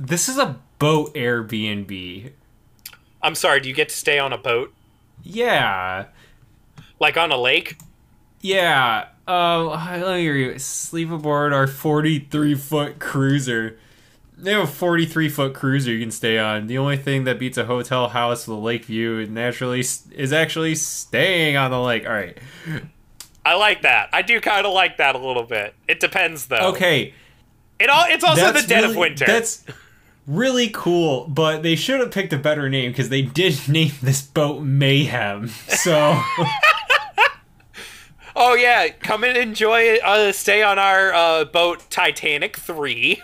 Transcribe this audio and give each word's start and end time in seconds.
this 0.00 0.28
is 0.28 0.38
a 0.38 0.58
boat 0.78 1.14
Airbnb. 1.14 2.32
I'm 3.22 3.34
sorry, 3.34 3.60
do 3.60 3.68
you 3.68 3.74
get 3.74 3.90
to 3.90 3.94
stay 3.94 4.18
on 4.18 4.32
a 4.32 4.38
boat? 4.38 4.72
Yeah. 5.22 6.06
Like 6.98 7.16
on 7.16 7.30
a 7.30 7.36
lake? 7.36 7.76
Yeah. 8.40 9.08
Uh, 9.28 9.66
let 9.68 10.14
me 10.16 10.20
hear 10.22 10.34
you. 10.34 10.58
Sleep 10.58 11.10
aboard 11.10 11.52
our 11.52 11.66
43 11.66 12.54
foot 12.54 12.98
cruiser. 12.98 13.78
They 14.38 14.52
have 14.52 14.64
a 14.64 14.66
43 14.66 15.28
foot 15.28 15.52
cruiser 15.54 15.90
you 15.92 16.00
can 16.00 16.10
stay 16.10 16.38
on. 16.38 16.66
The 16.66 16.78
only 16.78 16.96
thing 16.96 17.24
that 17.24 17.38
beats 17.38 17.58
a 17.58 17.66
hotel 17.66 18.08
house 18.08 18.48
with 18.48 18.56
a 18.56 18.60
lake 18.60 18.86
view 18.86 19.26
naturally 19.26 19.80
is 19.80 20.32
actually 20.32 20.74
staying 20.76 21.56
on 21.58 21.70
the 21.70 21.80
lake. 21.80 22.06
All 22.06 22.12
right. 22.12 22.38
I 23.44 23.54
like 23.54 23.82
that. 23.82 24.08
I 24.14 24.22
do 24.22 24.40
kind 24.40 24.66
of 24.66 24.72
like 24.72 24.96
that 24.96 25.14
a 25.14 25.18
little 25.18 25.42
bit. 25.44 25.74
It 25.86 26.00
depends, 26.00 26.46
though. 26.46 26.70
Okay. 26.72 27.12
It 27.78 27.90
all. 27.90 28.04
It's 28.08 28.24
also 28.24 28.40
That's 28.40 28.62
the 28.62 28.68
dead 28.68 28.80
really- 28.82 28.90
of 28.94 28.96
winter. 28.98 29.26
That's 29.26 29.64
really 30.30 30.70
cool, 30.70 31.26
but 31.28 31.62
they 31.62 31.76
should 31.76 32.00
have 32.00 32.10
picked 32.10 32.32
a 32.32 32.38
better 32.38 32.68
name 32.68 32.92
because 32.92 33.08
they 33.08 33.22
did 33.22 33.56
name 33.68 33.92
this 34.02 34.22
boat 34.22 34.62
Mayhem. 34.62 35.48
So. 35.48 36.20
Oh 38.36 38.54
yeah, 38.54 38.88
come 38.88 39.24
and 39.24 39.36
enjoy. 39.36 39.96
Uh, 39.96 40.32
stay 40.32 40.62
on 40.62 40.78
our 40.78 41.12
uh, 41.12 41.44
boat 41.44 41.84
Titanic 41.90 42.56
three. 42.56 43.20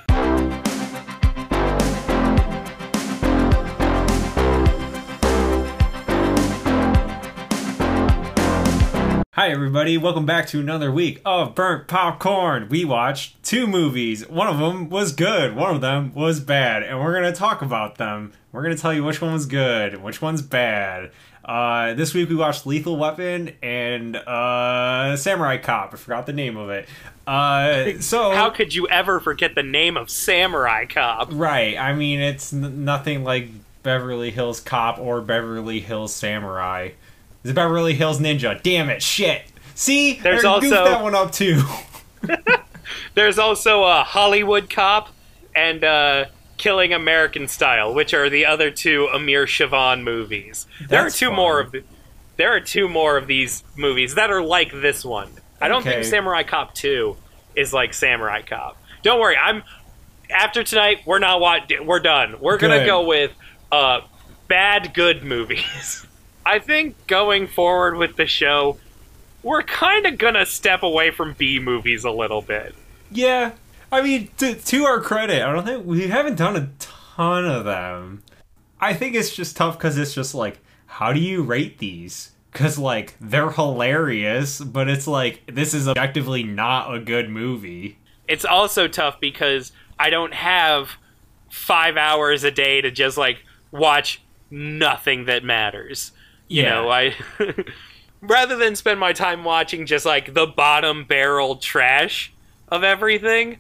Hi, 9.36 9.50
everybody. 9.50 9.98
Welcome 9.98 10.24
back 10.24 10.46
to 10.48 10.60
another 10.60 10.90
week 10.90 11.20
of 11.26 11.54
Burnt 11.54 11.88
Popcorn. 11.88 12.70
We 12.70 12.86
watched 12.86 13.42
two 13.42 13.66
movies. 13.66 14.26
One 14.26 14.46
of 14.48 14.56
them 14.58 14.88
was 14.88 15.12
good, 15.12 15.54
one 15.54 15.74
of 15.74 15.82
them 15.82 16.14
was 16.14 16.40
bad, 16.40 16.82
and 16.82 16.98
we're 16.98 17.12
going 17.12 17.30
to 17.30 17.38
talk 17.38 17.60
about 17.60 17.96
them. 17.98 18.32
We're 18.50 18.62
going 18.62 18.74
to 18.74 18.80
tell 18.80 18.94
you 18.94 19.04
which 19.04 19.20
one 19.20 19.34
was 19.34 19.44
good 19.44 19.92
and 19.92 20.02
which 20.02 20.22
one's 20.22 20.40
bad. 20.40 21.10
Uh, 21.44 21.92
this 21.92 22.14
week 22.14 22.30
we 22.30 22.34
watched 22.34 22.66
Lethal 22.66 22.96
Weapon 22.96 23.52
and 23.62 24.16
uh, 24.16 25.18
Samurai 25.18 25.58
Cop. 25.58 25.92
I 25.92 25.98
forgot 25.98 26.24
the 26.24 26.32
name 26.32 26.56
of 26.56 26.70
it. 26.70 26.88
Uh, 27.26 28.00
so 28.00 28.30
How 28.30 28.48
could 28.48 28.74
you 28.74 28.88
ever 28.88 29.20
forget 29.20 29.54
the 29.54 29.62
name 29.62 29.98
of 29.98 30.08
Samurai 30.08 30.86
Cop? 30.86 31.28
Right. 31.30 31.76
I 31.76 31.92
mean, 31.94 32.20
it's 32.20 32.54
n- 32.54 32.86
nothing 32.86 33.22
like 33.22 33.50
Beverly 33.82 34.30
Hills 34.30 34.60
Cop 34.60 34.98
or 34.98 35.20
Beverly 35.20 35.80
Hills 35.80 36.14
Samurai. 36.14 36.92
It's 37.46 37.54
Beverly 37.54 37.94
Hills 37.94 38.18
Ninja. 38.18 38.60
Damn 38.60 38.90
it. 38.90 39.00
Shit. 39.04 39.42
See? 39.76 40.14
There's 40.18 40.44
I 40.44 40.48
also- 40.48 40.68
that 40.84 41.00
one 41.00 41.14
up 41.14 41.30
too. 41.30 41.62
There's 43.14 43.38
also 43.38 43.84
a 43.84 44.02
Hollywood 44.02 44.68
Cop 44.68 45.10
and 45.54 45.84
uh, 45.84 46.24
Killing 46.56 46.92
American 46.92 47.46
Style, 47.46 47.94
which 47.94 48.12
are 48.12 48.28
the 48.28 48.46
other 48.46 48.72
two 48.72 49.06
Amir 49.14 49.46
Shervan 49.46 50.02
movies. 50.02 50.66
there 50.88 51.06
are 51.06 51.10
two 51.10 51.26
fun. 51.28 51.36
more 51.36 51.60
of 51.60 51.70
the, 51.70 51.84
there 52.36 52.52
are 52.52 52.58
two 52.60 52.88
more 52.88 53.16
of 53.16 53.28
these 53.28 53.62
movies 53.76 54.16
that 54.16 54.28
are 54.30 54.42
like 54.42 54.72
this 54.72 55.04
one. 55.04 55.30
I 55.60 55.68
don't 55.68 55.84
think 55.84 56.04
Samurai 56.04 56.42
Cop 56.42 56.74
2 56.74 57.16
is 57.54 57.72
like 57.72 57.94
Samurai 57.94 58.42
Cop. 58.42 58.76
Don't 59.04 59.20
worry, 59.20 59.36
I'm 59.36 59.62
after 60.30 60.64
tonight 60.64 61.02
we're 61.06 61.20
not 61.20 61.40
wat- 61.40 61.70
we're 61.84 62.00
done. 62.00 62.40
We're 62.40 62.58
going 62.58 62.72
to 62.72 62.80
Good. 62.80 62.86
go 62.86 63.06
with 63.06 63.30
uh 63.70 64.00
bad 64.48 64.94
good 64.94 65.22
movies. 65.22 66.06
I 66.46 66.60
think 66.60 67.06
going 67.06 67.48
forward 67.48 67.96
with 67.96 68.16
the 68.16 68.26
show 68.26 68.78
we're 69.42 69.62
kind 69.62 70.06
of 70.06 70.18
to 70.18 70.44
step 70.44 70.82
away 70.82 71.12
from 71.12 71.34
B 71.34 71.60
movies 71.60 72.04
a 72.04 72.10
little 72.10 72.42
bit. 72.42 72.74
yeah. 73.12 73.52
I 73.92 74.02
mean, 74.02 74.28
to, 74.38 74.56
to 74.56 74.84
our 74.84 75.00
credit, 75.00 75.40
I 75.42 75.52
don't 75.52 75.64
think 75.64 75.86
we 75.86 76.08
haven't 76.08 76.34
done 76.34 76.56
a 76.56 76.68
ton 76.80 77.44
of 77.44 77.64
them. 77.64 78.24
I 78.80 78.94
think 78.94 79.14
it's 79.14 79.34
just 79.34 79.56
tough 79.56 79.78
because 79.78 79.96
it's 79.96 80.12
just 80.12 80.34
like, 80.34 80.58
how 80.86 81.12
do 81.12 81.20
you 81.20 81.44
rate 81.44 81.78
these? 81.78 82.32
Because, 82.50 82.76
like, 82.78 83.14
they're 83.20 83.50
hilarious, 83.50 84.60
but 84.60 84.88
it's 84.88 85.06
like, 85.06 85.42
this 85.46 85.72
is 85.72 85.86
objectively 85.86 86.42
not 86.42 86.92
a 86.92 86.98
good 86.98 87.30
movie. 87.30 87.98
it's 88.26 88.44
also 88.44 88.88
tough 88.88 89.20
because 89.20 89.70
I 90.00 90.10
don't 90.10 90.34
have 90.34 90.96
five 91.48 91.96
hours 91.96 92.42
a 92.42 92.50
day 92.50 92.80
to 92.80 92.90
just 92.90 93.16
like 93.16 93.44
watch 93.70 94.20
nothing 94.50 95.26
that 95.26 95.44
matters. 95.44 96.10
You 96.48 96.62
Yeah. 96.62 96.70
know, 96.70 96.90
I 96.90 97.14
rather 98.20 98.56
than 98.56 98.76
spend 98.76 99.00
my 99.00 99.12
time 99.12 99.44
watching 99.44 99.86
just 99.86 100.06
like 100.06 100.34
the 100.34 100.46
bottom 100.46 101.04
barrel 101.04 101.56
trash 101.56 102.32
of 102.68 102.82
everything, 102.84 103.58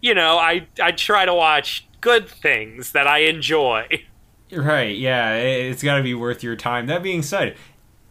you 0.00 0.14
know, 0.14 0.36
I 0.38 0.66
I 0.82 0.92
try 0.92 1.24
to 1.24 1.34
watch 1.34 1.86
good 2.00 2.28
things 2.28 2.92
that 2.92 3.06
I 3.06 3.18
enjoy. 3.20 3.86
Right, 4.52 4.96
yeah, 4.96 5.34
it- 5.34 5.66
it's 5.72 5.82
got 5.82 5.96
to 5.98 6.02
be 6.02 6.14
worth 6.14 6.42
your 6.42 6.56
time. 6.56 6.86
That 6.86 7.02
being 7.02 7.22
said, 7.22 7.56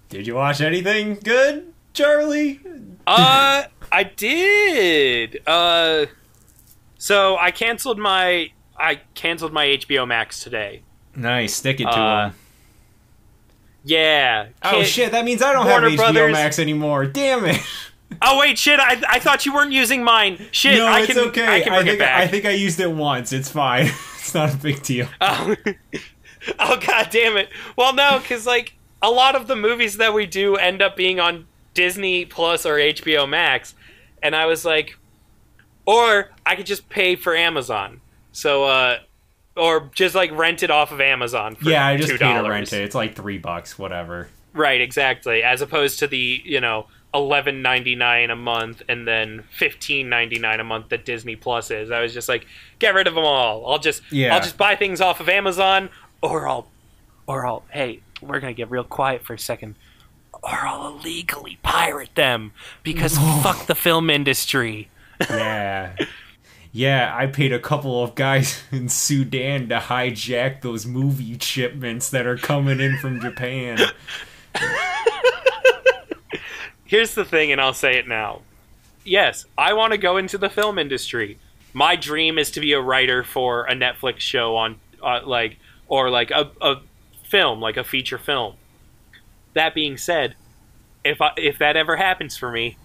did 0.10 0.28
you 0.28 0.36
watch 0.36 0.62
anything 0.62 1.16
good, 1.24 1.74
Charlie? 1.94 2.60
Uh, 3.08 3.64
I 3.92 4.04
did. 4.04 5.42
Uh, 5.48 6.06
so 6.98 7.38
I 7.38 7.52
canceled 7.52 7.98
my 7.98 8.52
I 8.80 9.02
canceled 9.16 9.54
my 9.54 9.66
HBO 9.66 10.08
Max 10.08 10.40
today. 10.44 10.84
Nice, 11.16 11.56
stick 11.56 11.80
it 11.80 11.86
to 11.86 11.90
Uh, 11.90 12.28
him. 12.30 12.36
Yeah. 13.88 14.48
Oh 14.64 14.84
shit, 14.84 15.12
that 15.14 15.24
means 15.24 15.42
I 15.42 15.54
don't 15.54 15.66
Warner 15.66 15.90
have 15.90 16.00
HBO 16.00 16.14
Brothers- 16.14 16.34
Max 16.34 16.60
anymore. 16.60 17.06
Damn 17.06 17.46
it. 17.46 17.62
Oh 18.22 18.40
wait, 18.40 18.58
shit! 18.58 18.80
I, 18.80 19.02
I 19.08 19.20
thought 19.20 19.46
you 19.46 19.54
weren't 19.54 19.72
using 19.74 20.04
mine. 20.04 20.48
Shit, 20.52 20.78
no, 20.78 20.88
I 20.88 21.02
it's 21.02 21.14
can 21.14 21.18
okay. 21.30 21.46
I 21.46 21.62
can 21.62 21.74
bring 21.74 21.86
think 21.86 21.96
it 21.96 22.00
back. 22.00 22.22
I 22.22 22.28
think 22.28 22.46
I 22.46 22.52
used 22.52 22.80
it 22.80 22.90
once. 22.90 23.34
It's 23.34 23.50
fine. 23.50 23.86
it's 24.18 24.34
not 24.34 24.54
a 24.54 24.58
big 24.58 24.82
deal. 24.82 25.08
oh. 25.20 25.56
oh 26.60 26.78
god 26.86 27.10
damn 27.12 27.38
it! 27.38 27.50
Well, 27.76 27.94
no, 27.94 28.20
because 28.20 28.46
like 28.46 28.74
a 29.02 29.12
lot 29.12 29.36
of 29.36 29.48
the 29.48 29.56
movies 29.56 29.98
that 29.98 30.14
we 30.14 30.26
do 30.26 30.56
end 30.56 30.82
up 30.82 30.96
being 30.96 31.20
on 31.20 31.48
Disney 31.74 32.26
Plus 32.26 32.66
or 32.66 32.76
HBO 32.76 33.28
Max, 33.28 33.76
and 34.24 34.36
I 34.36 34.46
was 34.46 34.64
like, 34.66 34.98
or 35.86 36.32
I 36.46 36.56
could 36.56 36.66
just 36.66 36.90
pay 36.90 37.16
for 37.16 37.36
Amazon. 37.36 38.02
So, 38.32 38.64
uh, 38.66 39.00
or 39.58 39.90
just 39.94 40.16
like 40.16 40.32
rent 40.32 40.64
it 40.64 40.72
off 40.72 40.92
of 40.92 41.02
Amazon. 41.02 41.56
For 41.56 41.70
yeah, 41.70 41.86
I 41.86 41.98
just 41.98 42.12
$2. 42.14 42.20
paid 42.20 42.42
to 42.42 42.50
rent 42.50 42.74
it. 42.74 42.82
It's 42.84 42.96
like 42.96 43.16
three 43.16 43.38
bucks, 43.38 43.78
whatever. 43.78 44.30
Right, 44.54 44.82
exactly. 44.82 45.44
As 45.44 45.62
opposed 45.62 46.00
to 46.00 46.08
the 46.08 46.42
you 46.44 46.62
know 46.62 46.88
eleven 47.14 47.62
ninety 47.62 47.96
nine 47.96 48.30
a 48.30 48.36
month 48.36 48.82
and 48.90 49.08
then 49.08 49.44
fifteen 49.52 50.10
ninety 50.10 50.40
nine 50.40 50.60
a 50.60 50.64
month 50.64 50.90
that 50.90 51.06
Disney 51.06 51.36
Plus 51.36 51.72
is. 51.72 51.92
I 51.92 52.02
was 52.02 52.14
just 52.14 52.28
like, 52.30 52.46
get 52.80 52.94
rid 52.94 53.08
of 53.08 53.16
them 53.16 53.24
all. 53.26 53.70
I'll 53.70 53.80
just 53.80 54.02
Yeah. 54.12 54.36
I'll 54.36 54.42
just 54.42 54.58
buy 54.58 54.76
things 54.76 55.02
off 55.02 55.20
of 55.20 55.30
Amazon, 55.30 55.90
or 56.22 56.48
I'll 56.48 56.68
or 57.28 57.46
I'll 57.46 57.64
hey, 57.72 58.02
we're 58.22 58.40
gonna 58.40 58.54
get 58.54 58.70
real 58.70 58.84
quiet 58.84 59.24
for 59.24 59.34
a 59.34 59.40
second, 59.40 59.76
or 60.34 60.50
I'll 60.50 60.88
illegally 60.98 61.60
pirate 61.64 62.16
them 62.16 62.52
because 62.84 63.18
fuck 63.44 63.68
the 63.68 63.76
film 63.76 64.10
industry. 64.10 64.90
Yeah. 65.30 65.96
Yeah, 66.78 67.12
I 67.12 67.26
paid 67.26 67.54
a 67.54 67.60
couple 67.60 68.04
of 68.04 68.14
guys 68.14 68.62
in 68.72 68.88
Sudan 68.88 69.68
to 69.70 69.80
hijack 69.80 70.62
those 70.62 70.86
movie 70.86 71.36
shipments 71.40 72.12
that 72.12 72.28
are 72.28 72.38
coming 72.38 72.80
in 72.80 73.00
from 73.00 73.20
Japan. 73.20 73.80
Here's 76.86 77.16
the 77.16 77.26
thing, 77.26 77.52
and 77.52 77.60
I'll 77.60 77.74
say 77.74 77.98
it 77.98 78.08
now. 78.08 78.42
Yes, 79.04 79.48
I 79.58 79.74
want 79.74 79.94
to 79.94 79.98
go 79.98 80.18
into 80.18 80.38
the 80.38 80.52
film 80.52 80.78
industry. 80.78 81.40
My 81.74 81.96
dream 81.96 82.38
is 82.38 82.52
to 82.52 82.60
be 82.60 82.74
a 82.74 82.80
writer 82.80 83.24
for 83.24 83.66
a 83.66 83.74
Netflix 83.74 84.20
show 84.20 84.56
on, 84.56 84.80
uh, 85.02 85.22
like, 85.26 85.58
or 85.88 86.12
like 86.12 86.30
a, 86.30 86.52
a 86.62 86.76
film, 87.24 87.60
like 87.60 87.78
a 87.78 87.84
feature 87.84 88.20
film. 88.20 88.54
That 89.56 89.74
being 89.74 89.98
said, 89.98 90.36
if 91.04 91.22
I, 91.22 91.32
if 91.38 91.58
that 91.58 91.76
ever 91.76 91.96
happens 91.96 92.38
for 92.38 92.52
me, 92.52 92.78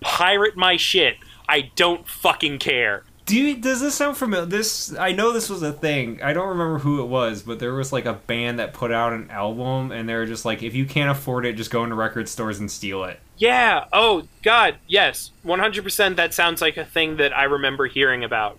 pirate 0.00 0.56
my 0.56 0.76
shit. 0.76 1.16
I 1.48 1.72
don't 1.74 2.06
fucking 2.06 2.60
care. 2.60 3.02
Do 3.26 3.36
you, 3.38 3.56
does 3.56 3.80
this 3.80 3.94
sound 3.94 4.18
familiar? 4.18 4.44
This 4.44 4.94
I 4.96 5.12
know 5.12 5.32
this 5.32 5.48
was 5.48 5.62
a 5.62 5.72
thing. 5.72 6.20
I 6.22 6.34
don't 6.34 6.48
remember 6.48 6.78
who 6.78 7.02
it 7.02 7.06
was, 7.06 7.42
but 7.42 7.58
there 7.58 7.72
was 7.72 7.92
like 7.92 8.04
a 8.04 8.12
band 8.12 8.58
that 8.58 8.74
put 8.74 8.92
out 8.92 9.14
an 9.14 9.30
album, 9.30 9.92
and 9.92 10.06
they 10.08 10.14
were 10.14 10.26
just 10.26 10.44
like, 10.44 10.62
if 10.62 10.74
you 10.74 10.84
can't 10.84 11.10
afford 11.10 11.46
it, 11.46 11.54
just 11.54 11.70
go 11.70 11.84
into 11.84 11.96
record 11.96 12.28
stores 12.28 12.60
and 12.60 12.70
steal 12.70 13.04
it. 13.04 13.20
Yeah. 13.38 13.86
Oh 13.92 14.28
God. 14.42 14.76
Yes. 14.86 15.30
One 15.42 15.58
hundred 15.58 15.84
percent. 15.84 16.16
That 16.16 16.34
sounds 16.34 16.60
like 16.60 16.76
a 16.76 16.84
thing 16.84 17.16
that 17.16 17.34
I 17.36 17.44
remember 17.44 17.86
hearing 17.86 18.24
about. 18.24 18.58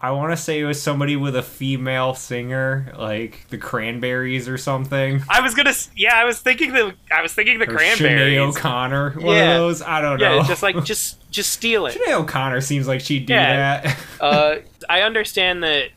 I 0.00 0.10
want 0.10 0.30
to 0.32 0.36
say 0.36 0.60
it 0.60 0.64
was 0.64 0.80
somebody 0.80 1.16
with 1.16 1.34
a 1.36 1.42
female 1.42 2.14
singer, 2.14 2.92
like 2.98 3.46
the 3.48 3.56
Cranberries 3.58 4.46
or 4.48 4.58
something. 4.58 5.22
I 5.28 5.40
was 5.40 5.54
gonna. 5.54 5.72
Yeah, 5.96 6.14
I 6.14 6.24
was 6.24 6.38
thinking 6.40 6.72
the. 6.74 6.94
I 7.10 7.22
was 7.22 7.32
thinking 7.32 7.58
the 7.58 7.64
Or 7.70 7.76
Sinead. 7.78 8.36
O'Connor, 8.36 9.12
one 9.12 9.34
Yeah. 9.36 9.54
of 9.54 9.60
those. 9.60 9.82
I 9.82 10.00
don't 10.02 10.20
Yeah, 10.20 10.36
know. 10.36 10.42
just 10.42 10.62
like 10.62 10.84
just 10.84 11.30
just 11.30 11.50
steal 11.52 11.86
it. 11.86 11.94
Sinead 11.98 12.12
O'Connor 12.12 12.60
seems 12.60 12.86
like 12.86 13.00
she'd 13.00 13.26
do 13.26 13.32
Yeah. 13.34 13.80
that. 13.80 13.96
Uh, 14.20 14.56
I 14.88 15.00
understand 15.02 15.62
that 15.62 15.90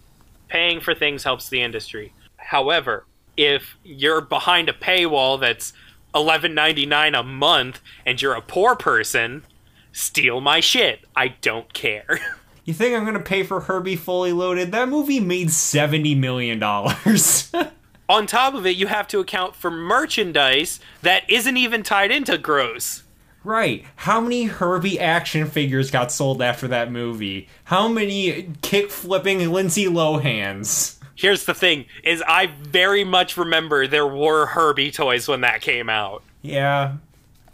paying 0.48 0.80
for 0.82 0.94
things 0.96 1.24
helps 1.24 1.50
the 1.50 1.62
industry. 1.62 2.14
However, 2.38 3.06
if 3.38 3.76
you're 3.84 4.22
behind 4.22 4.70
a 4.70 4.74
paywall 4.74 5.40
that's 5.40 5.74
eleven 6.16 6.54
ninety 6.54 6.86
nine 6.86 7.16
a 7.16 7.24
month 7.24 7.82
and 8.06 8.22
you're 8.22 8.34
a 8.34 8.42
poor 8.42 8.76
person, 8.76 9.44
steal 9.92 10.40
my 10.42 10.60
shit. 10.62 11.02
I 11.16 11.30
don't 11.30 11.72
care. 11.74 12.20
You 12.70 12.76
think 12.76 12.96
I'm 12.96 13.04
gonna 13.04 13.20
pay 13.20 13.42
for 13.42 13.62
Herbie 13.62 13.96
Fully 13.96 14.32
Loaded? 14.32 14.72
That 14.74 14.90
movie 14.90 15.20
made 15.20 15.50
seventy 15.50 16.14
million 16.14 16.60
dollars. 16.60 17.52
On 18.10 18.28
top 18.28 18.54
of 18.54 18.64
it, 18.68 18.76
you 18.76 18.86
have 18.86 19.08
to 19.08 19.18
account 19.20 19.56
for 19.56 19.72
merchandise 19.72 20.80
that 21.02 21.28
isn't 21.28 21.58
even 21.58 21.82
tied 21.82 22.12
into 22.12 22.38
gross. 22.38 23.02
right. 23.44 23.84
How 23.96 24.22
many 24.22 24.44
Herbie 24.44 25.00
action 25.00 25.48
figures 25.48 25.90
got 25.90 26.12
sold 26.12 26.44
after 26.44 26.68
that 26.68 26.92
movie? 26.92 27.48
How 27.64 27.88
many 27.88 28.52
kick 28.62 28.92
flipping 28.92 29.52
Lindsay 29.52 29.86
Lohans? 29.86 30.98
Here's 31.16 31.46
the 31.46 31.56
thing: 31.56 31.86
is 32.04 32.22
I 32.28 32.52
very 32.62 33.04
much 33.04 33.36
remember 33.36 33.88
there 33.88 34.06
were 34.06 34.46
Herbie 34.46 34.92
toys 34.92 35.28
when 35.28 35.42
that 35.42 35.62
came 35.62 35.90
out. 35.90 36.22
Yeah. 36.44 36.98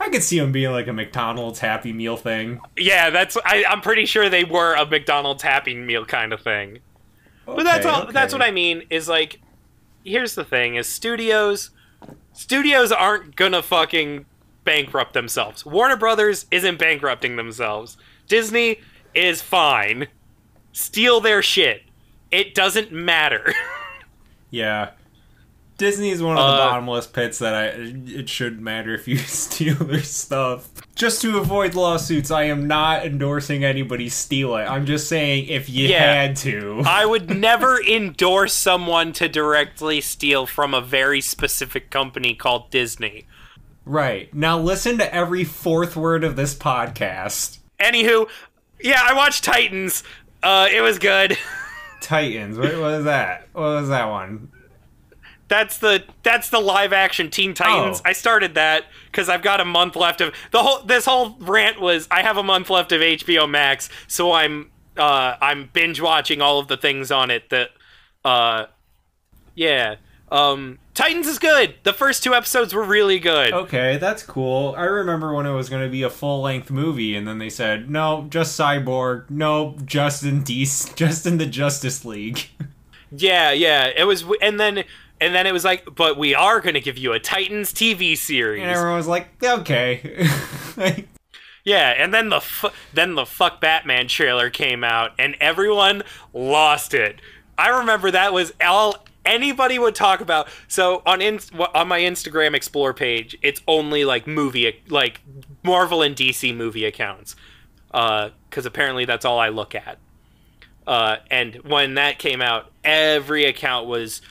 I 0.06 0.10
could 0.10 0.24
see 0.24 0.40
them 0.40 0.52
being 0.52 0.72
like 0.72 0.88
a 0.88 0.94
McDonald's 0.94 1.60
Happy 1.60 1.92
Meal 1.92 2.16
thing. 2.16 2.62
Yeah, 2.78 3.10
that's. 3.10 3.38
I, 3.44 3.66
I'm 3.68 3.81
pretty 3.81 4.06
sure 4.06 4.30
they 4.30 4.44
were 4.44 4.75
a 4.75 4.86
McDonald's 4.86 5.42
Happy 5.42 5.74
Meal 5.75 6.06
kind 6.06 6.31
of 6.31 6.42
thing. 6.42 6.80
But 7.46 7.63
that's 7.63 7.86
all. 7.86 8.12
That's 8.12 8.31
what 8.31 8.42
I 8.42 8.52
mean. 8.52 8.84
Is 8.90 9.10
like, 9.10 9.42
here's 10.04 10.36
the 10.36 10.44
thing: 10.44 10.75
is 10.75 10.88
studios, 10.88 11.72
studios 12.34 12.92
aren't 12.92 13.36
gonna 13.36 13.63
fucking 13.63 14.25
bankrupt 14.63 15.13
themselves. 15.13 15.66
Warner 15.66 15.98
Brothers 15.98 16.46
isn't 16.52 16.78
bankrupting 16.78 17.36
themselves. 17.36 17.98
Disney 18.28 18.81
is 19.16 19.42
fine. 19.42 20.07
Steal 20.72 21.19
their 21.19 21.42
shit. 21.42 21.84
It 22.31 22.54
doesn't 22.54 22.92
matter. 22.92 23.54
Yeah. 24.52 24.92
Disney 25.77 26.10
is 26.10 26.24
one 26.24 26.38
of 26.38 26.44
the 26.45 26.54
Uh, 26.54 26.69
bottomless 26.69 27.06
pits 27.06 27.39
that 27.39 27.54
I 27.54 27.66
it 28.07 28.30
shouldn't 28.30 28.62
matter 28.62 28.94
if 28.94 29.07
you 29.07 29.18
steal 29.18 29.75
their 29.75 30.01
stuff. 30.04 30.69
Just 30.95 31.22
to 31.24 31.38
avoid 31.38 31.75
lawsuits, 31.75 32.31
I 32.31 32.44
am 32.44 32.66
not 32.68 33.06
endorsing 33.06 33.66
anybody 33.66 34.07
steal 34.07 34.56
it. 34.56 34.63
I'm 34.63 34.86
just 34.86 35.10
saying 35.10 35.48
if 35.48 35.69
you 35.69 35.89
Yeah. 35.89 36.13
had 36.13 36.36
to. 36.38 36.81
I 36.86 37.06
would 37.12 37.30
never 37.30 37.81
endorse 37.81 38.54
someone 38.54 39.12
to 39.13 39.27
directly 39.27 40.00
steal 40.00 40.45
from 40.45 40.74
a 40.74 40.80
very 40.81 41.19
specific 41.19 41.89
company 41.89 42.33
called 42.36 42.69
Disney. 42.71 43.25
right. 43.83 44.33
Now 44.33 44.57
listen 44.57 44.98
to 45.00 45.13
every 45.13 45.44
fourth 45.44 45.95
word 45.98 46.24
of 46.24 46.36
this 46.38 46.56
podcast. 46.56 47.57
Anywho, 47.80 48.30
yeah, 48.81 49.01
I 49.04 49.13
watched 49.13 49.44
Titans. 49.44 50.04
Uh, 50.42 50.68
it 50.71 50.80
was 50.81 50.98
good. 51.00 51.38
Titans. 52.01 52.57
What 52.57 52.75
was 52.78 53.04
that? 53.06 53.48
What 53.54 53.62
was 53.63 53.89
that 53.89 54.06
one? 54.06 54.50
That's 55.47 55.77
the 55.77 56.03
that's 56.24 56.50
the 56.50 56.59
live 56.59 56.92
action 56.92 57.30
Teen 57.30 57.53
Titans. 57.53 58.00
Oh. 58.00 58.09
I 58.09 58.13
started 58.13 58.56
that 58.56 58.86
because 59.06 59.30
I've 59.30 59.44
got 59.44 59.62
a 59.62 59.65
month 59.65 59.95
left 59.95 60.21
of 60.21 60.33
the 60.51 60.63
whole. 60.63 60.83
This 60.83 61.06
whole 61.06 61.36
rant 61.39 61.80
was 61.80 62.07
I 62.09 62.24
have 62.24 62.38
a 62.38 62.44
month 62.44 62.69
left 62.69 62.92
of 62.92 63.01
HBO 63.01 63.50
Max, 63.50 63.89
so 64.07 64.31
I'm 64.31 64.71
uh 64.97 65.36
I'm 65.39 65.69
binge 65.71 66.01
watching 66.01 66.42
all 66.42 66.57
of 66.59 66.68
the 66.68 66.77
things 66.77 67.12
on 67.12 67.30
it. 67.30 67.50
That 67.51 67.69
uh, 68.24 68.65
yeah. 69.53 69.95
Um, 70.31 70.80
Titans 70.95 71.27
is 71.27 71.38
good. 71.38 71.75
The 71.83 71.94
first 71.94 72.24
two 72.24 72.33
episodes 72.33 72.74
were 72.74 72.83
really 72.83 73.19
good. 73.19 73.53
Okay, 73.53 73.97
that's 73.97 74.24
cool. 74.24 74.74
I 74.75 74.86
remember 74.86 75.33
when 75.33 75.45
it 75.45 75.53
was 75.53 75.69
going 75.69 75.83
to 75.83 75.89
be 75.89 76.01
a 76.01 76.09
full 76.09 76.42
length 76.42 76.71
movie, 76.71 77.15
and 77.15 77.27
then 77.27 77.38
they 77.38 77.50
said, 77.50 77.89
no, 77.89 78.25
just 78.30 78.59
Cyborg. 78.59 79.30
No, 79.30 79.77
just 79.86 80.24
in, 80.24 80.42
D- 80.44 80.65
just 80.95 81.25
in 81.27 81.38
the 81.38 81.45
Justice 81.45 82.03
League. 82.03 82.50
Yeah, 83.18 83.51
yeah. 83.51 83.92
It 83.95 84.03
was, 84.06 84.25
and 84.42 84.59
then 84.59 84.83
and 85.21 85.33
then 85.33 85.47
it 85.47 85.53
was 85.53 85.63
like, 85.63 85.95
but 85.95 86.17
we 86.17 86.35
are 86.35 86.59
going 86.62 86.73
to 86.75 86.81
give 86.81 86.97
you 86.97 87.13
a 87.13 87.19
Titans 87.19 87.71
TV 87.73 88.17
series. 88.17 88.62
And 88.62 88.71
everyone 88.71 88.97
was 88.97 89.07
like, 89.07 89.27
okay. 89.44 90.27
Like, 90.77 91.07
Yeah, 91.63 91.91
and 91.97 92.13
then 92.13 92.29
the 92.29 92.41
fu- 92.41 92.69
then 92.94 93.15
the 93.15 93.25
fuck 93.25 93.62
Batman 93.62 94.07
trailer 94.07 94.50
came 94.50 94.83
out, 94.83 95.13
and 95.17 95.35
everyone 95.39 96.03
lost 96.33 96.94
it. 96.94 97.21
I 97.57 97.69
remember 97.69 98.12
that 98.12 98.33
was 98.33 98.53
all 98.63 99.06
anybody 99.25 99.79
would 99.79 99.95
talk 99.95 100.19
about. 100.21 100.47
So 100.67 101.01
on 101.06 101.21
in- 101.21 101.39
on 101.73 101.88
my 101.88 102.00
Instagram 102.01 102.53
Explore 102.53 102.94
page, 102.94 103.38
it's 103.41 103.61
only 103.68 104.03
like 104.06 104.27
movie 104.27 104.81
like 104.89 105.21
Marvel 105.63 106.01
and 106.01 106.15
DC 106.15 106.56
movie 106.56 106.85
accounts, 106.85 107.35
because 107.88 108.65
apparently 108.65 109.06
that's 109.06 109.23
all 109.25 109.39
I 109.39 109.47
look 109.50 109.73
at. 109.73 109.97
Uh, 110.85 111.15
and 111.31 111.56
when 111.63 111.95
that 111.95 112.19
came 112.19 112.41
out, 112.41 112.69
every 112.83 113.45
account 113.45 113.88
was 113.88 114.21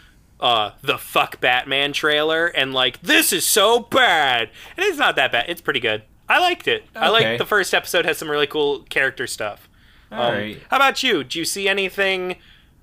uh, 0.41 0.73
the 0.83 0.99
fuck 0.99 1.41
Batman 1.41 1.93
trailer, 1.93 2.47
and 2.47 2.73
like 2.75 3.01
this 3.03 3.33
is 3.33 3.45
so 3.45 3.81
bad, 3.81 4.51
and 4.77 4.87
it's 4.87 4.99
not 4.99 5.17
that 5.17 5.33
bad. 5.33 5.47
It's 5.49 5.61
pretty 5.61 5.81
good. 5.81 6.03
I 6.29 6.39
liked 6.41 6.67
it. 6.69 6.85
I 6.95 7.09
Okay. 7.09 7.29
like 7.31 7.39
the 7.39 7.47
first 7.47 7.75
episode 7.75 8.05
has 8.07 8.19
some 8.19 8.31
really 8.31 8.47
cool 8.47 8.81
character 8.91 9.27
stuff. 9.27 9.69
Um, 10.11 10.19
Alright. 10.21 10.63
How 10.71 10.77
about 10.77 11.03
you? 11.03 11.23
Do 11.25 11.39
you 11.39 11.45
see 11.45 11.69
anything 11.69 12.37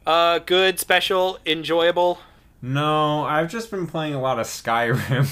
uh, 0.05 0.39
good, 0.39 0.79
special, 0.79 1.39
enjoyable? 1.45 2.19
no, 2.63 3.23
I've 3.23 3.49
just 3.49 3.71
been 3.71 3.87
playing 3.87 4.13
a 4.13 4.21
lot 4.21 4.37
of 4.39 4.45
Skyrim. 4.45 5.27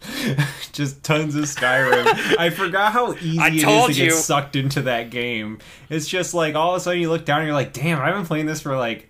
just 0.72 1.02
tons 1.04 1.34
of 1.34 1.44
Skyrim. 1.44 2.38
I 2.38 2.48
forgot 2.50 2.92
how 2.92 3.12
easy 3.20 3.38
I 3.38 3.48
it 3.48 3.54
is 3.56 3.86
to 3.96 4.04
get 4.04 4.12
sucked 4.14 4.56
into 4.56 4.82
that 4.82 5.10
game. 5.10 5.58
It's 5.90 6.08
just 6.08 6.32
like 6.32 6.54
all 6.54 6.70
of 6.74 6.78
a 6.78 6.80
sudden 6.80 7.00
you 7.00 7.10
look 7.10 7.26
down 7.26 7.40
and 7.40 7.46
you're 7.46 7.54
like, 7.54 7.74
damn, 7.74 8.00
I've 8.00 8.14
been 8.14 8.24
playing 8.26 8.46
this 8.46 8.62
for 8.62 8.76
like. 8.78 9.09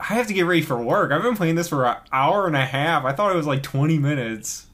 I 0.00 0.14
have 0.14 0.26
to 0.26 0.34
get 0.34 0.46
ready 0.46 0.62
for 0.62 0.76
work. 0.82 1.12
I've 1.12 1.22
been 1.22 1.36
playing 1.36 1.54
this 1.54 1.68
for 1.68 1.86
an 1.86 1.96
hour 2.12 2.46
and 2.46 2.56
a 2.56 2.64
half. 2.64 3.04
I 3.04 3.12
thought 3.12 3.32
it 3.32 3.36
was 3.36 3.46
like 3.46 3.62
20 3.62 3.98
minutes. 3.98 4.66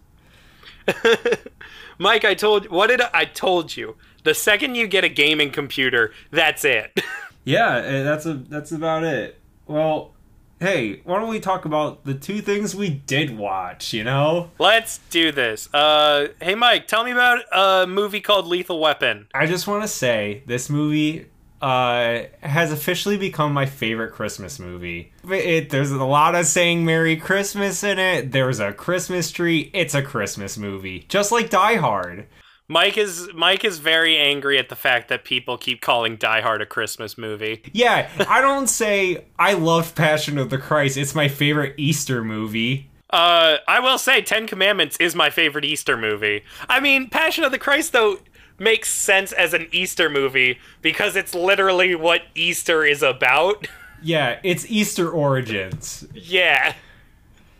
Mike, 1.98 2.24
I 2.24 2.34
told 2.34 2.68
what 2.68 2.88
did 2.88 3.00
I, 3.00 3.10
I 3.12 3.24
told 3.26 3.76
you? 3.76 3.96
The 4.24 4.34
second 4.34 4.74
you 4.74 4.86
get 4.86 5.04
a 5.04 5.08
gaming 5.08 5.50
computer, 5.50 6.12
that's 6.30 6.64
it. 6.64 7.00
Yeah, 7.42 7.76
eh, 7.78 8.02
that's 8.02 8.26
a 8.26 8.34
that's 8.34 8.70
about 8.70 9.02
it. 9.02 9.40
Well, 9.66 10.12
hey, 10.60 11.00
why 11.04 11.18
don't 11.18 11.30
we 11.30 11.40
talk 11.40 11.64
about 11.64 12.04
the 12.04 12.12
two 12.12 12.42
things 12.42 12.74
we 12.74 12.90
did 12.90 13.36
watch? 13.36 13.94
You 13.94 14.04
know, 14.04 14.50
Let's 14.58 14.98
do 15.08 15.32
this. 15.32 15.72
Uh, 15.72 16.28
hey 16.42 16.54
Mike, 16.54 16.86
tell 16.86 17.02
me 17.02 17.12
about 17.12 17.40
a 17.50 17.86
movie 17.86 18.20
called 18.20 18.46
Lethal 18.46 18.78
Weapon. 18.78 19.26
I 19.34 19.46
just 19.46 19.66
want 19.66 19.82
to 19.82 19.88
say 19.88 20.42
this 20.46 20.68
movie 20.68 21.28
uh, 21.60 22.22
has 22.40 22.72
officially 22.72 23.16
become 23.16 23.52
my 23.52 23.66
favorite 23.66 24.12
Christmas 24.12 24.58
movie. 24.58 25.12
It, 25.28 25.70
there's 25.70 25.90
a 25.90 26.04
lot 26.04 26.34
of 26.34 26.46
saying 26.46 26.84
"Merry 26.84 27.16
Christmas" 27.16 27.84
in 27.84 27.98
it. 27.98 28.32
There's 28.32 28.60
a 28.60 28.72
Christmas 28.72 29.30
tree. 29.30 29.70
It's 29.74 29.94
a 29.94 30.02
Christmas 30.02 30.56
movie, 30.56 31.06
just 31.08 31.32
like 31.32 31.50
Die 31.50 31.76
Hard. 31.76 32.26
Mike 32.70 32.96
is 32.96 33.28
Mike 33.34 33.64
is 33.64 33.80
very 33.80 34.16
angry 34.16 34.56
at 34.56 34.68
the 34.68 34.76
fact 34.76 35.08
that 35.08 35.24
people 35.24 35.58
keep 35.58 35.80
calling 35.80 36.16
Die 36.16 36.40
Hard 36.40 36.62
a 36.62 36.66
Christmas 36.66 37.18
movie. 37.18 37.62
Yeah, 37.72 38.08
I 38.28 38.40
don't 38.40 38.66
say 38.68 39.24
I 39.38 39.54
love 39.54 39.96
Passion 39.96 40.38
of 40.38 40.50
the 40.50 40.58
Christ. 40.58 40.96
It's 40.96 41.14
my 41.14 41.26
favorite 41.26 41.74
Easter 41.76 42.22
movie. 42.22 42.88
Uh, 43.10 43.56
I 43.66 43.80
will 43.80 43.98
say 43.98 44.22
Ten 44.22 44.46
Commandments 44.46 44.96
is 45.00 45.16
my 45.16 45.30
favorite 45.30 45.64
Easter 45.64 45.96
movie. 45.96 46.44
I 46.68 46.78
mean, 46.78 47.10
Passion 47.10 47.42
of 47.42 47.50
the 47.50 47.58
Christ 47.58 47.92
though 47.92 48.20
makes 48.60 48.92
sense 48.92 49.32
as 49.32 49.52
an 49.54 49.66
Easter 49.72 50.08
movie 50.08 50.60
because 50.82 51.16
it's 51.16 51.34
literally 51.34 51.96
what 51.96 52.22
Easter 52.36 52.84
is 52.84 53.02
about. 53.02 53.66
Yeah, 54.02 54.38
it's 54.42 54.64
Easter 54.70 55.10
origins. 55.10 56.06
yeah. 56.14 56.72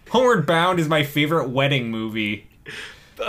Homeward 0.08 0.46
Bound 0.46 0.80
is 0.80 0.88
my 0.88 1.02
favorite 1.02 1.50
wedding 1.50 1.90
movie. 1.90 2.48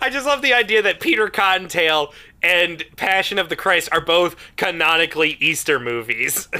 I 0.00 0.08
just 0.10 0.24
love 0.24 0.40
the 0.40 0.54
idea 0.54 0.80
that 0.80 1.00
Peter 1.00 1.28
Cottontail 1.28 2.14
and 2.42 2.82
Passion 2.96 3.38
of 3.38 3.50
the 3.50 3.56
Christ 3.56 3.90
are 3.92 4.00
both 4.00 4.36
canonically 4.56 5.36
Easter 5.38 5.78
movies. 5.78 6.48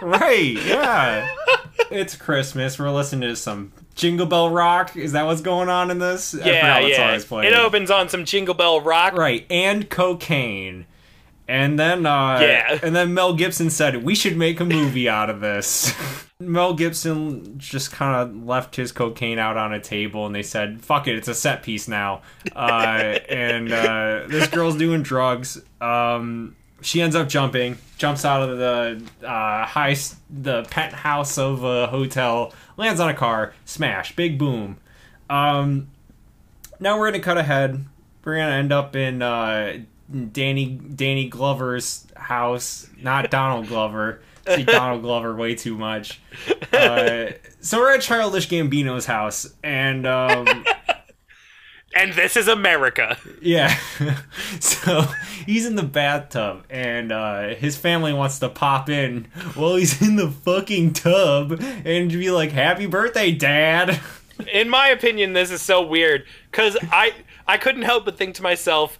Right, 0.00 0.56
yeah. 0.64 1.28
it's 1.90 2.16
Christmas. 2.16 2.78
We're 2.78 2.90
listening 2.90 3.28
to 3.28 3.36
some 3.36 3.72
Jingle 3.94 4.26
Bell 4.26 4.50
Rock. 4.50 4.96
Is 4.96 5.12
that 5.12 5.26
what's 5.26 5.40
going 5.40 5.68
on 5.68 5.90
in 5.90 5.98
this? 5.98 6.34
Yeah, 6.34 6.44
forgot 6.78 6.82
what 6.82 7.22
song 7.22 7.42
yeah. 7.44 7.50
It 7.50 7.54
opens 7.54 7.90
on 7.90 8.08
some 8.08 8.24
Jingle 8.24 8.54
Bell 8.54 8.80
Rock. 8.80 9.14
Right, 9.14 9.46
and 9.50 9.88
cocaine. 9.90 10.86
And 11.48 11.78
then 11.78 12.06
uh 12.06 12.38
Yeah. 12.40 12.78
and 12.82 12.94
then 12.94 13.12
Mel 13.12 13.34
Gibson 13.34 13.70
said 13.70 14.04
we 14.04 14.14
should 14.14 14.36
make 14.36 14.60
a 14.60 14.64
movie 14.64 15.08
out 15.08 15.28
of 15.28 15.40
this. 15.40 15.92
Mel 16.38 16.72
Gibson 16.74 17.58
just 17.58 17.90
kind 17.92 18.16
of 18.16 18.46
left 18.46 18.76
his 18.76 18.92
cocaine 18.92 19.38
out 19.38 19.56
on 19.56 19.74
a 19.74 19.80
table 19.80 20.24
and 20.26 20.34
they 20.34 20.44
said, 20.44 20.80
"Fuck 20.80 21.06
it, 21.08 21.16
it's 21.16 21.28
a 21.28 21.34
set 21.34 21.62
piece 21.64 21.88
now." 21.88 22.22
Uh 22.54 23.18
and 23.28 23.72
uh 23.72 24.26
this 24.28 24.46
girl's 24.48 24.76
doing 24.76 25.02
drugs. 25.02 25.60
Um 25.80 26.54
she 26.82 27.00
ends 27.02 27.16
up 27.16 27.28
jumping, 27.28 27.78
jumps 27.98 28.24
out 28.24 28.48
of 28.48 28.58
the 28.58 29.26
uh, 29.26 29.66
high, 29.66 29.96
the 30.28 30.64
penthouse 30.64 31.38
of 31.38 31.64
a 31.64 31.86
hotel, 31.86 32.52
lands 32.76 33.00
on 33.00 33.08
a 33.08 33.14
car, 33.14 33.54
smash, 33.64 34.14
big 34.16 34.38
boom. 34.38 34.78
Um, 35.28 35.88
now 36.78 36.98
we're 36.98 37.10
gonna 37.10 37.22
cut 37.22 37.38
ahead. 37.38 37.84
We're 38.24 38.36
gonna 38.36 38.56
end 38.56 38.72
up 38.72 38.96
in 38.96 39.22
uh, 39.22 39.78
Danny 40.32 40.66
Danny 40.66 41.28
Glover's 41.28 42.06
house, 42.16 42.88
not 43.00 43.30
Donald 43.30 43.68
Glover. 43.68 44.22
See 44.46 44.64
Donald 44.64 45.02
Glover 45.02 45.36
way 45.36 45.54
too 45.54 45.76
much. 45.76 46.20
Uh, 46.72 47.26
so 47.60 47.78
we're 47.78 47.94
at 47.94 48.00
Childish 48.00 48.48
Gambino's 48.48 49.06
house, 49.06 49.52
and 49.62 50.06
um, 50.06 50.64
And 51.94 52.12
this 52.12 52.36
is 52.36 52.46
America. 52.46 53.18
Yeah. 53.42 53.76
so 54.60 55.06
he's 55.44 55.66
in 55.66 55.74
the 55.74 55.82
bathtub 55.82 56.64
and 56.70 57.10
uh, 57.10 57.48
his 57.54 57.76
family 57.76 58.12
wants 58.12 58.38
to 58.38 58.48
pop 58.48 58.88
in 58.88 59.24
while 59.54 59.74
he's 59.74 60.00
in 60.00 60.16
the 60.16 60.30
fucking 60.30 60.92
tub 60.92 61.60
and 61.84 62.10
be 62.10 62.30
like, 62.30 62.52
Happy 62.52 62.86
birthday, 62.86 63.32
Dad. 63.32 64.00
In 64.52 64.68
my 64.68 64.88
opinion, 64.88 65.32
this 65.32 65.50
is 65.50 65.62
so 65.62 65.82
weird 65.82 66.24
because 66.50 66.76
I 66.90 67.12
I 67.46 67.58
couldn't 67.58 67.82
help 67.82 68.04
but 68.04 68.16
think 68.16 68.36
to 68.36 68.42
myself, 68.42 68.98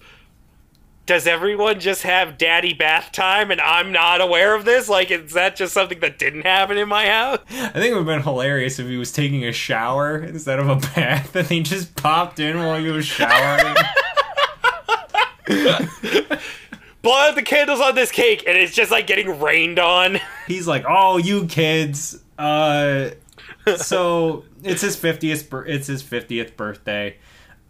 does 1.10 1.26
everyone 1.26 1.80
just 1.80 2.04
have 2.04 2.38
daddy 2.38 2.72
bath 2.72 3.10
time 3.10 3.50
and 3.50 3.60
I'm 3.60 3.90
not 3.90 4.20
aware 4.20 4.54
of 4.54 4.64
this? 4.64 4.88
Like, 4.88 5.10
is 5.10 5.32
that 5.32 5.56
just 5.56 5.74
something 5.74 5.98
that 5.98 6.20
didn't 6.20 6.42
happen 6.42 6.78
in 6.78 6.88
my 6.88 7.06
house? 7.08 7.40
I 7.50 7.70
think 7.70 7.86
it 7.86 7.94
would 7.94 8.06
have 8.06 8.06
been 8.06 8.22
hilarious 8.22 8.78
if 8.78 8.86
he 8.86 8.96
was 8.96 9.10
taking 9.10 9.44
a 9.44 9.50
shower 9.50 10.18
instead 10.22 10.60
of 10.60 10.68
a 10.68 10.76
bath 10.76 11.34
and 11.34 11.48
he 11.48 11.64
just 11.64 11.96
popped 11.96 12.38
in 12.38 12.58
while 12.58 12.78
he 12.78 12.88
was 12.92 13.06
showering. 13.06 13.74
Blow 17.02 17.12
out 17.12 17.34
the 17.34 17.42
candles 17.44 17.80
on 17.80 17.96
this 17.96 18.12
cake 18.12 18.44
and 18.46 18.56
it's 18.56 18.72
just 18.72 18.92
like 18.92 19.08
getting 19.08 19.40
rained 19.40 19.80
on. 19.80 20.20
He's 20.46 20.68
like, 20.68 20.84
"Oh, 20.88 21.16
you 21.16 21.46
kids." 21.46 22.22
Uh 22.38 23.10
so 23.78 24.44
it's 24.62 24.82
his 24.82 24.96
50th 24.96 25.66
it's 25.66 25.88
his 25.88 26.04
50th 26.04 26.54
birthday. 26.54 27.16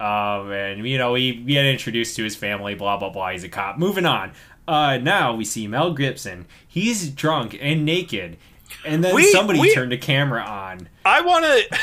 Um 0.00 0.50
and 0.50 0.86
you 0.88 0.98
know, 0.98 1.14
he 1.14 1.32
get 1.34 1.66
introduced 1.66 2.16
to 2.16 2.24
his 2.24 2.34
family, 2.36 2.74
blah 2.74 2.96
blah 2.96 3.10
blah. 3.10 3.30
He's 3.30 3.44
a 3.44 3.48
cop. 3.48 3.78
Moving 3.78 4.06
on. 4.06 4.32
Uh 4.66 4.96
now 4.98 5.34
we 5.34 5.44
see 5.44 5.66
Mel 5.66 5.92
Gibson. 5.92 6.46
He's 6.66 7.10
drunk 7.10 7.56
and 7.60 7.84
naked. 7.84 8.38
And 8.86 9.04
then 9.04 9.14
We- 9.14 9.30
somebody 9.32 9.60
we- 9.60 9.74
turned 9.74 9.92
a 9.92 9.98
camera 9.98 10.42
on. 10.42 10.88
I 11.04 11.20
want 11.20 11.44
to 11.44 11.78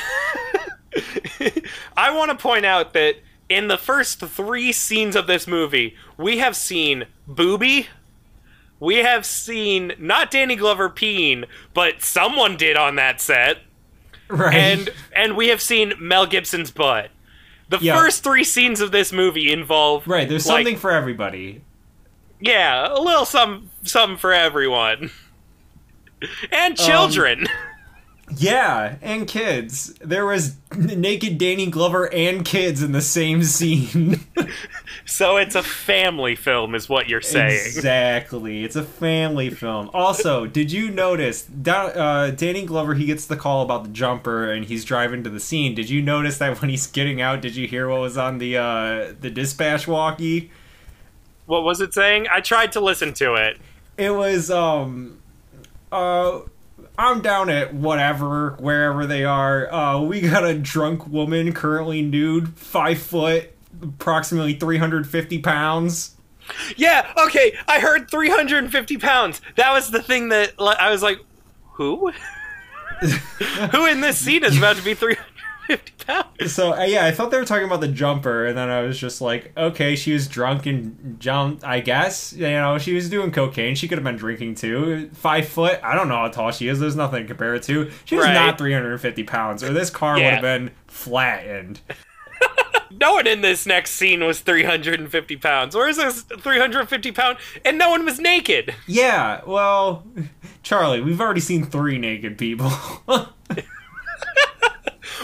I 1.97 2.11
want 2.15 2.31
to 2.31 2.37
point 2.37 2.65
out 2.65 2.93
that 2.93 3.15
in 3.49 3.67
the 3.67 3.77
first 3.77 4.19
3 4.19 4.71
scenes 4.73 5.15
of 5.15 5.27
this 5.27 5.47
movie, 5.47 5.95
we 6.17 6.39
have 6.39 6.55
seen 6.55 7.05
Booby 7.27 7.87
we 8.79 8.97
have 8.97 9.25
seen 9.25 9.93
not 9.97 10.29
Danny 10.29 10.55
Glover 10.55 10.87
peeing, 10.87 11.45
but 11.73 12.03
someone 12.03 12.57
did 12.57 12.77
on 12.77 12.95
that 12.97 13.19
set. 13.19 13.57
Right. 14.29 14.53
and 14.53 14.89
and 15.15 15.35
we 15.35 15.47
have 15.47 15.61
seen 15.61 15.93
Mel 15.99 16.27
Gibson's 16.27 16.69
butt. 16.69 17.09
The 17.69 17.79
Yeah. 17.81 17.95
first 17.97 18.23
three 18.23 18.43
scenes 18.43 18.79
of 18.81 18.91
this 18.91 19.11
movie 19.11 19.51
involve 19.51 20.07
right, 20.07 20.27
there's 20.27 20.45
like, 20.47 20.59
something 20.59 20.77
for 20.77 20.91
everybody. 20.91 21.61
yeah, 22.39 22.87
a 22.91 22.99
little 22.99 23.25
some 23.25 23.69
some 23.83 24.17
for 24.17 24.31
everyone, 24.33 25.11
and 26.51 26.79
um, 26.79 26.85
children. 26.85 27.47
Yeah, 28.35 28.97
and 29.01 29.25
kids. 29.25 29.93
There 30.01 30.25
was 30.25 30.57
naked 30.75 31.37
Danny 31.37 31.67
Glover 31.67 32.11
and 32.13 32.43
kids 32.43 32.83
in 32.83 32.91
the 32.91 33.01
same 33.01 33.43
scene. 33.43 34.19
so 35.05 35.37
it's 35.37 35.55
a 35.55 35.63
family 35.63 36.35
film, 36.35 36.75
is 36.75 36.89
what 36.89 37.07
you're 37.07 37.21
saying. 37.21 37.61
Exactly. 37.65 38.65
It's 38.65 38.75
a 38.75 38.83
family 38.83 39.49
film. 39.49 39.89
Also, 39.93 40.45
did 40.45 40.73
you 40.73 40.91
notice 40.91 41.47
uh, 41.67 42.31
Danny 42.35 42.65
Glover? 42.65 42.95
He 42.95 43.05
gets 43.05 43.25
the 43.25 43.37
call 43.37 43.61
about 43.61 43.83
the 43.83 43.89
jumper, 43.89 44.51
and 44.51 44.65
he's 44.65 44.83
driving 44.83 45.23
to 45.23 45.29
the 45.29 45.39
scene. 45.39 45.73
Did 45.73 45.89
you 45.89 46.01
notice 46.01 46.37
that 46.39 46.59
when 46.61 46.69
he's 46.69 46.87
getting 46.87 47.21
out? 47.21 47.41
Did 47.41 47.55
you 47.55 47.65
hear 47.65 47.87
what 47.87 48.01
was 48.01 48.17
on 48.17 48.39
the 48.39 48.57
uh, 48.57 49.13
the 49.19 49.29
dispatch 49.29 49.87
walkie? 49.87 50.51
What 51.45 51.63
was 51.63 51.79
it 51.79 51.93
saying? 51.93 52.27
I 52.29 52.41
tried 52.41 52.73
to 52.73 52.81
listen 52.81 53.13
to 53.15 53.35
it. 53.35 53.57
It 53.97 54.11
was 54.11 54.51
um, 54.51 55.19
uh. 55.93 56.41
I'm 56.97 57.21
down 57.21 57.49
at 57.49 57.73
whatever, 57.73 58.51
wherever 58.59 59.05
they 59.05 59.23
are. 59.23 59.71
Uh, 59.71 60.01
we 60.01 60.21
got 60.21 60.43
a 60.43 60.57
drunk 60.57 61.07
woman 61.07 61.53
currently 61.53 62.01
nude, 62.01 62.57
five 62.57 62.99
foot, 62.99 63.51
approximately 63.81 64.55
350 64.55 65.39
pounds. 65.39 66.15
Yeah, 66.75 67.11
okay. 67.25 67.57
I 67.67 67.79
heard 67.79 68.09
350 68.09 68.97
pounds. 68.97 69.41
That 69.55 69.73
was 69.73 69.91
the 69.91 70.01
thing 70.01 70.29
that 70.29 70.53
I 70.59 70.89
was 70.89 71.03
like, 71.03 71.19
who? 71.73 72.11
who 73.71 73.85
in 73.85 74.01
this 74.01 74.17
scene 74.17 74.43
is 74.43 74.57
about 74.57 74.77
to 74.77 74.83
be 74.83 74.95
350 75.67 76.05
pounds? 76.05 76.53
So 76.53 76.73
uh, 76.73 76.83
yeah, 76.83 77.05
I 77.05 77.11
thought 77.11 77.31
they 77.31 77.37
were 77.37 77.45
talking 77.45 77.65
about 77.65 77.81
the 77.81 77.87
jumper, 77.87 78.45
and 78.45 78.57
then 78.57 78.69
I 78.69 78.81
was 78.81 78.97
just 78.99 79.21
like, 79.21 79.51
okay, 79.55 79.95
she 79.95 80.13
was 80.13 80.27
drunk 80.27 80.65
and 80.65 81.17
jumped. 81.19 81.63
I 81.63 81.79
guess 81.79 82.33
you 82.33 82.47
know 82.47 82.77
she 82.77 82.93
was 82.93 83.09
doing 83.09 83.31
cocaine. 83.31 83.75
She 83.75 83.87
could 83.87 83.97
have 83.97 84.05
been 84.05 84.15
drinking 84.17 84.55
too. 84.55 85.09
Five 85.13 85.47
foot. 85.47 85.79
I 85.83 85.95
don't 85.95 86.07
know 86.09 86.15
how 86.17 86.27
tall 86.29 86.51
she 86.51 86.67
is. 86.67 86.79
There's 86.79 86.95
nothing 86.95 87.23
to 87.23 87.27
compare 87.27 87.55
it 87.55 87.63
to. 87.63 87.91
She 88.05 88.15
was 88.15 88.25
Right. 88.25 88.33
not 88.33 88.57
350 88.57 89.23
pounds, 89.23 89.63
or 89.63 89.73
this 89.73 89.89
car 89.89 90.15
would 90.15 90.23
have 90.23 90.41
been 90.41 90.71
flattened. 90.87 91.81
No 92.89 93.13
one 93.15 93.27
in 93.27 93.41
this 93.41 93.65
next 93.65 93.91
scene 93.91 94.23
was 94.23 94.39
350 94.39 95.35
pounds. 95.37 95.75
Where 95.75 95.89
is 95.89 95.97
this 95.97 96.21
350 96.21 97.11
pound? 97.11 97.37
And 97.65 97.77
no 97.77 97.89
one 97.89 98.05
was 98.05 98.17
naked. 98.17 98.73
Yeah. 98.87 99.41
Well, 99.45 100.05
Charlie, 100.63 101.01
we've 101.01 101.19
already 101.19 101.41
seen 101.41 101.65
three 101.65 101.97
naked 101.97 102.37
people. 102.37 102.71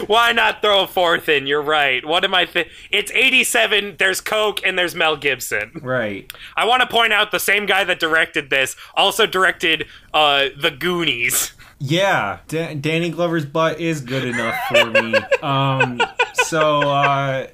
Why 0.06 0.32
not 0.32 0.60
throw 0.62 0.82
a 0.82 0.86
fourth 0.86 1.28
in? 1.28 1.46
You're 1.46 1.62
right. 1.62 2.04
What 2.04 2.24
am 2.24 2.34
I? 2.34 2.44
Th- 2.44 2.68
it's 2.90 3.10
87. 3.12 3.96
There's 3.98 4.20
Coke 4.20 4.60
and 4.64 4.78
there's 4.78 4.94
Mel 4.94 5.16
Gibson. 5.16 5.80
right. 5.82 6.30
I 6.56 6.64
want 6.66 6.82
to 6.82 6.86
point 6.88 7.12
out 7.12 7.30
the 7.30 7.38
same 7.40 7.66
guy 7.66 7.84
that 7.84 7.98
directed 8.00 8.50
this 8.50 8.76
also 8.96 9.26
directed 9.26 9.86
uh, 10.12 10.46
The 10.60 10.70
Goonies. 10.70 11.52
Yeah, 11.78 12.38
Da- 12.48 12.74
Danny 12.74 13.10
Glover's 13.10 13.44
butt 13.44 13.80
is 13.80 14.00
good 14.00 14.24
enough 14.24 14.56
for 14.68 14.86
me. 14.86 15.14
um, 15.42 16.00
so 16.34 16.82
uh, 16.82 17.46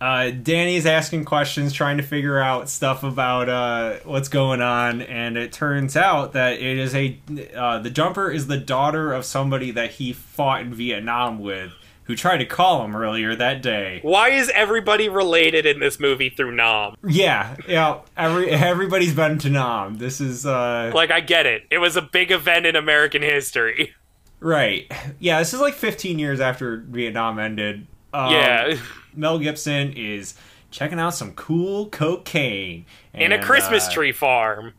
uh, 0.00 0.30
Danny's 0.30 0.86
asking 0.86 1.26
questions, 1.26 1.72
trying 1.72 1.98
to 1.98 2.02
figure 2.02 2.38
out 2.38 2.68
stuff 2.70 3.02
about 3.02 3.48
uh, 3.48 3.96
what's 4.04 4.28
going 4.28 4.62
on, 4.62 5.02
and 5.02 5.36
it 5.36 5.52
turns 5.52 5.96
out 5.96 6.32
that 6.32 6.54
it 6.54 6.78
is 6.78 6.94
a 6.94 7.18
uh, 7.54 7.78
the 7.80 7.90
jumper 7.90 8.30
is 8.30 8.46
the 8.46 8.56
daughter 8.56 9.12
of 9.12 9.24
somebody 9.24 9.70
that 9.72 9.92
he 9.92 10.12
fought 10.12 10.62
in 10.62 10.72
Vietnam 10.72 11.38
with, 11.38 11.72
who 12.04 12.16
tried 12.16 12.38
to 12.38 12.46
call 12.46 12.82
him 12.84 12.96
earlier 12.96 13.34
that 13.36 13.60
day. 13.62 14.00
Why 14.02 14.30
is 14.30 14.50
everybody 14.54 15.08
related 15.10 15.66
in 15.66 15.80
this 15.80 16.00
movie 16.00 16.30
through 16.30 16.56
Nam? 16.56 16.94
Yeah, 17.06 17.56
yeah. 17.68 18.00
Every 18.16 18.48
everybody's 18.50 19.14
been 19.14 19.38
to 19.40 19.50
Nam. 19.50 19.98
This 19.98 20.20
is 20.20 20.46
uh, 20.46 20.92
Like, 20.94 21.10
I 21.10 21.20
get 21.20 21.44
it. 21.44 21.64
It 21.70 21.78
was 21.78 21.96
a 21.96 22.02
big 22.02 22.30
event 22.30 22.64
in 22.64 22.74
American 22.74 23.20
history. 23.22 23.92
right. 24.40 24.90
Yeah, 25.18 25.40
this 25.40 25.52
is 25.52 25.60
like 25.60 25.74
15 25.74 26.18
years 26.18 26.40
after 26.40 26.78
Vietnam 26.88 27.38
ended. 27.38 27.86
Um, 28.12 28.32
yeah. 28.32 28.76
Mel 29.14 29.38
Gibson 29.38 29.92
is 29.92 30.34
checking 30.70 31.00
out 31.00 31.14
some 31.14 31.32
cool 31.32 31.86
cocaine 31.88 32.86
In 33.12 33.32
a 33.32 33.42
Christmas 33.42 33.88
uh, 33.88 33.92
tree 33.92 34.12
farm. 34.12 34.74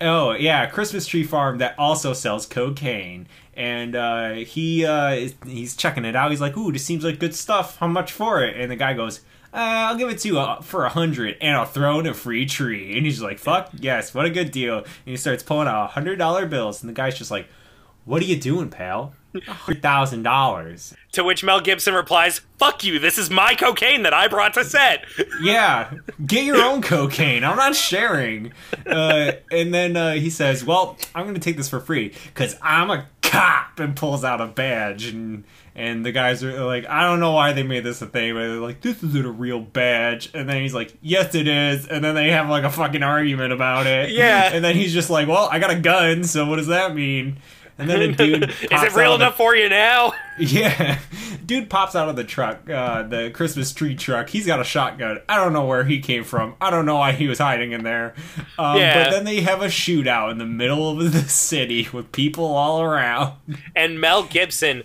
Oh 0.00 0.32
yeah, 0.32 0.64
a 0.64 0.70
Christmas 0.70 1.06
tree 1.06 1.22
farm 1.22 1.58
that 1.58 1.78
also 1.78 2.12
sells 2.12 2.44
cocaine, 2.44 3.28
and 3.54 3.94
uh, 3.94 4.32
he 4.32 4.84
uh, 4.84 5.12
is, 5.12 5.34
he's 5.46 5.76
checking 5.76 6.04
it 6.04 6.16
out. 6.16 6.30
He's 6.30 6.40
like, 6.40 6.56
"Ooh, 6.56 6.72
this 6.72 6.84
seems 6.84 7.04
like 7.04 7.20
good 7.20 7.34
stuff. 7.36 7.76
How 7.76 7.86
much 7.86 8.10
for 8.10 8.42
it?" 8.42 8.60
And 8.60 8.68
the 8.68 8.76
guy 8.76 8.94
goes, 8.94 9.20
uh, 9.54 9.58
"I'll 9.58 9.96
give 9.96 10.08
it 10.08 10.18
to 10.20 10.28
you 10.28 10.40
uh, 10.40 10.60
for 10.60 10.84
a 10.84 10.88
hundred, 10.88 11.36
and 11.40 11.56
I'll 11.56 11.66
throw 11.66 12.00
in 12.00 12.06
a 12.06 12.14
free 12.14 12.46
tree." 12.46 12.96
And 12.96 13.06
he's 13.06 13.22
like, 13.22 13.38
"Fuck 13.38 13.70
yes, 13.78 14.12
what 14.12 14.26
a 14.26 14.30
good 14.30 14.50
deal!" 14.50 14.78
And 14.78 14.86
he 15.04 15.16
starts 15.16 15.44
pulling 15.44 15.68
out 15.68 15.90
hundred 15.90 16.16
dollar 16.18 16.46
bills, 16.46 16.82
and 16.82 16.88
the 16.88 16.94
guy's 16.94 17.16
just 17.16 17.30
like, 17.30 17.46
"What 18.04 18.20
are 18.22 18.26
you 18.26 18.36
doing, 18.36 18.70
pal? 18.70 19.14
Hundred 19.46 19.82
thousand 19.82 20.22
dollars." 20.22 20.94
To 21.12 21.24
which 21.24 21.44
Mel 21.44 21.60
Gibson 21.60 21.92
replies, 21.92 22.40
Fuck 22.58 22.84
you, 22.84 22.98
this 22.98 23.18
is 23.18 23.28
my 23.28 23.54
cocaine 23.54 24.02
that 24.04 24.14
I 24.14 24.28
brought 24.28 24.54
to 24.54 24.64
set. 24.64 25.04
Yeah, 25.42 25.92
get 26.24 26.44
your 26.44 26.62
own 26.62 26.80
cocaine. 26.80 27.44
I'm 27.44 27.56
not 27.56 27.76
sharing. 27.76 28.52
Uh, 28.86 29.32
and 29.50 29.74
then 29.74 29.96
uh, 29.96 30.12
he 30.14 30.30
says, 30.30 30.64
"Well, 30.64 30.96
I'm 31.14 31.24
going 31.24 31.34
to 31.34 31.40
take 31.40 31.56
this 31.58 31.68
for 31.68 31.80
free 31.80 32.14
because 32.26 32.56
I'm 32.62 32.90
a 32.90 33.06
cop," 33.20 33.78
and 33.78 33.94
pulls 33.94 34.24
out 34.24 34.40
a 34.40 34.46
badge. 34.46 35.06
and 35.06 35.44
And 35.74 36.06
the 36.06 36.12
guys 36.12 36.42
are 36.44 36.64
like, 36.64 36.86
"I 36.88 37.02
don't 37.02 37.20
know 37.20 37.32
why 37.32 37.52
they 37.52 37.62
made 37.62 37.84
this 37.84 38.00
a 38.00 38.06
thing, 38.06 38.32
but 38.32 38.40
they're 38.40 38.56
like, 38.56 38.80
this 38.80 39.02
isn't 39.02 39.26
a 39.26 39.30
real 39.30 39.60
badge." 39.60 40.30
And 40.32 40.48
then 40.48 40.62
he's 40.62 40.72
like, 40.74 40.96
"Yes, 41.02 41.34
it 41.34 41.46
is." 41.48 41.86
And 41.86 42.02
then 42.02 42.14
they 42.14 42.30
have 42.30 42.48
like 42.48 42.64
a 42.64 42.70
fucking 42.70 43.02
argument 43.02 43.52
about 43.52 43.86
it. 43.86 44.10
Yeah. 44.10 44.50
And 44.52 44.64
then 44.64 44.76
he's 44.76 44.94
just 44.94 45.10
like, 45.10 45.28
"Well, 45.28 45.48
I 45.52 45.58
got 45.58 45.70
a 45.70 45.78
gun, 45.80 46.24
so 46.24 46.46
what 46.46 46.56
does 46.56 46.68
that 46.68 46.94
mean?" 46.94 47.38
And 47.78 47.88
then 47.88 48.02
a 48.02 48.12
dude 48.12 48.44
is 48.50 48.54
it 48.70 48.94
real 48.94 49.14
of 49.14 49.18
the- 49.20 49.26
enough 49.26 49.36
for 49.36 49.54
you 49.56 49.68
now? 49.68 50.12
yeah, 50.38 50.98
dude 51.44 51.68
pops 51.70 51.94
out 51.96 52.08
of 52.08 52.16
the 52.16 52.24
truck, 52.24 52.68
uh, 52.70 53.02
the 53.02 53.30
Christmas 53.30 53.72
tree 53.72 53.94
truck. 53.94 54.28
He's 54.28 54.46
got 54.46 54.60
a 54.60 54.64
shotgun. 54.64 55.20
I 55.28 55.36
don't 55.36 55.52
know 55.52 55.64
where 55.66 55.84
he 55.84 56.00
came 56.00 56.24
from. 56.24 56.54
I 56.60 56.70
don't 56.70 56.86
know 56.86 56.96
why 56.98 57.12
he 57.12 57.28
was 57.28 57.38
hiding 57.38 57.72
in 57.72 57.82
there. 57.84 58.14
Um, 58.58 58.78
Yeah. 58.78 59.04
But 59.04 59.10
then 59.10 59.24
they 59.24 59.40
have 59.42 59.62
a 59.62 59.66
shootout 59.66 60.30
in 60.30 60.38
the 60.38 60.46
middle 60.46 60.90
of 61.00 61.12
the 61.12 61.20
city 61.28 61.88
with 61.92 62.12
people 62.12 62.46
all 62.46 62.80
around. 62.82 63.34
And 63.76 64.00
Mel 64.00 64.22
Gibson 64.24 64.84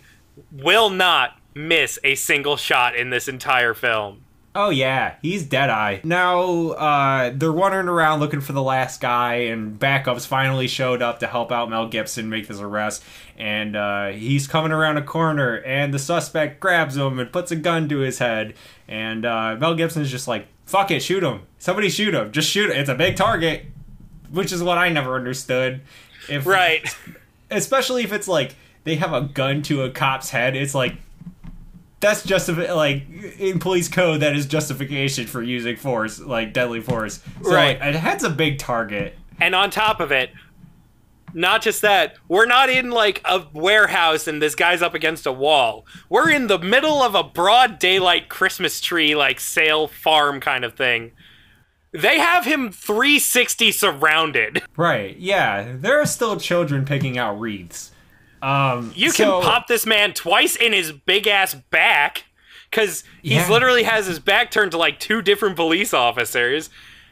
will 0.52 0.90
not 0.90 1.40
miss 1.56 1.98
a 2.04 2.16
single 2.16 2.56
shot 2.58 2.96
in 2.96 3.10
this 3.10 3.28
entire 3.28 3.74
film. 3.74 4.22
Oh 4.60 4.72
yeah, 4.72 5.18
he's 5.22 5.44
Deadeye. 5.44 6.00
Now 6.04 6.70
uh, 6.72 7.32
they're 7.36 7.52
wandering 7.52 7.88
around 7.88 8.22
looking 8.22 8.42
for 8.42 8.54
the 8.54 8.62
last 8.64 9.00
guy, 9.00 9.36
and 9.36 9.80
backups 9.80 10.26
finally 10.26 10.68
showed 10.68 11.04
up 11.04 11.20
to 11.20 11.28
help 11.28 11.52
out 11.52 11.70
Mel 11.70 11.88
Gibson 11.88 12.28
make 12.28 12.48
this 12.48 12.60
arrest. 12.60 13.04
And 13.38 13.76
uh, 13.76 14.08
he's 14.08 14.48
coming 14.48 14.72
around 14.72 14.98
a 14.98 15.04
corner, 15.04 15.58
and 15.58 15.94
the 15.94 16.00
suspect 16.00 16.60
grabs 16.60 16.98
him 16.98 17.20
and 17.20 17.32
puts 17.32 17.52
a 17.52 17.56
gun 17.56 17.88
to 17.90 18.00
his 18.00 18.18
head. 18.18 18.56
And 18.88 19.28
uh, 19.28 19.58
Mel 19.60 19.76
Gibson's 19.76 20.10
just 20.10 20.28
like, 20.28 20.48
"Fuck 20.66 20.90
it, 20.90 21.04
shoot 21.04 21.24
him! 21.24 21.42
Somebody 21.60 21.90
shoot 21.90 22.16
him! 22.16 22.32
Just 22.32 22.50
shoot 22.50 22.72
it! 22.72 22.78
It's 22.78 22.90
a 22.90 22.96
big 22.96 23.16
target." 23.16 23.66
Which 24.32 24.52
is 24.52 24.64
what 24.64 24.80
I 24.80 24.90
never 24.90 25.16
understood. 25.16 25.82
If, 26.28 26.48
Right. 26.48 26.84
especially 27.52 28.04
if 28.04 28.12
it's 28.12 28.28
like 28.28 28.56
they 28.86 28.96
have 28.96 29.14
a 29.14 29.22
gun 29.22 29.62
to 29.62 29.84
a 29.84 29.90
cop's 29.90 30.32
head 30.32 30.56
it's 30.56 30.76
like 30.76 30.96
that's 32.00 32.24
just 32.24 32.48
like 32.50 33.04
in 33.40 33.60
police 33.60 33.88
code 33.90 34.20
that 34.22 34.36
is 34.36 34.46
justification 34.46 35.26
for 35.26 35.42
using 35.42 35.76
force 35.76 36.20
like 36.20 36.54
deadly 36.54 36.82
force 36.82 37.22
so 37.44 37.52
Right. 37.52 37.80
like, 37.80 37.96
it 37.96 37.98
head's 37.98 38.24
a 38.24 38.30
big 38.30 38.60
target 38.60 39.18
And 39.40 39.56
on 39.56 39.70
top 39.72 40.00
of 40.00 40.12
it, 40.12 40.30
not 41.34 41.62
just 41.62 41.82
that, 41.82 42.16
we're 42.28 42.46
not 42.46 42.70
in 42.70 42.90
like 42.90 43.22
a 43.26 43.46
warehouse 43.54 44.28
and 44.28 44.42
this 44.42 44.56
guy's 44.56 44.82
up 44.82 44.94
against 44.96 45.26
a 45.28 45.32
wall. 45.32 45.86
We're 46.10 46.30
in 46.32 46.48
the 46.48 46.58
middle 46.58 47.04
of 47.04 47.14
a 47.16 47.24
broad 47.24 47.78
daylight 47.80 48.30
Christmas 48.30 48.80
tree 48.82 49.16
like 49.16 49.40
sale 49.40 49.88
farm 49.88 50.40
kind 50.40 50.64
of 50.66 50.74
thing. 50.76 51.12
They 51.92 52.20
have 52.20 52.46
him 52.46 52.72
360 52.72 53.72
surrounded. 53.72 54.62
right 54.78 55.18
yeah 55.18 55.74
there 55.76 56.00
are 56.00 56.06
still 56.06 56.38
children 56.40 56.86
picking 56.86 57.18
out 57.18 57.40
wreaths 57.40 57.92
um 58.42 58.92
You 58.96 59.12
can 59.12 59.28
so- 59.28 59.42
pop 59.42 59.68
this 59.68 59.86
man 59.86 60.14
twice 60.14 60.56
in 60.56 60.74
his 60.74 60.92
big 60.92 61.28
ass 61.28 61.54
back 61.56 62.26
cuz 62.72 63.04
he 63.22 63.36
Yeah. 63.36 63.50
literally 63.50 63.84
has 63.84 64.06
his 64.08 64.20
back 64.20 64.52
turned 64.52 64.72
to 64.72 64.78
like 64.78 65.00
two 65.00 65.22
different 65.22 65.56
police 65.56 65.94
officers. 65.94 66.70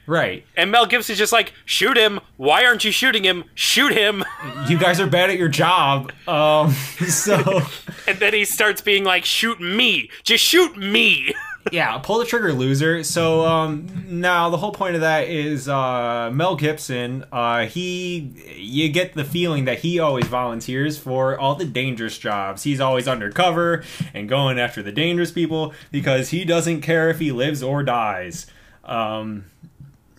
right 0.07 0.45
And 0.55 0.69
Mel 0.71 0.85
Gibson's 0.85 1.17
just 1.17 1.33
like, 1.33 1.51
"Shoot 1.65 1.97
him. 1.97 2.19
Why 2.37 2.63
aren't 2.65 2.83
you 2.85 2.91
shooting 2.91 3.23
him? 3.23 3.45
Shoot 3.55 3.91
him." 3.93 4.23
you 4.69 4.77
guys 4.77 4.99
are 4.99 5.07
bad 5.07 5.29
at 5.31 5.37
your 5.37 5.47
job 5.49 6.11
um 6.27 6.71
so 7.09 7.61
And 8.07 8.19
then 8.19 8.33
he 8.33 8.45
starts 8.45 8.81
being 8.81 9.03
like, 9.03 9.25
"Shoot 9.25 9.59
me. 9.59 10.09
Just 10.23 10.43
shoot 10.43 10.77
me." 10.77 11.33
yeah, 11.71 11.97
pull 11.97 12.19
the 12.19 12.25
trigger, 12.25 12.53
loser. 12.53 13.03
So 13.03 13.45
um, 13.45 14.05
now 14.07 14.49
the 14.49 14.57
whole 14.57 14.71
point 14.71 14.95
of 14.95 15.01
that 15.01 15.27
is 15.27 15.67
uh, 15.67 16.29
Mel 16.33 16.55
Gibson. 16.55 17.25
Uh, 17.31 17.65
he, 17.65 18.33
you 18.55 18.89
get 18.89 19.13
the 19.13 19.23
feeling 19.23 19.65
that 19.65 19.79
he 19.79 19.99
always 19.99 20.25
volunteers 20.25 20.97
for 20.97 21.37
all 21.37 21.55
the 21.55 21.65
dangerous 21.65 22.17
jobs. 22.17 22.63
He's 22.63 22.79
always 22.79 23.07
undercover 23.07 23.83
and 24.13 24.29
going 24.29 24.59
after 24.59 24.81
the 24.83 24.91
dangerous 24.91 25.31
people 25.31 25.73
because 25.91 26.29
he 26.29 26.45
doesn't 26.45 26.81
care 26.81 27.09
if 27.09 27.19
he 27.19 27.31
lives 27.31 27.63
or 27.63 27.83
dies. 27.83 28.45
Um, 28.83 29.45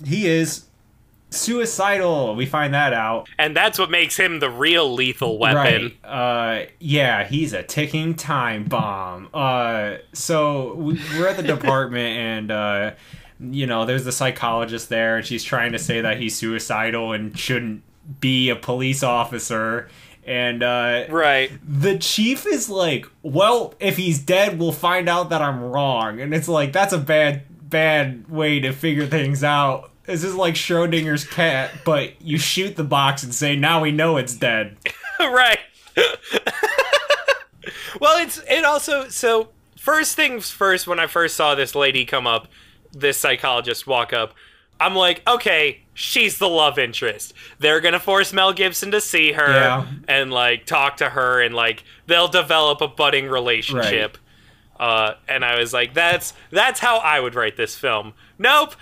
he 0.04 0.26
is 0.26 0.65
suicidal. 1.36 2.34
We 2.34 2.46
find 2.46 2.74
that 2.74 2.92
out. 2.92 3.28
And 3.38 3.56
that's 3.56 3.78
what 3.78 3.90
makes 3.90 4.16
him 4.16 4.40
the 4.40 4.50
real 4.50 4.92
lethal 4.92 5.38
weapon. 5.38 5.96
Right. 6.04 6.10
Uh, 6.10 6.66
yeah, 6.80 7.24
he's 7.24 7.52
a 7.52 7.62
ticking 7.62 8.14
time 8.14 8.64
bomb. 8.64 9.28
Uh, 9.34 9.96
so 10.12 10.74
we- 10.74 11.00
we're 11.18 11.28
at 11.28 11.36
the 11.36 11.42
department, 11.54 12.18
and 12.18 12.50
uh, 12.50 12.90
you 13.40 13.66
know, 13.66 13.84
there's 13.84 14.04
the 14.04 14.12
psychologist 14.12 14.88
there, 14.88 15.18
and 15.18 15.26
she's 15.26 15.44
trying 15.44 15.72
to 15.72 15.78
say 15.78 16.00
that 16.00 16.18
he's 16.18 16.34
suicidal 16.36 17.12
and 17.12 17.38
shouldn't 17.38 17.82
be 18.20 18.48
a 18.50 18.56
police 18.56 19.02
officer. 19.02 19.88
And 20.24 20.62
uh, 20.62 21.04
Right. 21.08 21.52
the 21.62 21.98
chief 21.98 22.46
is 22.46 22.68
like, 22.68 23.06
"Well, 23.22 23.74
if 23.78 23.96
he's 23.96 24.18
dead, 24.18 24.58
we'll 24.58 24.72
find 24.72 25.08
out 25.08 25.30
that 25.30 25.40
I'm 25.42 25.60
wrong." 25.62 26.20
And 26.20 26.34
it's 26.34 26.48
like 26.48 26.72
that's 26.72 26.92
a 26.92 26.98
bad, 26.98 27.42
bad 27.68 28.28
way 28.28 28.58
to 28.60 28.72
figure 28.72 29.06
things 29.06 29.44
out. 29.44 29.90
This 30.06 30.22
is 30.24 30.34
like 30.34 30.54
Schrodinger's 30.54 31.24
cat, 31.24 31.70
but 31.84 32.20
you 32.22 32.38
shoot 32.38 32.76
the 32.76 32.84
box 32.84 33.22
and 33.22 33.34
say, 33.34 33.56
"Now 33.56 33.80
we 33.82 33.90
know 33.92 34.16
it's 34.16 34.34
dead." 34.34 34.76
right. 35.20 35.58
well, 38.00 38.18
it's 38.22 38.40
it 38.48 38.64
also 38.64 39.08
so 39.08 39.48
first 39.76 40.14
things 40.16 40.50
first 40.50 40.86
when 40.86 40.98
I 41.00 41.06
first 41.06 41.36
saw 41.36 41.54
this 41.54 41.74
lady 41.74 42.04
come 42.04 42.26
up, 42.26 42.48
this 42.92 43.16
psychologist 43.18 43.86
walk 43.86 44.12
up, 44.12 44.34
I'm 44.78 44.94
like, 44.94 45.22
okay, 45.26 45.80
she's 45.94 46.38
the 46.38 46.48
love 46.48 46.78
interest. 46.78 47.32
They're 47.58 47.80
going 47.80 47.94
to 47.94 48.00
force 48.00 48.32
Mel 48.32 48.52
Gibson 48.52 48.90
to 48.92 49.00
see 49.00 49.32
her 49.32 49.50
Yeah. 49.50 49.86
and 50.06 50.30
like 50.32 50.66
talk 50.66 50.98
to 50.98 51.08
her 51.10 51.40
and 51.40 51.54
like 51.54 51.82
they'll 52.06 52.28
develop 52.28 52.80
a 52.80 52.88
budding 52.88 53.26
relationship. 53.28 54.18
Uh, 54.78 55.14
and 55.26 55.42
I 55.44 55.58
was 55.58 55.72
like, 55.72 55.94
that's 55.94 56.34
that's 56.50 56.80
how 56.80 56.98
I 56.98 57.18
would 57.20 57.34
write 57.34 57.56
this 57.56 57.76
film. 57.76 58.12
Nope. 58.38 58.74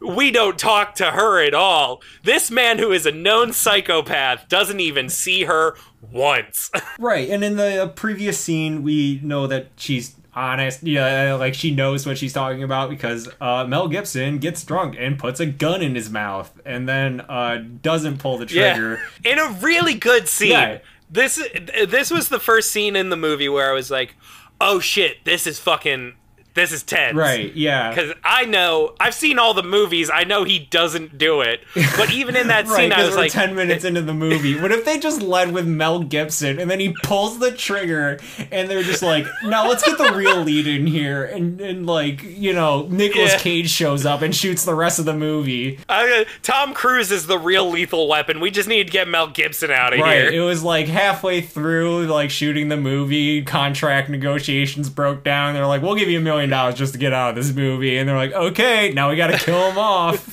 We 0.00 0.30
don't 0.30 0.58
talk 0.58 0.94
to 0.96 1.10
her 1.10 1.42
at 1.42 1.54
all. 1.54 2.00
This 2.22 2.50
man 2.50 2.78
who 2.78 2.90
is 2.90 3.04
a 3.06 3.12
known 3.12 3.52
psychopath 3.52 4.48
doesn't 4.48 4.80
even 4.80 5.08
see 5.08 5.44
her 5.44 5.76
once. 6.00 6.70
Right, 6.98 7.30
and 7.30 7.42
in 7.42 7.56
the 7.56 7.90
previous 7.94 8.38
scene, 8.38 8.82
we 8.82 9.20
know 9.22 9.46
that 9.46 9.68
she's 9.76 10.16
honest. 10.34 10.82
Yeah, 10.82 11.34
like 11.34 11.54
she 11.54 11.70
knows 11.70 12.06
what 12.06 12.18
she's 12.18 12.32
talking 12.32 12.62
about 12.62 12.90
because 12.90 13.28
uh, 13.40 13.64
Mel 13.66 13.88
Gibson 13.88 14.38
gets 14.38 14.62
drunk 14.64 14.96
and 14.98 15.18
puts 15.18 15.40
a 15.40 15.46
gun 15.46 15.80
in 15.82 15.94
his 15.94 16.10
mouth, 16.10 16.52
and 16.64 16.88
then 16.88 17.22
uh, 17.22 17.62
doesn't 17.82 18.18
pull 18.18 18.38
the 18.38 18.46
trigger. 18.46 19.00
Yeah. 19.24 19.32
In 19.32 19.38
a 19.38 19.50
really 19.60 19.94
good 19.94 20.28
scene. 20.28 20.50
Yeah. 20.50 20.78
This 21.10 21.42
this 21.88 22.10
was 22.10 22.28
the 22.28 22.38
first 22.38 22.70
scene 22.70 22.96
in 22.96 23.08
the 23.08 23.16
movie 23.16 23.48
where 23.48 23.70
I 23.70 23.74
was 23.74 23.90
like, 23.90 24.14
"Oh 24.60 24.78
shit, 24.78 25.24
this 25.24 25.46
is 25.46 25.58
fucking 25.58 26.14
this 26.54 26.72
is 26.72 26.82
tense." 26.82 27.14
Right? 27.16 27.54
Yeah. 27.54 27.90
Because 27.90 28.12
I 28.24 28.44
know 28.44 28.94
I've 29.00 29.14
seen 29.14 29.38
all 29.38 29.54
the 29.54 29.62
movies. 29.62 30.10
I 30.12 30.24
know 30.24 30.44
he 30.44 30.58
doesn't 30.58 31.18
do 31.18 31.40
it. 31.40 31.60
But 31.96 32.12
even 32.12 32.36
in 32.36 32.48
that 32.48 32.66
Right, 32.70 32.76
scene, 32.76 32.92
I 32.92 33.04
was 33.04 33.16
like, 33.16 33.32
ten 33.32 33.54
minutes 33.54 33.84
into 33.84 34.02
the 34.02 34.14
movie. 34.14 34.60
What 34.60 34.72
if 34.72 34.84
they 34.84 34.98
just 34.98 35.22
led 35.22 35.52
with 35.52 35.66
Mel 35.66 36.00
Gibson 36.02 36.58
and 36.58 36.70
then 36.70 36.80
he 36.80 36.94
pulls 37.02 37.38
the 37.38 37.52
trigger 37.52 38.18
and 38.50 38.68
they're 38.70 38.82
just 38.82 39.02
like, 39.02 39.26
"Now 39.44 39.68
let's 39.68 39.82
get 39.84 39.98
the 39.98 40.12
real 40.12 40.40
lead 40.42 40.66
in 40.66 40.86
here," 40.86 41.24
and 41.24 41.60
and 41.60 41.86
like 41.86 42.22
you 42.22 42.52
know, 42.52 42.86
Nicolas 42.90 43.32
Yeah. 43.32 43.38
Cage 43.38 43.70
shows 43.70 44.06
up 44.06 44.22
and 44.22 44.34
shoots 44.34 44.64
the 44.64 44.74
rest 44.74 44.98
of 44.98 45.04
the 45.04 45.14
movie. 45.14 45.78
I- 45.88 46.26
Tom 46.42 46.72
Cruise 46.74 47.10
is 47.10 47.26
the 47.26 47.38
real 47.38 47.68
lethal 47.70 48.08
weapon. 48.08 48.40
We 48.40 48.50
just 48.50 48.68
need 48.68 48.84
to 48.86 48.90
get 48.92 49.08
Mel 49.08 49.26
Gibson 49.28 49.70
out 49.70 49.92
of 49.92 50.00
Right. 50.00 50.22
here. 50.22 50.30
It 50.30 50.40
was 50.40 50.62
like 50.62 50.86
halfway 50.88 51.40
through 51.40 52.06
like 52.06 52.30
shooting 52.30 52.68
the 52.68 52.76
movie, 52.76 53.42
contract 53.42 54.08
negotiations 54.08 54.88
broke 54.88 55.22
down. 55.24 55.54
They're 55.54 55.66
like, 55.66 55.82
"We'll 55.82 55.94
give 55.96 56.08
you 56.08 56.18
a 56.18 56.22
million 56.22 56.39
dollars 56.48 56.76
just 56.76 56.94
to 56.94 56.98
get 56.98 57.12
out 57.12 57.30
of 57.30 57.36
this 57.36 57.54
movie," 57.54 57.98
and 57.98 58.08
they're 58.08 58.16
like, 58.16 58.32
"Okay, 58.32 58.92
now 58.92 59.10
we 59.10 59.16
got 59.16 59.26
to 59.26 59.38
kill 59.38 59.70
him 59.70 59.76
off." 59.76 60.32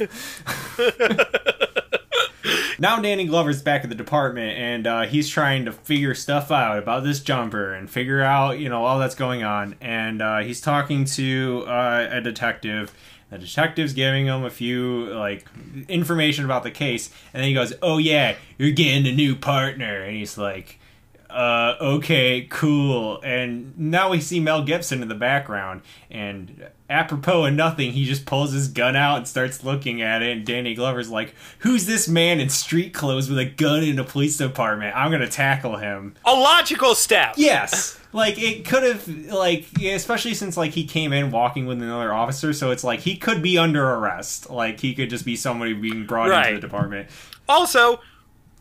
now 2.79 2.99
Danny 2.99 3.25
Glover's 3.25 3.61
back 3.61 3.83
at 3.83 3.89
the 3.89 3.95
department, 3.95 4.57
and 4.57 4.87
uh, 4.87 5.01
he's 5.03 5.29
trying 5.29 5.65
to 5.65 5.71
figure 5.71 6.13
stuff 6.13 6.51
out 6.51 6.77
about 6.77 7.03
this 7.03 7.19
jumper 7.19 7.73
and 7.73 7.89
figure 7.89 8.21
out 8.21 8.59
you 8.59 8.69
know 8.69 8.85
all 8.85 8.99
that's 8.99 9.15
going 9.15 9.43
on. 9.43 9.75
And 9.81 10.21
uh, 10.21 10.39
he's 10.39 10.61
talking 10.61 11.05
to 11.05 11.63
uh, 11.67 12.07
a 12.11 12.21
detective. 12.21 12.93
The 13.29 13.37
detective's 13.37 13.93
giving 13.93 14.27
him 14.27 14.45
a 14.45 14.49
few 14.49 15.13
like 15.13 15.45
information 15.89 16.45
about 16.45 16.63
the 16.63 16.71
case, 16.71 17.09
and 17.33 17.41
then 17.41 17.49
he 17.49 17.53
goes, 17.53 17.73
"Oh 17.81 17.97
yeah, 17.97 18.35
you're 18.57 18.71
getting 18.71 19.07
a 19.07 19.15
new 19.15 19.35
partner," 19.35 20.03
and 20.03 20.15
he's 20.15 20.37
like. 20.37 20.79
Uh, 21.29 21.75
okay, 21.81 22.47
cool. 22.49 23.21
And 23.21 23.77
now 23.77 24.09
we 24.09 24.21
see 24.21 24.39
Mel 24.39 24.63
Gibson 24.63 25.01
in 25.01 25.07
the 25.07 25.15
background, 25.15 25.81
and 26.09 26.67
apropos 26.89 27.45
of 27.45 27.53
nothing, 27.53 27.91
he 27.91 28.05
just 28.05 28.25
pulls 28.25 28.53
his 28.53 28.69
gun 28.69 28.95
out 28.95 29.17
and 29.17 29.27
starts 29.27 29.63
looking 29.63 30.01
at 30.01 30.21
it. 30.23 30.31
And 30.37 30.45
Danny 30.45 30.73
Glover's 30.73 31.09
like, 31.09 31.35
"Who's 31.59 31.85
this 31.85 32.07
man 32.07 32.39
in 32.39 32.49
street 32.49 32.93
clothes 32.93 33.29
with 33.29 33.39
a 33.39 33.45
gun 33.45 33.83
in 33.83 33.99
a 33.99 34.03
police 34.03 34.37
department? 34.37 34.95
I'm 34.95 35.11
gonna 35.11 35.27
tackle 35.27 35.75
him." 35.77 36.15
A 36.25 36.33
logical 36.33 36.95
step. 36.95 37.33
Yes, 37.37 37.99
like 38.13 38.39
it 38.41 38.65
could 38.65 38.83
have, 38.83 39.07
like 39.31 39.65
especially 39.83 40.33
since 40.33 40.55
like 40.55 40.71
he 40.71 40.85
came 40.85 41.11
in 41.11 41.29
walking 41.31 41.65
with 41.65 41.81
another 41.81 42.13
officer, 42.13 42.53
so 42.53 42.71
it's 42.71 42.83
like 42.85 43.01
he 43.01 43.17
could 43.17 43.41
be 43.41 43.57
under 43.57 43.85
arrest. 43.85 44.49
Like 44.49 44.79
he 44.79 44.93
could 44.95 45.09
just 45.09 45.25
be 45.25 45.35
somebody 45.35 45.73
being 45.73 46.05
brought 46.05 46.29
Right. 46.29 46.47
into 46.47 46.61
the 46.61 46.67
department. 46.67 47.09
Also, 47.49 47.99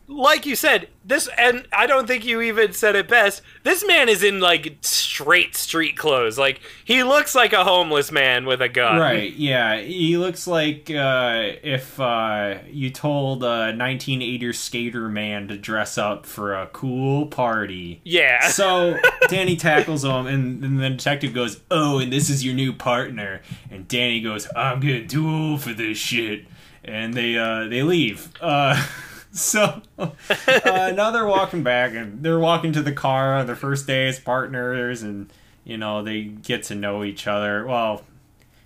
like 0.09 0.47
you 0.47 0.55
said, 0.55 0.89
this 1.05 1.29
and 1.37 1.67
I 1.73 1.87
don't 1.87 2.07
think 2.07 2.25
you 2.25 2.41
even 2.41 2.73
said 2.73 2.95
it 2.95 3.09
best. 3.09 3.43
This 3.65 3.85
man 3.87 4.09
is 4.09 4.23
in 4.23 4.41
like 4.41 4.79
straight 4.81 5.57
street 5.57 5.97
clothes. 5.97 6.39
Like 6.39 6.61
he 6.85 7.03
looks 7.03 7.35
like 7.35 7.53
a 7.53 7.65
homeless 7.65 8.13
man 8.13 8.47
with 8.47 8.63
a 8.63 8.69
gun. 8.69 8.99
Right, 8.99 9.33
yeah. 9.33 9.81
He 9.81 10.17
looks 10.17 10.47
like 10.47 10.91
uh, 10.91 11.53
if 11.63 11.99
uh, 11.99 12.59
you 12.69 12.91
told 12.91 13.43
a 13.43 13.73
1980s 13.73 14.55
skater 14.55 15.09
man 15.09 15.49
to 15.49 15.57
dress 15.57 15.99
up 15.99 16.25
for 16.25 16.55
a 16.55 16.69
cool 16.69 17.27
party. 17.27 18.01
Yeah. 18.05 18.49
So 18.49 18.99
Danny 19.29 19.57
tackles 19.57 20.05
him, 20.05 20.27
and, 20.27 20.63
and 20.63 20.81
the 20.81 20.91
detective 20.91 21.35
goes, 21.35 21.61
"Oh, 21.71 21.99
and 21.99 22.13
this 22.13 22.31
is 22.31 22.45
your 22.45 22.55
new 22.55 22.73
partner." 22.73 23.43
And 23.71 23.89
Danny 23.89 24.21
goes, 24.21 24.49
"I'm 24.55 24.81
getting 24.81 25.09
too 25.09 25.29
old 25.29 25.63
for 25.63 25.73
this 25.73 25.99
shit," 25.99 26.47
and 26.85 27.15
they 27.15 27.37
uh, 27.37 27.67
they 27.69 27.83
leave. 27.83 28.31
Uh, 28.41 28.85
so 29.37 29.83
uh, 29.99 30.93
now 30.95 31.11
they're 31.11 31.27
walking 31.27 31.63
back, 31.63 31.95
and 31.95 32.23
they're 32.23 32.39
walking 32.39 32.73
to 32.73 32.83
the 32.83 32.93
car 32.93 33.37
on 33.37 33.47
their 33.47 33.57
first 33.57 33.87
day 33.87 34.09
as 34.09 34.19
partners, 34.19 35.03
and 35.03 35.33
you 35.65 35.77
know 35.77 36.03
they 36.03 36.23
get 36.23 36.65
to 36.65 36.75
know 36.75 37.05
each 37.05 37.27
other. 37.27 37.67
Well, 37.67 38.03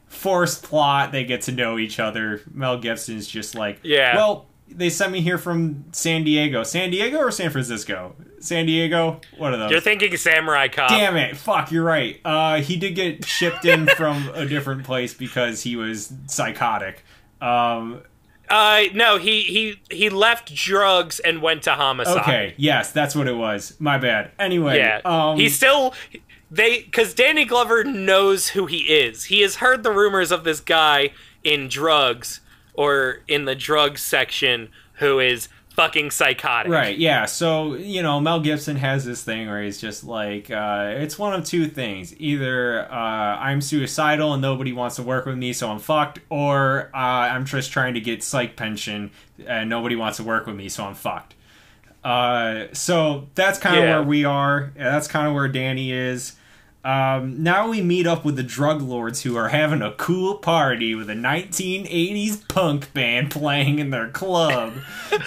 forced 0.07 0.63
plot. 0.63 1.13
They 1.13 1.25
get 1.25 1.43
to 1.43 1.53
know 1.53 1.79
each 1.79 1.99
other. 1.99 2.43
Mel 2.53 2.79
Gibson's 2.79 3.27
just 3.27 3.55
like, 3.55 3.81
Yeah. 3.83 4.17
Well, 4.17 4.47
they 4.69 4.91
sent 4.91 5.13
me 5.13 5.21
here 5.21 5.39
from 5.39 5.85
San 5.93 6.23
Diego. 6.25 6.63
San 6.63 6.91
Diego 6.91 7.19
or 7.19 7.31
San 7.31 7.51
Francisco? 7.51 8.15
San 8.39 8.67
Diego. 8.67 9.21
What 9.37 9.53
are 9.53 9.57
those? 9.57 9.71
You're 9.71 9.81
thinking 9.81 10.17
Samurai 10.17 10.69
Cop. 10.69 10.89
Damn 10.91 11.17
it! 11.17 11.37
Fuck, 11.37 11.73
you're 11.73 11.85
right. 11.85 12.21
Uh, 12.25 12.61
he 12.61 12.77
did 12.77 12.95
get 12.95 13.25
shipped 13.25 13.65
in 13.65 13.87
from 13.89 14.31
a 14.35 14.47
different 14.47 14.85
place 14.85 15.13
because 15.13 15.63
he 15.63 15.77
was 15.77 16.13
psychotic. 16.27 17.05
Um, 17.41 18.03
Uh, 18.51 18.83
no, 18.95 19.17
he 19.17 19.43
he 19.43 19.81
he 19.91 20.11
left 20.11 20.53
drugs 20.55 21.21
and 21.21 21.41
went 21.41 21.63
to 21.63 21.71
homicide. 21.73 22.19
okay, 22.19 22.55
yes, 22.57 22.91
that's 22.93 23.15
what 23.15 23.29
it 23.29 23.37
was. 23.37 23.77
My 23.79 23.97
bad. 23.97 24.33
Anyway, 24.39 24.77
Yeah. 24.79 25.01
um, 25.05 25.37
he 25.37 25.49
still 25.49 25.95
they 26.51 26.83
because 26.83 27.15
Danny 27.15 27.45
Glover 27.45 27.85
knows 27.85 28.49
who 28.51 28.67
he 28.67 28.79
is. 28.79 29.27
He 29.27 29.41
has 29.43 29.57
heard 29.57 29.83
the 29.85 29.93
rumors 29.93 30.33
of 30.33 30.43
this 30.45 30.59
guy 30.61 31.11
in 31.45 31.69
drugs 31.69 32.41
or 32.75 33.21
in 33.29 33.45
the 33.45 33.55
drugs 33.55 34.03
section 34.03 34.69
who 34.95 35.21
is 35.21 35.49
fucking 35.75 36.11
psychotic. 36.11 36.71
Right, 36.71 36.97
yeah. 36.99 37.25
So, 37.25 37.75
you 37.75 38.03
know, 38.03 38.21
Mel 38.21 38.41
Gibson 38.41 38.77
has 38.77 39.05
this 39.05 39.23
thing 39.25 39.49
where 39.49 39.63
he's 39.63 39.81
just 39.81 40.05
like, 40.05 40.51
uh, 40.51 40.95
it's 40.97 41.19
one 41.19 41.33
of 41.33 41.45
two 41.45 41.67
things. 41.67 42.15
Either 42.21 42.91
uh, 42.91 42.95
I'm 42.95 43.61
suicidal 43.61 44.33
and 44.35 44.43
nobody 44.43 44.73
wants 44.73 44.97
to 44.97 45.03
work 45.03 45.27
with 45.27 45.37
me, 45.39 45.53
so 45.53 45.71
I'm 45.71 45.79
fucked, 45.79 46.19
or 46.29 46.91
uh, 46.95 46.97
I'm 46.99 47.45
just 47.45 47.73
trying 47.73 47.95
to 47.95 48.01
get 48.01 48.23
psych 48.23 48.57
pension 48.57 49.11
and 49.47 49.71
nobody 49.71 49.97
wants 49.97 50.19
to 50.19 50.25
work 50.25 50.47
with 50.47 50.57
me, 50.57 50.69
so 50.69 50.85
I'm 50.85 50.95
fucked. 50.95 51.35
Uh, 52.05 52.65
so 52.73 53.29
that's 53.35 53.59
kind 53.59 53.77
of 53.77 53.85
Yeah. 53.85 53.99
where 53.99 54.03
we 54.03 54.25
are. 54.25 54.73
That's 54.77 55.07
kind 55.09 55.27
of 55.29 55.35
where 55.35 55.49
Danny 55.49 55.93
is. 55.93 56.33
Um, 56.83 57.43
now 57.43 57.69
we 57.69 57.83
meet 57.83 58.07
up 58.07 58.25
with 58.25 58.37
the 58.37 58.43
drug 58.43 58.81
lords 58.81 59.23
who 59.23 59.37
are 59.37 59.51
having 59.51 59.83
a 59.83 59.93
cool 59.93 60.37
party 60.37 60.95
with 60.95 61.11
a 61.11 61.15
1980s 61.15 62.49
punk 62.49 62.93
band 62.95 63.31
playing 63.31 63.79
in 63.79 63.91
their 63.91 64.09
club. 64.09 64.73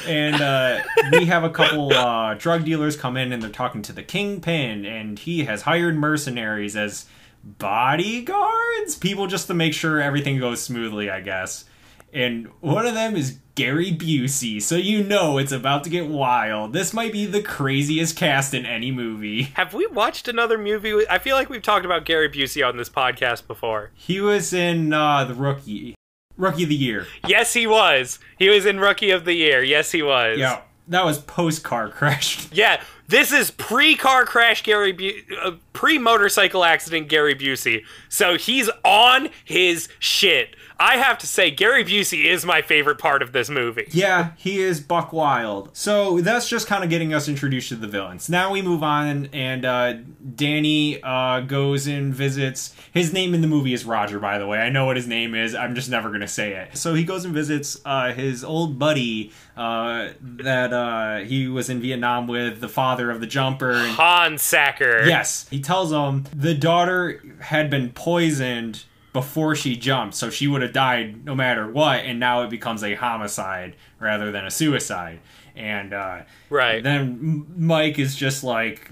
and 0.07 0.41
uh, 0.41 0.81
we 1.11 1.25
have 1.25 1.43
a 1.43 1.49
couple 1.49 1.93
uh, 1.93 2.33
drug 2.33 2.65
dealers 2.65 2.97
come 2.97 3.17
in 3.17 3.31
and 3.31 3.43
they're 3.43 3.51
talking 3.51 3.83
to 3.83 3.93
the 3.93 4.03
kingpin, 4.03 4.85
and 4.85 5.19
he 5.19 5.43
has 5.43 5.61
hired 5.61 5.95
mercenaries 5.95 6.75
as 6.75 7.05
bodyguards, 7.43 8.95
people 8.99 9.27
just 9.27 9.47
to 9.47 9.53
make 9.53 9.73
sure 9.73 10.01
everything 10.01 10.39
goes 10.39 10.61
smoothly, 10.61 11.09
I 11.09 11.19
guess. 11.21 11.65
And 12.13 12.49
one 12.59 12.85
of 12.85 12.93
them 12.93 13.15
is 13.15 13.39
Gary 13.55 13.91
Busey, 13.91 14.61
so 14.61 14.75
you 14.75 15.03
know 15.03 15.37
it's 15.37 15.51
about 15.51 15.83
to 15.83 15.89
get 15.89 16.07
wild. 16.07 16.73
This 16.73 16.93
might 16.93 17.11
be 17.11 17.25
the 17.25 17.41
craziest 17.41 18.15
cast 18.15 18.53
in 18.53 18.65
any 18.65 18.91
movie. 18.91 19.43
Have 19.55 19.73
we 19.73 19.87
watched 19.87 20.27
another 20.27 20.57
movie? 20.57 21.07
I 21.09 21.17
feel 21.19 21.35
like 21.35 21.49
we've 21.49 21.61
talked 21.61 21.85
about 21.85 22.05
Gary 22.05 22.29
Busey 22.29 22.67
on 22.67 22.77
this 22.77 22.89
podcast 22.89 23.47
before. 23.47 23.91
He 23.95 24.21
was 24.21 24.53
in 24.53 24.93
uh, 24.93 25.25
the 25.25 25.33
Rookie, 25.33 25.95
Rookie 26.37 26.63
of 26.63 26.69
the 26.69 26.75
Year. 26.75 27.07
Yes, 27.27 27.53
he 27.53 27.65
was. 27.67 28.19
He 28.37 28.49
was 28.49 28.65
in 28.65 28.79
Rookie 28.79 29.11
of 29.11 29.25
the 29.25 29.33
Year. 29.33 29.63
Yes, 29.63 29.91
he 29.91 30.03
was. 30.03 30.37
Yeah, 30.37 30.61
that 30.87 31.05
was 31.05 31.17
post 31.19 31.63
car 31.63 31.89
crash. 31.89 32.47
Yeah, 32.53 32.81
this 33.07 33.31
is 33.31 33.49
pre 33.51 33.95
car 33.95 34.25
crash 34.25 34.63
Gary 34.63 34.91
Bu- 34.91 35.21
uh, 35.43 35.51
pre 35.73 35.97
motorcycle 35.97 36.63
accident 36.63 37.07
Gary 37.09 37.35
Busey. 37.35 37.83
So 38.09 38.37
he's 38.37 38.69
on 38.83 39.29
his 39.43 39.89
shit. 39.99 40.55
I 40.79 40.97
have 40.97 41.17
to 41.19 41.27
say 41.27 41.51
Gary 41.51 41.83
Busey 41.83 42.25
is 42.25 42.45
my 42.45 42.61
favorite 42.61 42.97
part 42.97 43.21
of 43.21 43.31
this 43.31 43.49
movie. 43.49 43.87
Yeah, 43.91 44.31
he 44.37 44.59
is 44.59 44.79
Buck 44.79 45.13
Wild. 45.13 45.69
So 45.73 46.19
that's 46.21 46.49
just 46.49 46.67
kind 46.67 46.83
of 46.83 46.89
getting 46.89 47.13
us 47.13 47.27
introduced 47.27 47.69
to 47.69 47.75
the 47.75 47.87
villains. 47.87 48.29
Now 48.29 48.51
we 48.51 48.61
move 48.61 48.83
on, 48.83 49.29
and 49.33 49.65
uh, 49.65 49.93
Danny 50.35 51.01
uh, 51.01 51.41
goes 51.41 51.87
and 51.87 52.13
visits. 52.13 52.75
His 52.93 53.13
name 53.13 53.33
in 53.33 53.41
the 53.41 53.47
movie 53.47 53.73
is 53.73 53.85
Roger, 53.85 54.19
by 54.19 54.37
the 54.37 54.47
way. 54.47 54.59
I 54.59 54.69
know 54.69 54.85
what 54.85 54.95
his 54.95 55.07
name 55.07 55.35
is. 55.35 55.55
I'm 55.55 55.75
just 55.75 55.89
never 55.89 56.09
going 56.09 56.21
to 56.21 56.27
say 56.27 56.53
it. 56.53 56.77
So 56.77 56.93
he 56.93 57.03
goes 57.03 57.25
and 57.25 57.33
visits 57.33 57.79
uh, 57.85 58.13
his 58.13 58.43
old 58.43 58.79
buddy 58.79 59.31
uh, 59.55 60.09
that 60.21 60.73
uh, 60.73 61.17
he 61.19 61.47
was 61.47 61.69
in 61.69 61.79
Vietnam 61.79 62.27
with, 62.27 62.59
the 62.61 62.69
father 62.69 63.11
of 63.11 63.19
the 63.19 63.27
jumper. 63.27 63.71
And 63.71 63.97
Hunsaker. 63.97 65.07
Yes. 65.07 65.47
He 65.49 65.61
tells 65.61 65.91
him 65.91 66.25
the 66.35 66.53
daughter 66.53 67.21
had 67.39 67.69
been 67.69 67.91
poisoned 67.91 68.83
before 69.13 69.55
she 69.55 69.75
jumped, 69.75 70.15
so 70.15 70.29
she 70.29 70.47
would 70.47 70.61
have 70.63 70.73
died 70.73 71.23
no 71.23 71.35
matter 71.35 71.69
what, 71.71 71.99
and 72.03 72.19
now 72.19 72.41
it 72.41 72.49
becomes 72.49 72.83
a 72.83 72.95
homicide 72.95 73.75
rather 73.99 74.31
than 74.31 74.45
a 74.45 74.51
suicide. 74.51 75.19
And 75.55 75.93
uh, 75.93 76.21
Right. 76.49 76.81
then 76.83 77.45
Mike 77.55 77.99
is 77.99 78.15
just 78.15 78.43
like, 78.43 78.89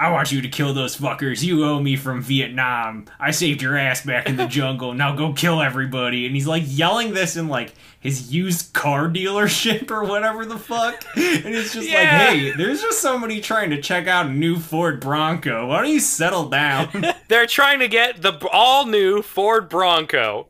I 0.00 0.10
want 0.10 0.30
you 0.30 0.40
to 0.42 0.48
kill 0.48 0.74
those 0.74 0.96
fuckers. 0.96 1.42
You 1.42 1.64
owe 1.64 1.80
me 1.80 1.96
from 1.96 2.22
Vietnam. 2.22 3.06
I 3.18 3.32
saved 3.32 3.60
your 3.60 3.76
ass 3.76 4.04
back 4.04 4.28
in 4.28 4.36
the 4.36 4.46
jungle. 4.48 4.94
Now 4.94 5.16
go 5.16 5.32
kill 5.32 5.60
everybody. 5.60 6.24
And 6.24 6.36
he's 6.36 6.46
like 6.46 6.62
yelling 6.66 7.14
this 7.14 7.36
in 7.36 7.48
like 7.48 7.74
his 7.98 8.32
used 8.32 8.72
car 8.72 9.08
dealership 9.08 9.90
or 9.90 10.04
whatever 10.04 10.44
the 10.44 10.56
fuck. 10.56 11.04
And 11.16 11.46
it's 11.46 11.72
just 11.72 11.88
like, 11.88 12.06
hey, 12.06 12.52
there's 12.52 12.80
just 12.80 13.00
somebody 13.00 13.40
trying 13.40 13.70
to 13.70 13.82
check 13.82 14.06
out 14.06 14.26
a 14.26 14.30
new 14.30 14.60
Ford 14.60 15.00
Bronco. 15.00 15.66
Why 15.66 15.82
don't 15.82 15.90
you 15.90 15.98
settle 16.00 16.48
down? 16.48 17.04
They're 17.28 17.46
trying 17.46 17.80
to 17.80 17.88
get 17.88 18.22
the 18.22 18.38
all 18.52 18.86
new 18.86 19.20
Ford 19.22 19.68
Bronco. 19.68 20.46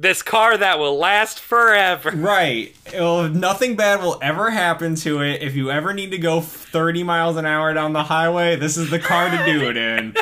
This 0.00 0.22
car 0.22 0.56
that 0.56 0.78
will 0.78 0.96
last 0.96 1.40
forever. 1.40 2.12
right. 2.14 2.72
It'll- 2.86 3.28
nothing 3.28 3.74
bad 3.74 4.00
will 4.00 4.16
ever 4.22 4.50
happen 4.50 4.94
to 4.96 5.22
it. 5.22 5.42
If 5.42 5.56
you 5.56 5.72
ever 5.72 5.92
need 5.92 6.12
to 6.12 6.18
go 6.18 6.40
30 6.40 7.02
miles 7.02 7.36
an 7.36 7.44
hour 7.44 7.74
down 7.74 7.94
the 7.94 8.04
highway, 8.04 8.54
this 8.54 8.76
is 8.76 8.90
the 8.90 9.00
car 9.00 9.28
to 9.28 9.44
do 9.44 9.68
it 9.68 9.76
in. 9.76 10.14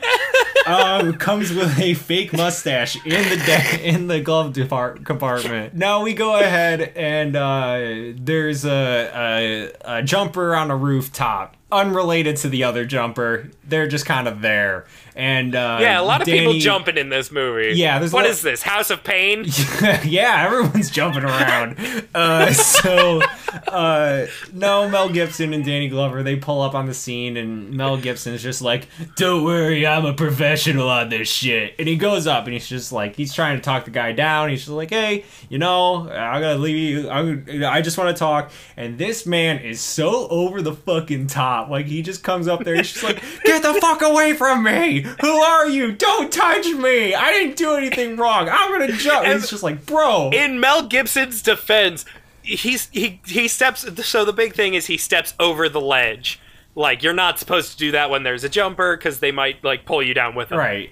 um, 0.66 1.14
comes 1.14 1.50
with 1.50 1.78
a 1.78 1.94
fake 1.94 2.34
mustache 2.34 2.96
in 3.06 3.28
the 3.30 3.36
de- 3.46 3.88
in 3.88 4.06
the 4.08 4.20
glove 4.20 4.52
depart- 4.52 5.02
compartment. 5.04 5.72
Now 5.74 6.02
we 6.02 6.12
go 6.12 6.38
ahead 6.38 6.92
and 6.94 7.36
uh, 7.36 8.12
there's 8.18 8.66
a, 8.66 9.70
a 9.84 9.98
a 9.98 10.02
jumper 10.02 10.54
on 10.54 10.70
a 10.70 10.76
rooftop, 10.76 11.56
unrelated 11.72 12.36
to 12.38 12.48
the 12.50 12.64
other 12.64 12.84
jumper. 12.84 13.50
They're 13.64 13.88
just 13.88 14.04
kind 14.06 14.28
of 14.28 14.42
there, 14.42 14.84
and 15.16 15.54
uh, 15.54 15.78
Yeah, 15.80 16.00
a 16.00 16.04
lot 16.04 16.20
of 16.20 16.26
people 16.26 16.52
jumping 16.54 16.98
in 16.98 17.08
this 17.08 17.32
movie. 17.32 17.74
Yeah, 17.76 17.98
What 18.00 18.12
lot- 18.12 18.26
is 18.26 18.42
this? 18.42 18.62
House 18.62 18.90
of 18.90 19.02
Pain? 19.02 19.44
yeah, 20.04 20.44
everyone's 20.46 20.90
jumping 20.90 21.24
around. 21.24 21.76
Uh, 22.14 22.52
so, 22.52 23.22
uh, 23.68 24.26
no, 24.52 24.88
Mel 24.88 25.08
Gibson 25.08 25.54
and 25.54 25.64
Danny 25.64 25.88
Glover, 25.88 26.22
they 26.22 26.36
pull 26.36 26.60
up 26.62 26.74
on 26.74 26.86
the 26.86 26.94
scene, 26.94 27.36
and 27.36 27.70
Mel 27.72 27.96
Gibson 27.96 28.34
is 28.34 28.42
just 28.42 28.60
like, 28.62 28.88
Don't 29.16 29.44
worry, 29.44 29.86
I'm 29.86 30.04
a 30.04 30.12
professional 30.12 30.88
on 30.90 31.08
this 31.08 31.28
shit. 31.28 31.74
And 31.78 31.88
he 31.88 31.96
goes 31.96 32.26
up, 32.26 32.44
and 32.44 32.52
he's 32.52 32.68
just 32.68 32.92
like, 32.92 33.16
he's 33.16 33.32
trying 33.34 33.56
to 33.56 33.62
talk 33.62 33.84
the 33.86 33.90
guy 33.90 34.12
down. 34.12 34.50
He's 34.50 34.60
just 34.60 34.70
like, 34.70 34.90
Hey, 34.90 35.24
you 35.48 35.58
know, 35.58 36.08
I'm 36.10 36.40
gonna 36.42 36.58
leave 36.58 36.76
you. 36.76 37.10
I'm, 37.10 37.46
I 37.64 37.80
just 37.80 37.96
want 37.98 38.14
to 38.14 38.18
talk. 38.18 38.50
And 38.76 38.98
this 38.98 39.24
man 39.26 39.58
is 39.60 39.80
so 39.80 40.28
over 40.28 40.60
the 40.60 40.74
fucking 40.74 41.28
top. 41.28 41.70
Like, 41.70 41.86
he 41.86 42.02
just 42.02 42.22
comes 42.22 42.48
up 42.48 42.64
there, 42.64 42.74
he's 42.76 42.92
just 42.92 43.04
like, 43.04 43.22
Get 43.44 43.62
the 43.62 43.74
fuck 43.80 44.02
away 44.02 44.34
from 44.34 44.62
me! 44.62 45.05
Who 45.20 45.28
are 45.28 45.68
you? 45.68 45.92
Don't 45.92 46.32
touch 46.32 46.66
me! 46.66 47.14
I 47.14 47.32
didn't 47.32 47.56
do 47.56 47.74
anything 47.74 48.16
wrong. 48.16 48.48
I'm 48.48 48.70
gonna 48.70 48.92
jump. 48.92 49.26
And 49.26 49.34
it's 49.34 49.50
just 49.50 49.62
like, 49.62 49.86
bro. 49.86 50.30
in 50.32 50.60
Mel 50.60 50.86
Gibson's 50.86 51.42
defense, 51.42 52.04
he's 52.42 52.88
he 52.90 53.20
he 53.26 53.48
steps. 53.48 53.86
So 54.06 54.24
the 54.24 54.32
big 54.32 54.54
thing 54.54 54.74
is 54.74 54.86
he 54.86 54.96
steps 54.96 55.34
over 55.40 55.68
the 55.68 55.80
ledge. 55.80 56.40
Like 56.74 57.02
you're 57.02 57.14
not 57.14 57.38
supposed 57.38 57.72
to 57.72 57.78
do 57.78 57.90
that 57.92 58.10
when 58.10 58.22
there's 58.22 58.44
a 58.44 58.48
jumper 58.48 58.96
because 58.96 59.20
they 59.20 59.32
might 59.32 59.64
like 59.64 59.84
pull 59.86 60.02
you 60.02 60.14
down 60.14 60.34
with 60.34 60.50
them. 60.50 60.58
right. 60.58 60.90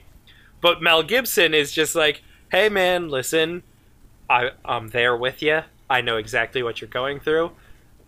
But 0.61 0.81
Mel 0.81 1.03
Gibson 1.03 1.53
is 1.53 1.73
just 1.73 1.95
like, 1.95 2.23
hey 2.51 2.69
man, 2.71 3.09
listen, 3.11 3.63
I 4.31 4.53
I'm 4.65 4.89
there 4.89 5.17
with 5.17 5.43
you. 5.43 5.63
I 5.91 6.01
know 6.01 6.17
exactly 6.17 6.63
what 6.63 6.81
you're 6.81 6.89
going 6.89 7.21
through. 7.21 7.53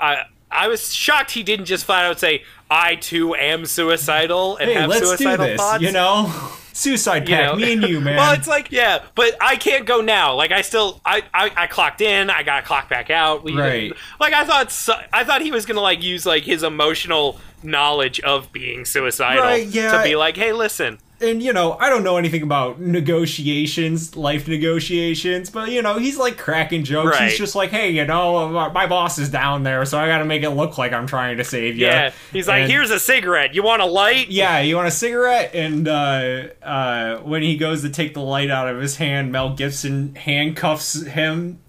I 0.01 0.23
I 0.51 0.69
was 0.69 0.93
shocked 0.95 1.33
he 1.33 1.43
didn't 1.43 1.67
just 1.67 1.85
flat 1.85 2.05
out 2.05 2.21
say 2.21 2.45
I 2.71 2.95
too 2.97 3.35
am 3.35 3.67
suicidal 3.67 4.57
and 4.57 4.69
Hey, 4.71 4.75
have 4.77 4.89
let's 4.91 5.01
do 5.03 5.07
suicidal 5.09 5.47
this. 5.47 5.61
thoughts. 5.61 5.83
You 5.83 5.93
know, 5.93 6.33
suicide 6.73 7.29
you 7.29 7.35
pact. 7.35 7.53
know? 7.53 7.57
Me 7.67 7.73
and 7.75 7.83
you, 7.83 8.01
man. 8.03 8.17
well, 8.17 8.33
it's 8.33 8.49
like 8.49 8.71
yeah, 8.71 9.03
but 9.15 9.37
I 9.41 9.57
can't 9.57 9.87
go 9.87 10.01
now. 10.01 10.35
Like 10.35 10.53
I 10.53 10.63
still, 10.63 11.01
I, 11.05 11.23
I, 11.35 11.51
I 11.57 11.67
clocked 11.67 12.01
in. 12.01 12.31
I 12.31 12.43
got 12.43 12.61
to 12.61 12.67
clock 12.67 12.89
back 12.89 13.11
out. 13.11 13.43
We, 13.45 13.57
Right. 13.57 13.93
Like 14.21 14.33
I 14.35 14.45
thought, 14.45 14.71
so, 14.71 14.95
I 15.13 15.25
thought 15.25 15.43
he 15.43 15.51
was 15.51 15.67
gonna 15.67 15.81
like 15.81 16.03
use 16.03 16.25
like 16.27 16.45
his 16.45 16.63
emotional 16.63 17.39
knowledge 17.63 18.21
of 18.21 18.53
being 18.53 18.85
suicidal 18.85 19.43
Right, 19.43 19.67
yeah. 19.67 19.97
to 19.99 20.03
be 20.05 20.15
like, 20.17 20.37
hey, 20.37 20.53
listen, 20.53 20.99
and 21.21 21.43
you 21.43 21.53
know, 21.53 21.73
I 21.81 21.89
don't 21.89 22.03
know 22.05 22.17
anything 22.17 22.43
about 22.43 22.81
negotiations, 22.81 24.17
life 24.17 24.47
negotiations, 24.49 25.51
but 25.51 25.71
you 25.71 25.83
know, 25.83 25.99
he's 25.99 26.19
like 26.19 26.37
cracking 26.37 26.85
jokes. 26.85 27.19
Right. 27.19 27.31
He's 27.31 27.39
just 27.39 27.55
like, 27.55 27.71
hey, 27.71 27.91
you 27.91 28.05
know, 28.05 28.71
my 28.71 28.87
boss 28.87 29.19
is 29.19 29.31
down 29.31 29.63
there, 29.63 29.85
so 29.85 29.99
I 29.99 30.07
got 30.09 30.19
to 30.19 30.25
make 30.25 30.43
it 30.43 30.51
look 30.51 30.79
like 30.79 30.93
I'm 30.93 31.07
trying 31.07 31.39
to 31.39 31.45
save 31.45 31.77
you. 31.77 31.87
yeah. 31.87 32.13
He's 32.33 32.49
like, 32.49 32.69
here's 32.69 32.91
a 32.91 33.01
cigarette. 33.01 33.55
You 33.55 33.63
want 33.63 33.83
a 33.83 33.87
light? 33.87 34.29
Yeah, 34.29 34.61
you 34.61 34.77
want 34.77 34.89
a 34.89 34.93
cigarette? 34.93 35.55
And 35.55 35.89
uh, 35.89 36.49
uh, 36.63 37.19
when 37.19 37.43
he 37.43 37.57
goes 37.57 37.83
to 37.83 37.91
take 37.91 38.15
the 38.15 38.21
light 38.23 38.51
out 38.51 38.69
of 38.69 38.81
his 38.81 38.97
hand, 38.97 39.33
Mel 39.33 39.55
Gibson 39.55 40.15
handcuffs 40.15 41.03
him 41.03 41.61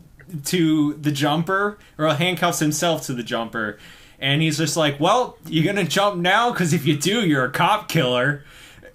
to 0.45 0.93
the 0.95 1.12
jumper, 1.12 1.77
or 1.97 2.13
handcuffs 2.13 2.60
himself 2.60 3.05
to 3.05 3.13
the 3.13 3.23
jumper. 3.23 3.79
And 4.19 4.41
he's 4.41 4.57
just 4.57 4.75
like, 4.75 4.99
Well, 4.99 5.38
you're 5.45 5.63
gonna 5.63 5.88
jump 5.88 6.17
now? 6.17 6.51
Because 6.51 6.73
if 6.73 6.86
you 6.86 6.97
do, 6.97 7.25
you're 7.25 7.45
a 7.45 7.51
cop 7.51 7.88
killer. 7.88 8.43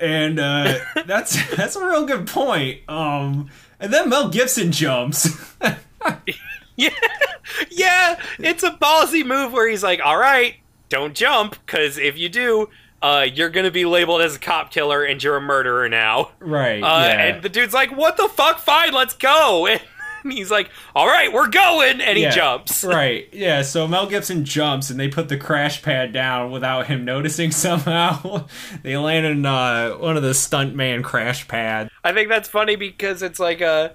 And 0.03 0.39
uh, 0.41 0.79
that's 1.07 1.57
that's 1.57 1.77
a 1.77 1.85
real 1.87 2.05
good 2.05 2.27
point. 2.27 2.81
Um, 2.89 3.49
and 3.81 3.93
then 3.93 4.09
Mel 4.09 4.29
Gibson 4.29 4.73
jumps. 4.73 5.29
Yeah, 6.75 6.89
yeah, 7.71 8.19
it's 8.39 8.63
a 8.63 8.71
ballsy 8.71 9.27
move 9.27 9.53
where 9.53 9.69
he's 9.69 9.83
like, 9.83 10.01
"All 10.03 10.17
right, 10.17 10.55
don't 10.89 11.15
jump, 11.15 11.55
because 11.67 11.99
if 11.99 12.17
you 12.17 12.31
do, 12.31 12.71
uh, 13.03 13.27
you're 13.33 13.51
gonna 13.51 13.71
be 13.71 13.85
labeled 13.85 14.23
as 14.23 14.37
a 14.37 14.39
cop 14.39 14.73
killer 14.73 15.05
and 15.05 15.23
you're 15.23 15.37
a 15.37 15.41
murderer 15.41 15.89
now." 15.91 16.31
right. 16.41 16.83
Uh, 16.83 17.07
yeah. 17.07 17.23
And 17.25 17.43
the 17.43 17.51
dude's 17.51 17.75
like, 17.75 17.95
"What 17.95 18.17
the 18.17 18.27
fuck? 18.27 18.59
Fine, 18.59 18.95
let's 18.95 19.13
go." 19.15 19.67
And 19.67 19.83
he's 20.31 20.51
like, 20.51 20.71
"All 20.95 21.07
right, 21.07 21.33
we're 21.33 21.49
going," 21.49 22.01
and 22.01 22.17
he 22.19 22.29
jumps. 22.29 22.85
Right. 22.93 23.29
Yeah. 23.33 23.63
So 23.63 23.87
Mel 23.89 24.07
Gibson 24.07 24.45
jumps, 24.45 24.91
and 24.91 24.99
they 24.99 25.09
put 25.09 25.29
the 25.29 25.37
crash 25.37 25.83
pad 25.83 26.13
down 26.13 26.51
without 26.51 26.87
him 26.87 27.05
noticing 27.05 27.51
somehow. 27.53 28.47
they 28.83 28.97
land 28.97 29.27
in 29.27 29.47
uh, 29.47 29.93
one 29.93 30.17
of 30.17 30.23
the 30.23 30.31
stuntman 30.31 31.03
crash 31.03 31.47
pads. 31.49 31.91
I 32.05 32.13
think 32.13 32.29
that's 32.29 32.49
funny 32.49 32.77
because 32.77 33.23
it's 33.23 33.39
like 33.39 33.61
a. 33.61 33.95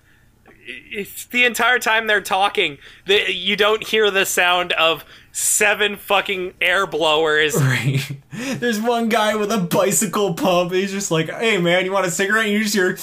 It's 0.70 1.26
the 1.26 1.46
entire 1.46 1.80
time 1.80 2.08
they're 2.08 2.20
talking, 2.20 2.78
the, 3.06 3.32
you 3.32 3.56
don't 3.56 3.82
hear 3.88 4.12
the 4.12 4.26
sound 4.26 4.74
of 4.74 5.06
seven 5.32 5.96
fucking 5.96 6.56
air 6.60 6.86
blowers. 6.86 7.56
Right. 7.56 8.02
There's 8.34 8.82
one 8.82 9.08
guy 9.08 9.36
with 9.36 9.50
a 9.52 9.60
bicycle 9.60 10.34
pump. 10.34 10.74
He's 10.74 10.92
just 10.92 11.10
like, 11.10 11.30
"Hey, 11.30 11.58
man, 11.58 11.86
you 11.86 11.92
want 11.94 12.06
a 12.06 12.12
cigarette?" 12.12 12.46
And 12.46 12.54
you 12.54 12.64
just 12.64 12.76
hear. 12.76 12.98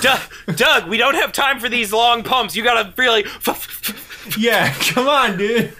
Doug, 0.00 0.20
Doug, 0.56 0.88
we 0.88 0.96
don't 0.96 1.14
have 1.14 1.32
time 1.32 1.60
for 1.60 1.68
these 1.68 1.92
long 1.92 2.22
pumps. 2.22 2.54
You 2.56 2.62
gotta 2.64 2.92
really. 2.96 3.24
Yeah, 4.38 4.74
come 4.74 5.08
on, 5.08 5.38
dude. 5.38 5.72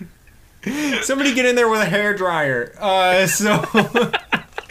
Somebody 1.02 1.34
get 1.34 1.44
in 1.44 1.54
there 1.54 1.68
with 1.68 1.80
a 1.80 1.84
hair 1.86 2.14
dryer. 2.14 2.74
Uh, 2.78 3.26
so 3.26 3.62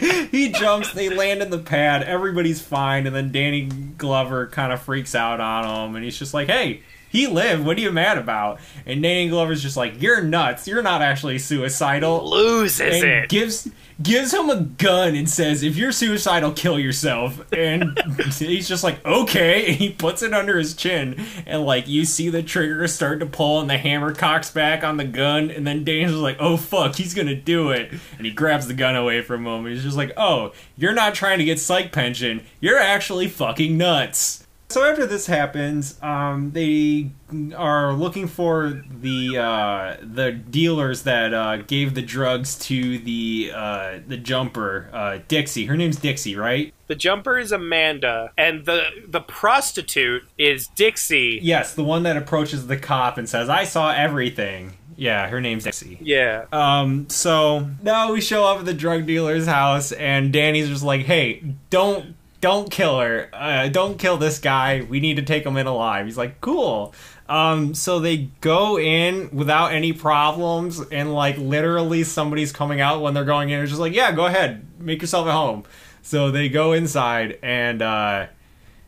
he 0.00 0.50
jumps. 0.50 0.92
They 0.92 1.08
land 1.08 1.42
in 1.42 1.50
the 1.50 1.58
pad. 1.58 2.02
Everybody's 2.02 2.60
fine, 2.60 3.06
and 3.06 3.14
then 3.14 3.30
Danny 3.30 3.62
Glover 3.66 4.48
kind 4.48 4.72
of 4.72 4.82
freaks 4.82 5.14
out 5.14 5.40
on 5.40 5.64
him, 5.90 5.94
and 5.96 6.04
he's 6.04 6.18
just 6.18 6.34
like, 6.34 6.48
"Hey." 6.48 6.82
He 7.10 7.26
lived. 7.26 7.64
What 7.64 7.78
are 7.78 7.80
you 7.80 7.90
mad 7.90 8.18
about? 8.18 8.60
And 8.84 9.02
Danny 9.02 9.30
Glover's 9.30 9.62
just 9.62 9.78
like, 9.78 10.02
"You're 10.02 10.20
nuts. 10.22 10.68
You're 10.68 10.82
not 10.82 11.00
actually 11.00 11.38
suicidal." 11.38 12.28
Loses 12.28 12.96
and 13.02 13.02
it. 13.02 13.28
gives 13.30 13.66
gives 14.02 14.32
him 14.32 14.48
a 14.48 14.60
gun 14.60 15.14
and 15.14 15.28
says, 15.28 15.62
"If 15.62 15.76
you're 15.76 15.92
suicidal, 15.92 16.52
kill 16.52 16.78
yourself." 16.78 17.40
And 17.52 17.98
he's 18.38 18.68
just 18.68 18.84
like, 18.84 19.04
"Okay." 19.04 19.66
And 19.66 19.76
he 19.76 19.90
puts 19.90 20.22
it 20.22 20.32
under 20.32 20.58
his 20.58 20.74
chin, 20.74 21.24
and 21.46 21.64
like 21.64 21.88
you 21.88 22.04
see 22.04 22.28
the 22.28 22.42
trigger 22.42 22.86
start 22.88 23.20
to 23.20 23.26
pull, 23.26 23.60
and 23.60 23.68
the 23.68 23.78
hammer 23.78 24.14
cocks 24.14 24.50
back 24.50 24.84
on 24.84 24.96
the 24.96 25.04
gun, 25.04 25.50
and 25.50 25.66
then 25.66 25.84
Daniel's 25.84 26.14
like, 26.14 26.36
"Oh 26.40 26.56
fuck, 26.56 26.96
he's 26.96 27.14
gonna 27.14 27.34
do 27.34 27.70
it!" 27.70 27.92
And 28.16 28.26
he 28.26 28.32
grabs 28.32 28.66
the 28.66 28.74
gun 28.74 28.96
away 28.96 29.22
from 29.22 29.46
him. 29.46 29.66
And 29.66 29.74
he's 29.74 29.84
just 29.84 29.96
like, 29.96 30.12
"Oh, 30.16 30.52
you're 30.76 30.94
not 30.94 31.14
trying 31.14 31.38
to 31.38 31.44
get 31.44 31.60
psych 31.60 31.92
pension. 31.92 32.42
You're 32.60 32.78
actually 32.78 33.28
fucking 33.28 33.76
nuts." 33.76 34.44
So 34.70 34.84
after 34.84 35.06
this 35.06 35.26
happens, 35.26 36.00
um, 36.02 36.50
they 36.50 37.10
are 37.56 37.94
looking 37.94 38.26
for 38.26 38.82
the 39.00 39.38
uh, 39.38 39.96
the 40.02 40.32
dealers 40.32 41.04
that 41.04 41.32
uh, 41.32 41.56
gave 41.58 41.94
the 41.94 42.02
drugs 42.02 42.58
to 42.66 42.98
the 42.98 43.50
uh, 43.54 44.00
the 44.06 44.18
jumper 44.18 44.90
uh, 44.92 45.20
Dixie. 45.26 45.64
Her 45.64 45.76
name's 45.76 45.96
Dixie, 45.96 46.36
right? 46.36 46.74
The 46.86 46.94
jumper 46.94 47.38
is 47.38 47.50
Amanda, 47.50 48.32
and 48.36 48.66
the 48.66 48.82
the 49.06 49.20
prostitute 49.20 50.28
is 50.36 50.66
Dixie. 50.68 51.40
Yes, 51.42 51.74
the 51.74 51.84
one 51.84 52.02
that 52.02 52.18
approaches 52.18 52.66
the 52.66 52.76
cop 52.76 53.16
and 53.16 53.26
says, 53.26 53.48
"I 53.48 53.64
saw 53.64 53.90
everything." 53.90 54.74
Yeah, 54.98 55.28
her 55.28 55.40
name's 55.40 55.64
Dixie. 55.64 55.96
Yeah. 56.02 56.44
Um, 56.52 57.08
so 57.08 57.70
now 57.82 58.12
we 58.12 58.20
show 58.20 58.44
up 58.44 58.58
at 58.58 58.64
the 58.66 58.74
drug 58.74 59.06
dealer's 59.06 59.46
house, 59.46 59.92
and 59.92 60.30
Danny's 60.30 60.68
just 60.68 60.84
like, 60.84 61.02
"Hey, 61.06 61.54
don't 61.70 62.16
don't 62.40 62.70
kill 62.70 63.00
her. 63.00 63.28
Uh, 63.32 63.68
don't 63.68 63.98
kill 63.98 64.16
this 64.16 64.38
guy. 64.38 64.86
We 64.88 65.00
need 65.00 65.16
to 65.16 65.22
take 65.22 65.44
him 65.44 65.56
in 65.56 65.66
alive." 65.66 66.06
He's 66.06 66.18
like, 66.18 66.40
"Cool." 66.40 66.94
Um, 67.28 67.74
so 67.74 67.98
they 68.00 68.28
go 68.40 68.78
in 68.78 69.30
without 69.32 69.72
any 69.72 69.92
problems, 69.92 70.80
and 70.80 71.12
like 71.12 71.36
literally 71.36 72.04
somebody's 72.04 72.52
coming 72.52 72.80
out 72.80 73.02
when 73.02 73.14
they're 73.14 73.24
going 73.24 73.50
in. 73.50 73.60
It's 73.60 73.70
just 73.70 73.80
like, 73.80 73.94
"Yeah, 73.94 74.12
go 74.12 74.26
ahead, 74.26 74.66
make 74.78 75.00
yourself 75.02 75.26
at 75.26 75.34
home." 75.34 75.64
So 76.02 76.30
they 76.30 76.48
go 76.48 76.72
inside, 76.72 77.38
and 77.42 77.82
uh, 77.82 78.26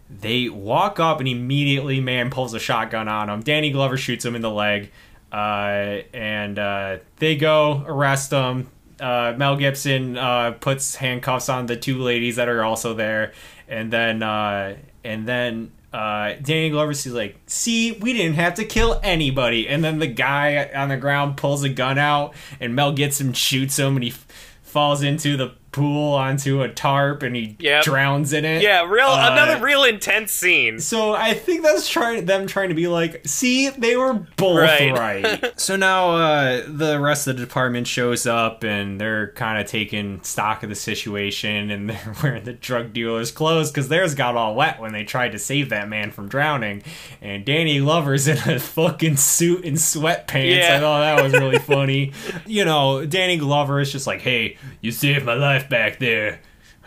they 0.08 0.48
walk 0.48 0.98
up, 0.98 1.18
and 1.20 1.28
immediately 1.28 2.00
man 2.00 2.30
pulls 2.30 2.54
a 2.54 2.58
shotgun 2.58 3.08
on 3.08 3.28
him. 3.28 3.42
Danny 3.42 3.70
Glover 3.70 3.96
shoots 3.96 4.24
him 4.24 4.34
in 4.34 4.42
the 4.42 4.50
leg, 4.50 4.90
uh, 5.32 6.00
and 6.14 6.58
uh, 6.58 6.98
they 7.16 7.36
go 7.36 7.84
arrest 7.86 8.30
him. 8.30 8.68
Uh, 9.00 9.34
Mel 9.36 9.56
Gibson 9.56 10.16
uh, 10.16 10.52
puts 10.52 10.94
handcuffs 10.96 11.48
on 11.48 11.66
the 11.66 11.76
two 11.76 11.98
ladies 11.98 12.36
that 12.36 12.48
are 12.48 12.62
also 12.62 12.94
there, 12.94 13.32
and 13.68 13.92
then 13.92 14.22
uh, 14.22 14.76
and 15.04 15.26
then 15.26 15.72
uh, 15.92 16.34
Danny 16.42 16.70
Glover's 16.70 17.06
like, 17.06 17.38
"See, 17.46 17.92
we 17.92 18.12
didn't 18.12 18.34
have 18.34 18.54
to 18.54 18.64
kill 18.64 19.00
anybody." 19.02 19.68
And 19.68 19.82
then 19.82 19.98
the 19.98 20.06
guy 20.06 20.70
on 20.74 20.88
the 20.88 20.96
ground 20.96 21.36
pulls 21.36 21.62
a 21.62 21.68
gun 21.68 21.98
out, 21.98 22.34
and 22.60 22.74
Mel 22.74 22.92
Gibson 22.92 23.32
shoots 23.32 23.78
him, 23.78 23.96
and 23.96 24.04
he 24.04 24.10
f- 24.10 24.26
falls 24.62 25.02
into 25.02 25.36
the 25.36 25.54
pool 25.72 26.14
onto 26.14 26.62
a 26.62 26.68
tarp, 26.68 27.22
and 27.22 27.36
he 27.36 27.56
Yep. 27.60 27.84
drowns 27.84 28.32
in 28.32 28.44
it. 28.44 28.62
Yeah, 28.62 28.82
real 28.88 29.06
Uh, 29.06 29.30
another 29.32 29.64
real 29.64 29.84
intense 29.84 30.32
scene. 30.32 30.80
so 30.80 31.14
I 31.14 31.34
think 31.34 31.62
that's 31.62 31.88
trying 31.88 32.26
them 32.26 32.46
trying 32.46 32.70
to 32.70 32.74
be 32.74 32.88
like, 32.88 33.20
see, 33.24 33.68
they 33.70 33.96
were 33.96 34.14
both 34.36 34.58
Right. 34.58 34.92
right. 34.92 35.52
so 35.60 35.76
now 35.76 36.10
uh, 36.16 36.62
the 36.66 36.98
rest 36.98 37.26
of 37.28 37.36
the 37.36 37.42
department 37.44 37.86
shows 37.86 38.26
up 38.26 38.64
and 38.64 39.00
they're 39.00 39.28
kind 39.32 39.60
of 39.60 39.66
taking 39.66 40.20
stock 40.22 40.62
of 40.62 40.68
the 40.68 40.74
situation 40.74 41.70
and 41.70 41.90
they're 41.90 42.14
wearing 42.22 42.44
the 42.44 42.52
drug 42.52 42.92
dealer's 42.92 43.30
clothes 43.30 43.70
because 43.70 43.88
theirs 43.88 44.14
got 44.14 44.36
all 44.36 44.54
wet 44.54 44.80
when 44.80 44.92
they 44.92 45.04
tried 45.04 45.32
to 45.32 45.38
save 45.38 45.68
that 45.68 45.88
man 45.88 46.10
from 46.10 46.28
drowning. 46.28 46.82
And 47.22 47.44
Danny 47.44 47.78
Glover's 47.78 48.26
in 48.26 48.38
a 48.38 48.58
fucking 48.58 49.16
suit 49.18 49.64
and 49.64 49.76
sweatpants. 49.76 50.56
Yeah. 50.56 50.76
I 50.76 50.80
thought 50.80 51.00
that 51.00 51.22
was 51.22 51.32
really 51.32 51.58
funny. 51.60 52.12
You 52.46 52.64
know, 52.64 53.06
Danny 53.06 53.36
Glover 53.36 53.80
is 53.80 53.92
just 53.92 54.06
like, 54.06 54.20
hey, 54.20 54.56
you 54.80 54.90
saved 54.90 55.24
my 55.24 55.34
life 55.34 55.59
back 55.68 55.98
there 55.98 56.40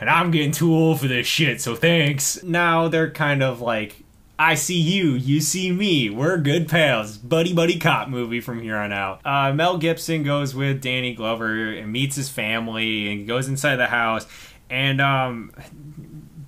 and 0.04 0.10
I'm 0.10 0.32
getting 0.32 0.52
too 0.52 0.74
old 0.74 1.00
for 1.00 1.08
this 1.08 1.26
shit, 1.28 1.62
so 1.62 1.76
thanks. 1.76 2.44
Now 2.44 2.90
they're 2.90 3.10
kind 3.10 3.42
of 3.42 3.62
like, 3.62 4.04
I 4.38 4.56
see 4.56 4.78
you, 4.78 5.12
you 5.12 5.40
see 5.40 5.72
me, 5.72 6.10
we're 6.10 6.38
good 6.40 6.68
pals. 6.68 7.18
Buddy 7.18 7.54
buddy 7.54 7.80
cop 7.80 8.10
movie 8.10 8.42
from 8.42 8.62
here 8.62 8.76
on 8.76 8.92
out. 8.92 9.22
Uh, 9.26 9.54
Mel 9.54 9.78
Gibson 9.78 10.24
goes 10.24 10.54
with 10.54 10.82
Danny 10.82 11.14
Glover 11.14 11.72
and 11.72 11.92
meets 11.92 12.18
his 12.18 12.30
family 12.30 13.14
and 13.14 13.26
goes 13.28 13.48
inside 13.48 13.78
the 13.78 13.88
house, 13.88 14.28
and 14.70 15.00
um, 15.00 15.54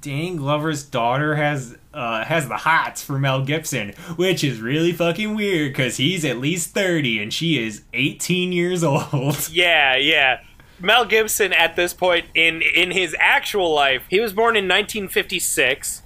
Danny 0.02 0.36
Glover's 0.36 0.84
daughter 0.84 1.36
has. 1.36 1.78
Uh, 1.96 2.26
has 2.26 2.50
the 2.50 2.58
hots 2.58 3.02
for 3.02 3.18
Mel 3.18 3.46
Gibson, 3.46 3.94
which 4.18 4.44
is 4.44 4.60
really 4.60 4.92
fucking 4.92 5.34
weird 5.34 5.72
because 5.72 5.96
he's 5.96 6.26
at 6.26 6.40
least 6.40 6.72
30 6.72 7.24
and 7.24 7.34
she 7.34 7.58
is 7.58 7.84
18 7.94 8.52
years 8.52 8.84
old. 8.84 9.48
Yeah, 9.50 9.96
yeah. 9.96 10.42
Mel 10.86 11.04
Gibson 11.06 11.52
at 11.52 11.76
this 11.76 11.94
point 11.94 12.26
in 12.36 12.62
in 12.62 12.92
his 12.92 13.16
actual 13.20 13.74
life, 13.74 14.04
he 14.10 14.20
was 14.20 14.34
born 14.34 14.56
in 14.56 14.66
1956. 14.66 16.04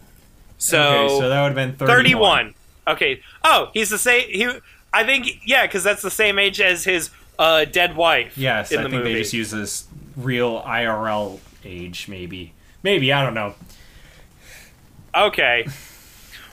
So, 0.57 0.81
okay, 0.81 1.19
so 1.19 1.29
that 1.29 1.41
would 1.41 1.47
have 1.49 1.55
been 1.55 1.73
31. 1.75 1.95
31. 1.97 2.53
Okay. 2.87 3.21
Oh, 3.43 3.69
he's 3.73 3.89
the 3.89 3.97
same 3.97 4.27
he 4.29 4.49
I 4.93 5.03
think 5.03 5.41
yeah, 5.45 5.67
cuz 5.67 5.83
that's 5.83 6.01
the 6.01 6.09
same 6.11 6.39
age 6.39 6.59
as 6.61 6.85
his 6.85 7.11
uh, 7.37 7.63
dead 7.65 7.95
wife 7.95 8.37
Yes, 8.37 8.71
I 8.73 8.77
the 8.77 8.81
think 8.83 8.93
movie. 8.95 9.13
they 9.13 9.19
just 9.19 9.33
use 9.33 9.51
this 9.51 9.85
real 10.17 10.61
IRL 10.63 11.39
age, 11.63 12.07
maybe. 12.09 12.53
Maybe, 12.83 13.11
I 13.13 13.23
don't 13.23 13.33
know. 13.33 13.55
Okay. 15.15 15.65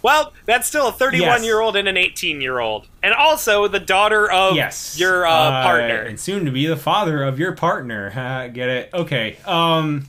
Well, 0.07 0.33
that's 0.45 0.69
still 0.69 0.87
a 0.87 0.93
31 0.93 1.43
year 1.43 1.59
old 1.61 1.75
and 1.75 1.89
an 1.89 1.97
18 1.97 2.41
year 2.41 2.61
old. 2.61 2.87
And 3.03 3.13
also 3.13 3.67
the 3.67 3.81
daughter 3.81 4.31
of 4.31 4.55
Yes. 4.55 4.97
your 5.01 5.27
uh, 5.27 5.65
partner. 5.65 6.03
And 6.03 6.21
soon 6.21 6.45
to 6.45 6.53
be 6.53 6.67
the 6.67 6.77
father 6.77 7.25
of 7.25 7.41
your 7.41 7.51
partner. 7.57 8.13
Uh, 8.15 8.47
get 8.53 8.69
it? 8.69 8.91
Okay. 8.95 9.37
Um 9.45 10.07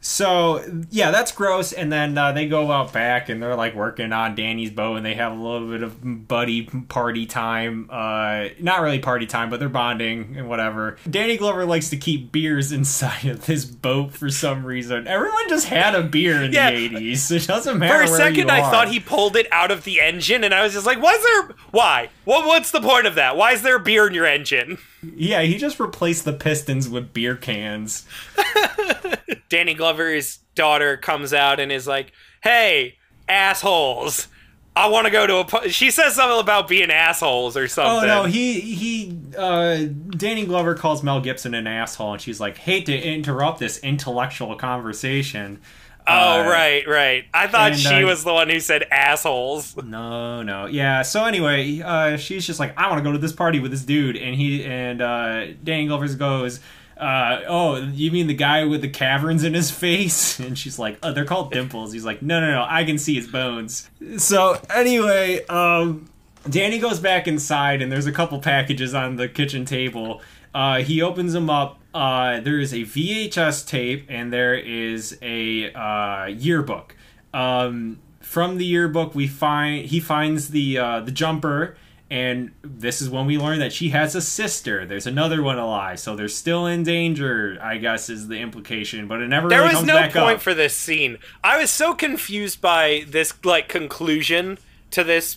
so 0.00 0.64
yeah, 0.90 1.10
that's 1.10 1.32
gross. 1.32 1.72
And 1.72 1.92
then 1.92 2.16
uh, 2.16 2.32
they 2.32 2.46
go 2.46 2.70
out 2.70 2.92
back 2.92 3.28
and 3.28 3.42
they're 3.42 3.56
like 3.56 3.74
working 3.74 4.12
on 4.12 4.34
Danny's 4.34 4.70
boat, 4.70 4.96
and 4.96 5.04
they 5.04 5.14
have 5.14 5.32
a 5.32 5.34
little 5.42 5.68
bit 5.68 5.82
of 5.82 6.28
buddy 6.28 6.62
party 6.62 7.26
time. 7.26 7.88
Uh, 7.90 8.48
not 8.60 8.80
really 8.80 9.00
party 9.00 9.26
time, 9.26 9.50
but 9.50 9.58
they're 9.60 9.68
bonding 9.68 10.36
and 10.38 10.48
whatever. 10.48 10.96
Danny 11.08 11.36
Glover 11.36 11.64
likes 11.64 11.90
to 11.90 11.96
keep 11.96 12.30
beers 12.32 12.70
inside 12.78 13.24
of 13.26 13.44
his 13.46 13.64
boat 13.64 14.12
for 14.12 14.30
some 14.30 14.64
reason. 14.64 15.06
Everyone 15.08 15.48
just 15.48 15.66
had 15.66 15.94
a 15.94 16.02
beer 16.02 16.42
in 16.42 16.52
Yeah. 16.52 16.70
the 16.70 16.76
eighties. 16.76 17.30
It 17.30 17.46
doesn't 17.46 17.78
matter. 17.78 18.06
For 18.06 18.12
a 18.12 18.16
second, 18.16 18.50
I 18.50 18.60
thought 18.70 18.88
he 18.88 19.00
pulled 19.00 19.36
it 19.36 19.46
out 19.52 19.70
of 19.70 19.84
the 19.84 20.00
engine, 20.00 20.44
and 20.44 20.54
I 20.54 20.62
was 20.62 20.72
just 20.74 20.86
like, 20.86 21.02
"Why's 21.02 21.22
there? 21.22 21.50
Why? 21.72 22.10
What? 22.24 22.46
What's 22.46 22.70
the 22.70 22.80
point 22.80 23.06
of 23.06 23.16
that? 23.16 23.36
Why 23.36 23.52
is 23.52 23.62
there 23.62 23.78
beer 23.78 24.06
in 24.06 24.14
your 24.14 24.26
engine?" 24.26 24.78
Yeah, 25.02 25.42
he 25.42 25.58
just 25.58 25.78
replaced 25.78 26.24
the 26.24 26.32
pistons 26.32 26.88
with 26.88 27.12
beer 27.12 27.36
cans. 27.36 28.04
Danny 29.48 29.74
Glover's 29.88 30.38
daughter 30.54 30.98
comes 30.98 31.32
out 31.32 31.58
and 31.60 31.72
is 31.72 31.86
like, 31.86 32.12
"Hey, 32.42 32.96
assholes! 33.26 34.28
I 34.76 34.88
want 34.88 35.06
to 35.06 35.10
go 35.10 35.26
to 35.26 35.36
a. 35.38 35.44
pu-" 35.44 35.70
She 35.70 35.90
says 35.90 36.14
something 36.14 36.38
about 36.38 36.68
being 36.68 36.90
assholes 36.90 37.56
or 37.56 37.68
something. 37.68 38.10
Oh 38.10 38.22
no, 38.22 38.24
he 38.24 38.60
he 38.60 39.18
uh 39.36 39.86
Danny 40.10 40.44
Glover 40.44 40.74
calls 40.74 41.02
Mel 41.02 41.20
Gibson 41.22 41.54
an 41.54 41.66
asshole 41.66 42.12
and 42.12 42.20
she's 42.20 42.38
like, 42.38 42.58
"Hate 42.58 42.84
to 42.86 42.96
interrupt 42.96 43.60
this 43.60 43.78
intellectual 43.78 44.56
conversation." 44.56 45.60
Oh 46.06 46.40
Uh, 46.40 46.48
right, 46.48 46.86
right. 46.86 47.24
I 47.34 47.46
thought 47.48 47.72
and, 47.72 47.80
she 47.80 48.02
uh, 48.02 48.06
was 48.06 48.24
the 48.24 48.32
one 48.32 48.48
who 48.50 48.60
said 48.60 48.84
assholes. 48.90 49.74
No, 49.76 50.42
no. 50.42 50.66
Yeah, 50.66 51.00
so 51.02 51.24
anyway, 51.24 51.80
uh 51.80 52.18
she's 52.18 52.46
just 52.46 52.60
like, 52.60 52.78
"I 52.78 52.88
want 52.90 52.98
to 52.98 53.04
go 53.04 53.12
to 53.12 53.18
this 53.18 53.32
party 53.32 53.58
with 53.58 53.70
this 53.70 53.82
dude." 53.82 54.16
And 54.16 54.34
he 54.34 54.64
and 54.64 55.00
uh 55.00 55.46
Danny 55.64 55.86
Glover 55.86 56.08
goes, 56.14 56.60
uh, 56.98 57.42
oh, 57.46 57.76
you 57.76 58.10
mean 58.10 58.26
the 58.26 58.34
guy 58.34 58.64
with 58.64 58.80
the 58.80 58.88
caverns 58.88 59.44
in 59.44 59.54
his 59.54 59.70
face? 59.70 60.38
And 60.48 60.56
she's 60.56 60.78
like, 60.78 60.98
oh, 61.02 61.12
they're 61.12 61.24
called 61.24 61.52
dimples. 61.52 61.92
He's 61.92 62.04
like, 62.04 62.22
no, 62.22 62.40
no, 62.40 62.50
no, 62.52 62.66
I 62.68 62.84
can 62.84 62.96
see 62.96 63.14
his 63.14 63.26
bones. 63.26 63.90
So 64.16 64.58
anyway, 64.74 65.44
um, 65.46 66.08
Danny 66.48 66.78
goes 66.78 67.00
back 67.00 67.28
inside, 67.28 67.82
and 67.82 67.92
there's 67.92 68.06
a 68.06 68.12
couple 68.12 68.38
packages 68.38 68.94
on 68.94 69.16
the 69.16 69.28
kitchen 69.28 69.64
table. 69.64 70.22
Uh, 70.54 70.78
he 70.78 71.02
opens 71.02 71.32
them 71.32 71.50
up. 71.50 71.80
Uh, 71.92 72.40
there 72.40 72.58
is 72.58 72.72
a 72.72 72.82
VHS 72.82 73.66
tape, 73.66 74.06
and 74.08 74.32
there 74.32 74.54
is 74.54 75.18
a 75.20 75.72
uh, 75.72 76.26
yearbook. 76.26 76.96
Um, 77.34 77.98
from 78.20 78.58
the 78.58 78.64
yearbook, 78.64 79.14
we 79.14 79.26
find 79.26 79.86
he 79.86 80.00
finds 80.00 80.48
the 80.48 80.78
uh, 80.78 81.00
the 81.00 81.10
jumper, 81.10 81.76
and 82.10 82.52
this 82.62 83.02
is 83.02 83.10
when 83.10 83.26
we 83.26 83.36
learn 83.36 83.58
that 83.58 83.72
she 83.72 83.90
has 83.90 84.14
a 84.14 84.22
sister. 84.22 84.86
There's 84.86 85.06
another 85.06 85.42
one 85.42 85.58
alive, 85.58 86.00
so 86.00 86.16
they're 86.16 86.28
still 86.28 86.66
in 86.66 86.82
danger. 86.82 87.58
I 87.60 87.76
guess 87.76 88.08
is 88.08 88.28
the 88.28 88.38
implication, 88.38 89.06
but 89.08 89.20
it 89.20 89.28
never 89.28 89.48
There 89.48 89.62
really 89.62 89.74
was 89.74 89.84
no 89.84 90.00
point 90.08 90.36
up. 90.36 90.40
for 90.40 90.54
this 90.54 90.74
scene. 90.74 91.18
I 91.44 91.58
was 91.58 91.70
so 91.70 91.94
confused 91.94 92.60
by 92.60 93.04
this 93.06 93.34
like 93.44 93.68
conclusion 93.68 94.58
to 94.92 95.04
this 95.04 95.36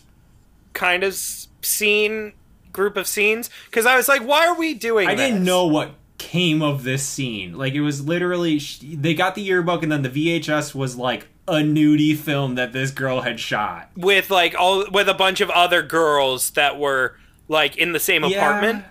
kind 0.74 1.04
of 1.04 1.14
scene 1.62 2.34
group 2.72 2.96
of 2.96 3.06
scenes 3.06 3.50
because 3.66 3.86
I 3.86 3.98
was 3.98 4.08
like, 4.08 4.22
why 4.22 4.48
are 4.48 4.58
we 4.58 4.74
doing? 4.74 5.10
I 5.10 5.16
didn't 5.16 5.44
know 5.44 5.68
what 5.68 5.96
came 6.18 6.62
of 6.62 6.84
this 6.84 7.04
scene. 7.04 7.58
Like 7.58 7.74
it 7.74 7.82
was 7.82 8.06
literally 8.06 8.62
they 8.82 9.14
got 9.14 9.36
the 9.36 9.42
yearbook, 9.42 9.84
and 9.84 9.92
then 9.92 10.04
the 10.04 10.10
VHS 10.10 10.74
was 10.74 10.96
like 10.96 11.28
a 11.48 11.56
nudie 11.56 12.16
film 12.16 12.56
that 12.56 12.72
this 12.74 12.92
girl 12.92 13.22
had 13.22 13.40
shot. 13.40 13.90
with 13.96 14.30
like 14.30 14.56
all 14.58 14.86
with 14.92 15.10
a 15.10 15.14
bunch 15.14 15.42
of 15.42 15.50
other 15.50 15.82
girls 15.82 16.52
that 16.52 16.80
were 16.80 17.18
like 17.48 17.76
in 17.78 17.92
the 17.94 18.00
same 18.00 18.24
apartment. 18.24 18.86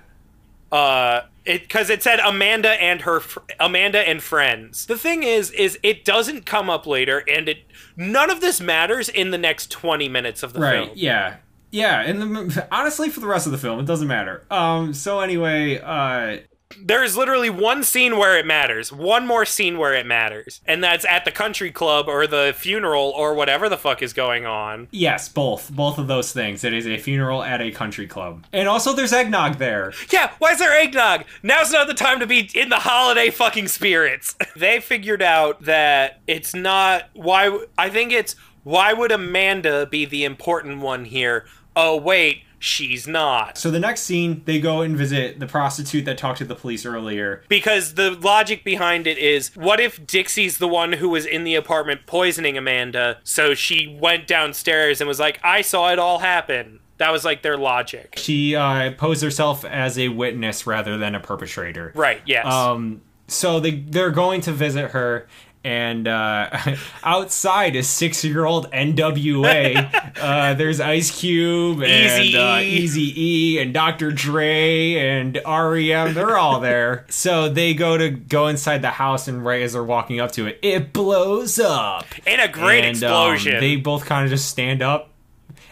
Uh, 0.72 1.22
it 1.44 1.62
because 1.62 1.90
it 1.90 2.02
said 2.02 2.20
Amanda 2.20 2.70
and 2.82 3.00
her 3.02 3.20
fr- 3.20 3.38
Amanda 3.58 4.06
and 4.06 4.22
friends. 4.22 4.86
The 4.86 4.96
thing 4.98 5.22
is, 5.22 5.50
is 5.52 5.78
it 5.82 6.04
doesn't 6.04 6.44
come 6.46 6.68
up 6.70 6.86
later, 6.86 7.24
and 7.28 7.48
it 7.48 7.58
none 7.96 8.30
of 8.30 8.40
this 8.40 8.60
matters 8.60 9.08
in 9.08 9.30
the 9.30 9.38
next 9.38 9.70
twenty 9.70 10.08
minutes 10.08 10.42
of 10.42 10.52
the 10.52 10.60
Right. 10.60 10.84
film. 10.86 10.96
Yeah. 10.96 11.36
Yeah, 11.72 12.00
and 12.00 12.20
the, 12.50 12.66
honestly, 12.72 13.10
for 13.10 13.20
the 13.20 13.28
rest 13.28 13.46
of 13.46 13.52
the 13.52 13.58
film, 13.58 13.78
it 13.78 13.86
doesn't 13.86 14.08
matter. 14.08 14.44
Um. 14.50 14.92
So 14.92 15.20
anyway, 15.20 15.78
uh, 15.78 16.38
There's 16.78 17.16
literally 17.16 17.50
one 17.50 17.82
scene 17.82 18.16
where 18.16 18.38
it 18.38 18.46
matters, 18.46 18.92
one 18.92 19.26
more 19.26 19.44
scene 19.44 19.76
where 19.78 19.94
it 19.94 20.06
matters, 20.06 20.60
and 20.66 20.82
that's 20.82 21.04
at 21.04 21.24
the 21.24 21.32
country 21.32 21.70
club 21.70 22.06
or 22.08 22.26
the 22.26 22.54
funeral 22.56 23.12
or 23.16 23.34
whatever 23.34 23.68
the 23.68 23.76
fuck 23.76 24.02
is 24.02 24.12
going 24.12 24.46
on. 24.46 24.88
yes, 24.92 25.28
both, 25.28 25.70
both 25.70 25.98
of 25.98 26.06
those 26.06 26.32
things. 26.32 26.62
It 26.64 26.72
is 26.72 26.86
a 26.86 26.96
funeral 26.96 27.42
at 27.42 27.60
a 27.60 27.70
country 27.70 28.06
club, 28.06 28.46
and 28.52 28.68
also 28.68 28.92
there's 28.92 29.12
eggnog 29.12 29.58
there. 29.58 29.92
Yeah, 30.10 30.32
why 30.38 30.52
is 30.52 30.58
there 30.58 30.72
eggnog? 30.72 31.24
Now's 31.42 31.72
not 31.72 31.86
the 31.88 31.94
time 31.94 32.20
to 32.20 32.26
be 32.26 32.50
in 32.54 32.68
the 32.68 32.76
holiday 32.76 33.30
fucking 33.30 33.68
spirits. 33.68 34.36
they 34.56 34.80
figured 34.80 35.22
out 35.22 35.62
that 35.62 36.20
it's 36.26 36.54
not 36.54 37.08
why 37.14 37.64
I 37.76 37.90
think 37.90 38.12
it's 38.12 38.36
why 38.62 38.92
would 38.92 39.10
Amanda 39.10 39.86
be 39.86 40.04
the 40.04 40.24
important 40.24 40.80
one 40.80 41.04
here? 41.04 41.46
Oh 41.74 41.96
wait, 41.96 42.44
she's 42.60 43.08
not. 43.08 43.58
So 43.58 43.72
the 43.72 43.80
next 43.80 44.02
scene, 44.02 44.42
they 44.44 44.60
go 44.60 44.82
and 44.82 44.96
visit 44.96 45.40
the 45.40 45.46
prostitute 45.46 46.04
that 46.04 46.18
talked 46.18 46.38
to 46.38 46.44
the 46.44 46.54
police 46.54 46.86
earlier. 46.86 47.42
Because 47.48 47.94
the 47.94 48.12
logic 48.12 48.62
behind 48.62 49.08
it 49.08 49.18
is 49.18 49.56
what 49.56 49.80
if 49.80 50.06
Dixie's 50.06 50.58
the 50.58 50.68
one 50.68 50.92
who 50.92 51.08
was 51.08 51.26
in 51.26 51.42
the 51.42 51.56
apartment 51.56 52.06
poisoning 52.06 52.56
Amanda, 52.56 53.18
so 53.24 53.54
she 53.54 53.98
went 54.00 54.28
downstairs 54.28 55.00
and 55.00 55.08
was 55.08 55.18
like, 55.18 55.40
I 55.42 55.62
saw 55.62 55.90
it 55.90 55.98
all 55.98 56.20
happen. 56.20 56.80
That 56.98 57.12
was 57.12 57.24
like 57.24 57.42
their 57.42 57.56
logic. 57.56 58.14
She 58.18 58.54
uh, 58.54 58.92
posed 58.92 59.22
herself 59.22 59.64
as 59.64 59.98
a 59.98 60.08
witness 60.08 60.66
rather 60.66 60.98
than 60.98 61.14
a 61.14 61.20
perpetrator. 61.20 61.92
Right, 61.94 62.20
yes. 62.26 62.44
Um, 62.44 63.00
so 63.26 63.58
they 63.58 63.70
they're 63.70 64.10
going 64.10 64.42
to 64.42 64.52
visit 64.52 64.90
her, 64.90 65.26
and 65.62 66.08
uh, 66.08 66.48
outside 67.04 67.76
is 67.76 67.88
six 67.88 68.24
year 68.24 68.44
old 68.44 68.70
NWA. 68.72 70.16
uh, 70.20 70.54
there's 70.54 70.80
Ice 70.80 71.10
Cube 71.18 71.82
and 71.82 72.10
Eazy-E. 72.24 72.36
uh, 72.36 72.58
Easy 72.60 73.22
E 73.24 73.58
and 73.58 73.74
Dr. 73.74 74.10
Dre 74.10 74.94
and 74.94 75.40
REM. 75.46 76.14
They're 76.14 76.36
all 76.38 76.60
there. 76.60 77.06
So 77.20 77.48
they 77.50 77.74
go 77.74 77.98
to 77.98 78.08
go 78.10 78.46
inside 78.48 78.80
the 78.82 78.90
house, 78.90 79.28
and 79.28 79.44
right 79.44 79.62
as 79.62 79.74
they're 79.74 79.84
walking 79.84 80.20
up 80.20 80.32
to 80.32 80.46
it, 80.46 80.58
it 80.62 80.92
blows 80.92 81.58
up. 81.58 82.06
In 82.26 82.40
a 82.40 82.48
great 82.48 82.84
And, 82.84 82.96
um, 83.04 83.34
explosion. 83.34 83.60
they 83.60 83.76
both 83.76 84.06
kind 84.06 84.24
of 84.24 84.30
just 84.30 84.48
stand 84.48 84.80
up 84.82 85.10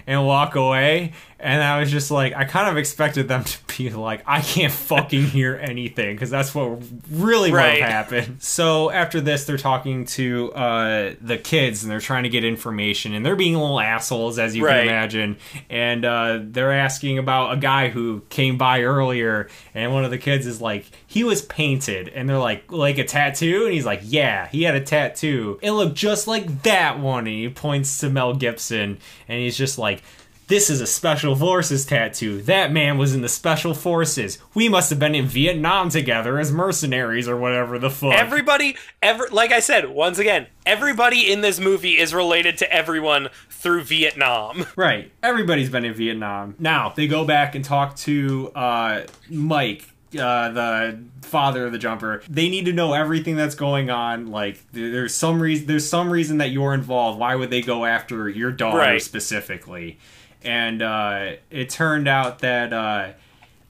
and 0.06 0.26
walk 0.26 0.54
away. 0.56 1.12
And 1.40 1.62
I 1.62 1.78
was 1.78 1.90
just 1.92 2.10
like, 2.10 2.34
I 2.34 2.44
kind 2.44 2.68
of 2.68 2.76
expected 2.76 3.28
them 3.28 3.44
to 3.44 3.58
be 3.78 3.90
like, 3.90 4.24
I 4.26 4.40
can't 4.40 4.72
fucking 4.72 5.22
hear 5.22 5.54
anything 5.54 6.16
because 6.16 6.30
that's 6.30 6.52
what 6.52 6.80
really 7.12 7.52
would 7.52 7.56
Right. 7.58 7.80
have 7.80 7.90
happened. 8.10 8.42
So 8.42 8.90
after 8.90 9.20
this, 9.20 9.44
they're 9.44 9.56
talking 9.56 10.04
to 10.06 10.52
uh, 10.52 11.14
the 11.20 11.38
kids 11.38 11.84
and 11.84 11.92
they're 11.92 12.00
trying 12.00 12.24
to 12.24 12.28
get 12.28 12.42
information 12.44 13.14
and 13.14 13.24
they're 13.24 13.36
being 13.36 13.54
little 13.54 13.78
assholes, 13.78 14.40
as 14.40 14.56
you 14.56 14.66
Right. 14.66 14.78
can 14.80 14.88
imagine. 14.88 15.36
And 15.70 16.04
uh, 16.04 16.40
they're 16.42 16.72
asking 16.72 17.18
about 17.18 17.52
a 17.56 17.56
guy 17.56 17.88
who 17.90 18.22
came 18.30 18.58
by 18.58 18.82
earlier, 18.82 19.48
and 19.76 19.92
one 19.94 20.04
of 20.04 20.10
the 20.10 20.18
kids 20.18 20.44
is 20.44 20.60
like, 20.60 20.86
he 21.06 21.22
was 21.22 21.42
painted, 21.42 22.08
and 22.08 22.28
they're 22.28 22.36
like, 22.38 22.72
like 22.72 22.98
a 22.98 23.04
tattoo, 23.04 23.64
and 23.64 23.72
he's 23.72 23.86
like, 23.86 24.00
yeah, 24.02 24.48
he 24.48 24.64
had 24.64 24.74
a 24.74 24.80
tattoo. 24.80 25.60
It 25.62 25.70
looked 25.70 25.94
just 25.94 26.26
like 26.26 26.64
that 26.64 26.98
one, 26.98 27.28
and 27.28 27.36
he 27.36 27.48
points 27.48 27.98
to 28.00 28.10
Mel 28.10 28.34
Gibson, 28.34 28.98
and 29.28 29.38
he's 29.40 29.56
just 29.56 29.78
like. 29.78 30.02
This 30.48 30.70
is 30.70 30.80
a 30.80 30.86
special 30.86 31.36
forces 31.36 31.84
tattoo. 31.84 32.40
That 32.42 32.72
man 32.72 32.96
was 32.96 33.14
in 33.14 33.20
the 33.20 33.28
special 33.28 33.74
forces. 33.74 34.38
We 34.54 34.70
must 34.70 34.88
have 34.88 34.98
been 34.98 35.14
in 35.14 35.26
Vietnam 35.26 35.90
together 35.90 36.38
as 36.38 36.50
mercenaries 36.50 37.28
or 37.28 37.36
whatever 37.36 37.78
the 37.78 37.90
fuck. 37.90 38.14
Everybody, 38.14 38.74
ever 39.02 39.28
like 39.30 39.52
I 39.52 39.60
said, 39.60 39.90
once 39.90 40.18
again, 40.18 40.46
everybody 40.64 41.30
in 41.30 41.42
this 41.42 41.60
movie 41.60 41.98
is 41.98 42.14
related 42.14 42.56
to 42.58 42.72
everyone 42.72 43.28
through 43.50 43.82
Vietnam. 43.84 44.66
Right. 44.76 45.10
Everybody's 45.22 45.68
been 45.70 45.84
in 45.84 45.92
Vietnam. 45.94 46.54
Now 46.58 46.92
they 46.96 47.08
go 47.08 47.24
back 47.26 47.54
and 47.54 47.64
talk 47.64 47.96
to 47.96 48.50
uh, 48.54 49.02
Mike, 49.28 49.84
uh, 50.18 50.48
the 50.50 51.00
father 51.22 51.66
of 51.66 51.72
the 51.72 51.78
jumper. 51.78 52.22
They 52.28 52.48
need 52.48 52.64
to 52.66 52.72
know 52.72 52.94
everything 52.94 53.36
that's 53.36 53.54
going 53.54 53.90
on. 53.90 54.28
Like 54.30 54.60
there's 54.72 55.14
some 55.14 55.40
reason. 55.42 55.66
There's 55.66 55.86
some 55.88 56.10
reason 56.10 56.38
that 56.38 56.52
you're 56.52 56.72
involved. 56.72 57.18
Why 57.18 57.34
would 57.34 57.50
they 57.50 57.60
go 57.60 57.84
after 57.84 58.28
your 58.30 58.50
daughter 58.50 58.78
Right. 58.78 59.02
specifically? 59.02 59.98
And 60.42 60.82
uh, 60.82 61.32
it 61.50 61.70
turned 61.70 62.08
out 62.08 62.40
that. 62.40 62.72
Uh, 62.72 63.12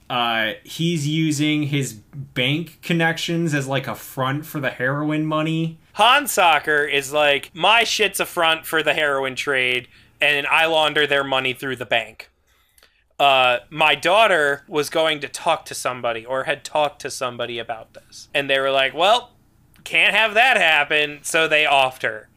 uh, 0.09 0.53
he's 0.63 1.07
using 1.07 1.63
his 1.63 1.93
bank 1.93 2.79
connections 2.81 3.53
as 3.53 3.67
like 3.67 3.87
a 3.87 3.93
front 3.93 4.45
for 4.45 4.59
the 4.59 4.71
heroin 4.71 5.25
money. 5.25 5.77
Hunsaker 5.95 6.91
is 6.91 7.13
like 7.13 7.51
my 7.53 7.83
shit's 7.83 8.19
a 8.19 8.25
front 8.25 8.65
for 8.65 8.81
the 8.81 8.93
heroin 8.93 9.35
trade, 9.35 9.87
and 10.19 10.47
I 10.47 10.65
launder 10.65 11.05
their 11.05 11.23
money 11.23 11.53
through 11.53 11.75
the 11.75 11.85
bank. 11.85 12.31
Uh, 13.19 13.59
my 13.69 13.95
daughter 13.95 14.63
was 14.67 14.89
going 14.89 15.19
to 15.19 15.27
talk 15.27 15.65
to 15.65 15.75
somebody 15.75 16.25
or 16.25 16.45
had 16.45 16.63
talked 16.63 17.01
to 17.01 17.11
somebody 17.11 17.59
about 17.59 17.93
this, 17.93 18.29
and 18.33 18.49
they 18.49 18.59
were 18.59 18.71
like, 18.71 18.93
"Well, 18.93 19.31
can't 19.83 20.15
have 20.15 20.33
that 20.33 20.57
happen," 20.57 21.19
so 21.21 21.47
they 21.47 21.65
offed 21.65 22.01
her. 22.03 22.29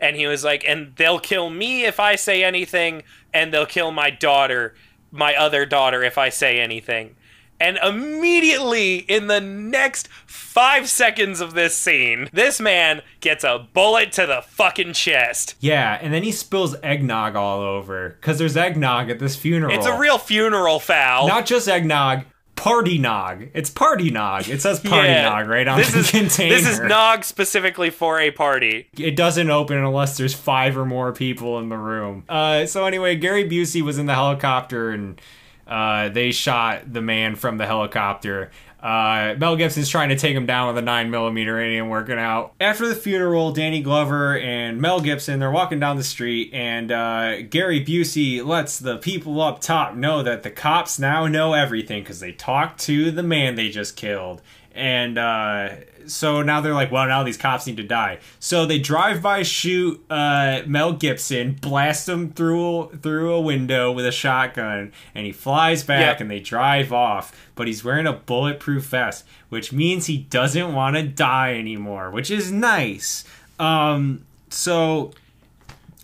And 0.00 0.16
he 0.16 0.26
was 0.26 0.44
like, 0.44 0.64
"And 0.66 0.94
they'll 0.96 1.18
kill 1.18 1.50
me 1.50 1.84
if 1.84 1.98
I 1.98 2.14
say 2.14 2.44
anything, 2.44 3.02
and 3.36 3.52
they'll 3.52 3.66
kill 3.66 3.92
my 3.92 4.10
daughter, 4.10 4.74
my 5.10 5.34
other 5.34 5.66
daughter, 5.66 6.02
if 6.02 6.16
I 6.18 6.30
say 6.30 6.58
anything." 6.58 7.16
And 7.58 7.78
immediately 7.82 8.96
in 8.96 9.28
the 9.28 9.40
next 9.40 10.08
five 10.26 10.88
seconds 10.88 11.40
of 11.40 11.54
this 11.54 11.76
scene, 11.76 12.28
this 12.32 12.60
man 12.60 13.02
gets 13.20 13.44
a 13.44 13.66
bullet 13.72 14.12
to 14.12 14.26
the 14.26 14.42
fucking 14.42 14.92
chest. 14.92 15.54
Yeah, 15.60 15.98
and 16.00 16.12
then 16.12 16.22
he 16.22 16.32
spills 16.32 16.76
eggnog 16.82 17.34
all 17.34 17.60
over 17.60 18.10
because 18.10 18.38
there's 18.38 18.56
eggnog 18.56 19.10
at 19.10 19.18
this 19.18 19.36
funeral. 19.36 19.74
It's 19.74 19.86
a 19.86 19.98
real 19.98 20.18
funeral 20.18 20.80
foul. 20.80 21.28
not 21.28 21.46
just 21.46 21.68
eggnog, 21.68 22.24
party 22.56 22.98
nog. 22.98 23.38
It's 23.54 23.70
party 23.70 24.10
nog. 24.10 24.48
It 24.48 24.60
says 24.60 24.80
party 24.80 25.08
Yeah. 25.08 25.28
nog 25.28 25.46
right 25.48 25.68
on 25.68 25.78
this 25.78 25.92
the 25.92 25.98
is, 26.00 26.10
container. 26.10 26.54
This 26.56 26.66
is 26.66 26.80
nog 26.80 27.22
specifically 27.24 27.90
for 27.90 28.18
a 28.18 28.30
party. 28.30 28.88
it 28.98 29.14
doesn't 29.14 29.48
open 29.50 29.76
unless 29.76 30.16
there's 30.16 30.34
five 30.34 30.76
or 30.76 30.84
more 30.86 31.12
people 31.12 31.58
in 31.60 31.68
the 31.68 31.76
room. 31.76 32.24
Uh, 32.28 32.66
so 32.66 32.84
anyway, 32.86 33.14
Gary 33.16 33.48
Busey 33.48 33.82
was 33.82 33.98
in 33.98 34.06
the 34.06 34.14
helicopter 34.14 34.90
and 34.90 35.20
uh, 35.68 36.08
they 36.08 36.30
shot 36.32 36.92
the 36.92 37.02
man 37.02 37.34
from 37.36 37.58
the 37.58 37.66
helicopter. 37.66 38.50
Uh, 38.86 39.34
Mel 39.36 39.56
Gibson's 39.56 39.88
trying 39.88 40.10
to 40.10 40.16
take 40.16 40.36
him 40.36 40.46
down 40.46 40.68
with 40.68 40.78
a 40.78 40.82
9 40.82 41.10
millimeter. 41.10 41.58
It 41.60 41.76
ain't 41.76 41.90
working 41.90 42.20
out. 42.20 42.54
After 42.60 42.86
the 42.86 42.94
funeral, 42.94 43.50
Danny 43.50 43.82
Glover 43.82 44.38
and 44.38 44.80
Mel 44.80 45.00
Gibson, 45.00 45.40
they're 45.40 45.50
walking 45.50 45.80
down 45.80 45.96
the 45.96 46.04
street, 46.04 46.50
and 46.52 46.92
uh, 46.92 47.42
Gary 47.42 47.84
Busey 47.84 48.46
lets 48.46 48.78
the 48.78 48.98
people 48.98 49.40
up 49.40 49.60
top 49.60 49.96
know 49.96 50.22
that 50.22 50.44
the 50.44 50.52
cops 50.52 51.00
now 51.00 51.26
know 51.26 51.52
everything 51.52 52.04
because 52.04 52.20
they 52.20 52.30
talked 52.30 52.78
to 52.82 53.10
the 53.10 53.24
man 53.24 53.56
they 53.56 53.70
just 53.70 53.96
killed. 53.96 54.40
And 54.76 55.18
uh, 55.18 55.70
so 56.06 56.42
now 56.42 56.60
they're 56.60 56.74
like, 56.74 56.92
well, 56.92 57.06
now 57.06 57.22
these 57.22 57.36
cops 57.36 57.66
need 57.66 57.78
to 57.78 57.82
die. 57.82 58.18
So 58.38 58.66
they 58.66 58.78
drive 58.78 59.22
by, 59.22 59.42
shoot 59.42 60.04
uh, 60.10 60.62
Mel 60.66 60.92
Gibson, 60.92 61.54
blast 61.54 62.08
him 62.08 62.32
through 62.32 62.90
through 63.02 63.32
a 63.32 63.40
window 63.40 63.90
with 63.90 64.06
a 64.06 64.12
shotgun, 64.12 64.92
and 65.14 65.26
he 65.26 65.32
flies 65.32 65.82
back, 65.82 66.20
and 66.20 66.30
they 66.30 66.40
drive 66.40 66.92
off. 66.92 67.34
But 67.54 67.66
he's 67.66 67.82
wearing 67.82 68.06
a 68.06 68.12
bulletproof 68.12 68.84
vest, 68.84 69.24
which 69.48 69.72
means 69.72 70.06
he 70.06 70.18
doesn't 70.18 70.74
want 70.74 70.96
to 70.96 71.02
die 71.02 71.54
anymore, 71.54 72.10
which 72.10 72.30
is 72.30 72.52
nice. 72.52 73.24
Um, 73.58 74.24
so 74.50 75.12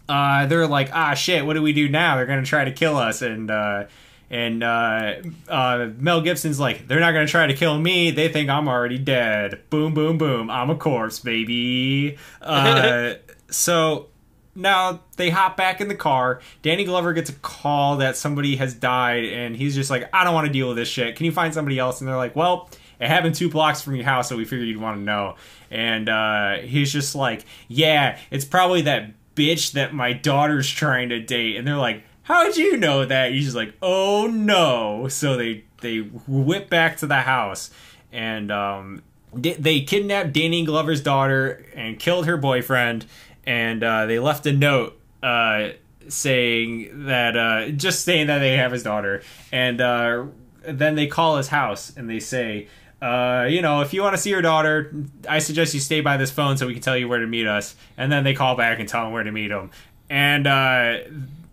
uh, 0.09 0.47
they're 0.47 0.67
like, 0.67 0.91
ah, 0.93 1.15
shit, 1.15 1.47
what 1.47 1.55
do 1.55 1.63
we 1.63 1.73
do 1.73 1.89
now? 1.89 2.17
They're 2.17 2.27
gonna 2.27 2.43
try 2.43 2.65
to 2.65 2.73
kill 2.73 2.97
us, 2.97 3.23
and 3.23 3.51
uh, 3.51 3.85
and 4.33 4.65
uh, 4.65 5.17
uh, 5.47 5.91
Mel 5.99 6.23
Gibson's 6.23 6.59
like, 6.59 6.89
they're 6.89 6.99
not 6.99 7.13
gonna 7.13 7.27
try 7.27 7.47
to 7.47 7.55
kill 7.55 7.79
me. 7.79 8.11
They 8.11 8.29
think 8.29 8.49
I'm 8.49 8.67
already 8.67 8.97
dead. 8.97 9.61
Boom, 9.69 9.93
boom, 9.93 10.17
boom. 10.17 10.51
I'm 10.51 10.71
a 10.71 10.75
corpse, 10.75 11.19
baby. 11.19 12.17
Uh, 12.41 13.15
so 13.51 14.09
now 14.55 15.01
they 15.17 15.29
hop 15.29 15.59
back 15.59 15.83
in 15.83 15.89
the 15.89 15.95
car. 15.95 16.41
Danny 16.63 16.85
Glover 16.85 17.13
gets 17.13 17.29
a 17.29 17.35
call 17.35 17.99
that 17.99 18.17
somebody 18.17 18.57
has 18.57 18.73
died, 18.73 19.25
and 19.25 19.55
he's 19.55 19.75
just 19.75 19.91
like, 19.91 20.09
I 20.15 20.25
don't 20.25 20.33
want 20.33 20.47
to 20.47 20.53
deal 20.53 20.69
with 20.69 20.79
this 20.79 20.89
shit. 20.89 21.15
Can 21.15 21.27
you 21.27 21.33
find 21.33 21.53
somebody 21.53 21.79
else? 21.79 22.01
And 22.01 22.09
they're 22.09 22.17
like, 22.17 22.35
Well, 22.35 22.71
it 22.99 23.09
happened 23.09 23.35
two 23.35 23.51
blocks 23.51 23.83
from 23.83 23.97
your 23.97 24.07
house, 24.07 24.31
so 24.31 24.37
we 24.39 24.47
figured 24.47 24.67
you'd 24.67 24.81
want 24.81 24.97
to 24.97 25.03
know. 25.03 25.37
And 25.71 26.09
uh, 26.09 26.57
he's 26.61 26.91
just 26.91 27.15
like, 27.15 27.45
Yeah, 27.69 28.19
it's 28.31 28.47
probably 28.47 28.81
that 28.83 29.13
bitch 29.35 29.73
that 29.73 29.93
my 29.93 30.15
daughter's 30.15 30.71
trying 30.71 31.11
to 31.11 31.21
date. 31.21 31.57
And 31.57 31.67
they're 31.67 31.77
like, 31.77 32.05
How'd 32.25 32.57
you 32.57 32.77
know 32.77 33.05
that? 33.05 33.33
He's 33.33 33.45
just 33.45 33.57
like, 33.57 33.75
Oh 33.83 34.27
no. 34.27 35.09
So 35.09 35.37
they 35.37 35.65
they 35.81 35.99
whip 35.99 36.71
back 36.71 36.97
to 36.99 37.07
the 37.07 37.21
house, 37.23 37.71
and 38.13 38.51
um, 38.53 39.03
they- 39.35 39.81
kidnapped 39.81 40.33
Danny 40.33 40.65
Glover's 40.65 41.03
daughter 41.03 41.67
and 41.75 41.99
killed 41.99 42.27
her 42.27 42.37
boyfriend, 42.37 43.07
and 43.45 43.83
uh, 43.83 44.07
they 44.07 44.21
left 44.21 44.47
a 44.47 44.53
note 44.53 44.97
uh, 45.23 45.71
saying 46.09 47.07
that 47.07 47.37
uh, 47.37 47.69
just 47.71 48.05
saying 48.05 48.29
that 48.29 48.39
they 48.39 48.57
have 48.57 48.71
his 48.71 48.85
daughter, 48.85 49.23
and 49.51 49.81
uh, 49.81 50.25
then 50.63 50.95
they 50.95 51.09
call 51.09 51.37
his 51.37 51.49
house 51.49 51.93
and 51.97 52.09
they 52.09 52.21
say. 52.21 52.69
Uh, 53.01 53.49
you 53.51 53.61
know, 53.61 53.81
if 53.81 53.93
you 53.93 54.01
want 54.01 54.15
to 54.15 54.23
see 54.23 54.31
your 54.31 54.43
daughter, 54.43 54.95
I 55.29 55.41
suggest 55.41 55.75
you 55.75 55.81
stay 55.81 56.03
by 56.03 56.17
this 56.19 56.31
phone 56.31 56.57
so 56.57 56.69
we 56.69 56.73
can 56.75 56.83
tell 56.85 56.97
you 56.97 57.09
where 57.09 57.19
to 57.19 57.27
meet 57.27 57.49
us. 57.49 57.75
And 57.97 58.13
then 58.13 58.23
they 58.23 58.33
call 58.33 58.55
back 58.55 58.79
and 58.79 58.89
tell 58.89 59.05
him 59.05 59.13
where 59.13 59.25
to 59.25 59.33
meet 59.33 59.51
him. 59.51 59.73
And 60.09 60.47
uh, 60.47 60.99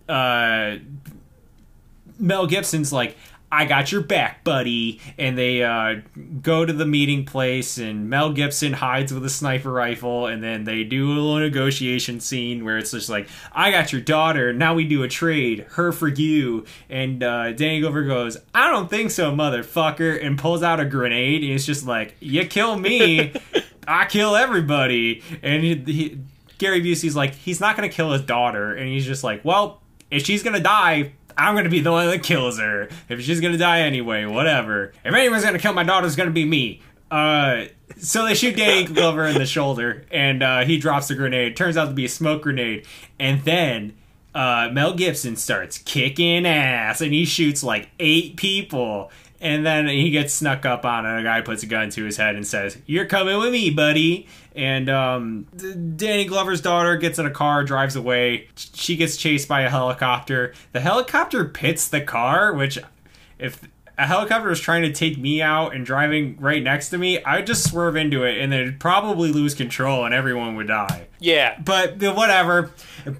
uh, 0.09 0.77
Mel 2.17 2.47
Gibson's 2.47 2.91
like, 2.91 3.15
I 3.51 3.65
got 3.65 3.91
your 3.91 4.01
back, 4.01 4.43
buddy. 4.43 4.99
And 5.17 5.37
they 5.37 5.63
uh, 5.63 6.01
go 6.41 6.65
to 6.65 6.73
the 6.73 6.85
meeting 6.85 7.25
place, 7.25 7.77
and 7.77 8.09
Mel 8.09 8.31
Gibson 8.31 8.73
hides 8.73 9.11
with 9.11 9.25
a 9.25 9.29
sniper 9.29 9.71
rifle, 9.71 10.27
and 10.27 10.43
then 10.43 10.65
they 10.65 10.83
do 10.83 11.07
a 11.07 11.13
little 11.13 11.39
negotiation 11.39 12.19
scene 12.19 12.63
where 12.63 12.77
it's 12.77 12.91
just 12.91 13.09
like, 13.09 13.27
I 13.51 13.71
got 13.71 13.91
your 13.91 14.01
daughter, 14.01 14.53
now 14.53 14.75
we 14.75 14.85
do 14.87 15.01
a 15.03 15.07
trade, 15.07 15.65
her 15.71 15.91
for 15.91 16.07
you. 16.07 16.65
And 16.89 17.23
uh, 17.23 17.53
Danny 17.53 17.81
Glover 17.81 18.03
goes, 18.03 18.37
I 18.53 18.69
don't 18.69 18.89
think 18.89 19.09
so, 19.09 19.31
motherfucker, 19.31 20.23
and 20.23 20.37
pulls 20.37 20.61
out 20.61 20.79
a 20.79 20.85
grenade, 20.85 21.43
and 21.43 21.53
it's 21.53 21.65
just 21.65 21.87
like, 21.87 22.15
You 22.19 22.45
kill 22.45 22.77
me, 22.77 23.33
I 23.87 24.05
kill 24.05 24.35
everybody. 24.35 25.23
And 25.41 25.63
he, 25.63 25.75
he, 25.75 26.19
Gary 26.59 26.81
Busey's 26.81 27.15
like, 27.15 27.33
he's 27.33 27.59
not 27.59 27.75
going 27.75 27.89
to 27.89 27.95
kill 27.95 28.11
his 28.11 28.21
daughter, 28.21 28.75
and 28.75 28.87
he's 28.89 29.07
just 29.07 29.23
like, 29.23 29.43
Well, 29.43 29.81
if 30.11 30.25
she's 30.25 30.43
to 30.43 30.59
die, 30.59 31.13
I'm 31.37 31.55
gonna 31.55 31.69
be 31.69 31.79
the 31.79 31.91
one 31.91 32.07
that 32.07 32.23
kills 32.23 32.59
her. 32.59 32.89
If 33.07 33.21
she's 33.21 33.39
gonna 33.39 33.57
die 33.57 33.81
anyway, 33.81 34.25
whatever. 34.25 34.93
If 35.03 35.13
anyone's 35.13 35.43
gonna 35.43 35.59
kill 35.59 35.73
my 35.73 35.83
daughter, 35.83 36.05
it's 36.05 36.15
gonna 36.15 36.31
be 36.31 36.45
me. 36.45 36.81
Uh, 37.09 37.65
so 37.97 38.25
they 38.25 38.35
shoot 38.35 38.55
Danny 38.55 38.85
Glover 38.85 39.25
in 39.27 39.35
the 39.35 39.45
shoulder, 39.45 40.05
and 40.11 40.43
uh, 40.43 40.65
he 40.65 40.77
drops 40.77 41.09
a 41.09 41.15
grenade. 41.15 41.55
Turns 41.55 41.77
out 41.77 41.85
to 41.85 41.93
be 41.93 42.05
a 42.05 42.09
smoke 42.09 42.43
grenade, 42.43 42.85
and 43.19 43.43
then 43.45 43.95
uh, 44.35 44.69
Mel 44.71 44.93
Gibson 44.93 45.35
starts 45.35 45.77
kicking 45.77 46.45
ass, 46.45 47.01
and 47.01 47.13
he 47.13 47.25
shoots 47.25 47.63
like 47.63 47.89
eight 47.99 48.35
people. 48.35 49.11
And 49.41 49.65
then 49.65 49.87
he 49.87 50.09
gets 50.09 50.33
snuck 50.33 50.65
up 50.65 50.85
on, 50.85 51.05
and 51.05 51.19
a 51.19 51.23
guy 51.23 51.39
puts 51.41 51.63
a 51.63 51.65
gun 51.65 51.89
to 51.91 52.03
his 52.03 52.17
head 52.17 52.35
and 52.35 52.45
says, 52.45 52.77
"You're 52.85 53.05
coming 53.05 53.37
with 53.39 53.53
me, 53.53 53.69
buddy." 53.69 54.27
And 54.53 54.89
um, 54.89 55.47
Danny 55.95 56.25
Glover's 56.25 56.59
daughter 56.59 56.97
gets 56.97 57.19
in 57.19 57.25
a 57.25 57.31
car, 57.31 57.63
drives 57.63 57.95
away. 57.95 58.49
She 58.55 58.97
gets 58.97 59.15
chased 59.15 59.47
by 59.47 59.61
a 59.61 59.69
helicopter. 59.69 60.53
The 60.73 60.81
helicopter 60.81 61.45
pits 61.45 61.87
the 61.87 62.01
car, 62.01 62.53
which, 62.53 62.77
if 63.37 63.61
a 63.99 64.07
helicopter 64.07 64.47
was 64.49 64.59
trying 64.59 64.81
to 64.83 64.93
take 64.93 65.17
me 65.17 65.41
out 65.41 65.75
and 65.75 65.85
driving 65.85 66.37
right 66.39 66.63
next 66.63 66.89
to 66.89 66.97
me, 66.97 67.21
I'd 67.23 67.45
just 67.45 67.69
swerve 67.69 67.97
into 67.97 68.23
it 68.23 68.37
and 68.37 68.51
then 68.51 68.77
probably 68.79 69.31
lose 69.31 69.53
control 69.53 70.05
and 70.05 70.13
everyone 70.13 70.55
would 70.55 70.67
die. 70.67 71.07
Yeah. 71.19 71.59
But 71.59 72.01
whatever, 72.01 72.71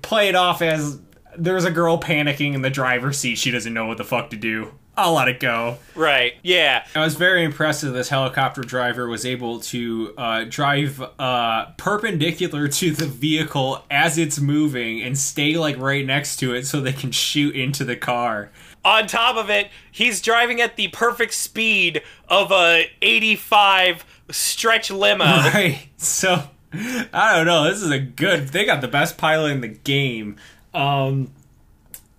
play 0.02 0.30
it 0.30 0.36
off 0.36 0.62
as 0.62 1.00
there's 1.38 1.66
a 1.66 1.72
girl 1.72 2.00
panicking 2.00 2.54
in 2.54 2.62
the 2.62 2.70
driver's 2.70 3.18
seat. 3.18 3.38
She 3.38 3.52
doesn't 3.52 3.74
know 3.74 3.88
what 3.88 3.98
the 3.98 4.06
fuck 4.06 4.30
to 4.30 4.38
do. 4.38 4.74
I'll 5.00 5.14
let 5.14 5.30
it 5.30 5.40
go. 5.40 5.78
Right. 5.96 6.34
Yeah. 6.44 6.86
I 6.94 7.00
was 7.06 7.16
very 7.16 7.46
impressed 7.46 7.84
that 7.84 7.92
this 7.92 8.10
helicopter 8.10 8.62
driver 8.62 9.08
was 9.08 9.26
able 9.26 9.62
to 9.62 10.14
uh, 10.18 10.44
drive 10.50 11.02
uh, 11.18 11.68
perpendicular 11.78 12.68
to 12.68 12.92
the 12.92 13.06
vehicle 13.06 13.86
as 13.90 14.18
it's 14.18 14.42
moving 14.42 15.02
and 15.02 15.18
stay 15.18 15.56
like 15.56 15.78
right 15.78 16.06
next 16.06 16.36
to 16.38 16.54
it 16.54 16.68
so 16.68 16.82
they 16.82 16.92
can 16.92 17.12
shoot 17.12 17.56
into 17.56 17.86
the 17.86 17.96
car. 17.96 18.52
On 18.84 19.08
top 19.08 19.38
of 19.38 19.50
it, 19.50 19.70
he's 19.90 20.22
driving 20.22 20.60
at 20.60 20.76
the 20.76 20.90
perfect 20.90 21.34
speed 21.34 22.02
of 22.28 22.52
a 22.52 22.92
85 23.02 24.04
stretch 24.32 24.92
limo. 24.92 25.24
Right. 25.26 25.88
So 25.96 26.44
I 26.74 27.38
don't 27.38 27.46
know. 27.46 27.70
This 27.70 27.82
is 27.82 27.90
a 27.90 28.00
good. 28.00 28.50
They 28.50 28.66
got 28.66 28.82
the 28.82 28.90
best 28.90 29.18
pilot 29.18 29.52
in 29.52 29.62
the 29.62 29.70
game. 29.70 30.36
Um, 30.74 31.32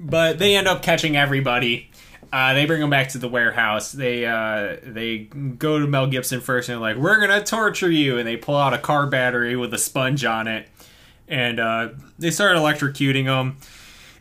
but 0.00 0.38
they 0.38 0.56
end 0.56 0.66
up 0.66 0.82
catching 0.82 1.16
everybody. 1.16 1.89
Uh, 2.32 2.54
they 2.54 2.64
bring 2.64 2.80
him 2.80 2.90
back 2.90 3.08
to 3.08 3.18
the 3.18 3.28
warehouse. 3.28 3.90
They 3.92 4.24
uh, 4.24 4.76
they 4.82 5.18
go 5.18 5.78
to 5.78 5.86
Mel 5.86 6.06
Gibson 6.06 6.40
first 6.40 6.68
and 6.68 6.76
they're 6.76 6.94
like, 6.94 6.96
"We're 6.96 7.20
gonna 7.20 7.44
torture 7.44 7.90
you," 7.90 8.18
and 8.18 8.26
they 8.26 8.36
pull 8.36 8.56
out 8.56 8.72
a 8.72 8.78
car 8.78 9.06
battery 9.06 9.56
with 9.56 9.74
a 9.74 9.78
sponge 9.78 10.24
on 10.24 10.46
it, 10.46 10.68
and 11.26 11.58
uh, 11.58 11.88
they 12.18 12.30
start 12.30 12.56
electrocuting 12.56 13.24
him. 13.24 13.56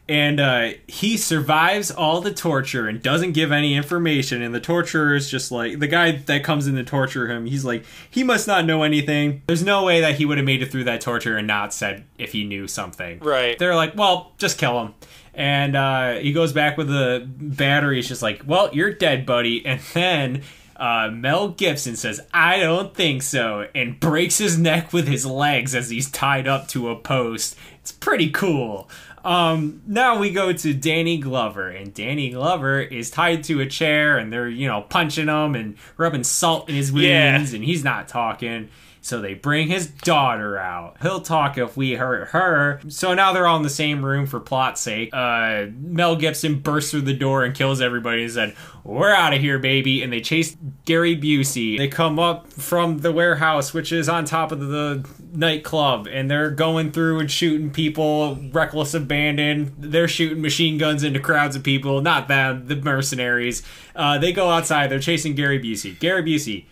And 0.08 0.40
uh, 0.40 0.72
he 0.88 1.18
survives 1.18 1.92
all 1.92 2.20
the 2.20 2.34
torture 2.34 2.88
and 2.88 3.00
doesn't 3.00 3.34
give 3.34 3.52
any 3.52 3.76
information. 3.76 4.42
And 4.42 4.56
the 4.56 4.60
torturer 4.60 5.14
is 5.14 5.30
just 5.30 5.52
like 5.52 5.78
the 5.78 5.86
guy 5.86 6.14
that 6.14 6.44
comes 6.44 6.66
in 6.66 6.74
to 6.78 6.84
torture 6.84 7.28
him. 7.28 7.46
He's 7.46 7.64
like, 7.64 7.86
he 8.10 8.24
must 8.24 8.48
not 8.48 8.66
know 8.66 8.82
anything. 8.82 9.44
There's 9.46 9.64
no 9.64 9.84
way 9.86 10.02
that 10.02 10.16
he 10.16 10.26
would 10.26 10.40
have 10.40 10.46
made 10.46 10.64
it 10.64 10.72
through 10.72 10.86
that 10.86 11.02
torture 11.02 11.38
and 11.38 11.46
not 11.46 11.76
said 11.76 12.06
if 12.18 12.32
he 12.32 12.44
knew 12.44 12.68
something. 12.68 13.20
Right. 13.20 13.60
They're 13.60 13.76
like, 13.76 13.96
well, 13.96 14.34
just 14.40 14.58
kill 14.58 14.82
him. 14.82 14.96
And 15.40 15.74
uh, 15.78 16.16
he 16.16 16.34
goes 16.34 16.52
back 16.52 16.78
with 16.78 16.90
the 16.90 17.26
battery. 17.26 17.98
It's 18.00 18.10
just 18.10 18.22
like, 18.22 18.42
well, 18.46 18.70
you're 18.74 18.92
dead, 18.94 19.26
buddy. 19.26 19.66
And 19.70 19.80
then 19.94 20.42
uh, 20.76 21.10
Mel 21.14 21.48
Gibson 21.50 21.96
says, 21.96 22.20
I 22.34 22.60
don't 22.60 22.94
think 22.94 23.22
so, 23.24 23.68
and 23.74 23.98
breaks 24.00 24.38
his 24.38 24.58
neck 24.58 24.92
with 24.92 25.08
his 25.08 25.26
legs 25.26 25.74
as 25.76 25.90
he's 25.90 26.12
tied 26.12 26.46
up 26.48 26.68
to 26.70 26.90
a 26.90 26.96
post. 26.98 27.56
It's 27.82 27.92
pretty 27.94 28.30
cool. 28.32 28.90
Um, 29.24 29.82
now 29.88 30.20
we 30.20 30.30
go 30.32 30.52
to 30.52 30.74
Danny 30.74 31.18
Glover, 31.18 31.70
and 31.70 31.94
Danny 31.94 32.32
Glover 32.32 32.82
is 32.82 33.10
tied 33.10 33.44
to 33.46 33.62
a 33.62 33.66
chair, 33.66 34.18
and 34.18 34.32
they're, 34.34 34.48
you 34.50 34.68
know, 34.68 34.82
punching 34.82 35.28
him 35.28 35.56
and 35.56 35.76
rubbing 35.98 36.24
salt 36.26 36.68
in 36.70 36.76
his 36.76 36.92
wounds, 36.92 37.06
Yeah. 37.08 37.56
and 37.56 37.64
he's 37.64 37.84
not 37.84 38.08
talking. 38.10 38.70
So 39.10 39.20
they 39.20 39.34
bring 39.34 39.70
his 39.70 39.88
daughter 39.88 40.56
out. 40.56 40.98
He'll 41.02 41.22
talk 41.22 41.58
if 41.58 41.76
we 41.76 41.94
hurt 41.94 42.28
her. 42.28 42.80
So 42.90 43.16
now 43.16 43.34
they're 43.34 43.48
all 43.48 43.58
in 43.58 43.64
the 43.64 43.70
same 43.70 44.06
room 44.06 44.28
for 44.28 44.40
plot's 44.40 44.82
sake. 44.82 45.10
Uh, 45.12 45.66
Mel 45.80 46.16
Gibson 46.16 46.60
bursts 46.60 46.92
through 46.92 47.02
the 47.02 47.16
door 47.16 47.44
and 47.44 47.56
kills 47.56 47.82
everybody 47.82 48.22
and 48.22 48.32
said, 48.32 48.56
We're 48.84 49.12
out 49.12 49.34
of 49.34 49.42
here, 49.42 49.58
baby. 49.58 50.04
And 50.04 50.14
they 50.14 50.22
chase 50.22 50.56
Gary 50.86 51.18
Busey. 51.18 51.80
They 51.80 51.88
come 51.88 52.20
up 52.20 52.54
from 52.54 53.00
the 53.00 53.12
warehouse, 53.12 53.74
which 53.74 53.92
is 53.92 54.08
on 54.08 54.26
top 54.26 54.52
of 54.52 54.60
the 54.60 55.04
nightclub, 55.34 56.08
and 56.08 56.30
they're 56.30 56.52
going 56.52 56.92
through 56.92 57.20
and 57.20 57.32
shooting 57.32 57.72
people, 57.72 58.38
reckless 58.52 58.94
abandon. 58.94 59.74
They're 59.80 60.08
shooting 60.08 60.42
machine 60.42 60.78
guns 60.78 61.04
into 61.04 61.20
crowds 61.20 61.56
of 61.56 61.64
people. 61.64 62.02
Not 62.02 62.28
them, 62.28 62.68
the 62.68 62.76
mercenaries. 62.76 63.64
Uh, 63.96 64.20
they 64.20 64.32
go 64.32 64.52
outside. 64.52 64.92
They're 64.92 65.00
chasing 65.00 65.34
Gary 65.34 65.60
Busey. 65.60 65.98
Gary 65.98 66.22
Busey 66.22 66.66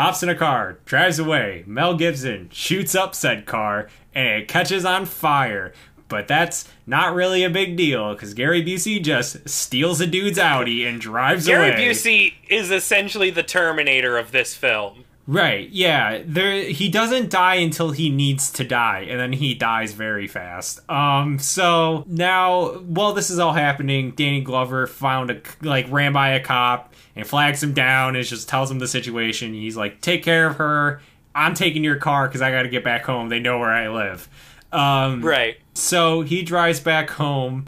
hops 0.00 0.22
in 0.22 0.30
a 0.30 0.34
car, 0.34 0.78
drives 0.86 1.18
away. 1.18 1.62
Mel 1.66 1.94
Gibson 1.94 2.48
shoots 2.50 2.94
up 2.94 3.14
said 3.14 3.44
car, 3.44 3.88
and 4.14 4.42
it 4.42 4.48
catches 4.48 4.84
on 4.84 5.04
fire. 5.04 5.74
But 6.08 6.26
that's 6.26 6.66
not 6.86 7.14
really 7.14 7.44
a 7.44 7.50
big 7.50 7.76
deal 7.76 8.14
because 8.14 8.34
Gary 8.34 8.64
Busey 8.64 9.02
just 9.02 9.48
steals 9.48 10.00
a 10.00 10.06
dude's 10.06 10.38
Audi 10.38 10.84
and 10.86 11.00
drives 11.00 11.46
Gary 11.46 11.68
away. 11.68 11.76
Gary 11.76 11.90
Busey 11.92 12.34
is 12.48 12.70
essentially 12.70 13.30
the 13.30 13.42
Terminator 13.42 14.16
of 14.16 14.32
this 14.32 14.56
film. 14.56 15.04
Right, 15.26 15.68
yeah. 15.68 16.22
There 16.24 16.64
he 16.64 16.88
doesn't 16.88 17.30
die 17.30 17.56
until 17.56 17.92
he 17.92 18.10
needs 18.10 18.50
to 18.52 18.64
die, 18.64 19.06
and 19.08 19.20
then 19.20 19.32
he 19.32 19.54
dies 19.54 19.92
very 19.92 20.26
fast. 20.26 20.80
Um 20.90 21.38
so 21.38 22.04
now 22.08 22.78
while 22.78 23.12
this 23.12 23.30
is 23.30 23.38
all 23.38 23.52
happening, 23.52 24.10
Danny 24.12 24.40
Glover 24.40 24.88
found 24.88 25.30
a 25.30 25.40
like 25.62 25.86
ran 25.90 26.12
by 26.12 26.30
a 26.30 26.40
cop 26.40 26.89
and 27.16 27.26
flags 27.26 27.62
him 27.62 27.72
down 27.74 28.16
and 28.16 28.24
just 28.24 28.48
tells 28.48 28.70
him 28.70 28.78
the 28.78 28.88
situation. 28.88 29.52
He's 29.54 29.76
like, 29.76 30.00
Take 30.00 30.22
care 30.22 30.46
of 30.46 30.56
her. 30.56 31.00
I'm 31.34 31.54
taking 31.54 31.84
your 31.84 31.96
car 31.96 32.26
because 32.26 32.42
I 32.42 32.50
gotta 32.50 32.68
get 32.68 32.82
back 32.84 33.04
home. 33.04 33.28
They 33.28 33.40
know 33.40 33.58
where 33.58 33.70
I 33.70 33.88
live. 33.88 34.28
Um 34.72 35.22
Right. 35.22 35.56
so 35.74 36.22
he 36.22 36.42
drives 36.42 36.78
back 36.80 37.10
home, 37.10 37.66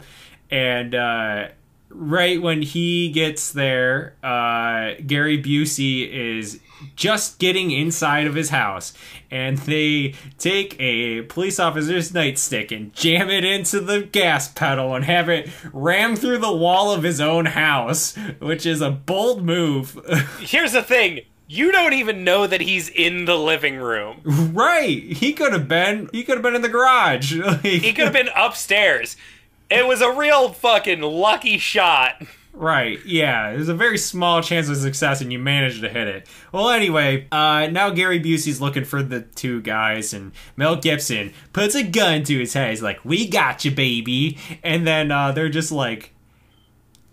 and 0.49 0.95
uh, 0.95 1.47
right 1.89 2.41
when 2.41 2.61
he 2.61 3.09
gets 3.09 3.51
there, 3.51 4.15
uh, 4.23 4.93
Gary 5.05 5.41
Busey 5.41 6.09
is 6.09 6.59
just 6.95 7.39
getting 7.39 7.71
inside 7.71 8.27
of 8.27 8.35
his 8.35 8.49
house, 8.49 8.93
and 9.31 9.57
they 9.59 10.13
take 10.37 10.75
a 10.79 11.21
police 11.23 11.59
officer's 11.59 12.11
nightstick 12.11 12.75
and 12.75 12.93
jam 12.93 13.29
it 13.29 13.43
into 13.43 13.79
the 13.79 14.01
gas 14.01 14.47
pedal 14.49 14.93
and 14.95 15.05
have 15.05 15.29
it 15.29 15.49
ram 15.71 16.15
through 16.15 16.37
the 16.39 16.51
wall 16.55 16.91
of 16.91 17.03
his 17.03 17.21
own 17.21 17.45
house, 17.47 18.15
which 18.39 18.65
is 18.65 18.81
a 18.81 18.89
bold 18.91 19.43
move. 19.43 19.99
Here's 20.39 20.73
the 20.73 20.83
thing. 20.83 21.21
You 21.47 21.71
don't 21.71 21.93
even 21.93 22.23
know 22.23 22.47
that 22.47 22.61
he's 22.61 22.89
in 22.89 23.25
the 23.25 23.37
living 23.37 23.75
room. 23.77 24.21
right? 24.53 25.03
He 25.03 25.33
could 25.33 25.53
have 25.53 25.67
been. 25.67 26.09
He 26.11 26.23
could 26.23 26.35
have 26.35 26.41
been 26.43 26.55
in 26.55 26.61
the 26.63 26.69
garage. 26.69 27.33
He 27.61 27.93
could 27.93 28.05
have 28.05 28.13
been 28.13 28.29
upstairs. 28.35 29.15
It 29.69 29.85
was 29.85 30.01
a 30.01 30.11
real 30.11 30.49
fucking 30.49 31.01
lucky 31.01 31.57
shot. 31.57 32.21
Right, 32.55 33.03
yeah. 33.03 33.51
There's 33.51 33.67
a 33.67 33.73
very 33.73 33.97
small 33.97 34.43
chance 34.43 34.69
of 34.69 34.77
success 34.77 35.21
and 35.21 35.33
you 35.33 35.39
managed 35.39 35.81
to 35.81 35.89
hit 35.89 36.07
it. 36.07 36.27
Well, 36.51 36.69
anyway, 36.69 37.27
uh, 37.31 37.67
now 37.71 37.89
Gary 37.89 38.19
Busey's 38.19 38.61
looking 38.61 38.85
for 38.85 39.01
the 39.01 39.21
two 39.21 39.59
guys, 39.61 40.13
and 40.13 40.31
Mel 40.55 40.75
Gibson 40.75 41.33
puts 41.51 41.73
a 41.73 41.83
gun 41.83 42.23
to 42.25 42.39
his 42.39 42.53
head. 42.53 42.69
He's 42.69 42.83
like, 42.83 43.03
We 43.03 43.27
got 43.27 43.65
you, 43.65 43.71
baby. 43.71 44.37
And 44.63 44.85
then 44.85 45.11
uh, 45.11 45.31
they're 45.31 45.49
just 45.49 45.71
like, 45.71 46.13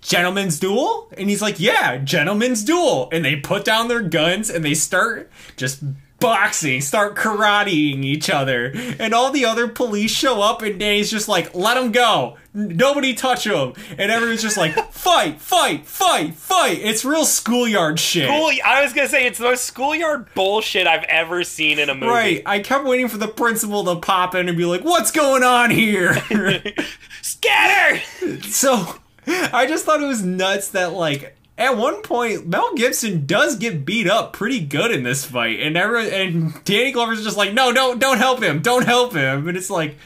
Gentleman's 0.03 0.59
duel? 0.61 1.11
And 1.17 1.31
he's 1.31 1.43
like, 1.43 1.59
Yeah, 1.59 1.97
gentleman's 1.99 2.63
duel. 2.63 3.09
And 3.11 3.25
they 3.25 3.37
put 3.37 3.65
down 3.65 3.89
their 3.89 4.03
guns 4.03 4.51
and 4.51 4.63
they 4.63 4.75
start 4.75 5.31
just 5.57 5.83
boxing, 6.21 6.83
start 6.83 7.17
karateing 7.17 8.05
each 8.05 8.29
other. 8.29 8.73
And 8.99 9.15
all 9.15 9.31
the 9.31 9.47
other 9.47 9.69
police 9.69 10.11
show 10.11 10.43
up 10.43 10.61
and 10.61 10.79
Danny's 10.79 11.11
just 11.11 11.29
like, 11.29 11.55
Let 11.55 11.75
them 11.75 11.93
go. 11.93 12.37
Nobody 12.53 13.15
touch 13.15 13.47
him. 13.47 13.75
And 13.97 14.11
everyone's 14.11 14.43
just 14.43 14.57
like, 14.57 14.75
Fight, 15.01 15.41
fight, 15.41 15.87
fight, 15.87 16.35
fight. 16.35 16.79
It's 16.79 17.07
real 17.07 17.25
schoolyard 17.25 17.99
shit. 17.99 18.29
School, 18.29 18.51
I 18.65 18.83
was 18.83 18.93
gonna 18.93 19.09
say 19.09 19.27
it's 19.27 19.39
the 19.39 19.45
most 19.45 19.65
schoolyard 19.65 20.27
bullshit 20.35 20.87
I've 20.87 21.05
ever 21.05 21.43
seen 21.43 21.79
in 21.79 21.89
a 21.89 21.95
movie. 21.95 22.07
Right. 22.07 22.43
I 22.45 22.59
kept 22.61 22.85
waiting 22.85 23.09
for 23.09 23.17
the 23.17 23.27
principal 23.29 23.83
to 23.85 23.97
pop 23.97 24.35
in 24.35 24.49
and 24.49 24.59
be 24.59 24.67
like, 24.67 24.83
What's 24.85 25.11
going 25.11 25.43
on 25.43 25.71
here? 25.71 26.15
Scatter! 27.23 28.03
so 28.43 28.97
I 29.27 29.67
just 29.67 29.87
thought 29.87 30.03
it 30.03 30.07
was 30.07 30.23
nuts 30.23 30.69
that 30.69 30.93
like 30.93 31.37
at 31.57 31.77
one 31.77 32.03
point 32.03 32.47
Mel 32.47 32.75
Gibson 32.75 33.25
does 33.27 33.57
get 33.57 33.85
beat 33.87 34.07
up 34.09 34.33
pretty 34.35 34.61
good 34.61 34.91
in 34.91 35.03
this 35.03 35.25
fight, 35.25 35.61
and 35.61 35.77
everyone 35.77 36.13
and 36.13 36.65
Danny 36.65 36.93
Glover's 36.93 37.25
just 37.25 37.37
like, 37.39 37.55
no, 37.55 37.73
don't 37.73 37.99
don't 37.99 38.19
help 38.19 38.43
him, 38.43 38.61
don't 38.61 38.85
help 38.85 39.15
him, 39.15 39.49
and 39.49 39.57
it's 39.57 39.71
like. 39.71 39.97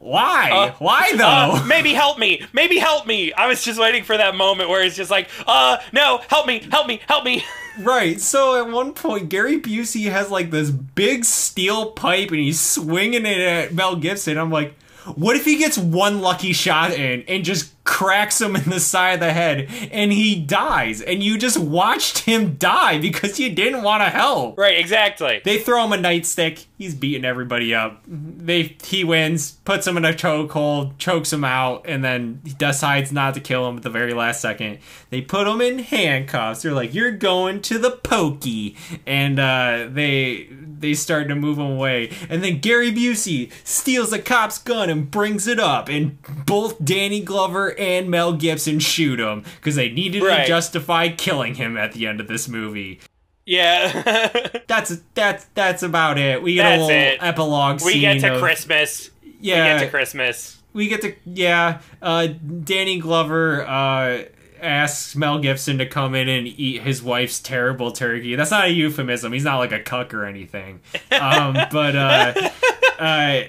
Why? 0.00 0.50
Uh, 0.50 0.72
Why 0.78 1.12
though? 1.14 1.26
Uh, 1.26 1.64
maybe 1.68 1.92
help 1.92 2.18
me. 2.18 2.42
Maybe 2.54 2.78
help 2.78 3.06
me. 3.06 3.34
I 3.34 3.46
was 3.46 3.62
just 3.62 3.78
waiting 3.78 4.02
for 4.02 4.16
that 4.16 4.34
moment 4.34 4.70
where 4.70 4.82
it's 4.82 4.96
just 4.96 5.10
like, 5.10 5.28
uh, 5.46 5.76
no, 5.92 6.22
help 6.28 6.46
me, 6.46 6.66
help 6.70 6.86
me, 6.88 7.00
help 7.06 7.24
me. 7.24 7.44
Right. 7.78 8.20
So 8.20 8.60
at 8.60 8.70
one 8.70 8.92
point, 8.92 9.28
Gary 9.30 9.58
Busey 9.58 10.10
has 10.10 10.28
like 10.28 10.50
this 10.50 10.70
big 10.70 11.24
steel 11.24 11.92
pipe 11.92 12.30
and 12.30 12.40
he's 12.40 12.60
swinging 12.60 13.24
it 13.24 13.38
at 13.38 13.72
Mel 13.72 13.96
Gibson. 13.96 14.36
I'm 14.36 14.50
like, 14.50 14.74
what 15.14 15.36
if 15.36 15.44
he 15.44 15.56
gets 15.56 15.78
one 15.78 16.20
lucky 16.20 16.52
shot 16.52 16.90
in 16.90 17.22
and 17.26 17.44
just 17.44 17.72
cracks 17.90 18.40
him 18.40 18.54
in 18.54 18.70
the 18.70 18.78
side 18.78 19.14
of 19.14 19.20
the 19.20 19.32
head 19.32 19.68
and 19.90 20.12
he 20.12 20.40
dies 20.40 21.02
and 21.02 21.24
you 21.24 21.36
just 21.36 21.58
watched 21.58 22.20
him 22.20 22.54
die 22.54 22.98
because 23.00 23.40
you 23.40 23.50
didn't 23.52 23.82
want 23.82 24.00
to 24.00 24.08
help. 24.08 24.56
Right, 24.56 24.78
exactly. 24.78 25.40
They 25.44 25.58
throw 25.58 25.84
him 25.84 25.92
a 25.92 25.96
nightstick. 25.96 26.66
He's 26.78 26.94
beating 26.94 27.24
everybody 27.24 27.74
up. 27.74 28.00
They 28.06 28.76
he 28.84 29.02
wins, 29.02 29.50
puts 29.50 29.88
him 29.88 29.96
in 29.96 30.04
a 30.04 30.12
chokehold, 30.12 30.98
chokes 30.98 31.32
him 31.32 31.44
out, 31.44 31.84
and 31.86 32.04
then 32.04 32.40
he 32.44 32.52
decides 32.52 33.10
not 33.10 33.34
to 33.34 33.40
kill 33.40 33.68
him 33.68 33.78
at 33.78 33.82
the 33.82 33.90
very 33.90 34.14
last 34.14 34.40
second. 34.40 34.78
They 35.10 35.20
put 35.20 35.48
him 35.48 35.60
in 35.60 35.80
handcuffs. 35.80 36.62
They're 36.62 36.72
like, 36.72 36.94
"You're 36.94 37.10
going 37.10 37.60
to 37.62 37.78
the 37.78 37.90
pokey," 37.90 38.76
and 39.04 39.38
uh, 39.38 39.88
they 39.90 40.48
they 40.80 40.94
start 40.94 41.28
to 41.28 41.34
move 41.34 41.58
him 41.58 41.66
away. 41.66 42.10
And 42.28 42.42
then 42.42 42.60
Gary 42.60 42.90
Busey 42.90 43.52
steals 43.62 44.12
a 44.12 44.18
cop's 44.18 44.58
gun 44.58 44.88
and 44.88 45.10
brings 45.10 45.46
it 45.46 45.60
up, 45.60 45.88
and 45.88 46.18
both 46.46 46.82
Danny 46.82 47.20
Glover 47.20 47.78
and 47.80 48.08
Mel 48.10 48.34
Gibson 48.34 48.78
shoot 48.78 49.18
him 49.18 49.44
because 49.56 49.74
they 49.74 49.88
needed 49.90 50.22
Right. 50.22 50.42
to 50.42 50.46
justify 50.46 51.08
killing 51.08 51.54
him 51.56 51.76
at 51.76 51.92
the 51.92 52.06
end 52.06 52.20
of 52.20 52.28
this 52.28 52.46
movie 52.48 53.00
Yeah. 53.46 54.28
that's 54.68 55.00
that's 55.14 55.46
that's 55.54 55.82
about 55.82 56.18
it. 56.18 56.42
We 56.42 56.54
get 56.54 56.62
That's 56.64 56.82
a 56.82 56.86
little 56.86 57.00
it. 57.14 57.18
epilogue 57.20 57.80
we 57.84 57.98
get 58.00 58.20
to 58.20 58.34
of- 58.34 58.40
Christmas. 58.40 59.10
Yeah, 59.40 59.74
We 59.74 59.78
get 59.80 59.84
to 59.86 59.90
Christmas. 59.90 60.58
we 60.74 60.86
get 60.88 61.00
to 61.02 61.14
yeah. 61.24 61.80
Uh, 62.02 62.28
Danny 62.62 62.98
Glover 63.00 63.66
uh, 63.66 64.24
asks 64.60 65.16
Mel 65.16 65.38
Gibson 65.38 65.78
to 65.78 65.86
come 65.86 66.14
in 66.14 66.28
and 66.28 66.46
eat 66.46 66.82
his 66.82 67.02
wife's 67.02 67.40
terrible 67.40 67.90
turkey. 67.90 68.36
That's 68.36 68.50
not 68.50 68.66
a 68.66 68.70
euphemism. 68.70 69.32
He's 69.32 69.44
not 69.44 69.56
like 69.56 69.72
a 69.72 69.80
cuck 69.80 70.12
or 70.12 70.26
anything. 70.26 70.80
Um, 71.10 71.54
but 71.72 71.96
uh, 71.96 72.50
uh, 72.98 73.40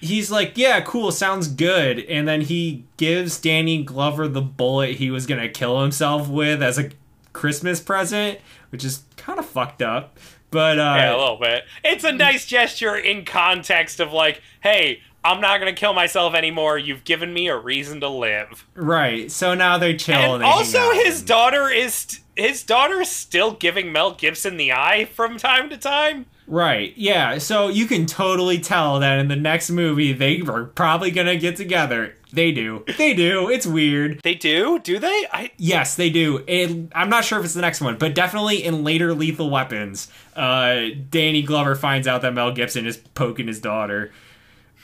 he's 0.00 0.30
like, 0.30 0.56
yeah, 0.56 0.80
cool, 0.80 1.12
sounds 1.12 1.48
good. 1.48 2.00
And 2.00 2.26
then 2.26 2.40
he 2.42 2.84
gives 2.96 3.38
Danny 3.40 3.82
Glover 3.82 4.26
the 4.28 4.40
bullet 4.42 4.96
he 4.96 5.10
was 5.10 5.26
gonna 5.26 5.48
kill 5.48 5.80
himself 5.80 6.28
with 6.28 6.62
as 6.62 6.78
a 6.78 6.90
Christmas 7.32 7.80
present, 7.80 8.38
which 8.70 8.84
is 8.84 9.04
kind 9.16 9.38
of 9.38 9.46
fucked 9.46 9.82
up. 9.82 10.18
But 10.50 10.78
uh, 10.78 10.94
Yeah, 10.96 11.14
a 11.14 11.18
little 11.18 11.38
bit. 11.40 11.62
It's 11.84 12.02
a 12.04 12.12
nice 12.12 12.44
gesture 12.46 12.96
in 12.96 13.24
context 13.24 14.00
of 14.00 14.12
like, 14.12 14.42
hey, 14.62 15.00
I'm 15.22 15.40
not 15.40 15.58
gonna 15.58 15.74
kill 15.74 15.92
myself 15.92 16.34
anymore. 16.34 16.78
You've 16.78 17.04
given 17.04 17.32
me 17.32 17.48
a 17.48 17.56
reason 17.56 18.00
to 18.00 18.08
live. 18.08 18.66
Right. 18.74 19.30
So 19.30 19.54
now 19.54 19.78
they 19.78 19.94
chill. 19.94 20.16
And, 20.16 20.32
And 20.34 20.42
they 20.42 20.46
also, 20.46 20.92
his 20.92 21.22
daughter 21.22 21.68
is 21.68 21.94
st- 21.94 22.22
his 22.36 22.62
daughter 22.62 23.02
is 23.02 23.10
still 23.10 23.52
giving 23.52 23.92
Mel 23.92 24.12
Gibson 24.14 24.56
the 24.56 24.72
eye 24.72 25.04
from 25.04 25.36
time 25.36 25.68
to 25.68 25.76
time. 25.76 26.24
Right. 26.50 26.92
Yeah. 26.96 27.38
So 27.38 27.68
you 27.68 27.86
can 27.86 28.06
totally 28.06 28.58
tell 28.58 28.98
that 28.98 29.20
in 29.20 29.28
the 29.28 29.36
next 29.36 29.70
movie 29.70 30.12
they 30.12 30.40
are 30.40 30.64
probably 30.64 31.12
gonna 31.12 31.36
get 31.36 31.54
together. 31.56 32.16
They 32.32 32.50
do. 32.50 32.84
They 32.98 33.14
do. 33.14 33.48
It's 33.50 33.66
weird. 33.66 34.20
They 34.24 34.34
do, 34.34 34.80
do 34.80 34.98
they? 34.98 35.26
I 35.32 35.52
Yes, 35.56 35.94
they 35.94 36.10
do. 36.10 36.44
I'm 36.92 37.08
not 37.08 37.24
sure 37.24 37.38
if 37.38 37.44
it's 37.44 37.54
the 37.54 37.60
next 37.60 37.80
one, 37.80 37.98
but 37.98 38.14
definitely 38.16 38.64
in 38.64 38.82
later 38.82 39.14
Lethal 39.14 39.48
Weapons, 39.48 40.08
uh, 40.34 40.86
Danny 41.08 41.42
Glover 41.42 41.76
finds 41.76 42.08
out 42.08 42.22
that 42.22 42.34
Mel 42.34 42.50
Gibson 42.52 42.84
is 42.84 42.96
poking 42.96 43.46
his 43.46 43.60
daughter. 43.60 44.12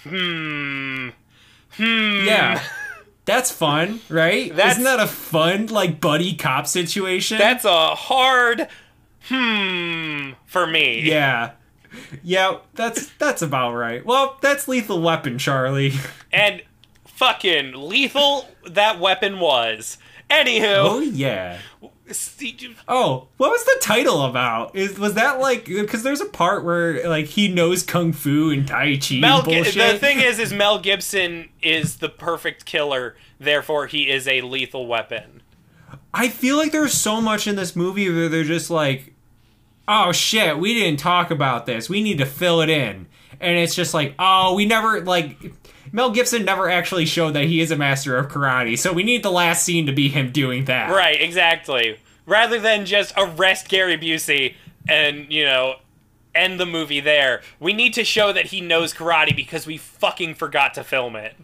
hmm 0.05 1.09
hmm. 1.73 2.25
Yeah. 2.27 2.63
That's 3.27 3.51
fun, 3.51 3.99
right? 4.09 4.55
That's- 4.55 4.75
Isn't 4.75 4.85
that 4.85 5.01
a 5.01 5.09
fun, 5.09 5.67
like, 5.67 6.01
buddy 6.01 6.35
cop 6.37 6.69
situation? 6.69 7.39
That's 7.39 7.65
a 7.65 7.89
hard 7.97 8.69
hmm 9.29 10.33
for 10.47 10.67
me. 10.67 11.01
yeah. 11.03 11.53
Yeah, 12.23 12.59
that's 12.75 13.09
that's 13.15 13.41
about 13.43 13.73
right. 13.75 14.05
Well, 14.05 14.37
that's 14.43 14.69
Lethal 14.69 15.01
Weapon, 15.01 15.39
Charlie. 15.39 15.93
And 16.33 16.63
fucking 17.07 17.73
lethal 17.75 18.47
that 18.67 19.01
weapon 19.01 19.39
was. 19.41 19.97
Anywho, 20.29 20.77
Oh 20.79 20.99
yeah. 21.01 21.59
Oh, 22.87 23.29
what 23.37 23.51
was 23.51 23.65
the 23.65 23.79
title 23.81 24.25
about? 24.25 24.77
Is 24.77 24.99
was 24.99 25.15
that 25.15 25.41
like 25.41 25.65
because 25.65 26.03
there's 26.03 26.21
a 26.21 26.27
part 26.27 26.65
where 26.65 27.09
like 27.09 27.27
he 27.27 27.49
knows 27.49 27.83
kung 27.83 28.13
fu 28.13 28.51
and 28.51 28.67
tai 28.67 28.99
chi 28.99 29.17
Mel. 29.19 29.43
bullshit. 29.43 29.75
the 29.75 29.99
thing 29.99 30.21
is, 30.21 30.39
is 30.39 30.53
Mel 30.63 30.79
Gibson 30.79 31.49
is 31.63 31.97
the 31.97 32.09
perfect 32.09 32.65
killer. 32.67 33.17
Therefore, 33.41 33.87
he 33.87 34.11
is 34.11 34.29
a 34.29 34.43
lethal 34.43 34.87
weapon. 34.87 35.43
I 36.13 36.29
feel 36.29 36.57
like 36.57 36.73
there's 36.73 36.95
so 36.95 37.21
much 37.21 37.47
in 37.47 37.57
this 37.57 37.75
movie 37.75 38.11
where 38.11 38.29
they're 38.29 38.45
just 38.45 38.71
like, 38.71 39.15
oh 39.89 40.13
shit, 40.13 40.59
we 40.59 40.75
didn't 40.75 40.99
talk 40.99 41.31
about 41.31 41.67
this. 41.67 41.89
We 41.89 42.03
need 42.03 42.19
to 42.19 42.27
fill 42.27 42.61
it 42.61 42.69
in, 42.71 43.07
and 43.41 43.59
it's 43.59 43.75
just 43.75 43.95
like, 43.95 44.15
oh, 44.19 44.55
we 44.55 44.67
never 44.67 45.01
like. 45.03 45.53
Mel 45.93 46.11
Gibson 46.11 46.45
never 46.45 46.69
actually 46.69 47.07
showed 47.07 47.35
that 47.35 47.45
he 47.45 47.61
is 47.61 47.71
a 47.71 47.77
master 47.77 48.17
of 48.17 48.29
karate, 48.29 48.77
so 48.77 48.93
we 48.93 49.03
need 49.03 49.23
the 49.23 49.31
last 49.31 49.63
scene 49.63 49.87
to 49.87 49.93
be 49.93 50.09
him 50.09 50.33
doing 50.33 50.65
that. 50.65 50.91
Right, 50.91 51.21
exactly. 51.21 51.99
Rather 52.27 52.59
than 52.59 52.85
just 52.85 53.15
arrest 53.17 53.69
Gary 53.69 53.97
Busey 53.97 54.57
and, 54.89 55.33
you 55.33 55.45
know, 55.45 55.77
end 56.35 56.59
the 56.59 56.67
movie 56.67 57.01
there, 57.01 57.41
we 57.61 57.73
need 57.73 57.95
to 57.95 58.05
show 58.05 58.33
that 58.33 58.47
he 58.47 58.61
knows 58.61 58.93
karate 58.93 59.35
because 59.35 59.65
we 59.67 59.79
fucking 59.79 60.35
forgot 60.35 60.75
to 60.75 60.83
film 60.83 61.15
it. 61.15 61.35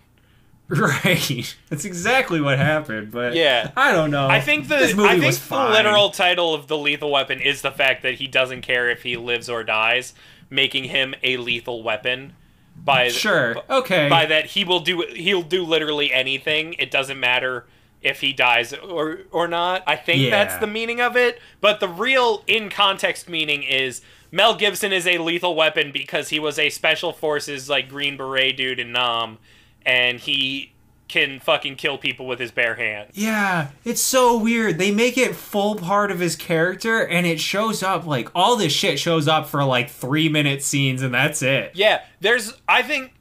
Right. 0.81 1.55
That's 1.69 1.85
exactly 1.85 2.41
what 2.41 2.59
happened, 2.59 3.11
but 3.11 3.35
Yeah. 3.35 3.71
I 3.77 3.93
don't 3.93 4.11
know. 4.11 4.27
I 4.29 4.41
think 4.41 4.69
the 4.69 4.77
I 4.77 5.19
think 5.19 5.35
the 5.35 5.41
fine. 5.41 5.73
literal 5.73 6.11
title 6.11 6.55
of 6.55 6.67
the 6.67 6.79
lethal 6.79 7.11
weapon 7.11 7.41
is 7.41 7.61
the 7.63 7.71
fact 7.71 8.03
that 8.03 8.15
he 8.15 8.27
doesn't 8.27 8.63
care 8.63 8.89
if 8.89 9.03
he 9.03 9.17
lives 9.17 9.49
or 9.51 9.63
dies, 9.65 10.15
making 10.49 10.85
him 10.85 11.15
a 11.23 11.37
lethal 11.37 11.83
weapon. 11.83 12.33
By 12.75 13.09
Sure. 13.09 13.57
Okay. 13.69 14.09
by 14.09 14.25
that 14.27 14.47
he 14.47 14.65
will 14.65 14.81
do 14.81 15.03
he'll 15.15 15.43
do 15.43 15.63
literally 15.63 16.11
anything. 16.13 16.73
It 16.79 16.91
doesn't 16.91 17.21
matter 17.21 17.67
if 18.01 18.23
he 18.23 18.33
dies 18.33 18.73
or 18.73 19.21
or 19.31 19.47
not. 19.47 19.83
I 19.87 19.97
think 19.97 20.31
that's 20.31 20.57
the 20.57 20.67
meaning 20.67 21.01
of 21.01 21.15
it. 21.17 21.39
But 21.61 21.81
the 21.81 21.89
real 21.89 22.45
in 22.47 22.71
context 22.71 23.29
meaning 23.29 23.63
is 23.63 24.01
Mel 24.31 24.55
Gibson 24.55 24.91
is 24.91 25.07
a 25.07 25.19
lethal 25.19 25.55
weapon 25.55 25.93
because 25.93 26.31
he 26.31 26.41
was 26.41 26.59
a 26.59 26.71
special 26.71 27.13
forces 27.13 27.69
like 27.69 27.91
Green 27.91 28.17
Beret 28.17 28.57
dude 28.57 28.81
in 28.81 28.91
Nam, 28.93 29.37
and 29.85 30.21
he 30.21 30.73
can 31.09 31.41
fucking 31.41 31.77
kill 31.77 31.99
people 31.99 32.27
with 32.27 32.39
his 32.39 32.51
bare 32.51 32.75
hands. 32.77 33.11
Yeah, 33.15 33.69
it's 33.85 34.01
so 34.01 34.39
weird. 34.39 34.79
They 34.79 34.91
make 34.91 35.19
it 35.19 35.35
full 35.37 35.75
part 35.75 36.11
of 36.11 36.21
his 36.21 36.37
character, 36.37 37.07
and 37.07 37.27
it 37.27 37.39
shows 37.39 37.83
up 37.83 38.07
like 38.07 38.31
all 38.35 38.57
this 38.57 38.73
shit 38.73 38.99
shows 38.99 39.29
up 39.29 39.47
for 39.47 39.63
like 39.63 39.91
three 39.91 40.29
minute 40.31 40.63
scenes, 40.63 41.03
and 41.03 41.13
that's 41.13 41.43
it. 41.43 41.73
Yeah, 41.75 42.03
there's. 42.21 42.55
I 42.67 42.83
think 42.83 43.13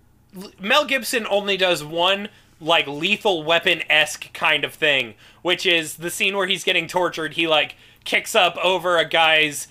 Mel 0.59 0.85
Gibson 0.85 1.27
only 1.29 1.57
does 1.57 1.83
one 1.83 2.29
like 2.61 2.87
lethal 2.87 3.43
weapon 3.43 3.81
esque 3.89 4.31
kind 4.33 4.63
of 4.63 4.73
thing, 4.73 5.15
which 5.41 5.65
is 5.65 5.97
the 5.97 6.09
scene 6.09 6.37
where 6.37 6.47
he's 6.47 6.63
getting 6.63 6.87
tortured. 6.87 7.33
He 7.33 7.47
like 7.47 7.75
kicks 8.05 8.35
up 8.35 8.55
over 8.63 8.97
a 8.97 9.05
guy's 9.05 9.67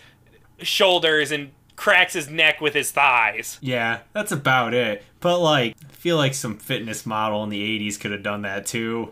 shoulders 0.60 1.30
and 1.30 1.52
cracks 1.80 2.12
his 2.12 2.28
neck 2.28 2.60
with 2.60 2.74
his 2.74 2.90
thighs. 2.90 3.56
Yeah, 3.62 4.00
that's 4.12 4.30
about 4.30 4.74
it. 4.74 5.02
But 5.20 5.38
like, 5.40 5.74
I 5.82 5.92
feel 5.92 6.18
like 6.18 6.34
some 6.34 6.58
fitness 6.58 7.06
model 7.06 7.42
in 7.42 7.48
the 7.48 7.60
'80s 7.80 7.98
could 7.98 8.12
have 8.12 8.22
done 8.22 8.42
that 8.42 8.66
too. 8.66 9.10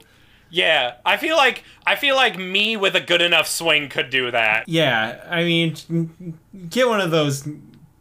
Yeah, 0.51 0.97
I 1.05 1.17
feel 1.17 1.37
like 1.37 1.65
I 1.87 1.97
feel 1.97 2.15
like 2.15 2.39
me 2.39 2.77
with 2.77 2.95
a 2.95 3.01
good 3.01 3.23
enough 3.23 3.49
swing 3.49 3.89
could 3.89 4.11
do 4.11 4.31
that. 4.31 4.69
Yeah, 4.69 5.25
I 5.29 5.45
mean, 5.45 6.39
get 6.69 6.89
one 6.89 7.01
of 7.01 7.11
those 7.11 7.49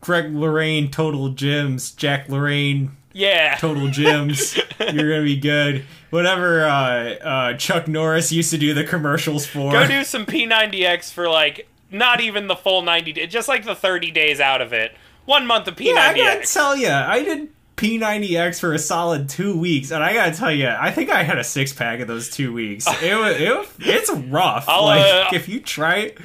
Greg 0.02 0.34
Lorraine 0.34 0.92
Total 0.92 1.30
Gyms, 1.34 1.96
Jack 1.96 2.28
Lorraine 2.28 2.92
Yeah. 3.14 3.56
Total 3.56 3.88
Gyms. 3.88 4.58
You're 4.94 5.10
gonna 5.12 5.24
be 5.24 5.38
good. 5.38 5.86
Whatever 6.10 6.66
uh, 6.66 7.14
uh, 7.16 7.54
Chuck 7.56 7.88
Norris 7.88 8.32
used 8.34 8.52
to 8.52 8.58
do 8.58 8.74
the 8.74 8.84
commercials 8.84 9.46
for. 9.46 9.72
Go 9.72 9.88
do 9.88 10.04
some 10.04 10.26
P90X 10.26 11.12
for 11.12 11.30
like 11.30 11.68
not 11.92 12.22
even 12.22 12.48
the 12.48 12.56
full 12.56 12.82
90 12.82 13.14
days, 13.14 13.32
just 13.32 13.48
like 13.48 13.66
the 13.66 13.76
30 13.76 14.12
days 14.12 14.40
out 14.40 14.62
of 14.62 14.74
it. 14.74 14.94
One 15.26 15.46
month 15.46 15.68
of 15.68 15.76
P90X. 15.76 15.86
Yeah, 15.86 16.02
I 16.02 16.18
gotta 16.18 16.46
tell 16.46 16.76
you, 16.76 16.90
I 16.90 17.24
did 17.24 17.50
P90X 17.76 18.60
for 18.60 18.74
a 18.74 18.80
solid 18.80 19.30
two 19.30 19.58
weeks, 19.58 19.92
and 19.92 20.04
I 20.04 20.14
gotta 20.14 20.36
tell 20.36 20.52
you, 20.52 20.70
I 20.70 20.92
think 20.92 21.10
I 21.10 21.24
had 21.24 21.38
a 21.38 21.44
six 21.44 21.74
pack 21.74 22.00
of 22.00 22.08
those 22.08 22.30
two 22.30 22.54
weeks. 22.54 22.88
It 23.02 23.16
was, 23.16 23.36
it, 23.40 23.70
it's 23.80 24.10
rough. 24.12 24.66
I'll, 24.68 24.86
like 24.86 25.02
uh, 25.02 25.30
if 25.36 25.50
you 25.50 25.60
try 25.60 25.98
it, 25.98 26.18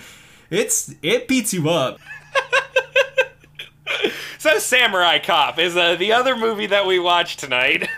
it's 0.51 0.95
it 1.03 1.29
beats 1.29 1.53
you 1.53 1.69
up. 1.69 1.99
So 4.43 4.59
Samurai 4.59 5.21
Cop 5.21 5.61
is 5.61 5.77
uh, 5.77 5.95
the 5.95 6.15
other 6.15 6.35
movie 6.35 6.67
that 6.67 6.85
we 6.85 6.99
watched 6.99 7.39
tonight. 7.39 7.89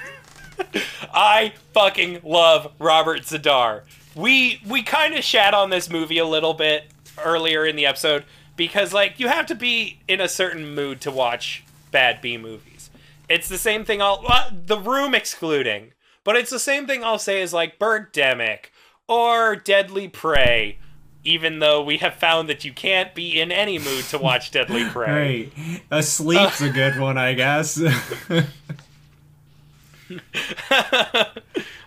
I 1.11 1.55
fucking 1.73 2.21
love 2.23 2.71
Robert 2.79 3.23
Z'Dar. 3.23 3.81
We 4.15 4.61
we 4.69 4.83
kind 4.83 5.15
of 5.15 5.25
shat 5.25 5.55
on 5.55 5.71
this 5.71 5.89
movie 5.89 6.19
a 6.19 6.27
little 6.27 6.53
bit 6.53 6.85
earlier 7.23 7.67
in 7.67 7.77
the 7.77 7.87
episode 7.87 8.25
because 8.57 8.93
like 8.93 9.19
you 9.19 9.29
have 9.29 9.47
to 9.47 9.55
be 9.55 10.01
in 10.09 10.21
a 10.21 10.29
certain 10.29 10.75
mood 10.75 11.01
to 11.03 11.11
watch 11.11 11.65
bad 11.91 12.21
B 12.21 12.37
movies. 12.37 12.91
It's 13.29 13.49
the 13.49 13.59
same 13.59 13.85
thing 13.85 14.03
I'll 14.03 14.25
uh, 14.27 14.51
The 14.53 14.79
Room 14.79 15.15
excluding, 15.15 15.93
but 16.25 16.37
it's 16.37 16.51
the 16.51 16.59
same 16.59 16.87
thing 16.87 17.03
I'll 17.03 17.19
say 17.19 17.41
is 17.43 17.53
like 17.53 17.79
Birdemic 17.79 18.67
or 19.09 19.57
Deadly 19.57 20.09
Prey. 20.09 20.79
Even 21.27 21.59
though 21.59 21.83
we 21.83 21.97
have 21.99 22.13
found 22.17 22.51
that 22.51 22.67
you 22.67 22.73
can't 22.75 23.15
be 23.15 23.41
in 23.41 23.51
any 23.51 23.79
mood 23.79 24.05
to 24.11 24.19
watch 24.19 24.51
Deadly 24.51 24.85
Prey. 24.91 25.51
Right, 25.57 25.83
asleep's 25.91 26.61
a 26.61 26.69
good 26.69 26.99
one, 26.99 27.17
I 27.17 27.33
guess. 27.33 27.81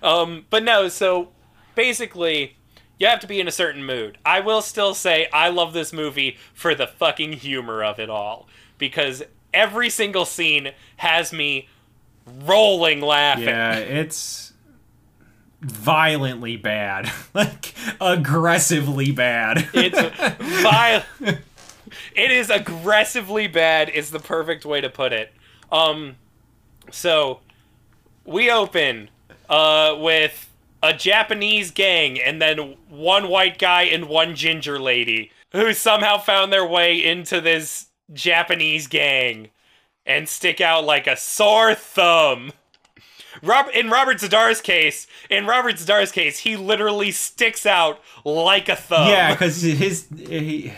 Um, 0.01 0.45
but 0.49 0.63
no, 0.63 0.87
so 0.89 1.29
basically, 1.75 2.55
you 2.99 3.07
have 3.07 3.19
to 3.19 3.27
be 3.27 3.39
in 3.39 3.47
a 3.47 3.51
certain 3.51 3.83
mood. 3.85 4.17
I 4.25 4.39
will 4.39 4.61
still 4.61 4.93
say 4.93 5.27
I 5.31 5.49
love 5.49 5.73
this 5.73 5.93
movie 5.93 6.37
for 6.53 6.73
the 6.75 6.87
fucking 6.87 7.33
humor 7.33 7.83
of 7.83 7.99
it 7.99 8.09
all 8.09 8.47
because 8.77 9.23
every 9.53 9.89
single 9.89 10.25
scene 10.25 10.71
has 10.97 11.31
me 11.31 11.67
rolling 12.43 13.01
laughing. 13.01 13.45
yeah, 13.45 13.75
it's 13.77 14.53
violently 15.61 16.57
bad, 16.57 17.11
like 17.33 17.73
aggressively 18.01 19.11
bad. 19.11 19.67
It's 19.73 19.99
vile. 20.61 21.03
it 22.15 22.31
is 22.31 22.49
aggressively 22.49 23.47
bad. 23.47 23.89
Is 23.89 24.11
the 24.11 24.19
perfect 24.19 24.65
way 24.65 24.81
to 24.81 24.89
put 24.89 25.13
it. 25.13 25.33
Um, 25.71 26.15
so 26.91 27.39
we 28.25 28.51
open 28.51 29.09
uh 29.49 29.95
with 29.99 30.46
a 30.87 30.93
Japanese 30.93 31.71
gang 31.71 32.19
and 32.19 32.41
then 32.41 32.75
one 32.89 33.27
white 33.29 33.57
guy 33.57 33.83
and 33.83 34.07
one 34.07 34.35
ginger 34.35 34.79
lady 34.79 35.31
who 35.51 35.73
somehow 35.73 36.17
found 36.17 36.51
their 36.53 36.65
way 36.65 37.03
into 37.03 37.41
this 37.41 37.87
Japanese 38.13 38.87
gang 38.87 39.49
and 40.05 40.29
stick 40.29 40.61
out 40.61 40.85
like 40.85 41.07
a 41.07 41.17
sore 41.17 41.75
thumb. 41.75 42.51
Rob, 43.43 43.67
in 43.73 43.89
Robert 43.89 44.17
Z'Dar's 44.19 44.61
case, 44.61 45.05
in 45.29 45.45
Robert 45.45 45.75
Z'Dar's 45.75 46.11
case, 46.11 46.39
he 46.39 46.55
literally 46.55 47.11
sticks 47.11 47.65
out 47.65 47.99
like 48.25 48.67
a 48.69 48.75
thumb. 48.75 49.09
Yeah, 49.09 49.33
because 49.33 49.61
his 49.61 50.07
he, 50.17 50.73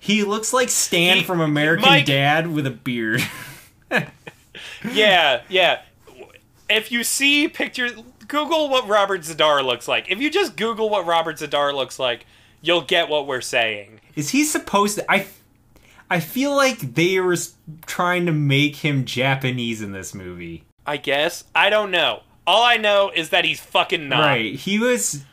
he 0.00 0.22
looks 0.24 0.52
like 0.52 0.70
Stan 0.70 1.18
He- 1.18 1.22
from 1.24 1.40
American 1.40 1.88
Mike- 1.88 2.06
Dad 2.06 2.46
with 2.46 2.66
a 2.66 2.70
beard. 2.70 3.22
Yeah, 4.92 5.42
yeah. 5.48 5.80
If 6.68 6.90
you 6.92 7.04
see 7.04 7.48
pictures, 7.48 7.92
Google 8.32 8.70
what 8.70 8.88
Robert 8.88 9.20
Z'Dar 9.20 9.62
looks 9.62 9.86
like. 9.86 10.10
If 10.10 10.18
you 10.18 10.30
just 10.30 10.56
Google 10.56 10.88
what 10.88 11.04
Robert 11.04 11.36
Z'Dar 11.36 11.74
looks 11.74 11.98
like, 11.98 12.24
you'll 12.62 12.80
get 12.80 13.10
what 13.10 13.26
we're 13.26 13.42
saying. 13.42 14.00
Is 14.16 14.30
he 14.30 14.44
supposed 14.44 14.96
to? 14.96 15.12
I 15.12 15.26
I 16.08 16.18
feel 16.18 16.56
like 16.56 16.94
they 16.94 17.20
were 17.20 17.36
trying 17.84 18.24
to 18.24 18.32
make 18.32 18.76
him 18.76 19.04
Japanese 19.04 19.82
in 19.82 19.92
this 19.92 20.14
movie. 20.14 20.64
I 20.86 20.96
guess. 20.96 21.44
I 21.54 21.68
don't 21.68 21.90
know. 21.90 22.22
All 22.46 22.64
I 22.64 22.78
know 22.78 23.12
is 23.14 23.28
that 23.28 23.44
he's 23.44 23.60
fucking 23.60 24.08
not. 24.08 24.20
Right? 24.20 24.54
He 24.54 24.78
was. 24.78 25.26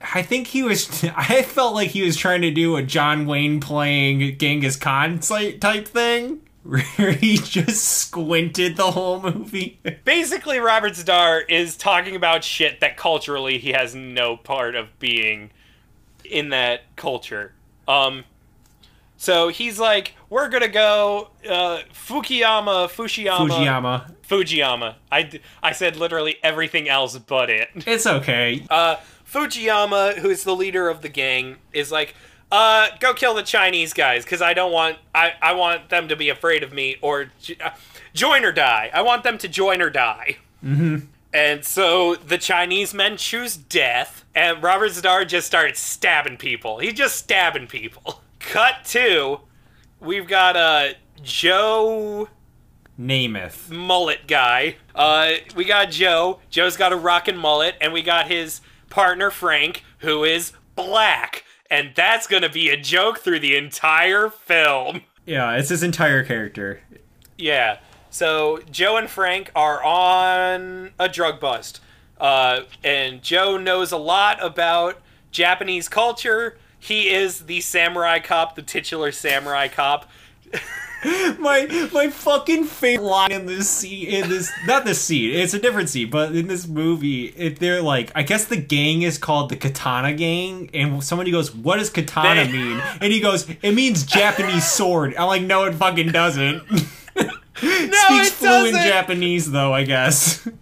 I 0.00 0.22
think 0.22 0.48
he 0.48 0.64
was. 0.64 1.04
I 1.16 1.42
felt 1.42 1.76
like 1.76 1.90
he 1.90 2.02
was 2.02 2.16
trying 2.16 2.42
to 2.42 2.50
do 2.50 2.74
a 2.74 2.82
John 2.82 3.26
Wayne 3.26 3.60
playing 3.60 4.38
Genghis 4.38 4.74
Khan 4.74 5.20
type 5.20 5.86
thing, 5.86 6.40
he 6.96 7.36
just 7.36 7.84
squinted 7.84 8.76
the 8.76 8.90
whole 8.90 9.20
movie. 9.20 9.78
Basically, 10.04 10.58
Robert 10.58 10.92
Z'Dar 10.92 11.42
is 11.48 11.76
talking 11.76 12.16
about 12.16 12.42
shit 12.42 12.80
that 12.80 12.96
culturally 12.96 13.58
he 13.58 13.72
has 13.72 13.94
no 13.94 14.36
part 14.36 14.74
of 14.74 14.98
being 14.98 15.50
in 16.24 16.48
that 16.50 16.82
culture. 16.96 17.52
Um, 17.86 18.24
so 19.16 19.48
he's 19.48 19.78
like, 19.78 20.14
we're 20.30 20.48
gonna 20.48 20.68
go 20.68 21.30
uh, 21.48 21.80
Fukuyama, 21.92 22.88
Fushiyama, 22.88 23.48
Fujiyama. 23.48 24.14
Fujiyama. 24.26 24.94
I 25.12 25.40
I 25.62 25.72
said 25.72 25.96
literally 25.96 26.36
everything 26.42 26.88
else 26.88 27.16
but 27.18 27.50
it. 27.50 27.68
It's 27.74 28.06
okay. 28.06 28.66
Uh, 28.70 28.96
Fujiyama, 29.30 30.18
who's 30.18 30.44
the 30.44 30.54
leader 30.54 30.88
of 30.88 31.02
the 31.02 31.08
gang, 31.08 31.56
is 31.72 31.90
like, 31.92 32.14
uh, 32.54 32.88
go 33.00 33.12
kill 33.12 33.34
the 33.34 33.42
Chinese 33.42 33.92
guys 33.92 34.22
because 34.22 34.40
I 34.40 34.54
don't 34.54 34.70
want 34.70 34.98
I, 35.12 35.32
I 35.42 35.54
want 35.54 35.88
them 35.88 36.06
to 36.06 36.14
be 36.14 36.28
afraid 36.28 36.62
of 36.62 36.72
me 36.72 36.96
or 37.02 37.32
uh, 37.60 37.70
join 38.12 38.44
or 38.44 38.52
die. 38.52 38.90
I 38.94 39.02
want 39.02 39.24
them 39.24 39.38
to 39.38 39.48
join 39.48 39.82
or 39.82 39.90
die. 39.90 40.36
Mm-hmm. 40.64 41.06
And 41.32 41.64
so 41.64 42.14
the 42.14 42.38
Chinese 42.38 42.94
men 42.94 43.16
choose 43.16 43.56
death, 43.56 44.24
and 44.36 44.62
Robert 44.62 44.92
Z'Dar 44.92 45.26
just 45.26 45.48
starts 45.48 45.80
stabbing 45.80 46.36
people. 46.36 46.78
He's 46.78 46.94
just 46.94 47.16
stabbing 47.16 47.66
people. 47.66 48.22
Cut 48.38 48.84
to, 48.86 49.40
we've 49.98 50.28
got 50.28 50.56
uh, 50.56 50.90
Joe 51.24 52.28
Namath. 52.96 53.68
mullet 53.68 54.28
guy. 54.28 54.76
Uh, 54.94 55.32
we 55.56 55.64
got 55.64 55.90
Joe. 55.90 56.38
Joe's 56.50 56.76
got 56.76 56.92
a 56.92 56.96
rockin' 56.96 57.36
mullet, 57.36 57.74
and 57.80 57.92
we 57.92 58.02
got 58.02 58.28
his 58.28 58.60
partner 58.88 59.32
Frank, 59.32 59.82
who 59.98 60.22
is 60.22 60.52
black, 60.76 61.42
and 61.70 61.92
that's 61.94 62.26
gonna 62.26 62.48
be 62.48 62.70
a 62.70 62.76
joke 62.76 63.18
through 63.18 63.40
the 63.40 63.56
entire 63.56 64.28
film. 64.28 65.02
Yeah, 65.26 65.56
it's 65.56 65.70
his 65.70 65.82
entire 65.82 66.22
character. 66.22 66.80
Yeah. 67.38 67.78
So 68.10 68.60
Joe 68.70 68.96
and 68.96 69.10
Frank 69.10 69.50
are 69.56 69.82
on 69.82 70.92
a 70.98 71.08
drug 71.08 71.40
bust, 71.40 71.80
uh, 72.20 72.60
and 72.84 73.22
Joe 73.22 73.56
knows 73.56 73.90
a 73.90 73.96
lot 73.96 74.42
about 74.44 75.00
Japanese 75.30 75.88
culture. 75.88 76.56
He 76.78 77.08
is 77.08 77.46
the 77.46 77.60
samurai 77.60 78.20
cop, 78.20 78.54
the 78.54 78.62
titular 78.62 79.10
samurai 79.10 79.68
cop. 79.68 80.08
my 81.38 81.88
my 81.92 82.08
fucking 82.10 82.64
favorite 82.64 83.04
line 83.06 83.32
in 83.32 83.46
this 83.46 83.68
scene 83.68 84.06
in 84.08 84.28
this 84.28 84.50
not 84.66 84.84
this 84.84 85.00
scene 85.00 85.30
it's 85.34 85.52
a 85.52 85.58
different 85.58 85.88
scene 85.88 86.08
but 86.08 86.34
in 86.34 86.48
this 86.48 86.66
movie 86.66 87.26
if 87.36 87.58
they're 87.58 87.82
like 87.82 88.10
i 88.14 88.22
guess 88.22 88.46
the 88.46 88.56
gang 88.56 89.02
is 89.02 89.18
called 89.18 89.50
the 89.50 89.56
katana 89.56 90.12
gang 90.14 90.70
and 90.72 91.02
somebody 91.04 91.30
goes 91.30 91.54
what 91.54 91.76
does 91.78 91.90
katana 91.90 92.50
mean? 92.50 92.80
And 93.00 93.12
he 93.12 93.20
goes 93.20 93.46
it 93.62 93.72
means 93.72 94.04
japanese 94.04 94.66
sword. 94.66 95.14
I'm 95.16 95.26
like 95.28 95.42
no 95.42 95.64
it 95.64 95.74
fucking 95.74 96.10
doesn't. 96.12 96.62
Speaks 97.56 98.28
it 98.28 98.32
fluent 98.32 98.76
japanese 98.76 99.50
though 99.50 99.72
i 99.74 99.84
guess. 99.84 100.46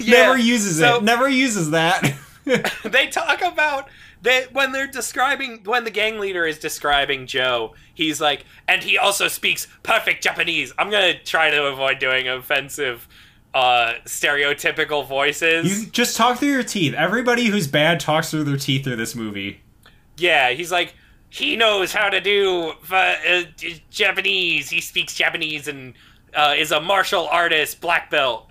Yeah, 0.00 0.26
never 0.26 0.38
uses 0.38 0.78
so- 0.78 0.96
it 0.98 1.02
never 1.02 1.28
uses 1.28 1.70
that. 1.70 2.14
They 2.84 3.06
talk 3.08 3.40
about 3.42 3.88
that 4.22 4.52
when 4.52 4.72
they're 4.72 4.86
describing 4.86 5.60
when 5.64 5.84
the 5.84 5.90
gang 5.90 6.18
leader 6.18 6.46
is 6.46 6.58
describing 6.58 7.26
Joe, 7.26 7.74
he's 7.94 8.20
like, 8.20 8.44
and 8.66 8.82
he 8.82 8.98
also 8.98 9.28
speaks 9.28 9.68
perfect 9.82 10.22
Japanese. 10.22 10.72
I'm 10.78 10.90
gonna 10.90 11.18
try 11.18 11.50
to 11.50 11.66
avoid 11.66 11.98
doing 11.98 12.28
offensive, 12.28 13.06
uh, 13.54 13.94
stereotypical 14.06 15.06
voices. 15.06 15.84
you 15.84 15.90
just 15.90 16.16
talk 16.16 16.38
through 16.38 16.48
your 16.48 16.62
teeth 16.62 16.94
everybody 16.94 17.46
who's 17.46 17.66
bad 17.66 18.00
talks 18.00 18.30
through 18.30 18.44
their 18.44 18.56
teeth 18.56 18.84
through 18.84 18.96
this 18.96 19.14
movie 19.14 19.60
yeah, 20.16 20.50
he's 20.50 20.72
like, 20.72 20.94
he 21.28 21.56
knows 21.56 21.92
how 21.92 22.08
to 22.08 22.20
do 22.20 22.74
uh, 22.90 22.94
uh, 23.28 23.42
Japanese. 23.90 24.70
He 24.70 24.80
speaks 24.80 25.14
Japanese 25.14 25.68
and 25.68 25.94
uh, 26.34 26.54
is 26.56 26.72
a 26.72 26.80
martial 26.80 27.26
artist, 27.28 27.80
black 27.80 28.10
belt. 28.10 28.50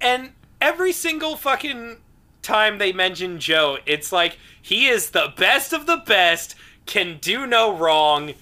And 0.00 0.32
every 0.60 0.92
single 0.92 1.36
fucking 1.36 1.98
time 2.42 2.78
they 2.78 2.92
mention 2.92 3.38
Joe, 3.40 3.78
it's 3.86 4.12
like 4.12 4.38
he 4.60 4.86
is 4.86 5.10
the 5.10 5.32
best 5.36 5.72
of 5.72 5.86
the 5.86 5.96
best, 5.98 6.54
can 6.86 7.18
do 7.20 7.46
no 7.46 7.74
wrong. 7.76 8.34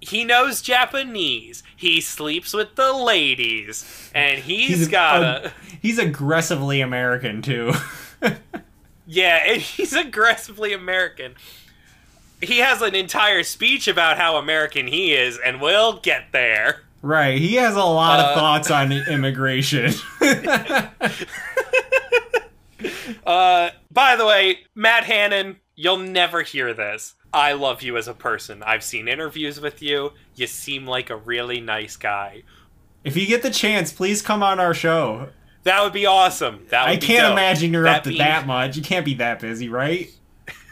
He 0.00 0.24
knows 0.24 0.62
Japanese. 0.62 1.62
He 1.74 2.00
sleeps 2.00 2.52
with 2.52 2.74
the 2.76 2.92
ladies, 2.92 4.10
and 4.14 4.38
he's 4.40 4.86
a- 4.88 4.90
got 4.90 5.22
a- 5.22 5.46
a 5.48 5.52
he's 5.82 5.98
aggressively 5.98 6.80
american 6.80 7.42
too 7.42 7.72
yeah, 9.06 9.42
and 9.46 9.60
he's 9.62 9.92
aggressively 9.92 10.72
American. 10.72 11.34
He 12.42 12.58
has 12.58 12.82
an 12.82 12.94
entire 12.94 13.42
speech 13.42 13.86
about 13.88 14.16
how 14.18 14.36
American 14.36 14.86
he 14.88 15.12
is, 15.14 15.38
and 15.38 15.60
we'll 15.60 15.98
get 16.00 16.32
there. 16.32 16.82
Right, 17.02 17.38
he 17.38 17.54
has 17.54 17.76
a 17.76 17.84
lot 17.84 18.20
Uh, 18.20 18.22
of 18.28 18.34
thoughts 18.34 18.70
on 18.70 18.90
immigration. 18.92 19.92
Uh, 23.26 23.70
by 23.90 24.16
the 24.16 24.24
way, 24.26 24.58
Matt 24.74 25.04
Hannon, 25.04 25.56
you'll 25.74 25.98
never 25.98 26.42
hear 26.42 26.72
this. 26.74 27.14
I 27.32 27.52
love 27.52 27.82
you 27.82 27.96
as 27.96 28.08
a 28.08 28.14
person. 28.14 28.62
I've 28.62 28.82
seen 28.84 29.08
interviews 29.08 29.60
with 29.60 29.82
you. 29.82 30.12
You 30.34 30.46
seem 30.46 30.86
like 30.86 31.10
a 31.10 31.16
really 31.16 31.60
nice 31.60 31.96
guy. 31.96 32.42
if 33.04 33.16
you 33.16 33.26
get 33.26 33.42
the 33.42 33.50
chance, 33.50 33.92
please 33.92 34.22
come 34.22 34.42
on 34.42 34.58
our 34.60 34.74
show. 34.74 35.28
That 35.64 35.82
would 35.82 35.92
be 35.92 36.06
awesome. 36.06 36.64
That 36.70 36.88
would 36.88 36.96
I 36.96 36.96
can't 36.98 37.22
dope. 37.22 37.32
imagine 37.32 37.72
you're 37.72 37.86
up 37.88 38.04
to 38.04 38.10
being- 38.10 38.18
that 38.18 38.46
much. 38.46 38.76
You 38.76 38.82
can't 38.82 39.04
be 39.04 39.14
that 39.14 39.40
busy, 39.40 39.68
right? 39.68 40.08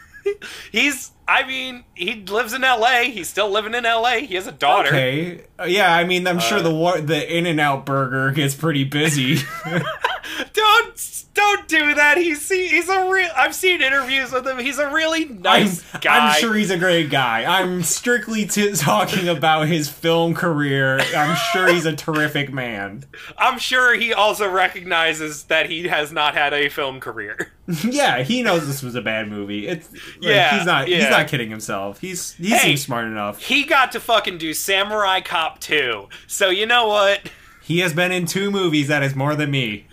He's. 0.71 1.11
I 1.27 1.45
mean, 1.45 1.83
he 1.95 2.23
lives 2.23 2.53
in 2.53 2.63
L.A. 2.63 3.09
He's 3.09 3.27
still 3.27 3.49
living 3.49 3.73
in 3.73 3.83
L.A. 3.85 4.19
He 4.27 4.35
has 4.35 4.45
a 4.45 4.51
daughter. 4.51 4.89
Okay. 4.89 5.43
Uh, 5.59 5.63
yeah, 5.63 5.93
I 5.95 6.03
mean, 6.03 6.27
I'm 6.27 6.39
sure 6.39 6.59
Uh, 6.59 6.61
the 6.61 7.01
the 7.01 7.37
In-N-Out 7.37 7.83
burger 7.85 8.29
gets 8.31 8.53
pretty 8.53 8.83
busy. 8.83 9.39
Don't 10.53 11.25
don't 11.33 11.67
do 11.67 11.93
that. 11.95 12.17
He's 12.17 12.47
he, 12.49 12.67
he's 12.69 12.87
a 12.89 13.09
real. 13.09 13.29
I've 13.35 13.53
seen 13.53 13.81
interviews 13.81 14.31
with 14.31 14.47
him. 14.47 14.57
He's 14.57 14.79
a 14.79 14.89
really 14.89 15.25
nice 15.25 15.83
I'm, 15.93 15.99
guy. 16.01 16.17
I'm 16.33 16.39
sure 16.39 16.53
he's 16.53 16.71
a 16.71 16.77
great 16.77 17.09
guy. 17.09 17.43
I'm 17.59 17.83
strictly 17.83 18.45
t- 18.45 18.73
talking 18.75 19.27
about 19.27 19.67
his 19.67 19.89
film 19.89 20.33
career. 20.33 20.99
I'm 21.15 21.35
sure 21.51 21.67
he's 21.67 21.85
a 21.85 21.95
terrific 21.95 22.53
man. 22.53 23.03
I'm 23.37 23.59
sure 23.59 23.95
he 23.95 24.13
also 24.13 24.49
recognizes 24.49 25.43
that 25.43 25.69
he 25.69 25.87
has 25.87 26.11
not 26.11 26.35
had 26.35 26.53
a 26.53 26.69
film 26.69 26.99
career. 27.01 27.51
yeah, 27.83 28.23
he 28.23 28.41
knows 28.41 28.65
this 28.67 28.81
was 28.81 28.95
a 28.95 29.01
bad 29.01 29.27
movie. 29.27 29.67
It's 29.67 29.91
like, 29.91 30.01
Yeah, 30.21 30.57
he's 30.57 30.65
not 30.65 30.87
he's 30.87 31.09
not 31.09 31.27
kidding 31.27 31.49
himself. 31.49 31.99
He's 31.99 32.33
he 32.33 32.49
Hey. 32.49 32.59
seems 32.59 32.81
smart 32.83 33.05
enough. 33.05 33.41
He 33.41 33.63
got 33.65 33.91
to 33.91 33.99
fucking 33.99 34.37
do 34.37 34.53
Samurai 34.53 35.19
Cop 35.21 35.59
2. 35.59 36.07
So 36.27 36.49
you 36.49 36.65
know 36.65 36.87
what? 36.87 37.29
He 37.61 37.79
has 37.79 37.93
been 37.93 38.11
in 38.11 38.25
two 38.27 38.51
movies. 38.51 38.87
That 38.87 39.01
is 39.03 39.15
more 39.15 39.35
than 39.35 39.49
me. 39.51 39.87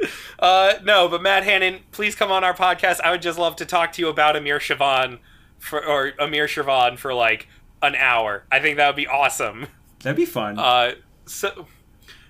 Uh, 0.36 0.74
no, 0.82 1.08
but 1.08 1.22
Matt 1.22 1.44
Hannon, 1.44 1.78
please 1.90 2.14
come 2.14 2.30
on 2.30 2.44
our 2.44 2.52
podcast. 2.52 3.00
I 3.02 3.12
would 3.12 3.22
just 3.22 3.38
love 3.38 3.56
to 3.56 3.64
talk 3.64 3.92
to 3.92 4.02
you 4.02 4.08
about 4.08 4.36
Amir 4.36 4.58
Shervan 4.58 5.20
for 5.58 5.82
or 5.82 6.12
Amir 6.18 6.46
Shervan 6.46 6.98
for 6.98 7.14
like 7.14 7.48
an 7.80 7.94
hour. 7.94 8.44
I 8.52 8.60
think 8.60 8.76
that 8.76 8.86
would 8.88 8.96
be 8.96 9.06
awesome. 9.06 9.68
That'd 10.02 10.16
be 10.16 10.26
fun. 10.26 10.58
Uh, 10.58 10.96
so, 11.24 11.66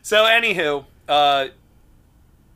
so 0.02 0.24
anywho, 0.24 0.84
uh, 1.08 1.48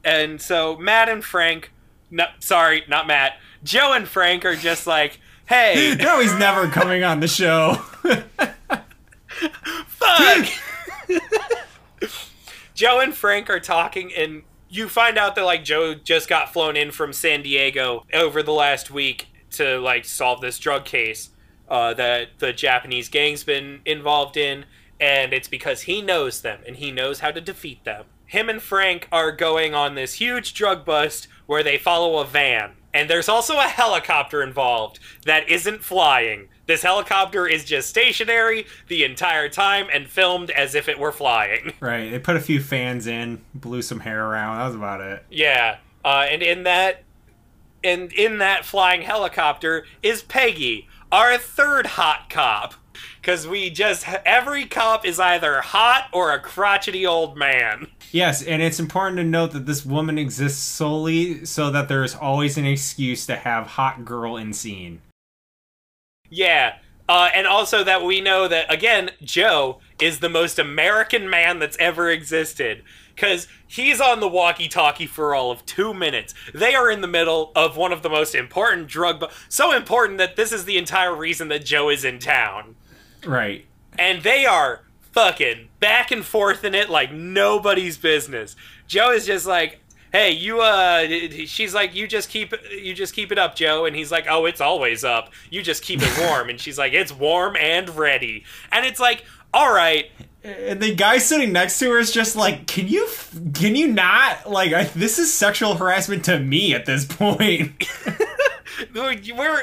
and 0.04 0.40
so 0.40 0.76
Matt 0.76 1.08
and 1.08 1.24
Frank, 1.24 1.72
no, 2.10 2.26
sorry, 2.38 2.84
not 2.86 3.06
Matt, 3.08 3.38
Joe 3.64 3.92
and 3.94 4.06
Frank 4.06 4.44
are 4.44 4.54
just 4.54 4.86
like, 4.86 5.18
hey, 5.46 5.96
no, 6.00 6.20
he's 6.20 6.34
never 6.38 6.68
coming 6.68 7.02
on 7.02 7.20
the 7.20 7.28
show. 7.28 7.74
fuck. 9.88 10.46
Joe 12.74 13.00
and 13.00 13.12
Frank 13.12 13.50
are 13.50 13.58
talking, 13.58 14.12
and 14.14 14.42
you 14.68 14.88
find 14.88 15.18
out 15.18 15.34
that 15.34 15.44
like 15.44 15.64
Joe 15.64 15.94
just 15.94 16.28
got 16.28 16.52
flown 16.52 16.76
in 16.76 16.90
from 16.90 17.12
San 17.12 17.42
Diego 17.42 18.04
over 18.12 18.42
the 18.42 18.52
last 18.52 18.90
week 18.90 19.28
to 19.52 19.78
like 19.78 20.04
solve 20.04 20.40
this 20.40 20.58
drug 20.58 20.84
case 20.84 21.30
uh, 21.68 21.94
that 21.94 22.28
the 22.38 22.52
Japanese 22.52 23.08
gang's 23.08 23.44
been 23.44 23.80
involved 23.84 24.36
in, 24.36 24.64
and 25.00 25.32
it's 25.32 25.48
because 25.48 25.82
he 25.82 26.02
knows 26.02 26.42
them 26.42 26.60
and 26.66 26.76
he 26.76 26.90
knows 26.90 27.20
how 27.20 27.30
to 27.30 27.40
defeat 27.40 27.84
them. 27.84 28.04
Him 28.26 28.48
and 28.48 28.60
Frank 28.60 29.08
are 29.10 29.32
going 29.32 29.74
on 29.74 29.94
this 29.94 30.14
huge 30.14 30.52
drug 30.52 30.84
bust 30.84 31.28
where 31.46 31.62
they 31.62 31.78
follow 31.78 32.18
a 32.18 32.26
van. 32.26 32.72
And 32.92 33.08
there's 33.08 33.28
also 33.28 33.56
a 33.58 33.62
helicopter 33.62 34.42
involved 34.42 34.98
that 35.24 35.48
isn't 35.48 35.82
flying. 35.82 36.48
This 36.68 36.82
helicopter 36.82 37.46
is 37.46 37.64
just 37.64 37.88
stationary 37.88 38.66
the 38.88 39.02
entire 39.02 39.48
time 39.48 39.88
and 39.90 40.06
filmed 40.06 40.50
as 40.50 40.74
if 40.74 40.86
it 40.86 40.98
were 40.98 41.12
flying. 41.12 41.72
right. 41.80 42.10
They 42.10 42.18
put 42.18 42.36
a 42.36 42.40
few 42.40 42.60
fans 42.60 43.06
in, 43.06 43.40
blew 43.54 43.80
some 43.80 44.00
hair 44.00 44.22
around. 44.22 44.58
That 44.58 44.66
was 44.66 44.74
about 44.74 45.00
it. 45.00 45.24
Yeah, 45.30 45.78
uh, 46.04 46.26
and 46.28 46.42
in 46.42 46.64
that, 46.64 47.04
and 47.82 48.12
in 48.12 48.38
that 48.38 48.66
flying 48.66 49.00
helicopter 49.00 49.86
is 50.02 50.20
Peggy, 50.22 50.88
our 51.10 51.38
third 51.38 51.86
hot 51.86 52.28
cop. 52.28 52.74
Because 53.20 53.46
we 53.46 53.70
just 53.70 54.06
every 54.26 54.66
cop 54.66 55.06
is 55.06 55.18
either 55.18 55.60
hot 55.60 56.08
or 56.12 56.32
a 56.32 56.40
crotchety 56.40 57.06
old 57.06 57.36
man. 57.36 57.88
Yes, 58.10 58.42
and 58.42 58.62
it's 58.62 58.80
important 58.80 59.18
to 59.18 59.24
note 59.24 59.52
that 59.52 59.66
this 59.66 59.84
woman 59.84 60.16
exists 60.16 60.62
solely 60.62 61.44
so 61.44 61.70
that 61.70 61.88
there 61.88 62.02
is 62.02 62.14
always 62.14 62.56
an 62.56 62.64
excuse 62.64 63.26
to 63.26 63.36
have 63.36 63.66
hot 63.66 64.06
girl 64.06 64.38
in 64.38 64.54
scene. 64.54 65.02
Yeah. 66.30 66.76
Uh, 67.08 67.30
and 67.34 67.46
also 67.46 67.82
that 67.84 68.04
we 68.04 68.20
know 68.20 68.48
that 68.48 68.70
again, 68.72 69.10
Joe 69.22 69.80
is 70.00 70.20
the 70.20 70.28
most 70.28 70.58
American 70.58 71.28
man 71.30 71.58
that's 71.58 71.76
ever 71.78 72.10
existed 72.10 72.82
because 73.14 73.48
he's 73.66 74.00
on 74.00 74.20
the 74.20 74.28
walkie-talkie 74.28 75.06
for 75.06 75.34
all 75.34 75.50
of 75.50 75.64
two 75.66 75.92
minutes. 75.94 76.34
They 76.54 76.74
are 76.74 76.90
in 76.90 77.00
the 77.00 77.08
middle 77.08 77.50
of 77.56 77.76
one 77.76 77.92
of 77.92 78.02
the 78.02 78.10
most 78.10 78.34
important 78.34 78.88
drug, 78.88 79.20
bu- 79.20 79.26
so 79.48 79.72
important 79.74 80.18
that 80.18 80.36
this 80.36 80.52
is 80.52 80.66
the 80.66 80.76
entire 80.76 81.14
reason 81.14 81.48
that 81.48 81.64
Joe 81.64 81.88
is 81.88 82.04
in 82.04 82.18
town. 82.18 82.76
Right. 83.26 83.64
and 83.98 84.22
they 84.22 84.46
are 84.46 84.82
fucking 85.12 85.68
back 85.80 86.12
and 86.12 86.24
forth 86.24 86.62
in 86.62 86.74
it 86.74 86.88
like 86.88 87.10
nobody's 87.10 87.96
business. 87.96 88.54
Joe 88.86 89.10
is 89.10 89.26
just 89.26 89.44
like, 89.46 89.80
"Hey, 90.12 90.32
you 90.32 90.60
uh 90.60 91.06
she's 91.46 91.74
like, 91.74 91.94
"You 91.94 92.06
just 92.06 92.28
keep 92.30 92.54
you 92.70 92.94
just 92.94 93.14
keep 93.14 93.32
it 93.32 93.38
up, 93.38 93.54
Joe." 93.54 93.84
And 93.86 93.94
he's 93.94 94.10
like, 94.10 94.26
"Oh, 94.28 94.46
it's 94.46 94.60
always 94.60 95.04
up. 95.04 95.32
You 95.50 95.62
just 95.62 95.82
keep 95.82 96.00
it 96.02 96.18
warm." 96.18 96.48
and 96.50 96.60
she's 96.60 96.78
like, 96.78 96.92
"It's 96.92 97.12
warm 97.12 97.56
and 97.56 97.88
ready." 97.90 98.44
And 98.72 98.86
it's 98.86 99.00
like, 99.00 99.24
"All 99.52 99.72
right, 99.72 100.10
And 100.42 100.80
the 100.80 100.94
guy 100.94 101.18
sitting 101.18 101.52
next 101.52 101.78
to 101.80 101.90
her 101.90 101.98
is 101.98 102.12
just 102.12 102.36
like, 102.36 102.66
"Can 102.66 102.88
you, 102.88 103.08
can 103.54 103.76
you 103.76 103.88
not? 103.88 104.48
Like, 104.48 104.72
I, 104.72 104.84
this 104.84 105.18
is 105.18 105.32
sexual 105.32 105.74
harassment 105.74 106.24
to 106.26 106.38
me 106.38 106.74
at 106.74 106.86
this 106.86 107.04
point." 107.04 107.84
we're 108.94 109.62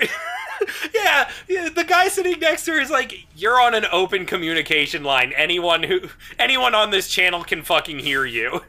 yeah, 0.93 1.29
yeah, 1.47 1.69
the 1.69 1.83
guy 1.83 2.07
sitting 2.07 2.39
next 2.39 2.65
to 2.65 2.71
her 2.73 2.79
is 2.79 2.89
like, 2.89 3.25
"You're 3.35 3.59
on 3.59 3.73
an 3.73 3.85
open 3.91 4.25
communication 4.25 5.03
line. 5.03 5.33
Anyone 5.35 5.83
who 5.83 6.09
anyone 6.39 6.75
on 6.75 6.91
this 6.91 7.07
channel 7.07 7.43
can 7.43 7.63
fucking 7.63 7.99
hear 7.99 8.25
you." 8.25 8.61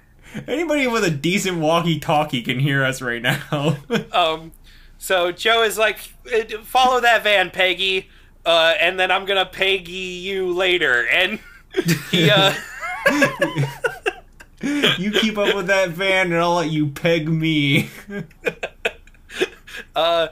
Anybody 0.47 0.87
with 0.87 1.05
a 1.05 1.11
decent 1.11 1.59
walkie-talkie 1.59 2.43
can 2.43 2.59
hear 2.59 2.84
us 2.84 3.01
right 3.03 3.22
now. 3.22 3.76
Um, 4.12 4.53
so 4.99 5.30
Joe 5.30 5.62
is 5.62 5.76
like, 5.76 5.99
"Uh, 6.32 6.62
follow 6.62 7.01
that 7.01 7.22
van, 7.22 7.51
Peggy, 7.51 8.09
uh, 8.45 8.74
and 8.80 8.99
then 8.99 9.11
I'm 9.11 9.26
gonna 9.26 9.47
Peggy 9.47 9.93
you 9.93 10.53
later. 10.53 11.07
And 11.09 11.39
he, 12.11 12.30
uh, 12.30 12.55
you 14.99 15.11
keep 15.11 15.37
up 15.37 15.55
with 15.55 15.66
that 15.66 15.91
van, 15.91 16.32
and 16.32 16.41
I'll 16.41 16.55
let 16.55 16.70
you 16.70 16.89
peg 16.89 17.28
me. 17.28 17.91
uh, 19.95 20.28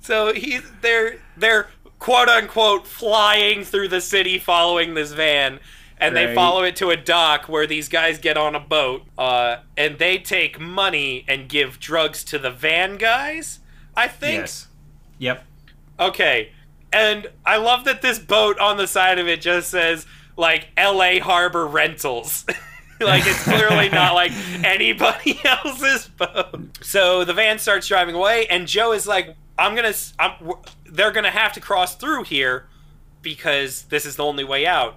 so 0.00 0.32
he's 0.34 0.62
they're 0.80 1.20
they're 1.36 1.68
quote 1.98 2.28
unquote 2.28 2.86
flying 2.86 3.64
through 3.64 3.88
the 3.88 4.00
city 4.00 4.38
following 4.38 4.94
this 4.94 5.12
van. 5.12 5.60
And 6.02 6.16
they 6.16 6.34
follow 6.34 6.62
it 6.64 6.76
to 6.76 6.90
a 6.90 6.96
dock 6.96 7.48
where 7.48 7.66
these 7.66 7.88
guys 7.88 8.18
get 8.18 8.36
on 8.36 8.54
a 8.54 8.60
boat, 8.60 9.02
uh, 9.16 9.58
and 9.76 9.98
they 9.98 10.18
take 10.18 10.58
money 10.58 11.24
and 11.28 11.48
give 11.48 11.78
drugs 11.78 12.24
to 12.24 12.38
the 12.38 12.50
van 12.50 12.96
guys. 12.96 13.60
I 13.96 14.08
think. 14.08 14.40
Yes. 14.40 14.68
Yep. 15.18 15.44
Okay. 16.00 16.52
And 16.92 17.28
I 17.46 17.56
love 17.56 17.84
that 17.84 18.02
this 18.02 18.18
boat 18.18 18.58
on 18.58 18.76
the 18.76 18.86
side 18.86 19.18
of 19.18 19.28
it 19.28 19.40
just 19.40 19.70
says 19.70 20.06
like 20.36 20.68
LA 20.76 21.20
Harbor 21.20 21.66
Rentals. 21.66 22.44
like 23.00 23.26
it's 23.26 23.42
clearly 23.44 23.88
not 23.88 24.14
like 24.14 24.32
anybody 24.64 25.40
else's 25.44 26.08
boat. 26.08 26.78
So 26.82 27.24
the 27.24 27.32
van 27.34 27.58
starts 27.58 27.86
driving 27.86 28.14
away 28.14 28.46
and 28.46 28.66
Joe 28.66 28.92
is 28.92 29.06
like 29.06 29.36
I'm 29.58 29.74
going 29.74 29.92
to 29.92 29.98
I'm 30.18 30.32
they're 30.86 31.12
going 31.12 31.24
to 31.24 31.30
have 31.30 31.52
to 31.54 31.60
cross 31.60 31.94
through 31.96 32.24
here 32.24 32.68
because 33.22 33.84
this 33.84 34.04
is 34.04 34.16
the 34.16 34.24
only 34.24 34.44
way 34.44 34.66
out. 34.66 34.96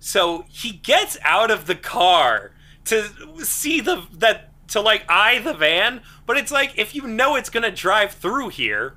So 0.00 0.46
he 0.48 0.72
gets 0.72 1.18
out 1.22 1.50
of 1.50 1.66
the 1.66 1.74
car 1.74 2.52
to 2.86 3.44
see 3.44 3.80
the 3.80 4.06
that 4.12 4.50
to 4.68 4.80
like 4.80 5.04
eye 5.08 5.38
the 5.38 5.54
van, 5.54 6.00
but 6.26 6.36
it's 6.36 6.50
like 6.50 6.76
if 6.76 6.94
you 6.94 7.06
know 7.06 7.36
it's 7.36 7.50
going 7.50 7.62
to 7.62 7.70
drive 7.70 8.12
through 8.12 8.48
here, 8.48 8.96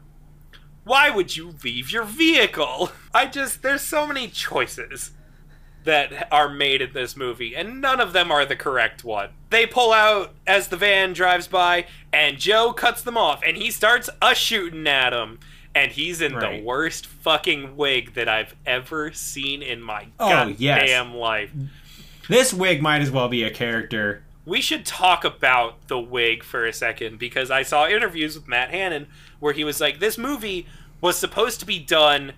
why 0.86 1.10
would 1.10 1.36
you 1.36 1.56
leave 1.64 1.92
your 1.92 2.06
vehicle? 2.06 2.92
I 3.14 3.28
just 3.28 3.62
there's 3.62 3.82
so 3.82 4.08
many 4.08 4.28
choices 4.30 5.12
that 5.84 6.30
are 6.32 6.48
made 6.48 6.82
in 6.82 6.94
this 6.94 7.18
movie 7.18 7.56
and 7.56 7.82
none 7.82 8.00
of 8.00 8.14
them 8.14 8.32
are 8.32 8.46
the 8.46 8.56
correct 8.56 9.04
one. 9.04 9.32
They 9.50 9.66
pull 9.66 9.92
out 9.92 10.34
as 10.48 10.70
the 10.70 10.78
van 10.78 11.12
drives 11.12 11.50
by 11.50 11.88
and 12.14 12.40
Joe 12.40 12.72
cuts 12.72 13.02
them 13.02 13.18
off 13.18 13.42
and 13.46 13.58
he 13.58 13.70
starts 13.70 14.10
a 14.22 14.34
shooting 14.34 14.88
at 14.88 15.12
him 15.12 15.40
and 15.76 15.92
he's 15.92 16.22
in 16.22 16.36
Right. 16.36 16.60
the 16.60 16.64
worst 16.64 17.06
fucking 17.08 17.76
wig 17.76 18.14
that 18.14 18.28
I've 18.30 18.56
ever 18.66 19.12
seen 19.12 19.62
in 19.62 19.82
my 19.82 20.08
Oh, 20.20 20.30
goddamn 20.30 20.56
yes. 20.60 21.16
life. 21.16 21.52
This 22.30 22.54
wig 22.54 22.82
might 22.82 23.02
as 23.02 23.12
well 23.12 23.28
be 23.28 23.44
a 23.44 23.50
character. 23.50 24.24
We 24.46 24.62
should 24.62 24.86
talk 24.86 25.24
about 25.24 25.88
the 25.88 26.00
wig 26.00 26.44
for 26.44 26.66
a 26.66 26.74
second 26.74 27.18
because 27.18 27.50
I 27.50 27.64
saw 27.64 27.88
interviews 27.88 28.36
with 28.36 28.48
Matt 28.48 28.72
Hannon 28.72 29.08
where 29.40 29.54
he 29.54 29.64
was 29.64 29.80
like, 29.82 30.00
this 30.00 30.18
movie 30.18 30.68
was 31.02 31.18
supposed 31.18 31.60
to 31.62 31.66
be 31.66 31.80
done 31.80 32.34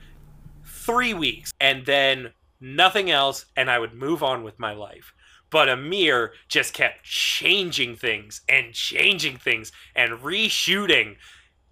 three 0.66 1.14
weeks 1.14 1.52
and 1.60 1.86
then 1.86 2.32
nothing 2.62 3.12
else, 3.12 3.46
and 3.56 3.70
I 3.70 3.80
would 3.80 3.94
move 3.94 4.24
on 4.24 4.44
with 4.44 4.58
my 4.60 4.74
life. 4.74 5.14
But 5.52 5.70
Amir 5.70 6.34
just 6.48 6.74
kept 6.74 7.04
changing 7.04 7.96
things 7.96 8.42
and 8.50 8.74
changing 8.74 9.38
things 9.38 9.72
and 9.96 10.14
reshooting. 10.14 11.18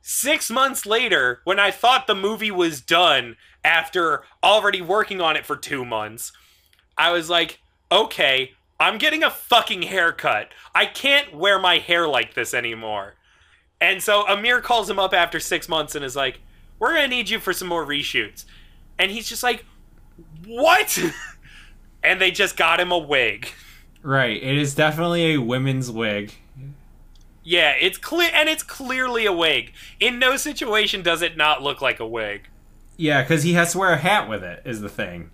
Six 0.05 0.51
months 0.51 0.85
later, 0.85 1.39
when 1.45 1.59
I 1.59 1.71
thought 1.71 2.07
the 2.07 2.13
movie 2.13 2.51
was 2.51 2.81
done 2.81 3.37
after 3.63 4.23
already 4.43 4.81
working 4.81 5.21
on 5.21 5.37
it 5.37 5.45
for 5.45 5.55
two 5.55 5.85
months, 5.85 6.33
I 6.97 7.11
was 7.11 7.29
like, 7.29 7.61
okay, 7.89 8.51
I'm 8.81 8.97
getting 8.97 9.23
a 9.23 9.31
fucking 9.31 9.83
haircut. 9.83 10.49
I 10.75 10.87
can't 10.87 11.33
wear 11.33 11.57
my 11.57 11.77
hair 11.77 12.05
like 12.05 12.33
this 12.33 12.53
anymore. 12.53 13.15
And 13.79 14.03
so 14.03 14.27
Amir 14.27 14.59
calls 14.59 14.89
him 14.89 14.99
up 14.99 15.13
after 15.13 15.39
six 15.39 15.69
months 15.69 15.95
and 15.95 16.03
is 16.03 16.17
like, 16.17 16.41
we're 16.79 16.93
gonna 16.93 17.07
need 17.07 17.29
you 17.29 17.39
for 17.39 17.53
some 17.53 17.69
more 17.69 17.85
reshoots. 17.85 18.43
And 18.99 19.09
he's 19.09 19.29
just 19.29 19.41
like, 19.41 19.63
what? 20.45 20.99
and 22.03 22.19
they 22.19 22.29
just 22.29 22.57
got 22.57 22.81
him 22.81 22.91
a 22.91 22.97
wig. 22.97 23.47
Right. 24.01 24.43
It 24.43 24.57
is 24.57 24.75
definitely 24.75 25.35
a 25.35 25.37
women's 25.41 25.89
wig. 25.89 26.33
Yeah, 27.43 27.73
it's 27.79 27.97
clear, 27.97 28.29
and 28.33 28.47
it's 28.47 28.63
clearly 28.63 29.25
a 29.25 29.33
wig. 29.33 29.73
In 29.99 30.17
no 30.19 30.37
situation 30.37 31.01
does 31.03 31.21
it 31.21 31.35
not 31.35 31.61
look 31.61 31.81
like 31.81 31.99
a 31.99 32.07
wig. 32.07 32.47
Yeah, 32.97 33.21
because 33.21 33.43
he 33.43 33.53
has 33.53 33.73
to 33.73 33.79
wear 33.79 33.91
a 33.93 33.97
hat 33.97 34.29
with 34.29 34.43
it. 34.43 34.61
Is 34.65 34.81
the 34.81 34.89
thing. 34.89 35.29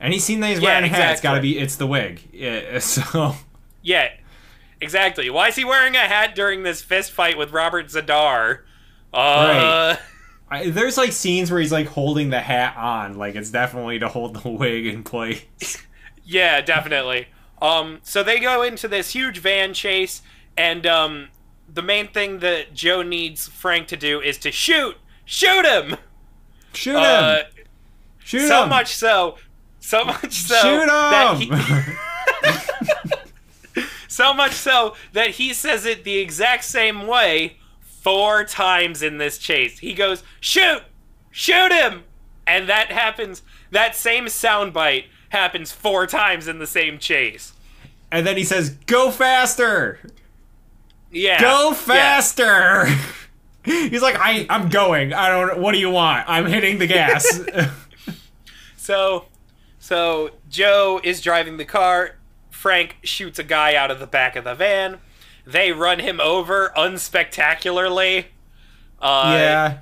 Any 0.00 0.18
scene 0.18 0.40
that 0.40 0.48
he's 0.50 0.60
Yeah, 0.60 0.70
wearing 0.70 0.84
a 0.84 0.88
hat, 0.88 1.12
it's 1.12 1.20
got 1.20 1.34
to 1.34 1.40
be. 1.40 1.58
It's 1.58 1.76
the 1.76 1.86
wig. 1.86 2.20
Yeah. 2.32 2.78
So. 2.80 3.36
Yeah, 3.82 4.10
exactly. 4.80 5.30
Why 5.30 5.48
is 5.48 5.56
he 5.56 5.64
wearing 5.64 5.94
a 5.94 6.00
hat 6.00 6.34
during 6.34 6.64
this 6.64 6.82
fist 6.82 7.12
fight 7.12 7.38
with 7.38 7.52
Robert 7.52 7.86
Z'Dar? 7.86 8.60
Uh, 9.14 9.96
I, 10.50 10.70
there's 10.70 10.96
like 10.96 11.12
scenes 11.12 11.50
where 11.50 11.60
he's 11.60 11.72
like 11.72 11.86
holding 11.86 12.30
the 12.30 12.40
hat 12.40 12.76
on, 12.76 13.16
like 13.16 13.36
it's 13.36 13.50
definitely 13.50 13.98
to 14.00 14.08
hold 14.08 14.42
the 14.42 14.48
wig 14.48 14.86
in 14.86 15.02
place. 15.04 15.82
Yeah, 16.28 16.60
definitely. 16.60 17.28
Um, 17.62 18.00
so 18.02 18.24
they 18.24 18.40
go 18.40 18.62
into 18.62 18.88
this 18.88 19.10
huge 19.10 19.38
van 19.38 19.72
chase, 19.74 20.22
and 20.56 20.84
um, 20.84 21.28
the 21.76 21.82
main 21.82 22.08
thing 22.08 22.40
that 22.40 22.74
Joe 22.74 23.02
needs 23.02 23.46
Frank 23.48 23.86
to 23.88 23.96
do 23.96 24.20
is 24.20 24.36
to 24.38 24.50
shoot, 24.50 24.96
shoot 25.24 25.64
him. 25.64 25.96
Shoot 26.72 26.96
Uh, 26.96 27.36
him! 27.36 27.46
Shoot 28.18 28.48
so 28.48 28.64
him! 28.64 28.68
much 28.70 28.94
so, 28.96 29.36
so 29.78 30.04
much 30.04 30.32
so 30.32 30.54
Shoot 30.56 30.86
that 30.86 31.36
him! 31.38 31.52
he, 33.76 33.82
so 34.08 34.34
much 34.34 34.52
so 34.52 34.94
that 35.12 35.30
he 35.30 35.52
says 35.52 35.84
it 35.86 36.02
the 36.04 36.18
exact 36.18 36.64
same 36.64 37.06
way 37.06 37.58
four 37.80 38.44
times 38.44 39.02
in 39.02 39.18
this 39.18 39.38
chase. 39.38 39.78
He 39.78 39.94
goes, 39.94 40.22
"Shoot, 40.40 40.82
shoot 41.30 41.72
him," 41.72 42.04
and 42.46 42.68
that 42.68 42.90
happens. 42.90 43.42
That 43.70 43.94
same 43.96 44.26
soundbite 44.26 45.04
happens 45.30 45.72
four 45.72 46.06
times 46.06 46.48
in 46.48 46.58
the 46.58 46.66
same 46.66 46.98
chase. 46.98 47.52
and 48.10 48.26
then 48.26 48.36
he 48.36 48.44
says, 48.44 48.70
"Go 48.86 49.10
faster! 49.10 50.00
Yeah, 51.16 51.40
Go 51.40 51.70
yeah. 51.70 51.74
faster!" 51.74 52.86
He's 53.64 54.02
like, 54.02 54.16
I, 54.16 54.46
I'm 54.48 54.68
going. 54.68 55.12
I 55.12 55.28
don't. 55.28 55.58
What 55.58 55.72
do 55.72 55.78
you 55.78 55.90
want? 55.90 56.24
I'm 56.28 56.46
hitting 56.46 56.78
the 56.78 56.86
gas. 56.86 57.40
So, 58.76 59.24
so 59.80 60.30
Joe 60.48 61.00
is 61.02 61.20
driving 61.20 61.56
the 61.56 61.64
car. 61.64 62.14
Frank 62.50 62.98
shoots 63.02 63.36
a 63.40 63.42
guy 63.42 63.74
out 63.74 63.90
of 63.90 63.98
the 63.98 64.06
back 64.06 64.36
of 64.36 64.44
the 64.44 64.54
van. 64.54 64.98
They 65.44 65.72
run 65.72 65.98
him 65.98 66.20
over 66.20 66.72
unspectacularly. 66.78 68.26
Uh, 69.02 69.34
yeah. 69.36 69.78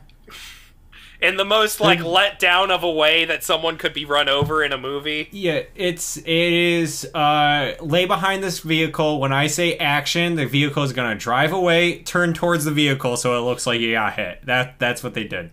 In 1.25 1.37
the 1.37 1.45
most 1.45 1.81
like 1.81 2.05
let 2.05 2.39
down 2.39 2.71
of 2.71 2.83
a 2.83 2.91
way 2.91 3.25
that 3.25 3.43
someone 3.43 3.79
could 3.79 3.95
be 3.95 4.05
run 4.05 4.29
over 4.29 4.63
in 4.63 4.73
a 4.73 4.79
movie. 4.79 5.29
Yeah, 5.33 5.63
it's 5.75 6.19
it 6.19 6.27
is 6.29 7.05
uh 7.15 7.75
lay 7.81 8.05
behind 8.05 8.45
this 8.45 8.61
vehicle. 8.61 9.21
When 9.21 9.33
I 9.33 9.47
say 9.47 9.77
action, 9.79 10.37
the 10.37 10.47
vehicle 10.47 10.83
is 10.83 10.93
gonna 10.93 11.15
drive 11.15 11.53
away, 11.53 12.01
turn 12.03 12.35
towards 12.35 12.65
the 12.65 12.71
vehicle 12.71 13.17
so 13.17 13.37
it 13.39 13.41
looks 13.41 13.67
like 13.67 13.81
you 13.81 13.93
got 13.93 14.15
hit. 14.15 14.45
That 14.45 14.79
that's 14.79 15.03
what 15.03 15.15
they 15.15 15.25
did. 15.25 15.51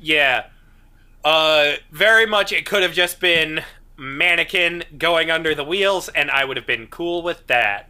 Yeah. 0.00 0.46
Uh 1.24 1.74
very 1.90 2.26
much 2.26 2.52
it 2.52 2.64
could 2.64 2.82
have 2.82 2.92
just 2.92 3.20
been 3.20 3.62
mannequin 3.98 4.82
going 4.98 5.30
under 5.30 5.54
the 5.54 5.64
wheels 5.64 6.08
and 6.08 6.30
I 6.30 6.44
would 6.44 6.56
have 6.56 6.66
been 6.66 6.86
cool 6.86 7.22
with 7.22 7.46
that. 7.48 7.88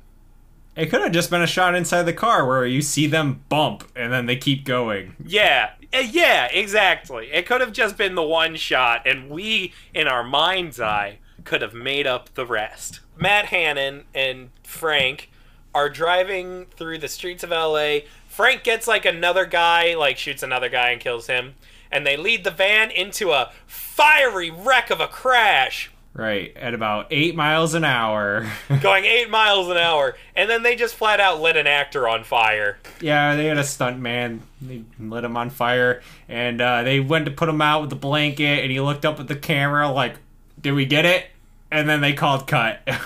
It 0.75 0.87
could 0.87 1.03
have 1.03 1.13
just 1.13 1.31
been 1.31 1.43
a 1.43 1.47
shot 1.47 1.75
inside 1.75 2.05
the 2.05 2.13
car 2.13 2.47
where 2.47 2.65
you 2.65 2.81
see 2.81 3.07
them 3.07 3.43
bump 3.49 3.85
and 3.95 4.13
then 4.13 4.27
they 4.27 4.37
keep 4.37 4.65
going. 4.65 5.17
Yeah. 5.25 5.71
Uh, 5.93 5.99
Yeah, 5.99 6.47
exactly. 6.47 7.31
It 7.31 7.47
could 7.47 7.61
have 7.61 7.73
just 7.73 7.97
been 7.99 8.15
the 8.15 8.23
one 8.23 8.57
shot 8.57 9.07
and 9.07 9.29
we 9.29 9.75
in 9.93 10.09
our 10.09 10.25
mind's 10.25 10.81
eye 10.81 11.19
could 11.45 11.61
have 11.61 11.75
made 11.75 12.07
up 12.07 12.33
the 12.35 12.47
rest. 12.47 13.01
Matt 13.17 13.47
Hannon 13.47 14.05
and 14.15 14.51
Frank 14.65 15.31
are 15.75 15.91
driving 15.91 16.67
through 16.77 16.99
the 16.99 17.09
streets 17.09 17.43
of 17.43 17.51
LA. 17.51 17.99
Frank 18.29 18.65
gets 18.65 18.89
like 18.89 19.05
another 19.05 19.45
guy, 19.45 19.95
like 19.95 20.17
shoots 20.17 20.43
another 20.43 20.69
guy 20.71 20.91
and 20.91 21.01
kills 21.01 21.27
him. 21.27 21.55
And 21.91 22.07
they 22.07 22.17
lead 22.17 22.45
the 22.45 22.51
van 22.51 22.91
into 22.91 23.33
a 23.33 23.53
fiery 23.67 24.51
wreck 24.51 24.89
of 24.91 25.01
a 25.01 25.07
crash. 25.07 25.91
Right, 26.15 26.55
at 26.57 26.75
about 26.75 27.07
eight 27.11 27.35
miles 27.35 27.73
an 27.73 27.85
hour. 27.85 28.47
going 28.83 29.07
eight 29.07 29.31
miles 29.31 29.71
an 29.71 29.79
hour, 29.79 30.15
and 30.37 30.51
then 30.51 30.63
they 30.63 30.77
just 30.77 30.95
flat 30.95 31.21
out 31.21 31.41
lit 31.41 31.57
an 31.57 31.67
actor 31.67 32.07
on 32.07 32.23
fire. 32.23 32.79
yeah, 33.01 33.35
they 33.35 33.47
had 33.47 33.57
a 33.57 33.65
stunt 33.65 33.99
man. 33.99 34.43
They 34.61 34.85
lit 35.01 35.25
him 35.25 35.39
on 35.39 35.49
fire, 35.49 36.03
and 36.29 36.61
uh, 36.61 36.83
they 36.83 37.01
went 37.01 37.25
to 37.25 37.31
put 37.31 37.49
him 37.49 37.63
out 37.63 37.81
with 37.81 37.91
the 37.91 37.97
blanket, 37.97 38.63
and 38.63 38.71
he 38.71 38.79
looked 38.79 39.07
up 39.07 39.21
at 39.21 39.29
the 39.29 39.37
camera 39.37 39.91
like, 39.91 40.17
"Did 40.61 40.73
we 40.73 40.85
get 40.85 41.07
it?" 41.07 41.29
And 41.71 41.89
then 41.89 42.03
they 42.03 42.13
called 42.13 42.47
cut. 42.47 42.87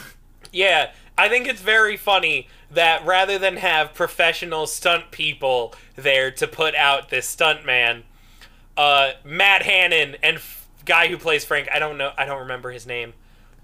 Yeah, 0.53 0.93
I 1.19 1.29
think 1.29 1.47
it's 1.47 1.61
very 1.61 1.99
funny 1.99 2.49
that 2.71 3.05
rather 3.05 3.39
than 3.39 3.59
have 3.59 3.93
professional 3.93 4.67
stunt 4.67 5.11
people 5.11 5.75
there 5.97 6.31
to 6.31 6.47
put 6.47 6.75
out 6.75 7.11
this 7.11 7.29
stunt 7.29 7.67
man, 7.67 8.05
uh, 8.77 9.11
Matt 9.23 9.63
Hannon 9.65 10.17
and 10.23 10.39
guy 10.87 11.09
who 11.09 11.19
plays 11.19 11.45
Frank, 11.45 11.69
I 11.73 11.79
don't 11.79 11.99
know, 11.99 12.13
I 12.17 12.25
don't 12.25 12.41
remember 12.41 12.71
his 12.71 12.87
name, 12.87 13.13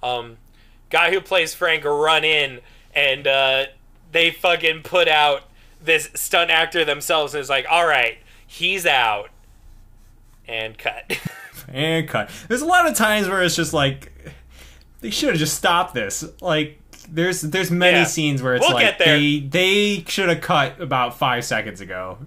um, 0.03 0.37
guy 0.91 1.11
who 1.11 1.21
plays 1.21 1.55
Frank 1.55 1.85
run 1.85 2.25
in 2.25 2.61
and 2.95 3.27
uh, 3.27 3.65
they 4.11 4.31
fucking 4.31 4.83
put 4.83 5.09
out 5.09 5.45
this 5.83 6.11
stunt 6.15 6.51
actor 6.51 6.85
themselves 6.85 7.35
and 7.35 7.41
is 7.41 7.49
like, 7.49 7.65
all 7.71 7.87
right, 7.87 8.19
he's 8.47 8.85
out. 8.85 9.31
And 10.47 10.77
cut. 10.77 11.19
and 11.69 12.07
cut. 12.09 12.29
There's 12.49 12.63
a 12.63 12.67
lot 12.67 12.87
of 12.89 12.95
times 12.97 13.29
where 13.29 13.43
it's 13.43 13.57
just 13.57 13.73
like 13.73 14.13
they 15.01 15.11
should 15.11 15.31
have 15.31 15.39
just 15.39 15.57
stopped 15.57 15.95
this. 15.95 16.25
Like 16.41 16.81
there's 17.09 17.41
there's 17.43 17.71
many 17.71 17.99
Yeah. 17.99 18.05
scenes 18.05 18.43
where 18.43 18.55
it's 18.57 18.67
We'll 18.67 18.75
like 18.75 18.99
they 18.99 19.41
they 19.41 20.05
should 20.09 20.29
have 20.29 20.41
cut 20.41 20.81
about 20.81 21.17
five 21.17 21.45
seconds 21.45 21.81
ago. 21.81 22.19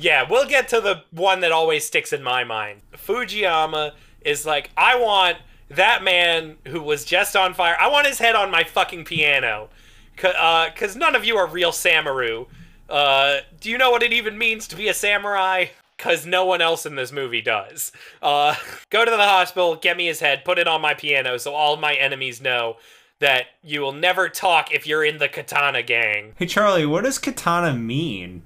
Yeah, 0.00 0.26
we'll 0.30 0.46
get 0.46 0.68
to 0.68 0.80
the 0.80 1.02
one 1.10 1.40
that 1.40 1.50
always 1.50 1.84
sticks 1.84 2.12
in 2.12 2.22
my 2.22 2.44
mind. 2.44 2.82
Fujiyama 2.94 3.92
is 4.20 4.46
like, 4.46 4.70
I 4.76 4.96
want 4.96 5.38
that 5.70 6.04
man 6.04 6.56
who 6.68 6.80
was 6.80 7.04
just 7.04 7.34
on 7.34 7.52
fire. 7.52 7.76
I 7.80 7.88
want 7.88 8.06
his 8.06 8.20
head 8.20 8.36
on 8.36 8.48
my 8.48 8.62
fucking 8.62 9.04
piano, 9.04 9.70
because 10.14 10.94
uh, 10.96 10.98
none 10.98 11.16
of 11.16 11.24
you 11.24 11.36
are 11.36 11.48
real 11.48 11.72
samurai. 11.72 12.44
Uh, 12.88 13.38
do 13.60 13.70
you 13.70 13.76
know 13.76 13.90
what 13.90 14.04
it 14.04 14.12
even 14.12 14.38
means 14.38 14.68
to 14.68 14.76
be 14.76 14.86
a 14.86 14.94
samurai? 14.94 15.66
Because 15.96 16.24
no 16.24 16.46
one 16.46 16.62
else 16.62 16.86
in 16.86 16.94
this 16.94 17.10
movie 17.10 17.42
does. 17.42 17.90
Uh, 18.22 18.54
go 18.90 19.04
to 19.04 19.10
the 19.10 19.16
hospital, 19.16 19.74
get 19.74 19.96
me 19.96 20.06
his 20.06 20.20
head, 20.20 20.44
put 20.44 20.60
it 20.60 20.68
on 20.68 20.80
my 20.80 20.94
piano, 20.94 21.38
so 21.38 21.52
all 21.52 21.76
my 21.76 21.94
enemies 21.94 22.40
know 22.40 22.76
that 23.18 23.46
you 23.64 23.80
will 23.80 23.92
never 23.92 24.28
talk 24.28 24.72
if 24.72 24.86
you're 24.86 25.04
in 25.04 25.18
the 25.18 25.28
katana 25.28 25.82
gang. 25.82 26.34
Hey 26.36 26.46
Charlie, 26.46 26.86
what 26.86 27.02
does 27.02 27.18
katana 27.18 27.74
mean? 27.74 28.44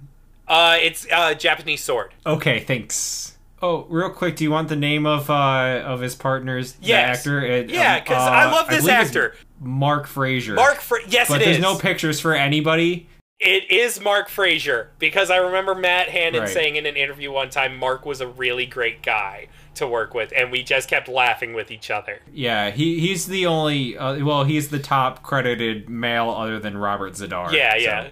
Uh, 0.48 0.76
it's 0.80 1.06
uh, 1.10 1.34
Japanese 1.34 1.82
sword. 1.82 2.12
Okay, 2.26 2.60
thanks. 2.60 3.36
Oh, 3.62 3.86
real 3.88 4.10
quick, 4.10 4.34
do 4.36 4.42
you 4.44 4.50
want 4.50 4.68
the 4.68 4.76
name 4.76 5.06
of 5.06 5.30
uh 5.30 5.82
of 5.84 6.00
his 6.00 6.16
partners? 6.16 6.76
Yes. 6.82 7.18
actor. 7.18 7.40
It, 7.44 7.70
Yeah, 7.70 7.96
um, 7.98 8.04
'cause 8.04 8.16
uh, 8.16 8.30
I 8.30 8.50
love 8.50 8.68
this 8.68 8.80
it's 8.80 8.88
actor. 8.88 9.36
Mark 9.60 10.08
Frazer. 10.08 10.54
Mark, 10.54 10.80
Fra- 10.80 10.98
yes, 11.08 11.30
it 11.30 11.34
is. 11.34 11.36
but 11.36 11.42
it 11.42 11.44
there's 11.44 11.56
is. 11.58 11.62
no 11.62 11.78
pictures 11.78 12.18
for 12.18 12.34
anybody. 12.34 13.06
It 13.38 13.70
is 13.70 14.00
Mark 14.00 14.28
Frazer 14.28 14.90
because 14.98 15.30
I 15.30 15.36
remember 15.36 15.74
Matt 15.76 16.08
Hannon 16.08 16.40
Right. 16.42 16.48
saying 16.48 16.76
in 16.76 16.86
an 16.86 16.96
interview 16.96 17.30
one 17.32 17.50
time 17.50 17.76
Mark 17.76 18.04
was 18.04 18.20
a 18.20 18.26
really 18.26 18.66
great 18.66 19.02
guy 19.02 19.46
to 19.76 19.86
work 19.86 20.12
with, 20.14 20.32
and 20.36 20.50
we 20.52 20.62
just 20.64 20.88
kept 20.88 21.08
laughing 21.08 21.54
with 21.54 21.70
each 21.70 21.90
other. 21.90 22.20
Yeah, 22.32 22.70
he 22.70 22.98
he's 23.00 23.26
the 23.26 23.46
only. 23.46 23.96
Uh, 23.96 24.24
well, 24.24 24.42
he's 24.44 24.68
the 24.70 24.78
top 24.80 25.22
credited 25.22 25.88
male 25.88 26.30
other 26.30 26.58
than 26.58 26.76
Robert 26.76 27.12
Z'Dar. 27.14 27.52
Yeah, 27.52 27.72
so- 27.74 27.78
yeah. 27.78 28.08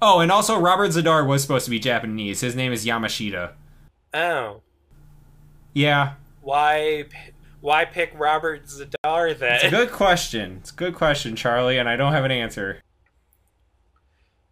Oh, 0.00 0.20
and 0.20 0.30
also 0.30 0.58
Robert 0.58 0.90
Z'Dar 0.92 1.26
was 1.26 1.42
supposed 1.42 1.64
to 1.64 1.70
be 1.70 1.78
Japanese. 1.78 2.40
His 2.40 2.54
name 2.54 2.72
is 2.72 2.86
Yamashita. 2.86 3.52
Oh, 4.14 4.62
Yeah, 5.74 6.14
why, 6.40 7.04
why 7.60 7.84
pick 7.84 8.12
Robert 8.16 8.66
Z'Dar 8.66 9.36
then? 9.38 9.54
it's 9.56 9.64
a 9.64 9.70
good 9.70 9.90
question. 9.90 10.58
It's 10.60 10.70
a 10.70 10.74
good 10.74 10.94
question, 10.94 11.34
Charlie, 11.36 11.78
and 11.78 11.88
I 11.88 11.96
don't 11.96 12.12
have 12.12 12.24
an 12.24 12.30
answer. 12.30 12.80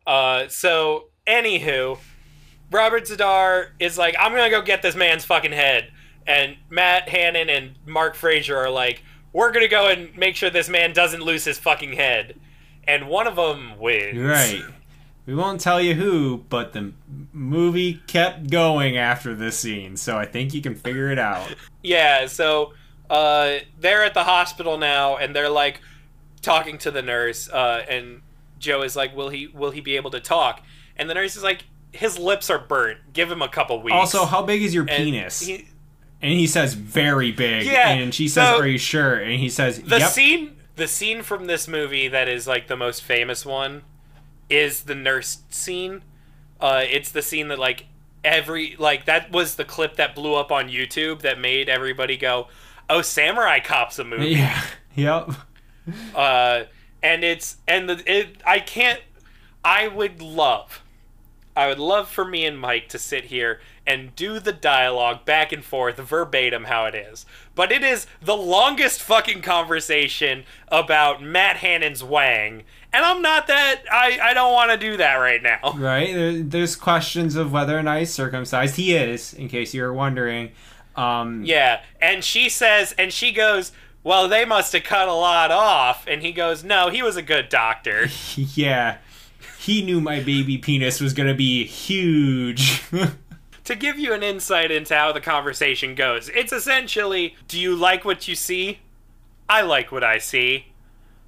Uh, 0.07 0.49
so 0.49 1.09
anywho, 1.27 1.99
Robert 2.71 3.05
Z'Dar 3.05 3.69
is 3.79 3.97
like, 3.99 4.15
I'm 4.19 4.33
gonna 4.33 4.51
go 4.51 4.63
get 4.63 4.83
this 4.83 4.95
man's 4.97 5.25
fucking 5.25 5.53
head, 5.53 5.91
and 6.27 6.57
Matt 6.71 7.09
Hannon 7.09 7.49
and 7.49 7.77
Mark 7.87 8.15
Frazer 8.15 8.57
are 8.57 8.71
like, 8.71 9.03
we're 9.33 9.53
gonna 9.53 9.69
go 9.69 9.89
and 9.89 10.17
make 10.17 10.37
sure 10.37 10.51
this 10.51 10.69
man 10.69 10.93
doesn't 10.93 11.23
lose 11.23 11.45
his 11.45 11.59
fucking 11.59 11.93
head, 11.95 12.39
and 12.85 13.09
one 13.09 13.27
of 13.27 13.37
them 13.37 13.79
wins. 13.79 14.19
Right. 14.19 14.63
We 15.27 15.35
won't 15.35 15.61
tell 15.61 15.81
you 15.81 15.95
who, 15.95 16.45
but 16.49 16.73
the 16.73 16.93
movie 17.33 17.95
kept 18.07 18.49
going 18.49 18.97
after 18.97 19.35
this 19.35 19.59
scene, 19.59 19.97
so 19.97 20.17
I 20.17 20.25
think 20.25 20.55
you 20.55 20.63
can 20.63 20.75
figure 20.77 21.11
it 21.11 21.19
out. 21.19 21.53
Yeah, 21.83 22.27
so 22.27 22.75
uh, 23.11 23.57
they're 23.81 24.05
at 24.05 24.15
the 24.15 24.25
hospital 24.25 24.79
now, 24.79 25.17
and 25.17 25.35
they're 25.35 25.51
like 25.51 25.81
talking 26.43 26.79
to 26.79 26.91
the 26.93 27.03
nurse, 27.03 27.49
uh, 27.51 27.85
and 27.89 28.23
Joe 28.61 28.83
is 28.83 28.95
like, 28.97 29.17
"Will 29.17 29.29
he? 29.31 29.49
Will 29.49 29.73
he 29.73 29.81
be 29.81 29.97
able 29.97 30.11
to 30.13 30.21
talk?" 30.21 30.63
And 30.97 31.11
the 31.11 31.15
nurse 31.15 31.37
is 31.37 31.43
like, 31.43 31.65
"His 31.93 32.19
lips 32.19 32.49
are 32.49 32.59
burnt. 32.61 33.13
Give 33.13 33.31
him 33.31 33.43
a 33.43 33.49
couple 33.49 33.83
weeks." 33.83 33.95
Also, 33.95 34.25
how 34.25 34.43
big 34.43 34.63
is 34.63 34.73
your 34.75 34.85
And 34.89 35.05
penis? 35.05 35.41
he- 35.41 35.67
and 36.23 36.33
he 36.33 36.47
says 36.47 36.73
very 36.75 37.31
big. 37.33 37.67
Yeah, 37.67 37.91
And 37.91 38.15
she 38.15 38.29
says, 38.29 38.49
so- 38.49 38.61
"Are 38.61 38.67
you 38.67 38.79
sure?" 38.79 39.17
And 39.17 39.39
he 39.41 39.49
says, 39.51 39.81
the 39.83 39.99
"Yep." 39.99 40.09
scene, 40.11 40.57
the 40.77 40.87
scene 40.89 41.23
from 41.23 41.47
this 41.47 41.67
movie 41.69 42.09
that 42.09 42.29
is 42.29 42.47
like 42.47 42.69
the 42.69 42.77
most 42.77 43.03
famous 43.03 43.45
one, 43.45 43.83
is 44.49 44.83
the 44.83 44.95
nurse 44.95 45.39
scene. 45.51 46.03
Uh, 46.61 46.85
it's 46.89 47.11
the 47.11 47.23
scene 47.23 47.49
that 47.49 47.59
like 47.59 47.87
every 48.25 48.77
like 48.79 49.05
that 49.07 49.31
was 49.33 49.55
the 49.57 49.65
clip 49.65 49.97
that 49.97 50.15
blew 50.15 50.35
up 50.35 50.51
on 50.51 50.69
YouTube 50.69 51.21
that 51.21 51.39
made 51.39 51.69
everybody 51.69 52.17
go, 52.17 52.49
"Oh, 52.89 53.03
Samurai 53.03 53.61
Cop's 53.61 53.99
a 53.99 54.05
movie." 54.05 54.31
yeah. 54.31 54.63
Yep. 54.97 55.33
uh, 56.15 56.63
and 57.03 57.23
it's 57.23 57.59
and 57.69 57.89
the 57.89 58.03
it, 58.11 58.39
I 58.47 58.61
can't. 58.61 59.01
I 59.63 59.89
would 59.89 60.23
love, 60.23 60.83
I 61.55 61.69
would 61.69 61.79
love 61.79 62.09
for 62.09 62.25
me 62.25 62.47
and 62.47 62.59
Mike 62.59 62.89
to 62.91 62.99
sit 62.99 63.27
here 63.27 63.61
and 63.87 64.15
do 64.17 64.41
the 64.41 64.53
dialogue 64.53 65.25
back 65.25 65.53
and 65.53 65.65
forth 65.65 65.97
verbatim 65.97 66.65
how 66.65 66.87
it 66.87 66.95
is. 66.95 67.27
But 67.55 67.71
it 67.71 67.85
is 67.85 68.07
the 68.21 68.37
longest 68.37 69.03
fucking 69.03 69.43
conversation 69.43 70.45
about 70.69 71.23
Matt 71.23 71.59
Hannon's 71.59 72.03
Wang, 72.03 72.65
and 72.97 73.05
I'm 73.05 73.21
not 73.21 73.47
that. 73.49 73.83
I 73.93 74.19
I 74.23 74.35
don't 74.35 74.53
want 74.55 74.71
to 74.71 74.79
do 74.79 74.97
that 74.97 75.17
right 75.17 75.43
now. 75.43 75.75
Right. 75.77 76.15
There, 76.15 76.43
there's 76.43 76.75
questions 76.75 77.37
of 77.37 77.53
whether 77.53 77.79
or 77.79 77.83
not 77.83 77.99
he's 77.99 78.13
circumcised. 78.13 78.77
He 78.77 78.97
is, 78.97 79.35
in 79.35 79.49
case 79.49 79.75
you're 79.75 79.93
wondering. 79.93 80.53
Um, 80.97 81.45
Yeah, 81.45 81.83
and 82.01 82.25
she 82.25 82.49
says, 82.49 82.95
and 82.99 83.13
she 83.13 83.33
goes. 83.33 83.73
Well, 84.03 84.29
they 84.29 84.45
must 84.45 84.73
have 84.73 84.85
cut 84.85 85.09
a 85.09 85.13
lot 85.13 85.51
off. 85.51 86.07
And 86.07 86.23
he 86.23 86.31
goes, 86.31 86.63
No, 86.63 86.91
he 86.91 87.03
was 87.03 87.17
a 87.17 87.23
good 87.23 87.49
doctor. 87.49 88.07
yeah. 88.37 88.99
He 89.59 89.83
knew 89.83 90.01
my 90.01 90.21
baby 90.21 90.59
penis 90.59 91.01
was 91.01 91.13
gonna 91.13 91.35
be 91.35 91.65
huge. 91.65 92.83
to 93.65 93.75
give 93.75 93.99
you 93.99 94.13
an 94.13 94.23
insight 94.23 94.71
into 94.71 94.95
how 94.95 95.11
the 95.11 95.21
conversation 95.21 95.97
goes, 95.97 96.29
it's 96.29 96.53
essentially 96.53 97.35
Do 97.49 97.59
you 97.61 97.75
like 97.75 98.05
what 98.05 98.29
you 98.29 98.37
see? 98.37 98.79
I 99.49 99.63
like 99.63 99.91
what 99.91 100.05
I 100.05 100.19
see. 100.19 100.67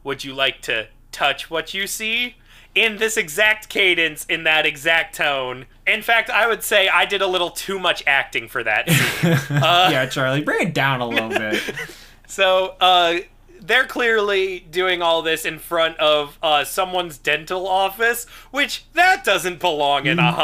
Would 0.05 0.23
you 0.23 0.33
like 0.33 0.63
to 0.63 0.87
touch 1.13 1.51
what 1.51 1.75
you 1.75 1.87
see? 1.87 2.37
In 2.75 2.99
this 2.99 3.17
exact 3.17 3.69
cadence, 3.69 4.25
in 4.27 4.45
that 4.45 4.67
exact 4.67 5.17
tone. 5.17 5.67
In 5.87 6.03
fact, 6.03 6.31
I 6.31 6.47
would 6.47 6.63
say 6.63 6.89
I 6.89 7.07
did 7.07 7.23
a 7.23 7.27
little 7.27 7.51
too 7.51 7.79
much 7.79 8.05
acting 8.07 8.47
for 8.47 8.63
that 8.63 8.89
scene. 8.91 9.37
yeah, 9.51 10.07
Charlie, 10.07 10.43
bring 10.43 10.69
it 10.69 10.75
down 10.75 11.01
a 11.01 11.09
little 11.09 11.31
bit. 11.31 11.63
so, 12.27 12.77
uh, 12.81 13.19
they're 13.61 13.87
clearly 13.87 14.61
doing 14.61 15.03
all 15.03 15.23
this 15.23 15.45
in 15.45 15.59
front 15.59 15.97
of 15.99 16.39
uh, 16.43 16.65
someone's 16.65 17.19
dental 17.19 17.67
office, 17.67 18.27
which 18.51 18.85
that 18.95 19.25
doesn't 19.25 19.61
belong 19.61 20.07
in 20.07 20.19
a 20.19 20.23
right? 20.23 20.35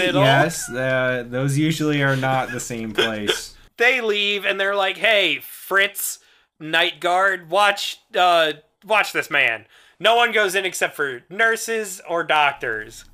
hospital. 0.00 0.22
Yes. 0.22 0.68
Uh, 0.68 1.24
those 1.26 1.58
usually 1.58 2.02
are 2.02 2.16
not 2.16 2.50
the 2.50 2.60
same 2.60 2.92
place. 2.92 3.54
they 3.76 4.00
leave 4.00 4.44
and 4.44 4.58
they're 4.58 4.76
like, 4.76 4.98
"Hey, 4.98 5.40
Fritz, 5.40 6.18
night 6.60 7.00
guard, 7.00 7.50
watch, 7.50 8.00
uh, 8.14 8.54
watch 8.84 9.12
this 9.12 9.30
man." 9.30 9.66
No 10.00 10.16
one 10.16 10.32
goes 10.32 10.54
in 10.54 10.64
except 10.64 10.96
for 10.96 11.22
nurses 11.28 12.00
or 12.08 12.24
doctors. 12.24 13.04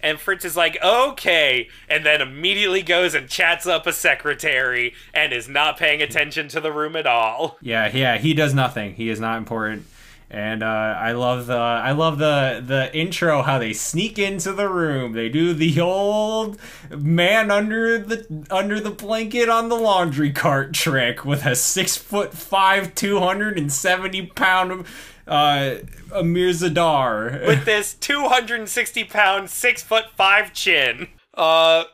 And 0.00 0.20
Fritz 0.20 0.44
is 0.44 0.56
like, 0.56 0.76
"Okay," 0.82 1.68
and 1.88 2.04
then 2.04 2.20
immediately 2.20 2.82
goes 2.82 3.14
and 3.14 3.28
chats 3.28 3.66
up 3.66 3.86
a 3.86 3.92
secretary 3.92 4.94
and 5.14 5.32
is 5.32 5.48
not 5.48 5.78
paying 5.78 6.02
attention 6.02 6.48
to 6.48 6.60
the 6.60 6.70
room 6.70 6.96
at 6.96 7.06
all. 7.06 7.56
Yeah, 7.60 7.90
yeah, 7.92 8.18
he 8.18 8.34
does 8.34 8.54
nothing. 8.54 8.94
He 8.94 9.08
is 9.08 9.18
not 9.18 9.38
important. 9.38 9.86
And 10.28 10.64
uh, 10.64 10.66
I 10.66 11.12
love 11.12 11.46
the 11.46 11.56
I 11.56 11.92
love 11.92 12.18
the 12.18 12.62
the 12.64 12.94
intro 12.96 13.42
how 13.42 13.58
they 13.58 13.72
sneak 13.72 14.18
into 14.18 14.52
the 14.52 14.68
room. 14.68 15.12
They 15.12 15.28
do 15.28 15.54
the 15.54 15.80
old 15.80 16.58
man 16.90 17.50
under 17.50 17.96
the 17.96 18.44
under 18.50 18.80
the 18.80 18.90
blanket 18.90 19.48
on 19.48 19.68
the 19.68 19.76
laundry 19.76 20.32
cart 20.32 20.74
trick 20.74 21.24
with 21.24 21.46
a 21.46 21.54
six 21.54 21.96
foot 21.96 22.34
five, 22.34 22.94
two 22.96 23.20
hundred 23.20 23.56
and 23.56 23.72
seventy 23.72 24.26
pound 24.26 24.84
uh, 25.26 25.76
Amir 26.12 26.50
Zadar. 26.50 27.46
with 27.46 27.64
this 27.64 27.94
260 27.94 29.04
pound, 29.04 29.50
six 29.50 29.82
foot 29.82 30.06
five 30.16 30.52
chin. 30.52 31.08
Uh, 31.34 31.84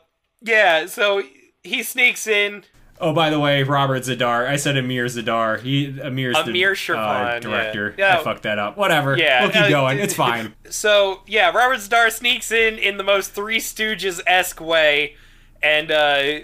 yeah. 0.41 0.85
So 0.85 1.23
he 1.63 1.83
sneaks 1.83 2.27
in. 2.27 2.63
oh, 2.99 3.13
by 3.13 3.29
the 3.29 3.39
way, 3.39 3.63
Robert 3.63 4.03
Z'Dar. 4.03 4.47
I 4.47 4.55
said 4.55 4.77
Amir 4.77 5.05
Zadar. 5.05 5.59
He 5.61 5.99
Amir's 6.01 6.37
Amir 6.37 6.75
the 6.75 6.97
uh, 6.97 7.39
director. 7.39 7.95
Yeah. 7.97 8.19
I 8.19 8.23
fucked 8.23 8.43
that 8.43 8.59
up. 8.59 8.77
Whatever. 8.77 9.17
Yeah, 9.17 9.43
we'll 9.43 9.51
keep 9.51 9.61
uh, 9.63 9.69
going. 9.69 9.99
It's 9.99 10.13
fine. 10.13 10.55
So 10.69 11.21
yeah, 11.27 11.51
Robert 11.51 11.77
Z'Dar 11.77 12.11
sneaks 12.11 12.51
in 12.51 12.79
in 12.79 12.97
the 12.97 13.03
most 13.03 13.33
Three 13.33 13.59
Stooges 13.59 14.19
esque 14.25 14.59
way, 14.59 15.15
and 15.61 15.91
uh, 15.91 16.39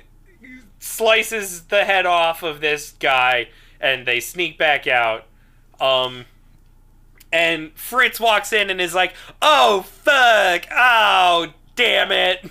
slices 0.78 1.64
the 1.64 1.84
head 1.84 2.06
off 2.06 2.44
of 2.44 2.62
this 2.62 2.92
guy, 3.00 3.50
and 3.82 4.06
they 4.06 4.20
sneak 4.20 4.58
back 4.60 4.86
out. 4.86 5.26
Um, 5.82 6.26
and 7.32 7.72
Fritz 7.74 8.20
walks 8.20 8.52
in 8.54 8.70
and 8.70 8.80
is 8.82 8.94
like, 8.96 9.14
"Oh 9.42 9.82
fuck! 9.84 10.64
Oh 10.72 11.54
damn 11.76 12.12
it! 12.12 12.50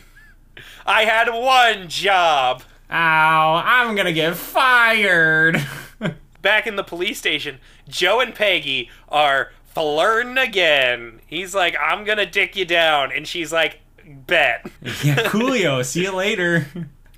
I 0.86 1.04
had 1.04 1.28
one 1.32 1.88
job." 1.88 2.62
Ow, 2.90 3.62
I'm 3.64 3.94
gonna 3.96 4.12
get 4.12 4.36
fired. 4.36 5.60
Back 6.42 6.66
in 6.66 6.76
the 6.76 6.84
police 6.84 7.18
station, 7.18 7.58
Joe 7.88 8.20
and 8.20 8.34
Peggy 8.34 8.88
are 9.08 9.52
flirting 9.74 10.38
again. 10.38 11.20
He's 11.26 11.54
like, 11.54 11.76
"I'm 11.80 12.04
gonna 12.04 12.26
dick 12.26 12.56
you 12.56 12.64
down," 12.64 13.12
and 13.12 13.26
she's 13.26 13.52
like, 13.52 13.80
"Bet." 14.06 14.64
yeah, 15.02 15.16
Coolio, 15.28 15.84
see 15.84 16.02
you 16.02 16.12
later. 16.12 16.66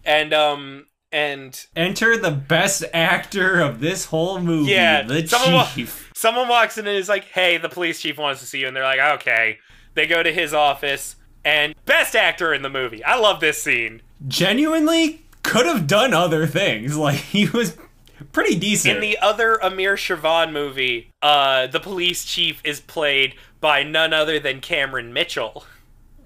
and 0.04 0.32
um 0.32 0.86
and 1.12 1.66
Enter 1.74 2.16
the 2.16 2.30
best 2.30 2.84
actor 2.94 3.60
of 3.60 3.80
this 3.80 4.06
whole 4.06 4.40
movie, 4.40 4.72
Yeah, 4.72 5.02
the 5.02 5.26
someone 5.26 5.54
wa- 5.54 5.68
chief. 5.74 6.10
someone 6.14 6.48
walks 6.48 6.78
in 6.78 6.86
and 6.86 6.96
is 6.96 7.08
like, 7.08 7.24
"Hey, 7.24 7.56
the 7.58 7.68
police 7.68 8.00
chief 8.00 8.16
wants 8.18 8.40
to 8.40 8.46
see 8.46 8.60
you," 8.60 8.68
and 8.68 8.76
they're 8.76 8.84
like, 8.84 9.00
"Okay." 9.20 9.58
They 9.94 10.06
go 10.06 10.22
to 10.22 10.32
his 10.32 10.54
office, 10.54 11.16
and 11.44 11.74
best 11.84 12.14
actor 12.14 12.54
in 12.54 12.62
the 12.62 12.68
movie. 12.70 13.02
I 13.04 13.16
love 13.16 13.40
this 13.40 13.62
scene. 13.62 14.02
genuinely 14.28 15.22
could 15.42 15.64
have 15.66 15.86
done 15.86 16.12
other 16.14 16.46
things. 16.46 16.96
Like 17.06 17.16
he 17.18 17.48
was 17.48 17.76
pretty 18.32 18.54
decent. 18.56 18.96
In 18.96 19.00
the 19.00 19.18
other 19.18 19.54
Amir 19.64 19.96
Shervan 19.96 20.52
movie, 20.52 21.10
uh, 21.22 21.66
the 21.66 21.80
police 21.80 22.24
chief 22.24 22.60
is 22.64 22.78
played 22.80 23.34
by 23.60 23.82
none 23.82 24.12
other 24.12 24.38
than 24.38 24.60
Cameron 24.60 25.12
Mitchell. 25.12 25.64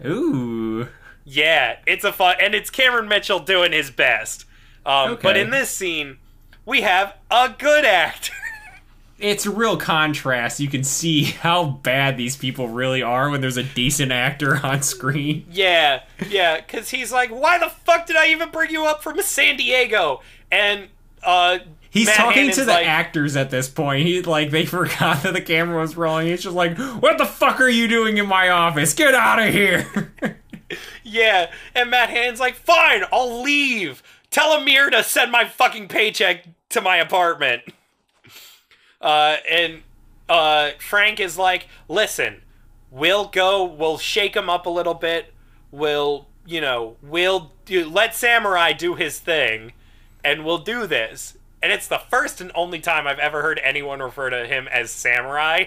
Ooh. 0.05 0.89
Yeah, 1.25 1.77
it's 1.87 2.05
a 2.05 2.13
fun, 2.13 2.37
and 2.41 2.55
it's 2.55 2.69
Cameron 2.69 3.09
Mitchell 3.09 3.39
doing 3.39 3.73
his 3.73 3.91
best. 3.91 4.45
Um, 4.87 5.19
But 5.23 5.37
in 5.37 5.51
this 5.51 5.71
scene, 5.71 6.19
we 6.67 6.83
have 6.83 7.15
a 7.31 7.55
good 7.59 7.85
actor. 7.85 8.33
It's 9.17 9.47
a 9.47 9.51
real 9.51 9.77
contrast. 9.77 10.59
You 10.59 10.69
can 10.69 10.83
see 10.83 11.23
how 11.23 11.65
bad 11.65 12.17
these 12.17 12.37
people 12.37 12.69
really 12.69 13.01
are 13.01 13.31
when 13.31 13.41
there's 13.41 13.57
a 13.57 13.63
decent 13.63 14.11
actor 14.11 14.57
on 14.67 14.83
screen. 14.83 15.47
yeah, 15.51 16.03
yeah, 16.29 16.57
because 16.61 16.91
he's 16.91 17.13
like, 17.13 17.31
"Why 17.31 17.59
the 17.59 17.71
fuck 17.71 18.07
did 18.07 18.17
I 18.17 18.27
even 18.33 18.51
bring 18.51 18.71
you 18.73 18.85
up 18.87 19.05
from 19.05 19.23
San 19.23 19.57
Diego?" 19.57 20.21
And 20.51 20.89
uh, 21.23 21.59
He's 21.91 22.07
Matt 22.09 22.17
talking 22.17 22.39
Hannon's 22.41 22.57
to 22.57 22.65
the 22.65 22.73
like, 22.73 22.87
actors 22.89 23.37
at 23.37 23.51
this 23.51 23.69
point. 23.69 24.05
He 24.05 24.21
like 24.21 24.51
they 24.51 24.67
forgot 24.67 25.23
that 25.23 25.33
the 25.33 25.41
camera 25.41 25.81
was 25.81 25.97
rolling. 25.97 26.27
He's 26.27 26.43
just 26.43 26.57
like, 26.57 26.77
"What 26.77 27.17
the 27.17 27.25
fuck 27.25 27.61
are 27.61 27.69
you 27.69 27.87
doing 27.87 28.19
in 28.19 28.27
my 28.27 28.49
office? 28.49 28.95
Get 28.95 29.15
out 29.15 29.39
of 29.39 29.55
here!" 29.55 30.13
Yeah, 31.05 31.53
and 31.75 31.91
Matt 31.91 32.11
Hannon's 32.11 32.41
like, 32.41 32.55
fine, 32.57 33.05
I'll 33.13 33.43
leave. 33.43 34.03
Tell 34.35 34.53
Amir 34.55 34.91
to 34.91 35.05
send 35.05 35.31
my 35.31 35.45
fucking 35.45 35.87
paycheck 35.87 36.45
to 36.71 36.81
my 36.81 36.97
apartment. 36.97 37.63
Uh, 39.01 39.37
and 39.49 39.83
uh, 40.29 40.73
Frank 40.81 41.21
is 41.21 41.39
like, 41.39 41.69
listen, 41.89 42.43
we'll 42.91 43.27
go, 43.27 43.63
we'll 43.63 43.97
shake 43.97 44.35
him 44.35 44.51
up 44.51 44.67
a 44.67 44.71
little 44.71 44.95
bit. 44.95 45.33
We'll, 45.71 46.27
you 46.45 46.61
know, 46.61 46.97
we'll 47.01 47.53
do, 47.65 47.89
let 47.89 48.17
Samurai 48.17 48.73
do 48.73 48.97
his 48.97 49.21
thing, 49.21 49.73
and 50.25 50.45
we'll 50.45 50.59
do 50.59 50.89
this. 50.89 51.39
And 51.63 51.71
it's 51.71 51.87
the 51.87 52.03
first 52.11 52.41
and 52.41 52.51
only 52.57 52.81
time 52.81 53.07
I've 53.07 53.21
ever 53.21 53.41
heard 53.41 53.61
anyone 53.63 54.01
refer 54.01 54.31
to 54.31 54.49
him 54.49 54.67
as 54.67 54.91
Samurai. 54.91 55.67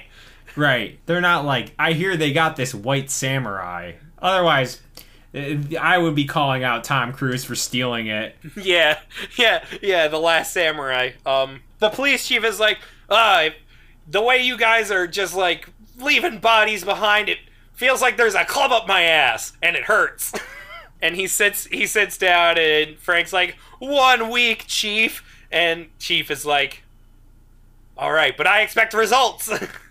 right? 0.58 1.00
They're 1.06 1.22
not 1.22 1.46
like 1.46 1.72
I 1.80 1.94
hear 1.94 2.18
they 2.18 2.34
got 2.34 2.58
this 2.58 2.76
white 2.76 3.10
samurai. 3.12 3.94
Otherwise, 4.22 4.82
I 5.34 5.98
would 5.98 6.16
be 6.16 6.26
calling 6.26 6.64
out 6.64 6.84
Tom 6.84 7.14
Cruise 7.14 7.44
for 7.44 7.56
stealing 7.56 8.08
it. 8.08 8.36
Yeah, 8.56 9.00
yeah, 9.38 9.64
yeah. 9.82 10.08
The 10.08 10.18
Last 10.20 10.54
Samurai. 10.54 11.12
Um, 11.26 11.62
the 11.80 11.90
police 11.90 12.28
chief 12.28 12.44
is 12.44 12.60
like, 12.60 12.80
uh, 13.10 13.50
the 14.10 14.22
way 14.22 14.42
you 14.42 14.58
guys 14.58 14.90
are 14.92 15.06
just 15.08 15.36
like 15.36 15.70
leaving 16.00 16.40
bodies 16.40 16.84
behind, 16.84 17.30
it 17.30 17.40
feels 17.74 18.02
like 18.02 18.18
there's 18.18 18.36
a 18.36 18.46
club 18.46 18.72
up 18.72 18.88
my 18.88 19.04
ass, 19.04 19.54
and 19.62 19.76
it 19.76 19.84
hurts. 19.84 20.34
and 21.02 21.16
he 21.16 21.28
sits, 21.28 21.66
he 21.68 21.86
sits 21.86 22.18
down, 22.18 22.58
and 22.58 22.98
Frank's 22.98 23.34
like, 23.34 23.56
one 23.80 24.30
week, 24.30 24.66
chief, 24.68 25.24
and 25.52 25.88
chief 26.00 26.32
is 26.32 26.46
like, 26.46 26.84
all 27.98 28.12
right, 28.12 28.36
but 28.36 28.48
I 28.48 28.62
expect 28.62 28.94
results. 28.94 29.52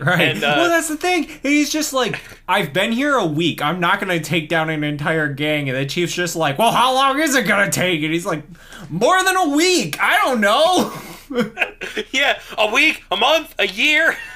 Right. 0.04 0.28
And, 0.36 0.42
uh, 0.42 0.54
well, 0.56 0.70
that's 0.70 0.88
the 0.88 0.96
thing. 0.96 1.28
He's 1.42 1.70
just 1.70 1.92
like, 1.92 2.20
I've 2.48 2.72
been 2.72 2.92
here 2.92 3.16
a 3.16 3.26
week. 3.26 3.60
I'm 3.60 3.80
not 3.80 4.00
going 4.00 4.08
to 4.18 4.24
take 4.24 4.48
down 4.48 4.70
an 4.70 4.82
entire 4.82 5.32
gang. 5.32 5.68
And 5.68 5.76
the 5.76 5.84
chief's 5.84 6.14
just 6.14 6.34
like, 6.36 6.58
well, 6.58 6.72
how 6.72 6.94
long 6.94 7.20
is 7.20 7.34
it 7.34 7.46
going 7.46 7.64
to 7.64 7.70
take? 7.70 8.02
And 8.02 8.12
he's 8.12 8.24
like, 8.24 8.42
more 8.88 9.22
than 9.22 9.36
a 9.36 9.48
week. 9.50 9.98
I 10.00 10.16
don't 10.24 10.40
know. 10.40 10.92
yeah, 12.12 12.40
a 12.56 12.72
week, 12.72 13.04
a 13.10 13.16
month, 13.16 13.54
a 13.58 13.66
year. 13.66 14.16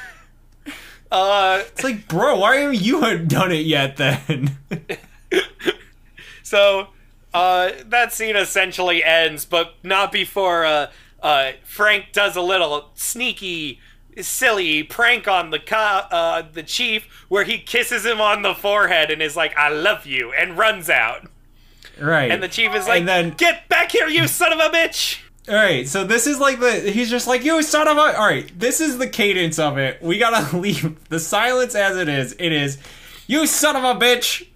Uh, 1.13 1.63
it's 1.69 1.85
like, 1.85 2.09
bro, 2.09 2.41
why 2.41 2.57
haven't 2.57 2.81
you 2.81 3.19
done 3.19 3.53
it 3.53 3.67
yet 3.67 3.97
then? 3.99 4.59
So 6.43 6.89
uh, 7.33 7.73
that 7.87 8.13
scene 8.13 8.37
essentially 8.37 9.03
ends, 9.03 9.45
but 9.45 9.75
not 9.83 10.13
before 10.13 10.65
uh, 10.65 10.93
uh, 11.21 11.53
Frank 11.65 12.13
does 12.13 12.37
a 12.37 12.41
little 12.41 12.91
sneaky, 12.95 13.81
silly 14.23 14.83
prank 14.83 15.27
on 15.29 15.51
the 15.51 15.59
co- 15.59 15.77
uh, 16.11 16.43
the 16.53 16.63
chief, 16.63 17.07
where 17.29 17.45
he 17.45 17.59
kisses 17.59 18.05
him 18.07 18.21
on 18.21 18.43
the 18.43 18.55
forehead 18.55 19.11
and 19.11 19.21
is 19.23 19.37
like, 19.37 19.57
"I 19.57 19.69
love 19.69 20.07
you," 20.07 20.33
and 20.33 20.57
runs 20.57 20.89
out. 20.91 21.27
right. 22.01 22.31
And 22.31 22.43
the 22.43 22.49
chief 22.49 22.75
is 22.75 22.87
like, 22.89 23.01
And 23.01 23.09
then- 23.09 23.31
"Get 23.31 23.69
back 23.69 23.93
here, 23.93 24.09
you 24.09 24.27
son 24.29 24.53
of 24.53 24.59
a 24.59 24.69
bitch!" 24.69 25.19
All 25.47 25.55
right, 25.55 25.87
so 25.87 26.05
this 26.05 26.27
is 26.27 26.39
like 26.41 26.59
the 26.59 26.73
he's 26.91 27.11
just 27.11 27.27
like 27.27 27.45
you 27.45 27.63
son 27.63 27.87
of 27.87 27.97
a. 27.99 28.01
All 28.19 28.27
right, 28.27 28.51
this 28.59 28.81
is 28.81 28.97
the 28.99 29.07
cadence 29.07 29.59
of 29.59 29.77
it. 29.77 30.01
We 30.03 30.19
gotta 30.19 30.57
leave 30.57 31.09
the 31.11 31.21
silence 31.21 31.75
as 31.75 31.97
it 31.99 32.09
is. 32.09 32.35
It 32.39 32.51
is, 32.53 32.79
you 33.27 33.47
son 33.47 33.77
of 33.77 33.85
a 33.85 33.95
bitch. 34.01 34.47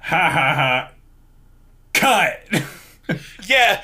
Ha 0.00 0.30
ha 0.30 0.54
ha. 0.54 0.90
Cut. 1.92 2.62
Yeah, 3.46 3.82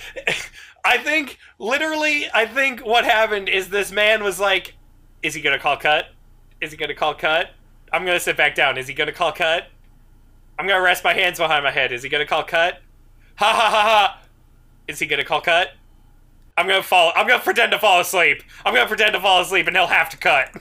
I 0.84 0.98
think 0.98 1.38
literally, 1.58 2.26
I 2.32 2.46
think 2.46 2.84
what 2.86 3.04
happened 3.04 3.48
is 3.48 3.68
this 3.68 3.90
man 3.90 4.22
was 4.22 4.38
like, 4.38 4.74
"Is 5.22 5.34
he 5.34 5.40
gonna 5.40 5.58
call 5.58 5.76
cut? 5.76 6.06
Is 6.60 6.70
he 6.70 6.76
gonna 6.76 6.94
call 6.94 7.14
cut? 7.14 7.50
I'm 7.92 8.04
gonna 8.04 8.20
sit 8.20 8.36
back 8.36 8.54
down. 8.54 8.78
Is 8.78 8.86
he 8.86 8.94
gonna 8.94 9.12
call 9.12 9.32
cut? 9.32 9.68
I'm 10.58 10.66
gonna 10.66 10.80
rest 10.82 11.02
my 11.04 11.12
hands 11.14 11.38
behind 11.38 11.64
my 11.64 11.70
head. 11.70 11.92
Is 11.92 12.02
he 12.02 12.08
gonna 12.08 12.26
call 12.26 12.44
cut? 12.44 12.80
Ha 13.36 13.44
ha 13.52 13.70
ha 13.70 13.82
ha! 13.82 14.20
Is 14.88 14.98
he 14.98 15.06
gonna 15.06 15.24
call 15.24 15.40
cut? 15.40 15.72
I'm 16.56 16.66
gonna 16.66 16.82
fall. 16.82 17.12
I'm 17.16 17.26
gonna 17.26 17.42
pretend 17.42 17.72
to 17.72 17.78
fall 17.78 18.00
asleep. 18.00 18.42
I'm 18.64 18.72
gonna 18.72 18.86
pretend 18.88 19.12
to 19.14 19.20
fall 19.20 19.40
asleep, 19.42 19.66
and 19.66 19.76
he'll 19.76 19.86
have 19.88 20.10
to 20.10 20.16
cut. 20.16 20.50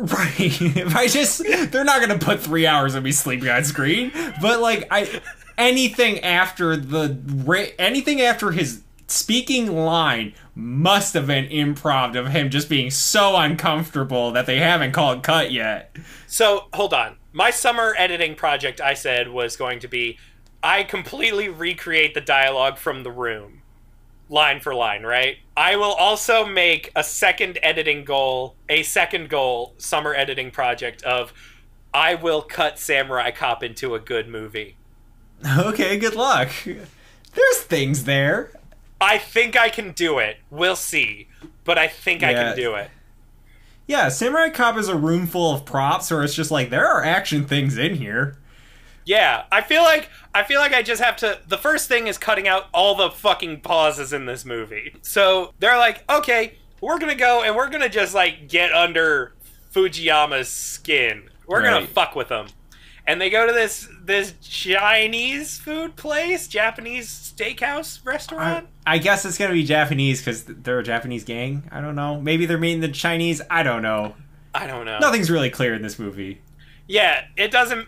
Right. 0.00 0.38
If 0.60 0.96
I 0.96 1.08
just 1.08 1.42
they're 1.70 1.84
not 1.84 2.00
gonna 2.00 2.18
put 2.18 2.40
three 2.40 2.66
hours 2.66 2.94
of 2.94 3.04
me 3.04 3.12
sleeping 3.12 3.50
on 3.50 3.64
screen. 3.64 4.10
But 4.40 4.60
like 4.60 4.88
I 4.90 5.20
anything 5.60 6.18
after 6.20 6.76
the 6.76 7.74
anything 7.78 8.20
after 8.20 8.50
his 8.50 8.82
speaking 9.06 9.76
line 9.76 10.32
must 10.54 11.14
have 11.14 11.26
been 11.26 11.46
improv 11.46 12.16
of 12.16 12.28
him 12.28 12.48
just 12.48 12.68
being 12.68 12.90
so 12.90 13.36
uncomfortable 13.36 14.32
that 14.32 14.46
they 14.46 14.58
haven't 14.58 14.92
called 14.92 15.22
cut 15.22 15.52
yet. 15.52 15.94
So 16.26 16.68
hold 16.72 16.94
on. 16.94 17.16
My 17.32 17.50
summer 17.50 17.94
editing 17.98 18.34
project, 18.34 18.80
I 18.80 18.94
said, 18.94 19.28
was 19.28 19.56
going 19.56 19.80
to 19.80 19.88
be 19.88 20.18
I 20.62 20.82
completely 20.82 21.48
recreate 21.48 22.14
the 22.14 22.20
dialogue 22.20 22.76
from 22.76 23.02
the 23.02 23.10
room, 23.10 23.62
line 24.28 24.60
for 24.60 24.74
line, 24.74 25.02
right? 25.02 25.38
I 25.56 25.76
will 25.76 25.94
also 25.94 26.44
make 26.44 26.90
a 26.94 27.02
second 27.04 27.58
editing 27.62 28.04
goal, 28.04 28.56
a 28.68 28.82
second 28.82 29.28
goal 29.30 29.74
summer 29.78 30.14
editing 30.14 30.50
project 30.50 31.02
of 31.02 31.32
I 31.92 32.14
will 32.14 32.42
cut 32.42 32.78
Samurai 32.78 33.30
Cop 33.30 33.62
into 33.62 33.94
a 33.94 34.00
good 34.00 34.28
movie. 34.28 34.76
Okay, 35.58 35.98
good 35.98 36.14
luck. 36.14 36.50
There's 36.64 37.58
things 37.62 38.04
there. 38.04 38.52
I 39.00 39.16
think 39.16 39.56
I 39.56 39.70
can 39.70 39.92
do 39.92 40.18
it. 40.18 40.36
We'll 40.50 40.76
see. 40.76 41.28
But 41.64 41.78
I 41.78 41.88
think 41.88 42.22
I 42.22 42.34
can 42.34 42.56
do 42.56 42.74
it. 42.74 42.90
Yeah, 43.86 44.08
Samurai 44.08 44.50
Cop 44.50 44.76
is 44.76 44.88
a 44.88 44.94
room 44.96 45.26
full 45.26 45.54
of 45.54 45.64
props 45.64 46.10
where 46.10 46.22
it's 46.22 46.34
just 46.34 46.50
like 46.50 46.70
there 46.70 46.86
are 46.86 47.02
action 47.02 47.46
things 47.46 47.76
in 47.76 47.96
here. 47.96 48.36
Yeah, 49.04 49.44
I 49.50 49.62
feel 49.62 49.82
like 49.82 50.10
I 50.34 50.44
feel 50.44 50.60
like 50.60 50.72
I 50.72 50.82
just 50.82 51.02
have 51.02 51.16
to. 51.16 51.40
The 51.48 51.58
first 51.58 51.88
thing 51.88 52.06
is 52.06 52.18
cutting 52.18 52.46
out 52.46 52.66
all 52.72 52.94
the 52.94 53.10
fucking 53.10 53.62
pauses 53.62 54.12
in 54.12 54.26
this 54.26 54.44
movie. 54.44 54.94
So 55.02 55.54
they're 55.58 55.78
like, 55.78 56.08
okay, 56.08 56.54
we're 56.80 56.98
gonna 56.98 57.16
go 57.16 57.42
and 57.42 57.56
we're 57.56 57.68
gonna 57.68 57.88
just 57.88 58.14
like 58.14 58.48
get 58.48 58.72
under 58.72 59.32
Fujiyama's 59.74 60.48
skin. 60.48 61.28
We're 61.46 61.62
gonna 61.62 61.86
fuck 61.86 62.14
with 62.14 62.28
him. 62.28 62.46
And 63.06 63.20
they 63.20 63.30
go 63.30 63.44
to 63.46 63.52
this 63.52 63.88
this 64.10 64.34
Chinese 64.42 65.58
food 65.58 65.94
place, 65.94 66.48
Japanese 66.48 67.08
steakhouse 67.08 68.00
I, 68.04 68.10
restaurant. 68.10 68.68
I 68.84 68.98
guess 68.98 69.24
it's 69.24 69.38
gonna 69.38 69.52
be 69.52 69.62
Japanese 69.62 70.20
because 70.20 70.44
they're 70.44 70.80
a 70.80 70.82
Japanese 70.82 71.22
gang. 71.22 71.62
I 71.70 71.80
don't 71.80 71.94
know. 71.94 72.20
Maybe 72.20 72.44
they're 72.44 72.58
meeting 72.58 72.80
the 72.80 72.88
Chinese. 72.88 73.40
I 73.48 73.62
don't 73.62 73.82
know. 73.82 74.16
I 74.52 74.66
don't 74.66 74.84
know. 74.84 74.98
Nothing's 74.98 75.30
really 75.30 75.48
clear 75.48 75.74
in 75.74 75.82
this 75.82 75.96
movie. 75.96 76.40
Yeah, 76.88 77.24
it 77.36 77.52
doesn't. 77.52 77.86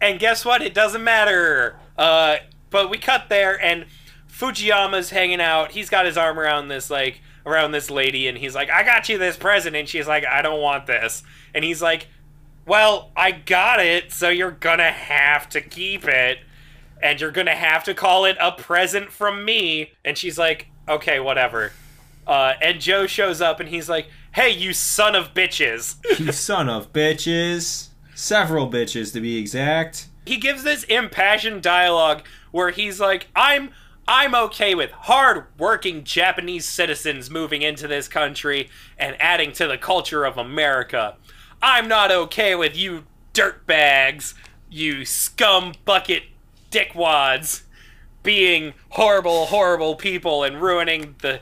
And 0.00 0.20
guess 0.20 0.44
what? 0.44 0.62
It 0.62 0.72
doesn't 0.72 1.02
matter. 1.02 1.76
Uh, 1.98 2.36
but 2.70 2.88
we 2.88 2.98
cut 2.98 3.28
there, 3.28 3.60
and 3.60 3.86
Fujiyama's 4.30 5.10
hanging 5.10 5.40
out. 5.40 5.72
He's 5.72 5.90
got 5.90 6.06
his 6.06 6.16
arm 6.16 6.38
around 6.38 6.68
this 6.68 6.90
like 6.90 7.20
around 7.44 7.72
this 7.72 7.90
lady, 7.90 8.28
and 8.28 8.38
he's 8.38 8.54
like, 8.54 8.70
"I 8.70 8.84
got 8.84 9.08
you 9.08 9.18
this 9.18 9.36
present," 9.36 9.74
and 9.74 9.88
she's 9.88 10.06
like, 10.06 10.24
"I 10.24 10.42
don't 10.42 10.60
want 10.60 10.86
this," 10.86 11.24
and 11.52 11.64
he's 11.64 11.82
like, 11.82 12.06
"Well, 12.66 13.10
I 13.16 13.30
got 13.30 13.80
it, 13.80 14.12
so 14.12 14.28
you're 14.28 14.50
gonna 14.50 14.90
have 14.92 15.48
to 15.50 15.60
keep 15.60 16.04
it." 16.04 16.38
And 17.02 17.20
you're 17.20 17.30
gonna 17.30 17.54
have 17.54 17.84
to 17.84 17.94
call 17.94 18.24
it 18.24 18.36
a 18.40 18.52
present 18.52 19.12
from 19.12 19.44
me. 19.44 19.92
And 20.04 20.16
she's 20.16 20.38
like, 20.38 20.68
okay, 20.88 21.20
whatever. 21.20 21.72
Uh, 22.26 22.54
and 22.62 22.80
Joe 22.80 23.06
shows 23.06 23.40
up 23.40 23.60
and 23.60 23.68
he's 23.68 23.88
like, 23.88 24.08
hey, 24.32 24.50
you 24.50 24.72
son 24.72 25.14
of 25.14 25.34
bitches. 25.34 25.96
you 26.18 26.32
son 26.32 26.68
of 26.68 26.92
bitches. 26.92 27.88
Several 28.14 28.70
bitches 28.70 29.12
to 29.12 29.20
be 29.20 29.36
exact. 29.38 30.06
he 30.24 30.38
gives 30.38 30.62
this 30.62 30.84
impassioned 30.84 31.62
dialogue 31.62 32.22
where 32.50 32.70
he's 32.70 32.98
like, 32.98 33.28
"I'm 33.36 33.70
I'm 34.08 34.34
okay 34.34 34.74
with 34.74 34.90
hard-working 34.92 36.04
Japanese 36.04 36.64
citizens 36.64 37.28
moving 37.28 37.60
into 37.62 37.86
this 37.88 38.08
country 38.08 38.70
and 38.96 39.16
adding 39.20 39.52
to 39.52 39.66
the 39.66 39.76
culture 39.76 40.24
of 40.24 40.38
America. 40.38 41.16
I'm 41.68 41.88
not 41.88 42.12
okay 42.12 42.54
with 42.54 42.76
you 42.76 43.06
dirtbags, 43.34 44.34
you 44.70 45.04
scum 45.04 45.72
bucket 45.84 46.22
dickwads, 46.70 47.62
being 48.22 48.72
horrible, 48.90 49.46
horrible 49.46 49.96
people 49.96 50.44
and 50.44 50.62
ruining 50.62 51.16
the 51.22 51.40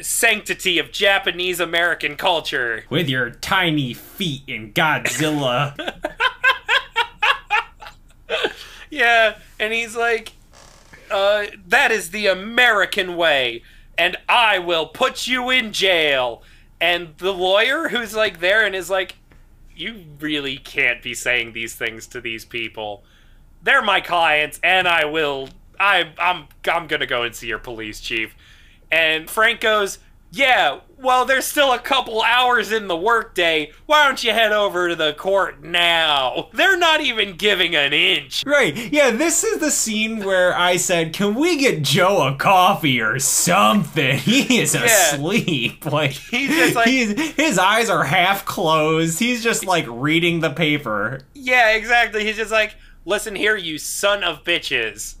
sanctity 0.00 0.80
of 0.80 0.90
Japanese 0.90 1.60
American 1.60 2.16
culture. 2.16 2.86
With 2.90 3.08
your 3.08 3.30
tiny 3.30 3.94
feet 3.94 4.42
in 4.48 4.72
Godzilla. 4.72 5.76
Yeah, 8.90 9.38
and 9.58 9.72
he's 9.72 9.96
like, 9.96 10.32
uh, 11.10 11.46
that 11.68 11.90
is 11.90 12.10
the 12.10 12.26
American 12.26 13.16
way, 13.16 13.62
and 13.96 14.18
I 14.28 14.58
will 14.58 14.84
put 14.84 15.26
you 15.26 15.48
in 15.48 15.72
jail. 15.72 16.42
And 16.78 17.16
the 17.16 17.32
lawyer 17.32 17.88
who's 17.88 18.14
like 18.14 18.40
there 18.40 18.66
and 18.66 18.76
is 18.76 18.90
like, 18.90 19.14
you 19.76 20.04
really 20.20 20.56
can't 20.56 21.02
be 21.02 21.14
saying 21.14 21.52
these 21.52 21.74
things 21.74 22.06
to 22.08 22.20
these 22.20 22.44
people. 22.44 23.04
They're 23.62 23.82
my 23.82 24.00
clients, 24.00 24.60
and 24.62 24.88
I 24.88 25.04
will. 25.04 25.48
I, 25.78 26.12
I'm 26.18 26.46
I'm 26.70 26.86
gonna 26.86 27.06
go 27.06 27.22
and 27.22 27.34
see 27.34 27.48
your 27.48 27.58
police 27.58 28.00
chief. 28.00 28.34
And 28.90 29.28
Frank 29.28 29.60
goes, 29.60 29.98
yeah, 30.32 30.80
well, 30.98 31.24
there's 31.26 31.44
still 31.44 31.72
a 31.72 31.78
couple 31.78 32.22
hours 32.22 32.72
in 32.72 32.86
the 32.88 32.96
workday. 32.96 33.70
Why 33.86 34.06
don't 34.06 34.22
you 34.24 34.30
head 34.32 34.52
over 34.52 34.88
to 34.88 34.96
the 34.96 35.12
court 35.14 35.62
now? 35.62 36.48
They're 36.54 36.78
not 36.78 37.00
even 37.00 37.36
giving 37.36 37.74
an 37.74 37.92
inch. 37.92 38.42
right. 38.46 38.74
Yeah, 38.92 39.10
this 39.10 39.42
is 39.44 39.58
the 39.58 39.70
scene 39.70 40.24
where 40.24 40.56
I 40.56 40.76
said, 40.76 41.12
Can 41.12 41.34
we 41.34 41.58
get 41.58 41.82
Joe 41.82 42.26
a 42.28 42.36
coffee 42.36 43.00
or 43.00 43.18
something? 43.18 44.18
He 44.18 44.60
is 44.60 44.74
asleep. 44.74 45.84
Like 45.92 46.12
He's 46.12 46.50
just 46.50 46.76
like- 46.76 46.86
he's- 46.88 47.32
his 47.36 47.58
eyes 47.58 47.90
are 47.90 48.04
half 48.04 48.44
closed. 48.44 49.18
He's 49.18 49.42
just 49.42 49.66
like 49.66 49.84
reading 49.88 50.40
the 50.40 50.50
paper. 50.50 51.20
Yeah, 51.34 51.72
exactly. 51.72 52.24
He's 52.24 52.36
just 52.36 52.52
like, 52.52 52.76
listen 53.04 53.34
here, 53.34 53.56
you 53.56 53.76
son 53.78 54.22
of 54.24 54.44
bitches. 54.44 55.16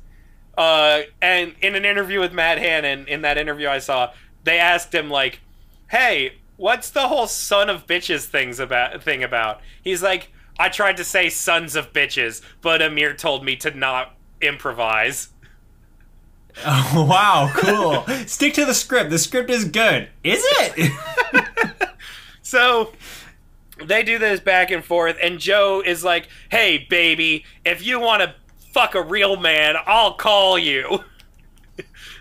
Uh, 0.56 1.02
and 1.20 1.54
in 1.62 1.74
an 1.74 1.84
interview 1.84 2.20
with 2.20 2.32
Matt 2.32 2.58
Hannon, 2.58 3.06
in 3.08 3.22
that 3.22 3.38
interview 3.38 3.68
I 3.68 3.78
saw, 3.78 4.12
they 4.44 4.58
asked 4.58 4.94
him 4.94 5.10
like, 5.10 5.40
"Hey, 5.88 6.34
what's 6.56 6.90
the 6.90 7.08
whole 7.08 7.26
son 7.26 7.68
of 7.70 7.86
bitches 7.86 8.24
things 8.24 8.60
about 8.60 9.02
thing 9.02 9.22
about?" 9.22 9.60
He's 9.82 10.02
like, 10.02 10.30
"I 10.58 10.68
tried 10.68 10.96
to 10.98 11.04
say 11.04 11.28
sons 11.28 11.76
of 11.76 11.92
bitches, 11.92 12.42
but 12.60 12.82
Amir 12.82 13.14
told 13.14 13.44
me 13.44 13.56
to 13.56 13.70
not 13.70 14.14
improvise." 14.40 15.28
Oh, 16.66 17.06
wow, 17.08 17.50
cool. 17.54 18.04
Stick 18.26 18.54
to 18.54 18.64
the 18.64 18.74
script. 18.74 19.10
The 19.10 19.18
script 19.18 19.50
is 19.50 19.64
good. 19.64 20.08
Is 20.22 20.42
it? 20.44 20.92
So 22.52 22.92
they 23.82 24.02
do 24.02 24.18
this 24.18 24.38
back 24.38 24.70
and 24.70 24.84
forth, 24.84 25.16
and 25.22 25.38
Joe 25.38 25.82
is 25.84 26.04
like, 26.04 26.28
"Hey, 26.50 26.86
baby, 26.90 27.46
if 27.64 27.82
you 27.82 27.98
want 27.98 28.20
to 28.22 28.34
fuck 28.74 28.94
a 28.94 29.00
real 29.00 29.38
man, 29.38 29.74
I'll 29.86 30.12
call 30.12 30.58
you." 30.58 31.02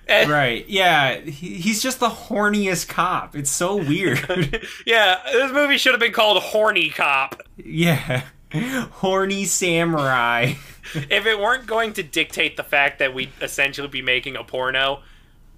And, 0.08 0.30
right. 0.30 0.68
Yeah. 0.68 1.20
He, 1.22 1.56
he's 1.56 1.82
just 1.82 2.00
the 2.00 2.10
horniest 2.10 2.88
cop. 2.88 3.36
It's 3.36 3.52
so 3.52 3.76
weird. 3.78 4.20
Yeah, 4.86 5.20
this 5.32 5.52
movie 5.52 5.78
should 5.78 5.94
have 5.94 6.00
been 6.00 6.12
called 6.12 6.42
Horny 6.42 6.90
Cop. 6.90 7.42
yeah. 7.58 8.24
Horny 8.54 9.46
samurai. 9.46 10.54
If 10.94 11.26
it 11.26 11.40
weren't 11.40 11.68
going 11.68 11.94
to 11.94 12.04
dictate 12.04 12.58
the 12.58 12.64
fact 12.64 13.00
that 13.00 13.14
we'd 13.14 13.30
essentially 13.42 13.88
be 13.88 14.02
making 14.02 14.36
a 14.36 14.44
porno, 14.44 15.02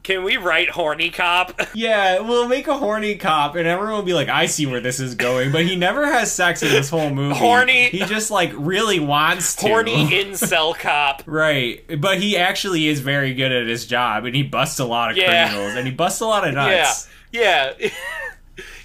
can 0.03 0.23
we 0.23 0.37
write 0.37 0.69
Horny 0.69 1.09
Cop? 1.09 1.59
Yeah, 1.73 2.19
we'll 2.19 2.47
make 2.47 2.67
a 2.67 2.77
horny 2.77 3.15
cop, 3.15 3.55
and 3.55 3.67
everyone 3.67 3.95
will 3.95 4.03
be 4.03 4.13
like, 4.13 4.29
"I 4.29 4.45
see 4.45 4.65
where 4.67 4.79
this 4.79 4.99
is 4.99 5.15
going." 5.15 5.51
But 5.51 5.65
he 5.65 5.75
never 5.75 6.05
has 6.05 6.31
sex 6.31 6.61
in 6.61 6.69
this 6.69 6.89
whole 6.89 7.09
movie. 7.09 7.35
Horny- 7.35 7.89
He 7.89 7.99
just 7.99 8.29
like 8.29 8.51
really 8.55 8.99
wants 8.99 9.55
to. 9.55 9.67
Horny 9.67 10.07
Incel 10.23 10.77
Cop. 10.77 11.23
Right, 11.25 11.83
but 11.99 12.19
he 12.21 12.37
actually 12.37 12.87
is 12.87 12.99
very 12.99 13.33
good 13.33 13.51
at 13.51 13.65
his 13.67 13.85
job, 13.87 14.25
and 14.25 14.35
he 14.35 14.43
busts 14.43 14.79
a 14.79 14.85
lot 14.85 15.09
of 15.11 15.17
Yeah. 15.17 15.49
criminals, 15.49 15.75
and 15.75 15.87
he 15.87 15.93
busts 15.93 16.21
a 16.21 16.25
lot 16.27 16.47
of 16.47 16.53
Yeah, 16.53 16.77
nuts. 16.77 17.07
yeah. 17.31 17.73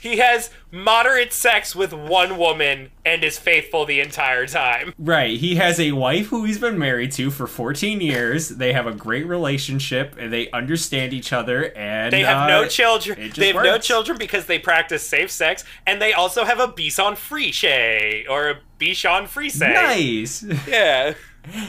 he 0.01 0.19
has 0.19 0.51
moderate 0.70 1.32
sex 1.32 1.74
with 1.74 1.93
one 1.93 2.36
woman 2.39 2.90
and 3.05 3.23
is 3.24 3.39
faithful 3.39 3.85
the 3.86 4.01
entire 4.01 4.47
time. 4.47 4.95
Right, 4.99 5.39
he 5.39 5.57
has 5.57 5.78
a 5.81 5.93
wife 5.93 6.27
who 6.28 6.45
he's 6.45 6.59
been 6.59 6.78
married 6.78 7.12
to 7.12 7.31
for 7.31 7.47
14 7.47 8.01
years. 8.01 8.49
They 8.49 8.73
have 8.73 8.86
a 8.86 8.93
great 8.93 9.27
relationship, 9.27 10.16
and 10.19 10.32
they 10.32 10.51
understand 10.53 11.12
each 11.12 11.32
other. 11.32 11.73
And 11.77 12.12
They 12.12 12.23
have 12.23 12.43
uh, 12.43 12.47
no 12.62 12.69
children. 12.69 13.32
They 13.35 13.53
have 13.53 13.62
no 13.62 13.78
children 13.78 14.19
because 14.19 14.47
they 14.47 14.59
practice 14.59 15.03
safe 15.03 15.31
sex, 15.31 15.65
and 15.86 16.01
they 16.01 16.12
also 16.12 16.45
have 16.45 16.61
a 16.61 16.69
Bison 16.69 17.15
Friche 17.15 18.24
or 18.28 18.51
a 18.51 18.61
Bichon 18.78 19.27
Frise. 19.28 19.61
Nice. 19.61 20.45
Yeah. 20.69 21.15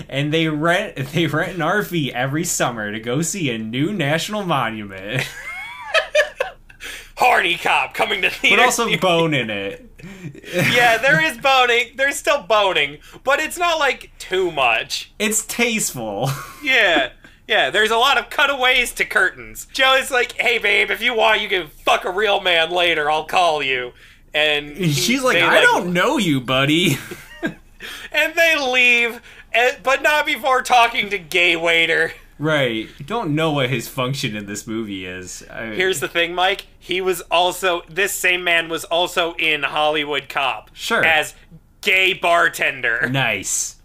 and 0.10 0.34
they 0.34 0.48
rent 0.50 0.96
they 1.14 1.26
rent 1.28 1.54
an 1.54 1.60
RV 1.62 2.12
every 2.12 2.44
summer 2.44 2.92
to 2.92 3.00
go 3.00 3.22
see 3.22 3.50
a 3.50 3.58
new 3.58 3.94
national 3.94 4.44
monument, 4.44 5.26
Horny 7.20 7.58
cop 7.58 7.94
coming 7.94 8.22
to 8.22 8.30
theater. 8.30 8.58
but 8.58 8.64
also 8.66 8.96
bone 8.98 9.34
in 9.34 9.50
it. 9.50 9.86
yeah, 10.74 10.98
there 10.98 11.22
is 11.24 11.38
boning. 11.38 11.92
There's 11.98 12.16
still 12.16 12.42
boning, 12.44 13.00
but 13.26 13.40
it's 13.42 13.58
not 13.58 13.78
like 13.78 14.12
too 14.20 14.52
much. 14.52 15.12
It's 15.20 15.46
tasteful. 15.46 16.30
Yeah. 16.64 17.12
Yeah, 17.48 17.72
there's 17.72 17.90
a 17.90 17.98
lot 17.98 18.18
of 18.20 18.30
cutaways 18.30 18.94
to 18.94 19.06
curtains. 19.06 19.66
Joe 19.74 19.96
is 19.96 20.12
like, 20.12 20.34
hey, 20.34 20.60
babe, 20.60 20.92
if 20.92 21.02
you 21.02 21.16
want, 21.16 21.42
you 21.42 21.50
can 21.50 21.68
fuck 21.68 22.06
a 22.06 22.12
real 22.12 22.40
man 22.42 22.70
later. 22.70 23.10
I'll 23.10 23.26
call 23.26 23.64
you. 23.64 23.94
And 24.36 24.70
he- 24.78 24.92
She's 24.92 25.24
like, 25.24 25.38
I 25.42 25.60
don't 25.62 25.92
know 25.92 26.18
you, 26.18 26.40
buddy. 26.42 26.98
And 28.12 28.36
they 28.36 28.56
leave, 28.60 29.22
but 29.84 30.02
not 30.04 30.26
before 30.26 30.62
talking 30.62 31.10
to 31.10 31.18
gay 31.18 31.56
waiter. 31.56 32.12
Right. 32.40 32.88
Don't 33.06 33.36
know 33.36 33.52
what 33.52 33.70
his 33.70 33.88
function 33.88 34.36
in 34.36 34.46
this 34.48 34.66
movie 34.66 35.06
is. 35.06 35.46
I, 35.50 35.68
Here's 35.68 36.00
the 36.00 36.08
thing, 36.08 36.34
Mike. 36.34 36.66
He 36.80 37.02
was 37.02 37.22
also 37.30 37.84
this 37.88 38.14
same 38.14 38.44
man 38.44 38.70
was 38.70 38.86
also 38.86 39.34
in 39.36 39.64
Hollywood 39.64 40.30
Cop. 40.30 40.72
Sure. 40.74 41.04
As 41.04 41.36
gay 41.82 42.14
bartender. 42.14 43.08
nice. 43.10 43.76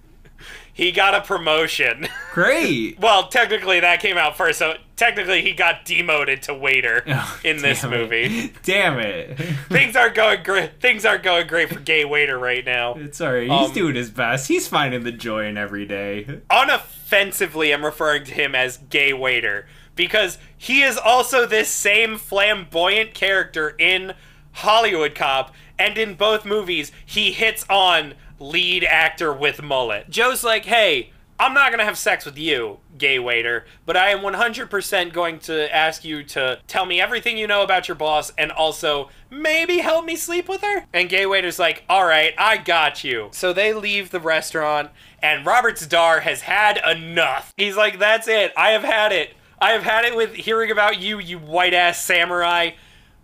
He 0.77 0.91
got 0.91 1.15
a 1.15 1.21
promotion. 1.21 2.09
Great. 2.33 2.99
well, 3.01 3.29
technically 3.29 3.79
that 3.81 4.01
came 4.01 4.19
out 4.19 4.37
first, 4.37 4.59
so 4.59 4.75
technically 4.97 5.41
he 5.41 5.53
got 5.53 5.85
demoted 5.85 6.43
to 6.43 6.55
waiter 6.55 7.05
Oh, 7.07 7.41
in 7.45 7.63
this 7.63 7.83
damn 7.83 7.93
it. 7.93 7.97
movie. 7.97 8.53
Damn 8.65 8.99
it. 8.99 9.39
Things 9.69 9.95
aren't 9.95 10.17
going 10.17 10.43
great. 10.43 10.81
Things 10.81 11.05
aren't 11.05 11.23
going 11.23 11.47
great 11.47 11.69
for 11.73 11.79
gay 11.79 12.05
waiter 12.05 12.37
right 12.39 12.65
now. 12.65 12.95
It's 12.95 13.21
alright. 13.21 13.49
He's 13.49 13.69
Um, 13.69 13.73
doing 13.73 13.95
his 13.95 14.11
best. 14.11 14.49
He's 14.49 14.67
finding 14.67 15.05
the 15.05 15.13
joy 15.13 15.47
in 15.47 15.57
every 15.57 15.87
day. 15.87 16.41
Unoffensively, 16.51 17.73
I'm 17.73 17.85
referring 17.85 18.25
to 18.25 18.33
him 18.35 18.55
as 18.55 18.77
gay 18.79 19.13
waiter 19.13 19.67
because 19.95 20.39
he 20.57 20.83
is 20.83 20.97
also 20.99 21.47
this 21.47 21.69
same 21.69 22.19
flamboyant 22.19 23.15
character 23.15 23.77
in 23.79 24.15
Hollywood 24.53 25.15
Cop, 25.15 25.55
and 25.79 25.97
in 25.99 26.15
both 26.15 26.45
movies 26.45 26.91
he 27.05 27.31
hits 27.33 27.65
on 27.71 28.15
lead 28.39 28.85
actor 28.85 29.33
with 29.33 29.63
mullet. 29.63 30.11
Joe's 30.11 30.45
like, 30.45 30.65
"Hey, 30.65 31.11
I'm 31.39 31.53
not 31.53 31.73
gonna 31.73 31.85
have 31.85 31.99
sex 31.99 32.25
with 32.25 32.39
you, 32.39 32.79
gay 32.97 33.19
waiter, 33.19 33.67
but 33.87 33.97
I 33.97 34.11
am 34.11 34.21
100% 34.21 35.13
going 35.13 35.41
to 35.41 35.75
ask 35.75 36.05
you 36.05 36.23
to 36.25 36.61
tell 36.69 36.87
me 36.87 37.01
everything 37.01 37.37
you 37.37 37.49
know 37.49 37.63
about 37.63 37.89
your 37.89 37.97
boss 37.97 38.33
and 38.39 38.53
also 38.53 39.11
maybe 39.31 39.79
help 39.79 40.05
me 40.05 40.15
sleep 40.15 40.49
with 40.49 40.61
her. 40.61 40.87
And 40.93 41.09
gay 41.09 41.27
waiter's 41.27 41.59
like, 41.59 41.83
all 41.89 42.05
right, 42.05 42.35
I 42.39 42.59
got 42.59 43.03
you. 43.03 43.31
So 43.33 43.53
they 43.53 43.73
leave 43.73 44.11
the 44.11 44.21
restaurant 44.21 44.91
and 45.23 45.45
Robert 45.45 45.79
Starr 45.79 46.21
has 46.21 46.43
had 46.43 46.79
enough. 46.89 47.53
He's 47.57 47.77
like, 47.77 47.99
that's 47.99 48.29
it. 48.29 48.53
I 48.57 48.71
have 48.71 48.85
had 48.85 49.11
it. 49.11 49.35
I 49.61 49.71
have 49.71 49.83
had 49.83 50.05
it 50.05 50.15
with 50.15 50.35
hearing 50.35 50.71
about 50.71 51.01
you, 51.01 51.19
you 51.19 51.39
white 51.39 51.75
ass 51.75 52.05
samurai. 52.05 52.71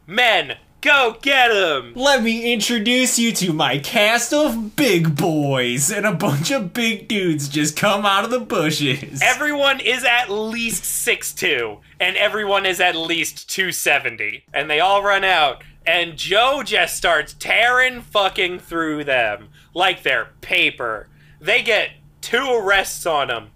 Men, 0.07 0.57
go 0.81 1.17
get 1.21 1.51
him. 1.51 1.93
Let 1.95 2.23
me 2.23 2.53
introduce 2.53 3.19
you 3.19 3.33
to 3.33 3.53
my 3.53 3.79
cast 3.79 4.33
of 4.33 4.77
big 4.77 5.17
boys, 5.17 5.91
and 5.91 6.07
a 6.07 6.13
bunch 6.13 6.51
of 6.51 6.73
big 6.73 7.09
dudes 7.09 7.49
just 7.49 7.77
come 7.77 8.07
out 8.07 8.25
of 8.25 8.31
the 8.31 8.41
bushes. 8.41 9.21
Everyone 9.23 9.81
is 9.81 10.05
at 10.05 10.31
least 10.31 10.85
6'2, 10.85 11.81
and 11.99 12.17
everyone 12.17 12.67
is 12.67 12.81
at 12.81 12.97
least 12.97 13.51
270. 13.51 14.45
And 14.53 14.71
they 14.71 14.81
all 14.81 15.03
run 15.03 15.25
out, 15.25 15.63
and 15.87 16.17
Joe 16.17 16.63
just 16.65 16.97
starts 16.97 17.35
tearing 17.35 18.01
fucking 18.01 18.61
through 18.61 19.05
them 19.05 19.49
like 19.75 20.03
they're 20.03 20.31
paper. 20.41 21.09
They 21.41 21.63
get 21.63 21.91
two 22.21 22.47
arrests 22.53 23.07
on 23.07 23.29
them. 23.29 23.51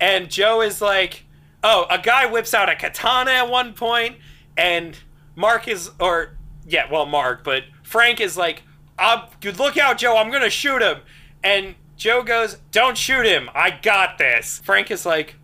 And 0.00 0.30
Joe 0.30 0.60
is 0.60 0.82
like, 0.82 1.24
oh, 1.64 1.86
a 1.88 1.98
guy 1.98 2.26
whips 2.26 2.52
out 2.52 2.68
a 2.68 2.76
katana 2.76 3.30
at 3.30 3.50
one 3.50 3.72
point, 3.72 4.16
and 4.56 4.98
Mark 5.34 5.68
is, 5.68 5.90
or, 5.98 6.35
yeah, 6.66 6.90
well, 6.90 7.06
Mark, 7.06 7.44
but 7.44 7.64
Frank 7.82 8.20
is 8.20 8.36
like, 8.36 8.62
uh, 8.98 9.26
look 9.58 9.76
out, 9.76 9.98
Joe, 9.98 10.16
I'm 10.16 10.30
gonna 10.30 10.50
shoot 10.50 10.82
him. 10.82 10.98
And 11.42 11.74
Joe 11.96 12.22
goes, 12.22 12.56
don't 12.72 12.98
shoot 12.98 13.24
him, 13.24 13.48
I 13.54 13.70
got 13.70 14.18
this. 14.18 14.60
Frank 14.64 14.90
is 14.90 15.06
like, 15.06 15.36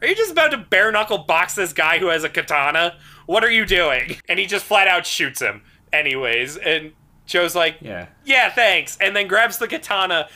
are 0.00 0.08
you 0.08 0.14
just 0.14 0.32
about 0.32 0.50
to 0.50 0.58
bare 0.58 0.90
knuckle 0.92 1.18
box 1.18 1.54
this 1.54 1.72
guy 1.72 1.98
who 1.98 2.06
has 2.06 2.24
a 2.24 2.28
katana? 2.28 2.96
What 3.26 3.44
are 3.44 3.50
you 3.50 3.64
doing? 3.64 4.16
And 4.28 4.38
he 4.38 4.46
just 4.46 4.64
flat 4.64 4.88
out 4.88 5.06
shoots 5.06 5.40
him, 5.40 5.62
anyways. 5.92 6.56
And 6.56 6.92
Joe's 7.26 7.54
like, 7.54 7.76
yeah. 7.80 8.06
yeah, 8.24 8.50
thanks. 8.50 8.98
And 9.00 9.14
then 9.14 9.28
grabs 9.28 9.58
the 9.58 9.68
katana 9.68 10.28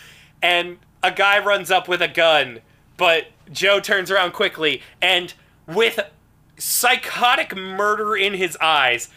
and 0.43 0.79
a 1.03 1.11
guy 1.11 1.39
runs 1.39 1.71
up 1.71 1.89
with 1.89 2.01
a 2.01 2.09
gun, 2.09 2.61
but 2.97 3.27
Joe 3.53 3.81
turns 3.81 4.11
around 4.11 4.33
quickly 4.33 4.83
and 5.03 5.35
with 5.67 6.01
psychotic 6.59 7.55
murder 7.57 8.17
in 8.17 8.35
his 8.35 8.57
eyes 8.61 9.09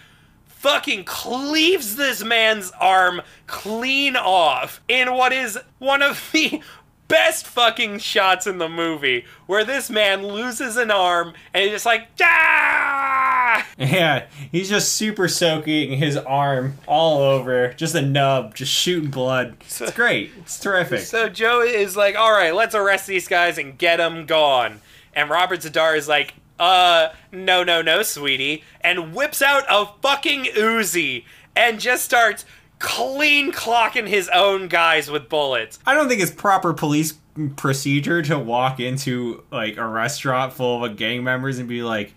fucking 0.61 1.03
cleaves 1.05 1.95
this 1.95 2.23
man's 2.23 2.71
arm 2.79 3.19
clean 3.47 4.15
off 4.15 4.79
in 4.87 5.11
what 5.11 5.33
is 5.33 5.57
one 5.79 6.03
of 6.03 6.29
the 6.31 6.61
best 7.07 7.47
fucking 7.47 7.97
shots 7.97 8.45
in 8.45 8.59
the 8.59 8.69
movie 8.69 9.25
where 9.47 9.65
this 9.65 9.89
man 9.89 10.23
loses 10.23 10.77
an 10.77 10.91
arm 10.91 11.33
and 11.51 11.63
he's 11.63 11.71
just 11.71 11.85
like 11.87 12.07
ah! 12.21 13.67
Yeah, 13.79 14.27
he's 14.51 14.69
just 14.69 14.93
super 14.93 15.27
soaking 15.27 15.97
his 15.97 16.15
arm 16.15 16.75
all 16.85 17.17
over, 17.17 17.73
just 17.73 17.95
a 17.95 18.01
nub, 18.01 18.53
just 18.53 18.71
shooting 18.71 19.09
blood. 19.09 19.57
It's 19.61 19.91
great. 19.91 20.29
It's 20.41 20.59
terrific. 20.59 21.01
So 21.01 21.27
Joe 21.27 21.61
is 21.61 21.97
like, 21.97 22.15
"All 22.15 22.31
right, 22.31 22.53
let's 22.53 22.75
arrest 22.75 23.07
these 23.07 23.27
guys 23.27 23.57
and 23.57 23.77
get 23.79 23.97
them 23.97 24.27
gone." 24.27 24.79
And 25.13 25.29
Robert 25.29 25.61
Z'Dar 25.61 25.97
is 25.97 26.07
like, 26.07 26.35
"Uh, 26.61 27.09
no, 27.31 27.63
no, 27.63 27.81
no, 27.81 28.03
sweetie," 28.03 28.63
and 28.81 29.13
whips 29.15 29.41
out 29.41 29.63
a 29.67 29.87
fucking 30.01 30.45
Uzi 30.55 31.25
and 31.55 31.79
just 31.79 32.05
starts 32.05 32.45
clean 32.79 33.51
clocking 33.51 34.07
his 34.07 34.29
own 34.33 34.67
guys 34.67 35.09
with 35.11 35.27
bullets. 35.29 35.79
I 35.85 35.93
don't 35.93 36.07
think 36.07 36.21
it's 36.21 36.31
proper 36.31 36.73
police 36.73 37.13
procedure 37.55 38.21
to 38.21 38.37
walk 38.37 38.79
into 38.79 39.43
like 39.51 39.77
a 39.77 39.87
restaurant 39.87 40.53
full 40.53 40.83
of 40.85 40.97
gang 40.97 41.23
members 41.23 41.57
and 41.59 41.67
be 41.67 41.81
like, 41.83 42.13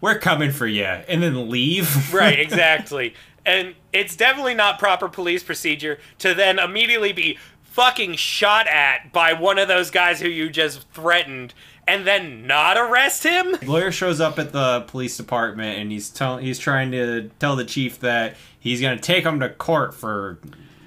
"We're 0.00 0.18
coming 0.18 0.50
for 0.52 0.66
you," 0.66 0.84
and 0.84 1.22
then 1.22 1.48
leave. 1.48 2.12
Right, 2.12 2.38
exactly. 2.40 3.14
and 3.46 3.74
it's 3.92 4.16
definitely 4.16 4.54
not 4.54 4.78
proper 4.78 5.08
police 5.08 5.42
procedure 5.42 5.98
to 6.18 6.34
then 6.34 6.58
immediately 6.58 7.12
be 7.12 7.38
fucking 7.62 8.14
shot 8.16 8.66
at 8.66 9.12
by 9.12 9.32
one 9.32 9.58
of 9.58 9.68
those 9.68 9.90
guys 9.90 10.20
who 10.20 10.28
you 10.28 10.50
just 10.50 10.86
threatened 10.92 11.54
and 11.88 12.06
then 12.06 12.46
not 12.46 12.76
arrest 12.76 13.22
him? 13.24 13.56
Lawyer 13.64 13.90
shows 13.90 14.20
up 14.20 14.38
at 14.38 14.52
the 14.52 14.82
police 14.88 15.16
department 15.16 15.78
and 15.80 15.90
he's 15.90 16.10
telling 16.10 16.44
he's 16.44 16.58
trying 16.58 16.92
to 16.92 17.30
tell 17.38 17.56
the 17.56 17.64
chief 17.64 17.98
that 18.00 18.36
he's 18.60 18.80
going 18.80 18.96
to 18.96 19.02
take 19.02 19.24
him 19.24 19.40
to 19.40 19.48
court 19.48 19.94
for 19.94 20.38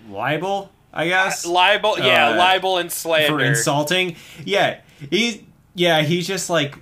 libel, 0.10 0.72
I 0.94 1.08
guess. 1.08 1.46
Libel, 1.46 1.98
yeah, 2.00 2.30
Uh, 2.30 2.38
libel 2.38 2.78
and 2.78 2.92
slander. 2.92 3.28
for 3.40 3.44
insulting. 3.44 4.16
Yeah, 4.46 4.80
he's 5.10 5.40
yeah, 5.76 6.02
he's 6.04 6.28
just 6.28 6.50
like 6.50 6.76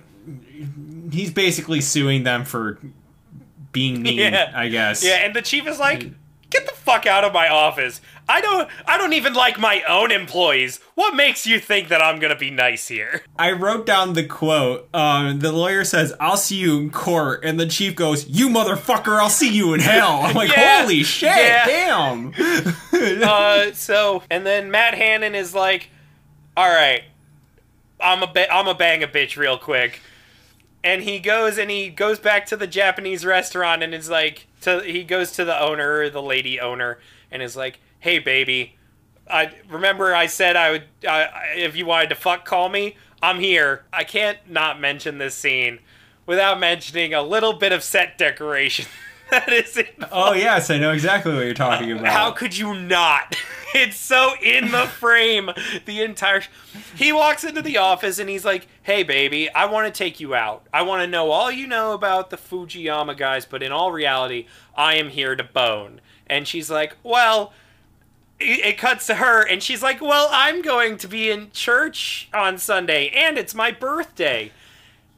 he's 1.10 1.32
basically 1.32 1.80
suing 1.80 2.22
them 2.24 2.44
for 2.44 2.78
being 3.72 4.02
mean, 4.02 4.18
Yeah. 4.32 4.52
I 4.54 4.68
guess. 4.68 5.04
Yeah, 5.04 5.16
and 5.24 5.34
the 5.34 5.42
chief 5.42 5.66
is 5.66 5.78
like, 5.78 6.00
"Get 6.50 6.66
the 6.66 6.72
fuck 6.72 7.06
out 7.06 7.24
of 7.24 7.32
my 7.32 7.48
office. 7.48 8.00
I 8.30 8.40
don't 8.40 8.68
I 8.86 8.96
don't 8.96 9.12
even 9.12 9.34
like 9.34 9.58
my 9.58 9.82
own 9.88 10.12
employees. 10.12 10.78
What 10.94 11.14
makes 11.14 11.46
you 11.46 11.58
think 11.58 11.88
that 11.88 12.00
I'm 12.00 12.20
going 12.20 12.32
to 12.32 12.38
be 12.38 12.50
nice 12.50 12.88
here?" 12.88 13.22
I 13.38 13.52
wrote 13.52 13.84
down 13.86 14.12
the 14.12 14.24
quote. 14.24 14.88
Um, 14.94 15.40
the 15.40 15.50
lawyer 15.52 15.84
says, 15.84 16.14
"I'll 16.20 16.36
see 16.36 16.56
you 16.56 16.78
in 16.78 16.90
court," 16.90 17.44
and 17.44 17.58
the 17.58 17.66
chief 17.66 17.94
goes, 17.96 18.28
"You 18.28 18.48
motherfucker, 18.48 19.18
I'll 19.20 19.28
see 19.28 19.50
you 19.52 19.74
in 19.74 19.80
hell." 19.80 20.20
I'm 20.22 20.34
like, 20.34 20.50
Yeah. 20.50 20.82
"Holy 20.82 21.02
shit, 21.02 21.28
Yeah. 21.34 21.66
damn!" 21.66 22.32
uh, 23.22 23.72
so 23.72 24.22
and 24.30 24.46
then 24.46 24.70
Matt 24.70 24.94
Hannon 24.94 25.34
is 25.34 25.54
like, 25.54 25.90
"All 26.56 26.68
right, 26.68 27.02
I'm 28.00 28.22
a 28.22 28.26
ba- 28.26 28.52
I'm 28.52 28.68
a 28.68 28.74
bang 28.74 29.02
a 29.02 29.08
bitch 29.08 29.36
real 29.36 29.58
quick," 29.58 30.00
and 30.82 31.02
he 31.02 31.18
goes 31.18 31.58
and 31.58 31.70
he 31.70 31.88
goes 31.88 32.18
back 32.18 32.46
to 32.46 32.56
the 32.56 32.66
Japanese 32.66 33.24
restaurant 33.24 33.82
and 33.82 33.94
is 33.94 34.08
like, 34.10 34.46
to 34.62 34.80
he 34.80 35.04
goes 35.04 35.32
to 35.32 35.44
the 35.44 35.60
owner, 35.60 36.08
the 36.10 36.22
lady 36.22 36.60
owner, 36.60 36.98
and 37.30 37.42
is 37.42 37.56
like, 37.56 37.78
"Hey, 37.98 38.18
baby, 38.18 38.76
I 39.30 39.52
remember 39.68 40.14
I 40.14 40.26
said 40.26 40.56
I 40.56 40.70
would 40.70 40.84
uh, 41.06 41.26
if 41.54 41.76
you 41.76 41.86
wanted 41.86 42.08
to 42.10 42.14
fuck 42.14 42.44
call 42.44 42.68
me. 42.68 42.96
I'm 43.22 43.38
here. 43.40 43.84
I 43.92 44.04
can't 44.04 44.38
not 44.48 44.80
mention 44.80 45.18
this 45.18 45.34
scene 45.34 45.80
without 46.26 46.58
mentioning 46.58 47.12
a 47.12 47.22
little 47.22 47.52
bit 47.54 47.72
of 47.72 47.82
set 47.82 48.18
decoration." 48.18 48.86
That 49.30 49.52
is 49.52 49.76
in 49.76 49.86
oh 50.10 50.32
yes, 50.32 50.70
I 50.70 50.78
know 50.78 50.90
exactly 50.90 51.32
what 51.32 51.44
you're 51.44 51.54
talking 51.54 51.92
about. 51.96 52.08
how 52.08 52.32
could 52.32 52.56
you 52.56 52.74
not? 52.74 53.36
It's 53.72 53.96
so 53.96 54.32
in 54.42 54.72
the 54.72 54.88
frame. 54.88 55.48
The 55.84 56.02
entire. 56.02 56.42
He 56.96 57.12
walks 57.12 57.44
into 57.44 57.62
the 57.62 57.76
office 57.78 58.18
and 58.18 58.28
he's 58.28 58.44
like, 58.44 58.66
"Hey, 58.90 59.02
baby, 59.02 59.48
I 59.50 59.66
want 59.66 59.92
to 59.92 59.96
take 59.96 60.18
you 60.20 60.34
out. 60.34 60.66
I 60.72 60.82
want 60.82 61.02
to 61.02 61.06
know 61.06 61.30
all 61.30 61.50
you 61.50 61.66
know 61.66 61.92
about 61.92 62.30
the 62.30 62.36
Fujiyama 62.36 63.16
guys, 63.16 63.44
but 63.44 63.62
in 63.62 63.72
all 63.72 63.92
reality, 63.92 64.46
I 64.74 64.94
am 64.94 65.10
here 65.10 65.36
to 65.36 65.44
bone." 65.44 66.00
And 66.26 66.46
she's 66.46 66.70
like, 66.70 66.96
"Well." 67.02 67.52
It 68.38 68.60
it 68.60 68.78
cuts 68.78 69.06
to 69.08 69.16
her, 69.16 69.46
and 69.46 69.62
she's 69.62 69.82
like, 69.82 70.00
"Well, 70.00 70.28
I'm 70.32 70.62
going 70.62 70.96
to 70.96 71.06
be 71.06 71.30
in 71.30 71.50
church 71.52 72.30
on 72.32 72.56
Sunday, 72.56 73.10
and 73.10 73.36
it's 73.36 73.54
my 73.54 73.70
birthday." 73.70 74.50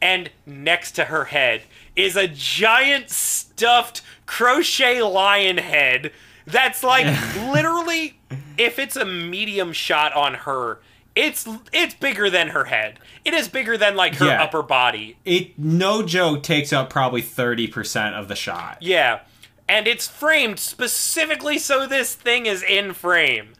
and 0.02 0.28
next 0.44 0.92
to 0.92 1.04
her 1.04 1.26
head 1.26 1.62
is 1.94 2.16
a 2.16 2.26
giant 2.26 3.08
stuffed 3.08 4.02
crochet 4.26 5.00
lion 5.00 5.58
head 5.58 6.10
that's 6.44 6.82
like 6.82 7.06
literally 7.52 8.18
if 8.58 8.78
it's 8.78 8.96
a 8.96 9.04
medium 9.04 9.72
shot 9.72 10.12
on 10.14 10.34
her 10.34 10.80
it's 11.14 11.46
it's 11.72 11.94
bigger 11.94 12.30
than 12.30 12.48
her 12.48 12.64
head 12.64 12.98
it 13.24 13.34
is 13.34 13.48
bigger 13.48 13.76
than 13.76 13.94
like 13.96 14.14
her 14.16 14.26
Yeah. 14.26 14.42
upper 14.42 14.62
body 14.62 15.16
it 15.24 15.58
no 15.58 16.02
joke 16.02 16.42
takes 16.42 16.72
up 16.72 16.88
probably 16.90 17.22
30% 17.22 18.14
of 18.14 18.28
the 18.28 18.34
shot. 18.36 18.78
yeah 18.80 19.20
and 19.68 19.86
it's 19.86 20.08
framed 20.08 20.58
specifically 20.58 21.58
so 21.58 21.86
this 21.86 22.14
thing 22.14 22.46
is 22.46 22.62
in 22.62 22.92
frame 22.94 23.52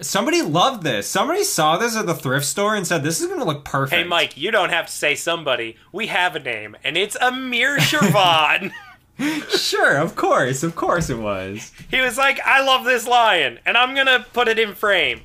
Somebody 0.00 0.42
loved 0.42 0.84
this. 0.84 1.08
Somebody 1.08 1.42
saw 1.42 1.76
this 1.76 1.96
at 1.96 2.06
the 2.06 2.14
thrift 2.14 2.46
store 2.46 2.76
and 2.76 2.86
said 2.86 3.02
this 3.02 3.20
is 3.20 3.26
going 3.26 3.40
to 3.40 3.44
look 3.44 3.64
perfect. 3.64 4.00
hey 4.00 4.06
mike 4.06 4.36
you 4.36 4.52
don't 4.52 4.70
have 4.70 4.86
to 4.86 4.92
say 4.92 5.16
somebody 5.16 5.76
we 5.90 6.06
have 6.06 6.36
a 6.36 6.38
name 6.38 6.76
and 6.84 6.96
it's 6.96 7.16
amir 7.20 7.78
shervan 7.78 8.70
Sure, 9.58 9.96
of 9.96 10.14
course. 10.14 10.62
Of 10.62 10.76
course 10.76 11.10
it 11.10 11.18
was. 11.18 11.72
He 11.90 12.00
was 12.00 12.16
like, 12.16 12.38
I 12.44 12.62
love 12.62 12.84
this 12.84 13.04
lion, 13.08 13.58
and 13.66 13.76
I'm 13.76 13.92
gonna 13.96 14.24
put 14.32 14.46
it 14.46 14.60
in 14.60 14.76
frame. 14.76 15.22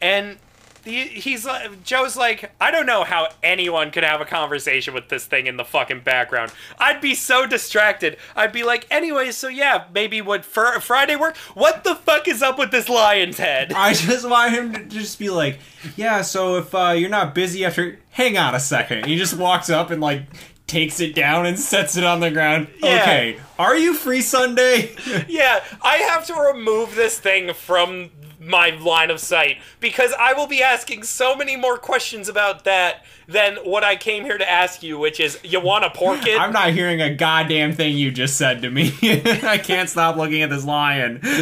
And 0.00 0.38
he's 0.84 1.44
like, 1.44 1.82
Joe's 1.84 2.16
like, 2.16 2.52
I 2.60 2.70
don't 2.70 2.86
know 2.86 3.04
how 3.04 3.28
anyone 3.42 3.90
could 3.90 4.04
have 4.04 4.20
a 4.20 4.24
conversation 4.24 4.94
with 4.94 5.08
this 5.08 5.26
thing 5.26 5.46
in 5.46 5.56
the 5.56 5.64
fucking 5.64 6.00
background. 6.00 6.52
I'd 6.78 7.00
be 7.00 7.14
so 7.14 7.46
distracted. 7.46 8.16
I'd 8.36 8.52
be 8.52 8.62
like, 8.62 8.86
anyway, 8.90 9.30
so 9.30 9.48
yeah, 9.48 9.84
maybe 9.92 10.20
would 10.20 10.44
fr- 10.44 10.80
Friday 10.80 11.16
work? 11.16 11.36
What 11.54 11.84
the 11.84 11.94
fuck 11.94 12.28
is 12.28 12.42
up 12.42 12.58
with 12.58 12.70
this 12.70 12.88
lion's 12.88 13.38
head? 13.38 13.72
I 13.72 13.94
just 13.94 14.28
want 14.28 14.52
him 14.52 14.72
to 14.72 14.84
just 14.84 15.18
be 15.18 15.30
like, 15.30 15.58
yeah, 15.96 16.22
so 16.22 16.56
if 16.56 16.74
uh, 16.74 16.90
you're 16.96 17.10
not 17.10 17.34
busy 17.34 17.64
after. 17.64 17.98
Hang 18.10 18.38
on 18.38 18.54
a 18.54 18.60
second. 18.60 19.06
He 19.06 19.16
just 19.16 19.36
walks 19.36 19.68
up 19.68 19.90
and, 19.90 20.00
like, 20.00 20.22
takes 20.68 21.00
it 21.00 21.14
down 21.14 21.46
and 21.46 21.58
sets 21.58 21.96
it 21.96 22.04
on 22.04 22.20
the 22.20 22.30
ground. 22.30 22.68
Yeah. 22.80 23.00
Okay, 23.02 23.40
are 23.58 23.76
you 23.76 23.94
free 23.94 24.22
Sunday? 24.22 24.94
Yeah, 25.28 25.64
I 25.82 25.96
have 25.96 26.26
to 26.26 26.34
remove 26.34 26.94
this 26.94 27.18
thing 27.18 27.52
from 27.54 28.10
my 28.46 28.70
line 28.70 29.10
of 29.10 29.20
sight 29.20 29.58
because 29.80 30.12
I 30.18 30.32
will 30.32 30.46
be 30.46 30.62
asking 30.62 31.02
so 31.04 31.34
many 31.34 31.56
more 31.56 31.78
questions 31.78 32.28
about 32.28 32.64
that 32.64 33.04
than 33.26 33.56
what 33.56 33.84
I 33.84 33.96
came 33.96 34.24
here 34.24 34.38
to 34.38 34.50
ask 34.50 34.82
you, 34.82 34.98
which 34.98 35.20
is, 35.20 35.38
you 35.42 35.60
want 35.60 35.84
to 35.84 35.90
pork 35.90 36.26
it? 36.26 36.38
I'm 36.38 36.52
not 36.52 36.70
hearing 36.70 37.00
a 37.00 37.14
goddamn 37.14 37.72
thing 37.72 37.96
you 37.96 38.10
just 38.10 38.36
said 38.36 38.62
to 38.62 38.70
me. 38.70 38.92
I 39.02 39.58
can't 39.58 39.88
stop 39.88 40.16
looking 40.16 40.42
at 40.42 40.50
this 40.50 40.64
lion. 40.64 41.20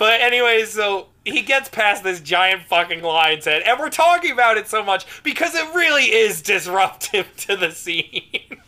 But 0.00 0.22
anyway, 0.22 0.64
so 0.64 1.08
he 1.26 1.42
gets 1.42 1.68
past 1.68 2.02
this 2.02 2.20
giant 2.20 2.62
fucking 2.62 3.02
lion's 3.02 3.44
head, 3.44 3.60
and 3.66 3.78
we're 3.78 3.90
talking 3.90 4.30
about 4.30 4.56
it 4.56 4.66
so 4.66 4.82
much 4.82 5.04
because 5.22 5.54
it 5.54 5.74
really 5.74 6.04
is 6.04 6.40
disruptive 6.40 7.26
to 7.36 7.54
the 7.54 7.70
scene. 7.70 8.62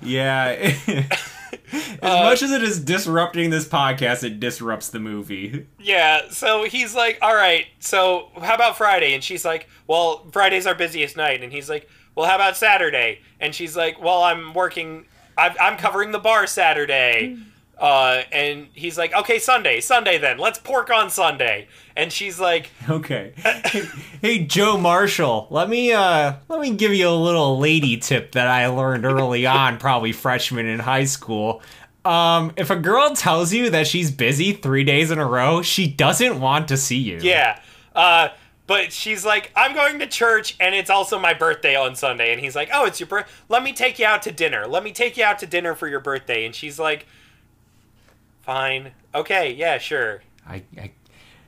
Yeah. 0.00 0.72
As 1.74 1.98
uh, 2.02 2.22
much 2.22 2.42
as 2.42 2.52
it 2.52 2.62
is 2.62 2.80
disrupting 2.80 3.50
this 3.50 3.66
podcast, 3.66 4.24
it 4.24 4.40
disrupts 4.40 4.88
the 4.88 5.00
movie. 5.00 5.66
yeah, 5.78 6.28
so 6.30 6.64
he's 6.64 6.94
like, 6.94 7.18
all 7.22 7.34
right, 7.34 7.66
so 7.80 8.30
how 8.40 8.54
about 8.54 8.76
Friday? 8.76 9.14
And 9.14 9.22
she's 9.22 9.44
like, 9.44 9.68
well, 9.86 10.26
Friday's 10.32 10.66
our 10.66 10.74
busiest 10.74 11.16
night. 11.16 11.42
And 11.42 11.52
he's 11.52 11.68
like, 11.68 11.88
well, 12.14 12.28
how 12.28 12.36
about 12.36 12.56
Saturday? 12.56 13.20
And 13.40 13.54
she's 13.54 13.76
like, 13.76 14.00
well, 14.00 14.22
I'm 14.22 14.54
working, 14.54 15.06
I'm, 15.36 15.52
I'm 15.60 15.76
covering 15.76 16.12
the 16.12 16.18
bar 16.18 16.46
Saturday. 16.46 17.36
Uh, 17.84 18.22
and 18.32 18.68
he's 18.72 18.96
like, 18.96 19.12
okay, 19.12 19.38
Sunday, 19.38 19.78
Sunday 19.78 20.16
then. 20.16 20.38
Let's 20.38 20.58
pork 20.58 20.88
on 20.88 21.10
Sunday. 21.10 21.68
And 21.94 22.10
she's 22.10 22.40
like, 22.40 22.70
Okay. 22.88 23.34
hey 24.22 24.46
Joe 24.46 24.78
Marshall, 24.78 25.48
let 25.50 25.68
me 25.68 25.92
uh 25.92 26.36
let 26.48 26.60
me 26.62 26.74
give 26.74 26.94
you 26.94 27.06
a 27.06 27.10
little 27.10 27.58
lady 27.58 27.98
tip 27.98 28.32
that 28.32 28.46
I 28.48 28.68
learned 28.68 29.04
early 29.04 29.44
on, 29.62 29.76
probably 29.76 30.12
freshman 30.12 30.64
in 30.64 30.78
high 30.78 31.04
school. 31.04 31.60
Um, 32.06 32.52
if 32.56 32.70
a 32.70 32.76
girl 32.76 33.14
tells 33.14 33.52
you 33.52 33.68
that 33.68 33.86
she's 33.86 34.10
busy 34.10 34.54
three 34.54 34.84
days 34.84 35.10
in 35.10 35.18
a 35.18 35.26
row, 35.26 35.60
she 35.60 35.86
doesn't 35.86 36.40
want 36.40 36.68
to 36.68 36.78
see 36.78 36.96
you. 36.98 37.18
Yeah. 37.20 37.60
Uh, 37.94 38.28
but 38.66 38.94
she's 38.94 39.26
like, 39.26 39.50
I'm 39.54 39.74
going 39.74 39.98
to 39.98 40.06
church 40.06 40.56
and 40.58 40.74
it's 40.74 40.88
also 40.88 41.18
my 41.18 41.34
birthday 41.34 41.76
on 41.76 41.96
Sunday. 41.96 42.32
And 42.32 42.40
he's 42.40 42.56
like, 42.56 42.70
Oh, 42.72 42.86
it's 42.86 42.98
your 42.98 43.08
birthday. 43.08 43.30
Let 43.50 43.62
me 43.62 43.74
take 43.74 43.98
you 43.98 44.06
out 44.06 44.22
to 44.22 44.32
dinner. 44.32 44.66
Let 44.66 44.82
me 44.84 44.92
take 44.92 45.18
you 45.18 45.24
out 45.24 45.38
to 45.40 45.46
dinner 45.46 45.74
for 45.74 45.86
your 45.86 46.00
birthday. 46.00 46.46
And 46.46 46.54
she's 46.54 46.78
like, 46.78 47.06
Fine. 48.44 48.92
Okay. 49.14 49.52
Yeah, 49.52 49.78
sure. 49.78 50.22
I, 50.46 50.62
I 50.78 50.90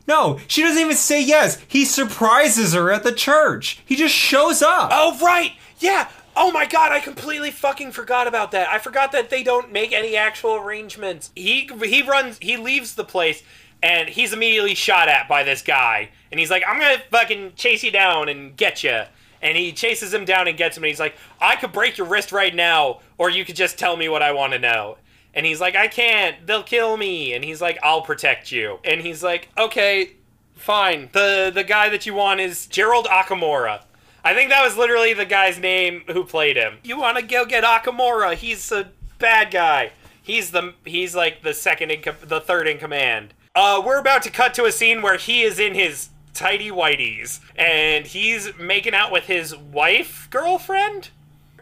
no, 0.08 0.38
she 0.46 0.62
doesn't 0.62 0.80
even 0.80 0.96
say 0.96 1.22
yes. 1.22 1.58
He 1.66 1.84
surprises 1.84 2.74
her 2.74 2.92
at 2.92 3.02
the 3.02 3.12
church. 3.12 3.82
He 3.84 3.96
just 3.96 4.14
shows 4.14 4.62
up. 4.62 4.90
Oh 4.92 5.18
right, 5.20 5.52
yeah. 5.80 6.08
Oh 6.36 6.52
my 6.52 6.66
god, 6.66 6.92
I 6.92 7.00
completely 7.00 7.50
fucking 7.50 7.92
forgot 7.92 8.26
about 8.26 8.52
that. 8.52 8.68
I 8.68 8.78
forgot 8.78 9.12
that 9.12 9.30
they 9.30 9.42
don't 9.42 9.72
make 9.72 9.92
any 9.92 10.16
actual 10.16 10.54
arrangements. 10.54 11.30
He 11.34 11.68
he 11.82 12.02
runs, 12.02 12.38
he 12.38 12.56
leaves 12.56 12.94
the 12.94 13.04
place, 13.04 13.42
and 13.82 14.08
he's 14.08 14.32
immediately 14.32 14.74
shot 14.74 15.08
at 15.08 15.28
by 15.28 15.42
this 15.42 15.62
guy. 15.62 16.10
And 16.30 16.38
he's 16.38 16.50
like, 16.50 16.62
"I'm 16.68 16.78
gonna 16.78 17.02
fucking 17.10 17.54
chase 17.56 17.82
you 17.82 17.90
down 17.90 18.28
and 18.28 18.56
get 18.56 18.84
you." 18.84 19.02
And 19.42 19.56
he 19.56 19.72
chases 19.72 20.14
him 20.14 20.24
down 20.24 20.46
and 20.48 20.56
gets 20.56 20.76
him. 20.76 20.84
And 20.84 20.88
he's 20.88 21.00
like, 21.00 21.16
"I 21.40 21.56
could 21.56 21.72
break 21.72 21.98
your 21.98 22.06
wrist 22.06 22.30
right 22.30 22.54
now, 22.54 23.00
or 23.18 23.28
you 23.28 23.44
could 23.44 23.56
just 23.56 23.76
tell 23.76 23.96
me 23.96 24.08
what 24.08 24.22
I 24.22 24.32
want 24.32 24.52
to 24.52 24.58
know." 24.58 24.98
And 25.36 25.46
he's 25.46 25.60
like, 25.60 25.76
"I 25.76 25.86
can't. 25.86 26.44
They'll 26.46 26.64
kill 26.64 26.96
me." 26.96 27.32
And 27.34 27.44
he's 27.44 27.60
like, 27.60 27.78
"I'll 27.82 28.02
protect 28.02 28.50
you." 28.50 28.80
And 28.82 29.02
he's 29.02 29.22
like, 29.22 29.50
"Okay, 29.56 30.12
fine. 30.56 31.10
The 31.12 31.52
the 31.54 31.62
guy 31.62 31.88
that 31.90 32.06
you 32.06 32.14
want 32.14 32.40
is 32.40 32.66
Gerald 32.66 33.06
Akamora." 33.06 33.82
I 34.24 34.34
think 34.34 34.50
that 34.50 34.64
was 34.64 34.76
literally 34.76 35.14
the 35.14 35.24
guy's 35.24 35.60
name 35.60 36.02
who 36.08 36.24
played 36.24 36.56
him. 36.56 36.78
You 36.82 36.98
want 36.98 37.16
to 37.16 37.22
go 37.22 37.44
get 37.44 37.62
Akamora? 37.62 38.34
He's 38.34 38.72
a 38.72 38.88
bad 39.20 39.52
guy. 39.52 39.92
He's 40.20 40.50
the 40.50 40.74
he's 40.84 41.14
like 41.14 41.44
the 41.44 41.54
second 41.54 41.92
in 41.92 42.02
com- 42.02 42.16
the 42.20 42.40
third 42.40 42.66
in 42.66 42.78
command. 42.78 43.34
Uh, 43.54 43.80
we're 43.84 44.00
about 44.00 44.22
to 44.22 44.30
cut 44.30 44.52
to 44.54 44.64
a 44.64 44.72
scene 44.72 45.00
where 45.00 45.16
he 45.16 45.42
is 45.42 45.60
in 45.60 45.74
his 45.74 46.08
tidy 46.34 46.70
whities 46.70 47.40
and 47.54 48.06
he's 48.06 48.50
making 48.58 48.94
out 48.94 49.12
with 49.12 49.24
his 49.24 49.56
wife 49.56 50.26
girlfriend. 50.30 51.10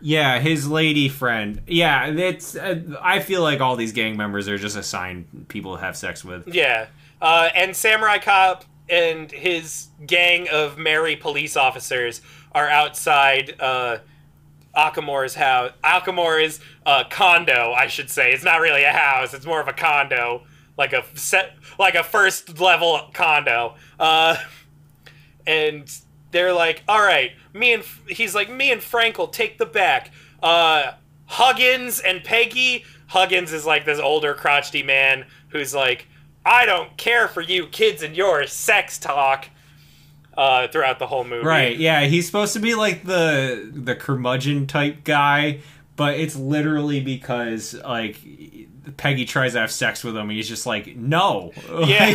Yeah, 0.06 0.38
his 0.38 0.68
lady 0.68 1.08
friend. 1.08 1.62
Yeah, 1.66 2.08
it's. 2.08 2.54
Uh, 2.54 2.98
I 3.00 3.20
feel 3.20 3.40
like 3.40 3.62
all 3.62 3.74
these 3.74 3.92
gang 3.92 4.18
members 4.18 4.48
are 4.48 4.58
just 4.58 4.76
assigned 4.76 5.46
people 5.48 5.76
to 5.76 5.80
have 5.80 5.96
sex 5.96 6.22
with. 6.22 6.46
Yeah, 6.46 6.88
uh, 7.22 7.48
and 7.54 7.74
Samurai 7.74 8.18
Cop 8.18 8.66
and 8.90 9.32
his 9.32 9.86
gang 10.06 10.46
of 10.50 10.76
merry 10.76 11.16
police 11.16 11.56
officers 11.56 12.20
are 12.52 12.68
outside 12.68 13.58
uh, 13.58 14.00
house. 14.74 15.70
Akamora's 15.82 16.60
uh, 16.84 17.04
condo, 17.08 17.72
I 17.72 17.86
should 17.86 18.10
say. 18.10 18.32
It's 18.32 18.44
not 18.44 18.60
really 18.60 18.84
a 18.84 18.92
house. 18.92 19.32
It's 19.32 19.46
more 19.46 19.62
of 19.62 19.68
a 19.68 19.72
condo, 19.72 20.42
like 20.76 20.92
a 20.92 21.02
set, 21.14 21.56
like 21.78 21.94
a 21.94 22.04
first 22.04 22.60
level 22.60 23.08
condo. 23.14 23.76
Uh, 23.98 24.36
and 25.46 25.90
they're 26.34 26.52
like, 26.52 26.82
"All 26.86 27.00
right, 27.00 27.32
me 27.54 27.72
and 27.72 27.84
he's 28.06 28.34
like, 28.34 28.50
me 28.50 28.70
and 28.70 28.82
Frank 28.82 29.16
will 29.16 29.28
take 29.28 29.56
the 29.56 29.64
back." 29.66 30.10
Uh, 30.42 30.92
Huggins 31.24 32.00
and 32.00 32.22
Peggy. 32.22 32.84
Huggins 33.06 33.54
is 33.54 33.64
like 33.64 33.86
this 33.86 33.98
older 33.98 34.34
crotchety 34.34 34.82
man 34.82 35.24
who's 35.48 35.74
like, 35.74 36.06
"I 36.44 36.66
don't 36.66 36.94
care 36.98 37.28
for 37.28 37.40
you 37.40 37.66
kids 37.66 38.02
and 38.02 38.14
your 38.14 38.46
sex 38.46 38.98
talk." 38.98 39.48
uh, 40.36 40.68
throughout 40.68 40.98
the 40.98 41.06
whole 41.06 41.24
movie. 41.24 41.46
Right? 41.46 41.76
Yeah, 41.76 42.04
he's 42.04 42.26
supposed 42.26 42.52
to 42.54 42.60
be 42.60 42.74
like 42.74 43.04
the 43.04 43.70
the 43.72 43.94
curmudgeon 43.94 44.66
type 44.66 45.04
guy, 45.04 45.60
but 45.96 46.18
it's 46.18 46.36
literally 46.36 47.00
because 47.00 47.74
like 47.74 48.18
Peggy 48.96 49.24
tries 49.24 49.52
to 49.54 49.60
have 49.60 49.70
sex 49.70 50.04
with 50.04 50.16
him, 50.16 50.22
and 50.22 50.32
he's 50.32 50.48
just 50.48 50.66
like, 50.66 50.96
no. 50.96 51.52
Yeah. 51.84 52.10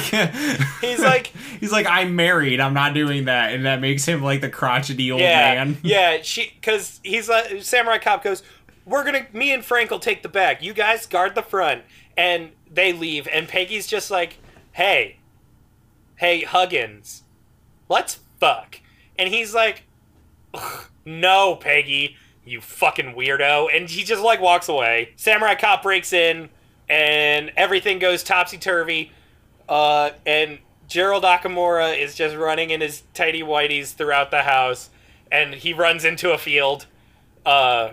he's 0.81 0.99
like, 0.99 1.27
he's 1.59 1.71
like, 1.71 1.85
I'm 1.85 2.15
married. 2.15 2.59
I'm 2.59 2.73
not 2.73 2.93
doing 2.93 3.25
that, 3.25 3.53
and 3.53 3.65
that 3.65 3.81
makes 3.81 4.05
him 4.05 4.21
like 4.21 4.41
the 4.41 4.49
crotchety 4.49 5.11
old 5.11 5.21
yeah, 5.21 5.55
man. 5.55 5.77
yeah. 5.83 6.21
She 6.21 6.53
because 6.55 6.99
he's 7.03 7.29
like 7.29 7.61
Samurai 7.61 7.97
Cop 7.97 8.23
goes, 8.23 8.43
we're 8.85 9.03
gonna 9.03 9.25
me 9.33 9.53
and 9.53 9.63
Frank 9.63 9.91
will 9.91 9.99
take 9.99 10.23
the 10.23 10.29
back. 10.29 10.63
You 10.63 10.73
guys 10.73 11.05
guard 11.05 11.35
the 11.35 11.43
front, 11.43 11.83
and 12.17 12.51
they 12.71 12.93
leave, 12.93 13.27
and 13.27 13.47
Peggy's 13.47 13.87
just 13.87 14.11
like, 14.11 14.37
hey, 14.71 15.17
hey 16.15 16.41
Huggins 16.43 17.23
let's 17.89 18.19
fuck. 18.39 18.79
And 19.17 19.27
he's 19.27 19.53
like, 19.53 19.83
no, 21.05 21.55
Peggy, 21.55 22.15
you 22.45 22.61
fucking 22.61 23.15
weirdo. 23.15 23.75
And 23.75 23.89
he 23.89 24.03
just 24.03 24.23
like 24.23 24.39
walks 24.39 24.69
away. 24.69 25.09
Samurai 25.17 25.55
Cop 25.55 25.83
breaks 25.83 26.13
in, 26.13 26.49
and 26.89 27.51
everything 27.55 27.99
goes 27.99 28.23
topsy 28.23 28.57
turvy. 28.57 29.11
Uh, 29.67 30.11
and 30.25 30.59
Gerald 30.87 31.23
Akamora 31.23 31.97
is 31.97 32.15
just 32.15 32.35
running 32.35 32.71
in 32.71 32.81
his 32.81 33.03
tidy 33.13 33.41
whities 33.43 33.93
throughout 33.93 34.31
the 34.31 34.41
house, 34.43 34.89
and 35.31 35.53
he 35.53 35.73
runs 35.73 36.03
into 36.03 36.31
a 36.31 36.37
field. 36.37 36.87
Uh, 37.45 37.91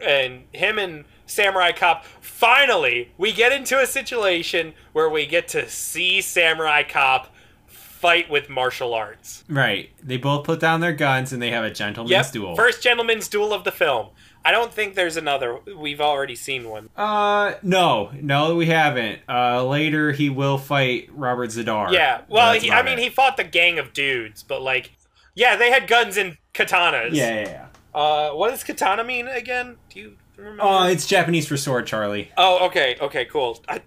and 0.00 0.44
him 0.52 0.78
and 0.78 1.04
Samurai 1.26 1.72
Cop 1.72 2.04
finally 2.20 3.10
we 3.18 3.32
get 3.32 3.52
into 3.52 3.78
a 3.80 3.86
situation 3.86 4.72
where 4.92 5.10
we 5.10 5.26
get 5.26 5.48
to 5.48 5.68
see 5.68 6.20
Samurai 6.20 6.84
Cop 6.84 7.34
fight 7.66 8.30
with 8.30 8.48
martial 8.48 8.94
arts. 8.94 9.42
Right. 9.48 9.90
They 10.02 10.16
both 10.18 10.44
put 10.44 10.60
down 10.60 10.80
their 10.80 10.92
guns 10.92 11.32
and 11.32 11.42
they 11.42 11.50
have 11.50 11.64
a 11.64 11.70
gentleman's 11.70 12.12
Yep, 12.12 12.32
duel. 12.32 12.56
first 12.56 12.80
gentleman's 12.82 13.26
duel 13.28 13.52
of 13.52 13.64
the 13.64 13.72
film. 13.72 14.08
I 14.48 14.50
don't 14.50 14.72
think 14.72 14.94
there's 14.94 15.18
another. 15.18 15.58
We've 15.76 16.00
already 16.00 16.34
seen 16.34 16.70
one. 16.70 16.88
uh, 16.96 17.56
no, 17.62 18.10
no, 18.18 18.54
we 18.54 18.64
haven't. 18.64 19.20
Uh, 19.28 19.62
later 19.66 20.10
he 20.10 20.30
will 20.30 20.56
fight 20.56 21.10
Robert 21.12 21.50
Z'Dar. 21.50 21.92
Yeah, 21.92 22.22
well, 22.28 22.54
he, 22.58 22.70
I 22.70 22.82
mean, 22.82 22.96
he 22.96 23.10
fought 23.10 23.36
the 23.36 23.44
gang 23.44 23.78
of 23.78 23.92
dudes, 23.92 24.42
but 24.42 24.62
like, 24.62 24.92
yeah, 25.34 25.56
they 25.56 25.70
had 25.70 25.86
guns 25.86 26.16
and 26.16 26.38
katanas. 26.54 27.10
Yeah, 27.12 27.34
yeah, 27.34 27.42
yeah. 27.42 27.66
Uh, 27.94 28.30
what 28.30 28.48
does 28.48 28.64
katana 28.64 29.04
mean 29.04 29.28
again? 29.28 29.76
Do 29.90 30.00
you 30.00 30.16
remember? 30.38 30.62
Oh, 30.62 30.84
it's 30.84 31.06
Japanese 31.06 31.46
for 31.46 31.58
sword, 31.58 31.86
Charlie. 31.86 32.30
oh, 32.38 32.68
okay, 32.68 32.96
okay, 33.02 33.26
cool. 33.26 33.62
I, 33.68 33.82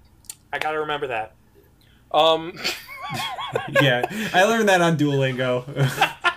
I 0.53 0.59
gotta 0.59 0.81
remember 0.81 1.07
that. 1.07 1.33
Um, 2.11 2.53
yeah, 3.81 4.05
I 4.31 4.43
learned 4.43 4.69
that 4.69 4.81
on 4.81 4.95
Duolingo. 4.95 5.65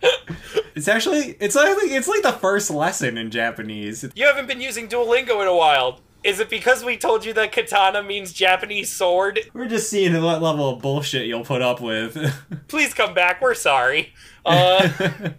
it's 0.78 0.86
actually 0.86 1.36
it's 1.40 1.56
like 1.56 1.76
it's 1.82 2.06
like 2.06 2.22
the 2.22 2.32
first 2.32 2.70
lesson 2.70 3.18
in 3.18 3.32
Japanese. 3.32 4.08
you 4.14 4.24
haven't 4.26 4.46
been 4.46 4.60
using 4.60 4.86
Duolingo 4.86 5.42
in 5.42 5.48
a 5.48 5.54
while. 5.54 5.98
Is 6.22 6.38
it 6.38 6.48
because 6.48 6.84
we 6.84 6.96
told 6.96 7.24
you 7.24 7.32
that 7.32 7.50
katana 7.50 8.00
means 8.00 8.32
Japanese 8.32 8.92
sword? 8.92 9.40
We're 9.52 9.66
just 9.66 9.90
seeing 9.90 10.20
what 10.22 10.40
level 10.40 10.68
of 10.70 10.80
bullshit 10.80 11.26
you'll 11.26 11.44
put 11.44 11.62
up 11.62 11.80
with. 11.80 12.16
Please 12.68 12.94
come 12.94 13.12
back. 13.12 13.42
We're 13.42 13.54
sorry. 13.54 14.12
Uh, 14.46 14.88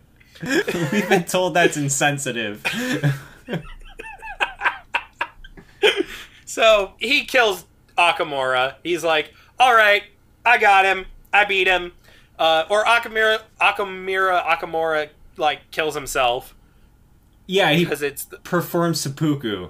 We've 0.91 1.07
been 1.07 1.23
told 1.23 1.53
that's 1.53 1.77
insensitive. 1.77 2.65
So 6.45 6.93
he 6.97 7.23
kills 7.23 7.65
Akamura. 7.97 8.75
He's 8.83 9.05
like, 9.05 9.33
"All 9.57 9.73
right, 9.73 10.03
I 10.45 10.57
got 10.57 10.83
him. 10.83 11.05
I 11.31 11.45
beat 11.45 11.67
him." 11.67 11.93
Uh, 12.37 12.65
or 12.69 12.83
Akamura, 12.85 13.41
Akamura, 13.61 14.43
Akamura 14.45 15.09
like 15.39 15.71
kills 15.71 15.95
himself 15.95 16.55
Yeah, 17.47 17.71
he 17.71 17.83
because 17.83 18.01
it's 18.01 18.25
the, 18.25 18.37
performs 18.37 18.99
seppuku. 19.01 19.69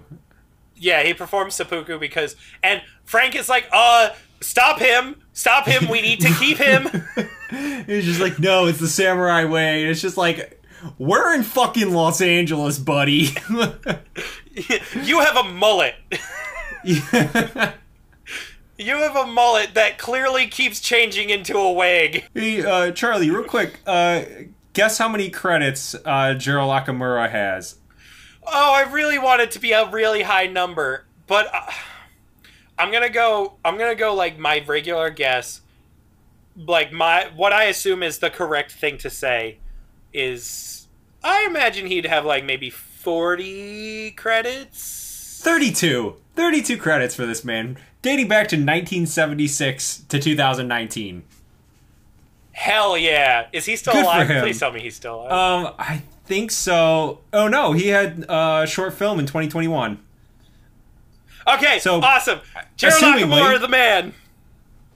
yeah 0.75 1.03
he 1.03 1.13
performs 1.13 1.55
seppuku 1.55 1.97
because 1.99 2.35
and 2.63 2.81
Frank 3.05 3.35
is 3.35 3.47
like, 3.49 3.67
"Uh, 3.71 4.09
stop 4.41 4.79
him, 4.79 5.15
stop 5.33 5.65
him. 5.65 5.89
We 5.89 6.01
need 6.01 6.19
to 6.21 6.33
keep 6.35 6.57
him." 6.57 6.87
He's 7.87 8.05
just 8.05 8.19
like, 8.19 8.37
no, 8.37 8.67
it's 8.67 8.77
the 8.79 8.87
samurai 8.87 9.45
way. 9.45 9.81
And 9.81 9.89
it's 9.89 10.01
just 10.01 10.15
like, 10.17 10.61
we're 10.99 11.33
in 11.33 11.41
fucking 11.41 11.91
Los 11.91 12.21
Angeles, 12.21 12.77
buddy. 12.77 13.29
you 15.03 15.19
have 15.19 15.35
a 15.35 15.43
mullet. 15.43 15.95
Yeah. 16.83 17.73
You 18.77 18.95
have 18.97 19.15
a 19.15 19.25
mullet 19.25 19.73
that 19.73 19.97
clearly 19.97 20.45
keeps 20.47 20.79
changing 20.79 21.31
into 21.31 21.57
a 21.57 21.71
wig. 21.73 22.25
Hey, 22.35 22.63
uh, 22.63 22.91
Charlie, 22.91 23.31
real 23.31 23.43
quick, 23.43 23.79
uh, 23.87 24.21
guess 24.73 24.97
how 24.97 25.09
many 25.09 25.29
credits 25.29 25.95
uh, 26.05 26.33
Gerald 26.33 26.71
Akamura 26.71 27.29
has? 27.29 27.75
Oh, 28.45 28.73
I 28.73 28.91
really 28.91 29.19
want 29.19 29.41
it 29.41 29.51
to 29.51 29.59
be 29.59 29.71
a 29.71 29.89
really 29.89 30.23
high 30.23 30.47
number, 30.47 31.05
but 31.27 31.53
uh, 31.53 31.71
I'm 32.77 32.91
gonna 32.91 33.09
go. 33.09 33.53
I'm 33.63 33.77
gonna 33.77 33.95
go 33.95 34.13
like 34.13 34.39
my 34.39 34.63
regular 34.65 35.09
guess. 35.09 35.61
Like 36.55 36.91
my 36.91 37.29
what 37.35 37.53
I 37.53 37.65
assume 37.65 38.03
is 38.03 38.19
the 38.19 38.29
correct 38.29 38.71
thing 38.71 38.97
to 38.99 39.09
say 39.09 39.59
is 40.13 40.87
I 41.23 41.45
imagine 41.47 41.87
he'd 41.87 42.05
have 42.05 42.25
like 42.25 42.43
maybe 42.43 42.69
forty 42.69 44.11
credits. 44.11 45.41
32. 45.41 46.17
32 46.35 46.77
credits 46.77 47.15
for 47.15 47.25
this 47.25 47.45
man, 47.45 47.77
dating 48.01 48.27
back 48.27 48.47
to 48.49 48.55
1976 48.55 49.99
to 50.09 50.19
2019. 50.19 51.23
Hell 52.59 52.97
yeah! 52.97 53.47
Is 53.53 53.63
he 53.63 53.77
still 53.77 53.93
Good 53.93 54.03
alive? 54.03 54.27
Please 54.43 54.59
tell 54.59 54.73
me 54.73 54.81
he's 54.81 54.93
still 54.97 55.21
alive. 55.21 55.31
Um, 55.67 55.73
I 55.79 56.01
think 56.25 56.51
so. 56.51 57.21
Oh 57.31 57.47
no, 57.47 57.71
he 57.71 57.87
had 57.87 58.25
a 58.27 58.65
short 58.67 58.93
film 58.93 59.17
in 59.17 59.25
2021. 59.25 59.97
okay, 61.53 61.79
so, 61.79 62.01
awesome. 62.01 62.41
Assumingly- 62.77 63.29
Nakamura, 63.39 63.61
the 63.61 63.67
man. 63.69 64.13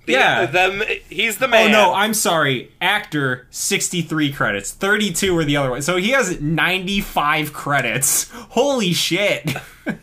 The- 0.05 0.11
Yeah. 0.11 0.45
the, 0.45 0.99
he's 1.07 1.37
the 1.37 1.47
man. 1.47 1.61
Oh 1.61 1.63
man. 1.63 1.71
no, 1.71 1.93
I'm 1.93 2.13
sorry. 2.13 2.69
Actor 2.81 3.47
63 3.49 4.33
credits. 4.33 4.73
32 4.73 5.37
are 5.37 5.45
the 5.45 5.55
other 5.55 5.69
one. 5.71 5.81
So 5.81 5.95
he 5.95 6.09
has 6.09 6.41
95 6.41 7.53
credits. 7.53 8.29
Holy 8.49 8.91
shit. 8.91 9.55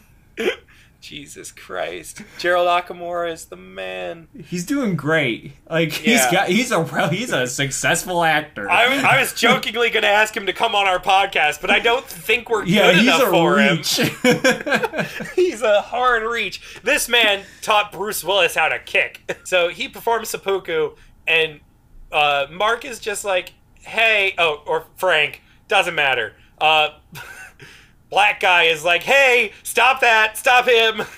Jesus 1.11 1.51
Christ. 1.51 2.23
Gerald 2.39 2.69
Nakamura 2.69 3.32
is 3.32 3.47
the 3.47 3.57
man. 3.57 4.28
He's 4.47 4.65
doing 4.65 4.95
great. 4.95 5.55
Like 5.69 5.91
he's 5.91 6.24
got 6.27 6.49
he's 6.49 6.70
a 6.70 6.85
real- 6.85 7.09
he's 7.09 7.32
a 7.32 7.49
successful 7.49 8.23
actor. 8.23 8.70
I, 8.70 8.85
I 9.03 9.19
was 9.19 9.35
jokingly 9.37 9.91
going 9.91 10.05
to 10.05 10.09
ask 10.09 10.37
him 10.37 10.47
to 10.47 10.53
come 10.53 10.77
on 10.77 10.87
our 10.87 11.01
podcast, 11.01 11.61
but 11.61 11.69
I 11.69 11.81
don't 11.81 12.07
think 12.07 12.49
we're 12.49 12.65
yeah, 12.65 12.93
good 12.93 12.97
he's 12.99 13.07
enough 13.07 13.23
a 13.23 13.31
for 13.32 13.57
reach. 13.57 13.97
him. 13.97 15.07
He's 15.35 15.62
a 15.62 15.81
hard 15.81 16.23
reach. 16.23 16.81
This 16.85 17.09
man 17.09 17.43
taught 17.61 17.91
Bruce 17.91 18.23
Willis 18.23 18.55
how 18.55 18.69
to 18.69 18.78
kick. 18.78 19.37
So 19.43 19.69
he 19.69 19.89
performs 19.89 20.28
seppuku, 20.28 20.95
and 21.27 21.59
uh, 22.12 22.47
Mark 22.53 22.85
is 22.85 23.01
just 23.01 23.24
like, 23.24 23.55
hey, 23.81 24.37
oh, 24.39 24.62
or 24.65 24.87
Frank, 24.95 25.43
doesn't 25.66 25.97
matter. 25.97 26.35
Uh, 26.61 26.91
black 28.11 28.41
guy 28.41 28.65
is 28.65 28.85
like, 28.85 29.03
hey, 29.05 29.53
stop 29.62 30.01
that, 30.01 30.37
stop 30.37 30.66
him. 30.66 31.03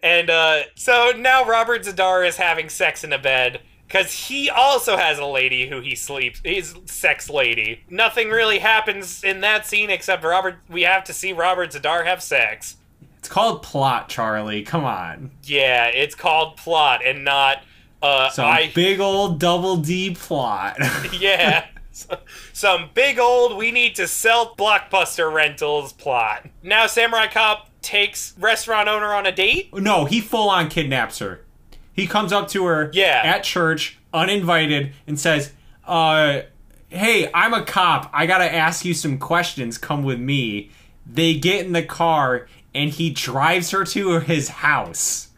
And 0.00 0.30
uh, 0.30 0.62
so 0.76 1.12
now 1.16 1.44
Robert 1.44 1.82
Z'Dar 1.82 2.26
is 2.26 2.36
having 2.36 2.68
sex 2.68 3.02
in 3.02 3.12
a 3.12 3.18
bed 3.18 3.60
because 3.86 4.12
he 4.12 4.48
also 4.48 4.96
has 4.96 5.18
a 5.18 5.24
lady 5.26 5.68
who 5.68 5.80
he 5.80 5.94
sleeps. 5.94 6.40
He's 6.44 6.74
sex 6.86 7.28
lady. 7.28 7.82
Nothing 7.90 8.28
really 8.28 8.58
happens 8.60 9.24
in 9.24 9.40
that 9.40 9.66
scene 9.66 9.90
except 9.90 10.22
Robert. 10.22 10.58
We 10.68 10.82
have 10.82 11.04
to 11.04 11.12
see 11.12 11.32
Robert 11.32 11.70
Z'Dar 11.72 12.04
have 12.04 12.22
sex. 12.22 12.76
it's 13.18 13.28
called 13.28 13.62
plot, 13.62 14.08
Charlie. 14.08 14.62
Come 14.62 14.84
on. 14.84 15.32
Yeah, 15.42 15.86
it's 15.86 16.14
called 16.14 16.56
plot 16.56 17.00
and 17.04 17.24
not. 17.24 17.64
Uh, 18.00 18.30
Some 18.30 18.46
I 18.46 18.70
big 18.72 19.00
old 19.00 19.40
double 19.40 19.78
D 19.78 20.14
plot. 20.14 20.76
yeah. 21.18 21.66
Some 22.52 22.90
big 22.94 23.18
old 23.18 23.56
we 23.56 23.70
need 23.72 23.94
to 23.96 24.06
sell 24.06 24.54
blockbuster 24.56 25.32
rentals 25.32 25.92
plot. 25.92 26.46
Now 26.62 26.86
Samurai 26.86 27.26
Cop 27.28 27.68
takes 27.82 28.34
restaurant 28.38 28.88
owner 28.88 29.12
on 29.14 29.26
a 29.26 29.32
date. 29.32 29.72
no, 29.74 30.04
he 30.04 30.20
full 30.20 30.48
on 30.50 30.68
kidnaps 30.68 31.18
her. 31.20 31.44
He 31.92 32.06
comes 32.06 32.32
up 32.32 32.48
to 32.48 32.64
her 32.66 32.90
Yeah. 32.92 33.22
at 33.24 33.42
church, 33.44 33.98
uninvited, 34.12 34.92
and 35.06 35.18
says, 35.18 35.52
uh, 35.86 36.42
hey, 36.90 37.30
I'm 37.34 37.54
a 37.54 37.64
cop. 37.64 38.10
I 38.12 38.26
gotta 38.26 38.52
ask 38.52 38.84
you 38.84 38.94
some 38.94 39.18
questions. 39.18 39.78
Come 39.78 40.02
with 40.02 40.20
me. 40.20 40.70
They 41.06 41.34
get 41.34 41.64
in 41.66 41.72
the 41.72 41.82
car 41.82 42.46
and 42.74 42.90
he 42.90 43.10
drives 43.10 43.70
her 43.70 43.84
to 43.84 44.20
his 44.20 44.48
house. 44.48 45.28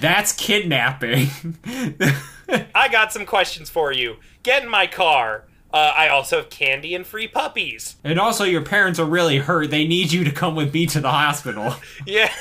That's 0.00 0.32
kidnapping. 0.32 1.28
I 2.74 2.88
got 2.88 3.12
some 3.12 3.26
questions 3.26 3.70
for 3.70 3.92
you. 3.92 4.16
Get 4.42 4.62
in 4.62 4.68
my 4.68 4.86
car. 4.86 5.44
Uh, 5.76 5.92
I 5.96 6.08
also 6.08 6.38
have 6.38 6.48
candy 6.48 6.94
and 6.94 7.06
free 7.06 7.28
puppies. 7.28 7.96
and 8.02 8.18
also, 8.18 8.44
your 8.44 8.62
parents 8.62 8.98
are 8.98 9.04
really 9.04 9.38
hurt. 9.38 9.70
They 9.70 9.86
need 9.86 10.10
you 10.12 10.24
to 10.24 10.30
come 10.30 10.54
with 10.56 10.72
me 10.72 10.86
to 10.86 11.00
the 11.00 11.10
hospital. 11.10 11.74
Yeah, 12.06 12.32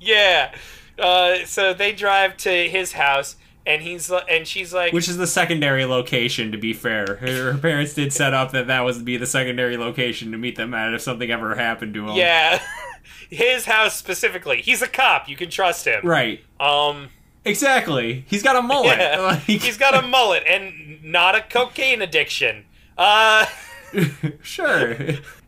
yeah. 0.00 0.54
Uh, 0.98 1.44
so 1.44 1.74
they 1.74 1.92
drive 1.92 2.36
to 2.38 2.50
his 2.68 2.92
house, 2.92 3.36
and 3.66 3.82
he's 3.82 4.10
and 4.10 4.46
she's 4.46 4.72
like, 4.72 4.92
Which 4.92 5.08
is 5.08 5.16
the 5.16 5.26
secondary 5.26 5.84
location, 5.84 6.52
to 6.52 6.58
be 6.58 6.72
fair. 6.72 7.16
Her, 7.16 7.52
her 7.52 7.58
parents 7.58 7.94
did 7.94 8.12
set 8.12 8.32
up 8.34 8.52
that 8.52 8.66
that 8.68 8.80
was 8.80 8.98
to 8.98 9.04
be 9.04 9.16
the 9.16 9.26
secondary 9.26 9.76
location 9.76 10.32
to 10.32 10.38
meet 10.38 10.56
them 10.56 10.72
at 10.74 10.94
if 10.94 11.00
something 11.02 11.30
ever 11.30 11.54
happened 11.54 11.94
to 11.94 12.08
him. 12.08 12.16
yeah, 12.16 12.62
his 13.30 13.64
house 13.66 13.94
specifically. 13.96 14.62
He's 14.62 14.82
a 14.82 14.88
cop. 14.88 15.28
You 15.28 15.36
can 15.36 15.50
trust 15.50 15.86
him. 15.86 16.00
Right. 16.04 16.42
Um, 16.60 17.08
Exactly. 17.44 18.24
He's 18.28 18.42
got 18.42 18.56
a 18.56 18.62
mullet. 18.62 18.98
yeah. 18.98 19.36
He's 19.46 19.76
got 19.76 19.94
a 19.94 20.06
mullet 20.06 20.44
and 20.48 21.02
not 21.02 21.34
a 21.34 21.40
cocaine 21.40 22.02
addiction. 22.02 22.64
Uh, 22.96 23.46
sure. 24.42 24.92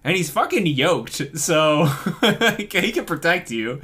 And 0.02 0.16
he's 0.16 0.28
fucking 0.28 0.66
yoked, 0.66 1.38
so 1.38 1.86
he 2.58 2.92
can 2.92 3.06
protect 3.06 3.50
you. 3.50 3.80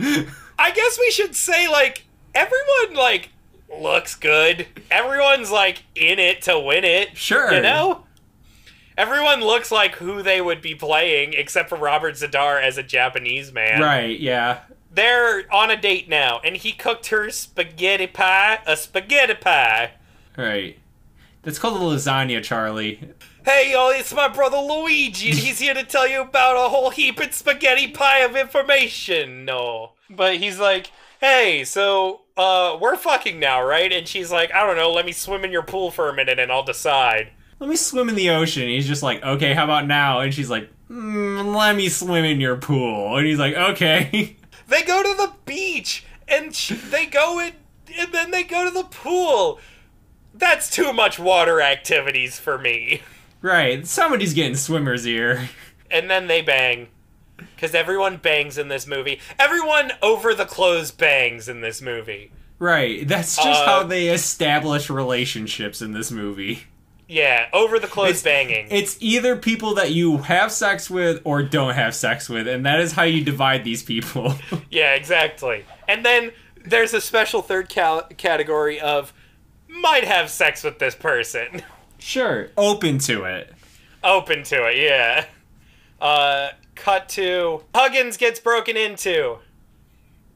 I 0.59 0.71
guess 0.73 0.99
we 0.99 1.11
should 1.11 1.35
say 1.35 1.67
like 1.69 2.05
everyone 2.35 2.95
like 2.95 3.31
looks 3.79 4.15
good. 4.15 4.67
Everyone's 4.91 5.51
like 5.51 5.85
in 5.95 6.19
it 6.19 6.43
to 6.43 6.59
win 6.59 6.85
it. 6.85 7.17
Sure. 7.17 7.53
You 7.53 7.63
know? 7.63 8.05
Everyone 8.99 9.41
looks 9.41 9.71
like 9.71 9.95
who 9.95 10.23
they 10.23 10.43
would 10.43 10.61
be 10.61 10.75
playing, 10.75 11.33
except 11.33 11.71
for 11.71 11.77
Robert 11.77 12.17
Z'Dar 12.17 12.63
as 12.63 12.77
a 12.77 12.83
Japanese 12.83 13.51
man. 13.51 13.81
Right, 13.81 14.21
yeah. 14.21 14.61
They're 14.93 15.45
on 15.53 15.71
a 15.71 15.81
date 15.81 16.09
now, 16.09 16.41
and 16.45 16.57
he 16.57 16.73
cooked 16.73 17.07
her 17.07 17.31
spaghetti 17.31 18.09
pie, 18.09 18.59
a 18.67 18.77
spaghetti 18.77 19.35
pie. 19.35 19.93
Right. 20.37 20.79
That's 21.43 21.59
called 21.59 21.81
a 21.81 21.85
lasagna, 21.85 22.43
Charlie. 22.43 23.01
Hey, 23.45 23.73
yo, 23.73 23.89
it's 23.89 24.13
my 24.13 24.29
brother 24.29 24.59
Luigi, 24.59 25.31
and 25.31 25.39
he's 25.39 25.61
here 25.61 25.75
to 25.75 25.85
tell 25.85 26.09
you 26.09 26.21
about 26.21 26.57
a 26.57 26.69
whole 26.69 26.91
heap 26.91 27.21
of 27.21 27.33
spaghetti 27.33 27.89
pie 27.89 28.19
of 28.19 28.37
information. 28.37 29.45
No. 29.45 29.93
But 30.11 30.37
he's 30.37 30.59
like, 30.59 30.91
hey, 31.21 31.65
so, 31.65 32.23
uh, 32.37 32.77
we're 32.81 32.97
fucking 32.97 33.39
now, 33.39 33.63
right? 33.63 33.93
And 33.93 34.07
she's 34.07 34.31
like, 34.31 34.53
I 34.53 34.67
don't 34.67 34.77
know, 34.77 34.91
let 34.93 35.07
me 35.07 35.13
swim 35.13 35.45
in 35.45 35.53
your 35.53 35.63
pool 35.63 35.91
for 35.91 36.09
a 36.09 36.15
minute 36.15 36.39
and 36.39 36.51
I'll 36.51 36.65
decide. 36.65 37.31
Let 37.61 37.71
me 37.71 37.77
swim 37.77 38.09
in 38.09 38.15
the 38.15 38.31
ocean. 38.31 38.69
He's 38.69 38.87
just 38.87 39.03
like, 39.03 39.23
okay, 39.23 39.55
how 39.55 39.65
about 39.65 39.87
now? 39.87 40.21
And 40.21 40.33
she's 40.35 40.51
like, 40.51 40.71
mm, 40.91 41.55
let 41.55 41.77
me 41.77 41.89
swim 41.89 42.25
in 42.25 42.41
your 42.41 42.57
pool. 42.57 43.17
And 43.17 43.27
he's 43.27 43.39
like, 43.39 43.55
okay. 43.55 44.37
They 44.71 44.83
go 44.83 45.03
to 45.03 45.15
the 45.17 45.33
beach, 45.45 46.05
and 46.27 46.53
they 46.91 47.05
go 47.07 47.39
in, 47.39 47.53
and 47.99 48.13
then 48.13 48.31
they 48.31 48.45
go 48.45 48.65
to 48.65 48.71
the 48.71 48.85
pool. 48.85 49.61
That's 50.33 50.71
too 50.71 50.93
much 50.93 51.19
water 51.19 51.61
activities 51.61 52.39
for 52.39 52.57
me. 52.57 53.03
right. 53.43 53.87
Somebody's 53.87 54.33
getting 54.33 54.55
swimmer's 54.57 55.07
ear. 55.07 55.49
And 55.91 56.09
then 56.09 56.29
they 56.29 56.41
bang. 56.41 56.87
Because 57.37 57.75
everyone 57.75 58.19
bangs 58.19 58.57
in 58.59 58.69
this 58.69 58.87
movie. 58.87 59.19
Everyone 59.39 59.93
over 60.03 60.35
the 60.35 60.45
clothes 60.45 60.93
bangs 60.93 61.49
in 61.49 61.63
this 61.63 61.83
movie. 61.83 62.31
Right. 62.61 63.09
That's 63.09 63.35
just 63.35 63.63
Uh, 63.63 63.67
how 63.67 63.83
they 63.83 64.09
establish 64.09 64.89
relationships 64.89 65.83
in 65.83 65.93
this 65.93 66.11
movie. 66.13 66.65
Yeah, 67.13 67.49
over 67.53 67.81
the 67.81 67.89
clothes 67.89 68.21
It's- 68.21 68.23
banging. 68.23 68.69
It's 68.71 68.97
either 69.01 69.35
people 69.35 69.75
that 69.75 69.91
you 69.91 70.19
have 70.19 70.53
sex 70.53 70.89
with 70.89 71.21
or 71.25 71.43
don't 71.43 71.75
have 71.75 71.93
sex 71.95 72.29
with, 72.29 72.47
and 72.47 72.65
that 72.65 72.79
is 72.79 72.93
how 72.93 73.03
you 73.03 73.25
divide 73.25 73.65
these 73.65 73.83
people. 73.83 74.35
yeah, 74.71 74.95
exactly. 74.95 75.65
And 75.89 76.05
then 76.05 76.31
there's 76.65 76.95
a 76.95 77.01
special 77.01 77.43
third 77.43 77.69
cal- 77.69 78.07
category 78.17 78.79
of 78.81 79.13
might 79.67 80.05
have 80.05 80.31
sex 80.31 80.63
with 80.63 80.79
this 80.79 80.95
person. 80.95 81.63
sure. 81.99 82.51
Open 82.57 82.99
to 83.01 83.25
it. 83.25 83.53
Open 84.05 84.45
to 84.45 84.67
it, 84.69 84.77
yeah. 84.79 85.25
Uh, 86.01 86.51
cut 86.77 87.09
to 87.11 87.63
Huggins 87.75 88.17
gets 88.19 88.39
broken 88.39 88.77
into. 88.77 89.39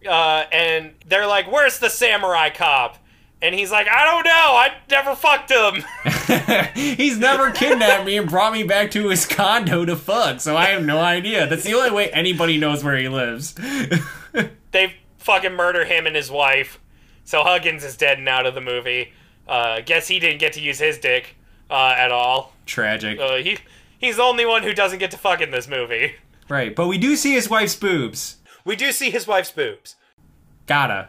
Uh, 0.08 0.44
and 0.52 0.90
they're 1.06 1.26
like, 1.28 1.50
Where's 1.50 1.78
the 1.78 1.88
samurai 1.88 2.50
cop? 2.50 2.98
And 3.44 3.54
he's 3.54 3.70
like, 3.70 3.86
I 3.88 4.06
don't 4.06 4.24
know, 4.24 4.30
I 4.32 4.72
never 4.90 5.14
fucked 5.14 5.50
him. 5.50 5.84
He's 6.74 7.18
never 7.18 7.50
kidnapped 7.50 8.06
me 8.06 8.16
and 8.16 8.28
brought 8.28 8.52
me 8.52 8.62
back 8.62 8.90
to 8.92 9.08
his 9.08 9.26
condo 9.26 9.84
to 9.84 9.96
fuck, 9.96 10.40
so 10.40 10.56
I 10.56 10.66
have 10.66 10.84
no 10.84 10.98
idea. 10.98 11.46
That's 11.46 11.64
the 11.64 11.74
only 11.74 11.90
way 11.90 12.10
anybody 12.10 12.56
knows 12.56 12.82
where 12.82 12.96
he 12.96 13.08
lives. 13.08 13.54
they 14.72 14.94
fucking 15.18 15.52
murder 15.52 15.84
him 15.84 16.06
and 16.06 16.16
his 16.16 16.30
wife. 16.30 16.80
So 17.24 17.42
Huggins 17.42 17.84
is 17.84 17.96
dead 17.96 18.18
and 18.18 18.28
out 18.28 18.46
of 18.46 18.54
the 18.54 18.60
movie. 18.60 19.12
Uh, 19.46 19.80
guess 19.80 20.08
he 20.08 20.18
didn't 20.18 20.38
get 20.38 20.54
to 20.54 20.60
use 20.60 20.78
his 20.78 20.98
dick 20.98 21.36
uh, 21.70 21.94
at 21.96 22.10
all. 22.10 22.54
Tragic. 22.66 23.18
Uh, 23.20 23.36
he 23.36 23.58
he's 23.98 24.16
the 24.16 24.22
only 24.22 24.46
one 24.46 24.62
who 24.62 24.72
doesn't 24.72 24.98
get 24.98 25.10
to 25.10 25.18
fuck 25.18 25.40
in 25.40 25.50
this 25.50 25.68
movie. 25.68 26.14
Right, 26.48 26.74
but 26.74 26.86
we 26.86 26.98
do 26.98 27.16
see 27.16 27.34
his 27.34 27.50
wife's 27.50 27.76
boobs. 27.76 28.36
We 28.64 28.76
do 28.76 28.92
see 28.92 29.10
his 29.10 29.26
wife's 29.26 29.52
boobs. 29.52 29.96
Gotta. 30.66 31.08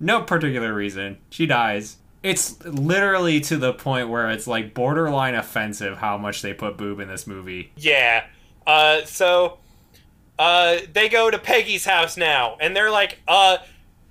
No 0.00 0.22
particular 0.22 0.72
reason. 0.72 1.18
She 1.30 1.46
dies. 1.46 1.96
It's 2.22 2.62
literally 2.64 3.40
to 3.42 3.56
the 3.56 3.72
point 3.72 4.08
where 4.08 4.28
it's 4.30 4.46
like 4.46 4.74
borderline 4.74 5.34
offensive 5.34 5.98
how 5.98 6.18
much 6.18 6.42
they 6.42 6.52
put 6.52 6.76
boob 6.76 7.00
in 7.00 7.08
this 7.08 7.26
movie. 7.26 7.72
Yeah. 7.76 8.26
Uh, 8.66 9.04
so 9.04 9.58
uh, 10.38 10.78
they 10.92 11.08
go 11.08 11.30
to 11.30 11.38
Peggy's 11.38 11.84
house 11.84 12.16
now, 12.16 12.56
and 12.60 12.76
they're 12.76 12.90
like, 12.90 13.18
uh, 13.26 13.58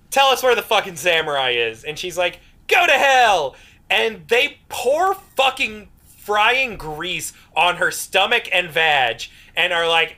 tell 0.09 0.27
us 0.27 0.41
where 0.41 0.55
the 0.55 0.61
fucking 0.61 0.95
samurai 0.95 1.51
is. 1.51 1.83
And 1.83 1.97
she's 1.97 2.17
like, 2.17 2.39
go 2.67 2.85
to 2.85 2.93
hell. 2.93 3.55
And 3.89 4.27
they 4.27 4.59
pour 4.69 5.13
fucking 5.13 5.89
frying 6.17 6.75
grease 6.75 7.31
on 7.55 7.77
her 7.77 7.91
stomach 7.91 8.49
and 8.51 8.69
vag, 8.69 9.23
and 9.55 9.71
are 9.71 9.87
like, 9.87 10.17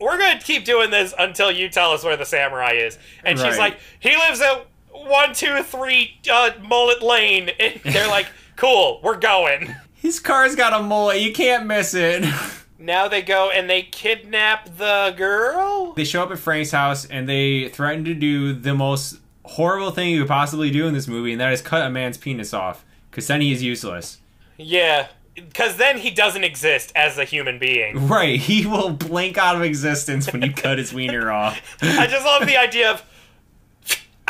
we're 0.00 0.16
gonna 0.16 0.40
keep 0.40 0.64
doing 0.64 0.90
this 0.90 1.12
until 1.18 1.50
you 1.50 1.68
tell 1.68 1.92
us 1.92 2.04
where 2.04 2.16
the 2.16 2.24
samurai 2.24 2.72
is. 2.74 2.98
And 3.24 3.38
she's 3.38 3.58
like, 3.58 3.78
he 3.98 4.16
lives 4.16 4.40
at 4.40 4.66
one, 4.92 5.34
two, 5.34 5.62
three, 5.62 6.18
uh, 6.30 6.50
Mullet 6.62 7.02
Lane. 7.02 7.50
And 7.60 7.94
they're 7.94 8.08
like, 8.08 8.26
cool, 8.56 9.00
we're 9.02 9.18
going. 9.18 9.74
His 9.94 10.20
car's 10.20 10.54
got 10.56 10.72
a 10.78 10.82
mullet, 10.82 11.20
you 11.20 11.32
can't 11.32 11.66
miss 11.66 11.94
it. 11.94 12.24
Now 12.82 13.08
they 13.08 13.20
go 13.20 13.50
and 13.50 13.68
they 13.68 13.82
kidnap 13.82 14.78
the 14.78 15.12
girl. 15.14 15.92
they 15.92 16.04
show 16.04 16.22
up 16.22 16.30
at 16.30 16.38
Frank's 16.38 16.70
house 16.70 17.04
and 17.04 17.28
they 17.28 17.68
threaten 17.68 18.06
to 18.06 18.14
do 18.14 18.54
the 18.54 18.74
most 18.74 19.18
horrible 19.44 19.90
thing 19.90 20.08
you 20.10 20.20
could 20.22 20.28
possibly 20.28 20.70
do 20.70 20.86
in 20.86 20.94
this 20.94 21.06
movie, 21.06 21.32
and 21.32 21.40
that 21.42 21.52
is 21.52 21.60
cut 21.60 21.84
a 21.86 21.90
man's 21.90 22.16
penis 22.16 22.54
off. 22.54 22.82
Because 23.10 23.26
then 23.26 23.42
he 23.42 23.52
is 23.52 23.62
useless. 23.62 24.18
Yeah, 24.56 25.08
because 25.34 25.76
then 25.76 25.98
he 25.98 26.10
doesn't 26.10 26.42
exist 26.44 26.90
as 26.96 27.18
a 27.18 27.24
human 27.26 27.58
being. 27.58 28.08
Right, 28.08 28.40
he 28.40 28.66
will 28.66 28.88
blink 28.90 29.36
out 29.36 29.56
of 29.56 29.62
existence 29.62 30.32
when 30.32 30.40
you 30.40 30.52
cut 30.52 30.78
his 30.78 30.94
wiener 30.94 31.30
off. 31.30 31.60
I 31.82 32.06
just 32.06 32.24
love 32.24 32.46
the 32.46 32.56
idea 32.56 32.90
of 32.92 33.02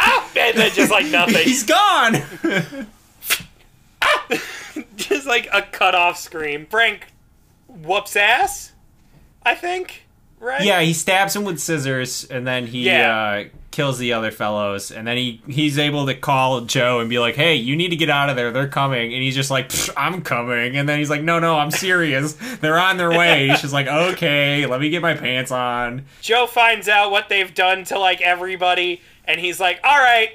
ah, 0.01 0.31
and 0.37 0.57
then 0.57 0.71
just 0.73 0.91
like 0.91 1.07
nothing, 1.07 1.43
He's 1.45 1.65
gone. 1.65 2.17
just 4.97 5.27
like 5.27 5.49
a 5.53 5.63
cut 5.63 5.95
off 5.95 6.19
scream. 6.19 6.67
Frank 6.67 7.07
whoops 7.69 8.17
ass, 8.17 8.73
I 9.45 9.55
think. 9.55 10.07
Right? 10.39 10.63
yeah, 10.63 10.81
he 10.81 10.95
stabs 10.95 11.37
him 11.37 11.45
with 11.45 11.61
scissors, 11.61 12.25
and 12.25 12.47
then 12.47 12.67
he 12.67 12.87
Yeah. 12.87 13.43
uh, 13.45 13.45
kills 13.71 13.99
the 13.99 14.15
other 14.15 14.31
fellows, 14.31 14.91
and 14.91 15.07
then 15.07 15.19
he 15.19 15.43
he's 15.47 15.79
able 15.79 16.07
to 16.07 16.15
call 16.15 16.63
Joe 16.63 16.99
and 17.01 17.11
be 17.11 17.19
like, 17.19 17.35
"Hey, 17.37 17.57
you 17.57 17.77
need 17.77 17.91
to 17.91 17.97
get 17.97 18.09
out 18.09 18.31
of 18.31 18.37
there. 18.37 18.51
They're 18.51 18.67
coming." 18.67 19.13
And 19.13 19.23
he's 19.23 19.35
just 19.35 19.51
like, 19.51 19.71
"I'm 19.99 20.23
coming," 20.23 20.79
and 20.79 20.89
then 20.89 20.99
he's 20.99 21.11
like, 21.11 21.21
"No, 21.23 21.41
no, 21.41 21.59
I'm 21.59 21.71
serious. 21.71 22.33
They're 22.63 22.79
on 22.79 22.97
their 22.97 23.11
way." 23.11 23.49
He's 23.51 23.61
just 23.61 23.75
like, 23.75 23.87
"Okay, 23.87 24.65
let 24.65 24.81
me 24.81 24.89
get 24.89 25.03
my 25.03 25.13
pants 25.13 25.51
on." 25.51 26.07
Joe 26.23 26.47
finds 26.47 26.89
out 26.89 27.11
what 27.11 27.29
they've 27.29 27.53
done 27.55 27.85
to 27.85 27.99
like 27.99 28.23
everybody, 28.23 29.03
and 29.31 29.41
he's 29.41 29.61
like, 29.61 29.81
"All 29.85 29.99
right, 29.99 30.31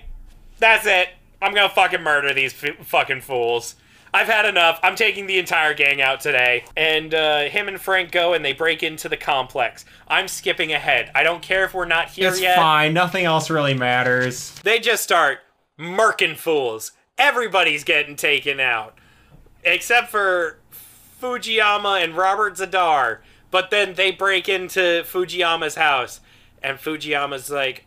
that's 0.59 0.85
it. 0.85 1.09
I'm 1.41 1.53
gonna 1.53 1.69
fucking 1.69 2.01
murder 2.01 2.34
these 2.34 2.53
fucking 2.53 3.22
fools. 3.22 3.76
I've 4.13 4.27
had 4.27 4.45
enough. 4.45 4.80
I'm 4.81 4.95
taking 4.95 5.27
the 5.27 5.38
entire 5.38 5.73
gang 5.73 6.01
out 6.01 6.22
today." 6.22 6.63
And 6.77 7.13
uh, 7.13 7.43
him 7.43 7.67
and 7.67 7.80
Frank 7.80 8.11
go 8.11 8.34
and 8.34 8.43
they 8.43 8.53
break 8.53 8.81
into 8.81 9.09
the 9.09 9.17
complex. 9.17 9.85
I'm 10.07 10.27
skipping 10.27 10.72
ahead. 10.72 11.11
I 11.13 11.23
don't 11.23 11.41
care 11.41 11.65
if 11.65 11.73
we're 11.73 11.85
not 11.85 12.09
here 12.09 12.30
It's 12.30 12.41
yet. 12.41 12.51
It's 12.51 12.59
fine. 12.59 12.93
Nothing 12.93 13.26
else 13.26 13.49
really 13.49 13.73
matters. 13.73 14.51
They 14.63 14.80
just 14.80 15.03
start 15.03 15.39
murking 15.77 16.38
fools. 16.38 16.93
Everybody's 17.17 17.84
getting 17.84 18.15
taken 18.15 18.59
out, 18.59 18.97
except 19.63 20.09
for 20.09 20.59
Fujiyama 21.22 22.03
and 22.03 22.15
Robert 22.15 22.55
Z'Dar. 22.55 23.19
But 23.51 23.69
then 23.69 23.93
they 23.93 24.11
break 24.11 24.49
into 24.49 25.03
Fujiyama's 25.03 25.76
house, 25.76 26.19
and 26.61 26.77
Fujiyama's 26.77 27.49
like, 27.49 27.85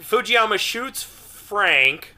Fujiyama 0.00 0.58
shoots 0.58 1.02
Frank, 1.02 2.14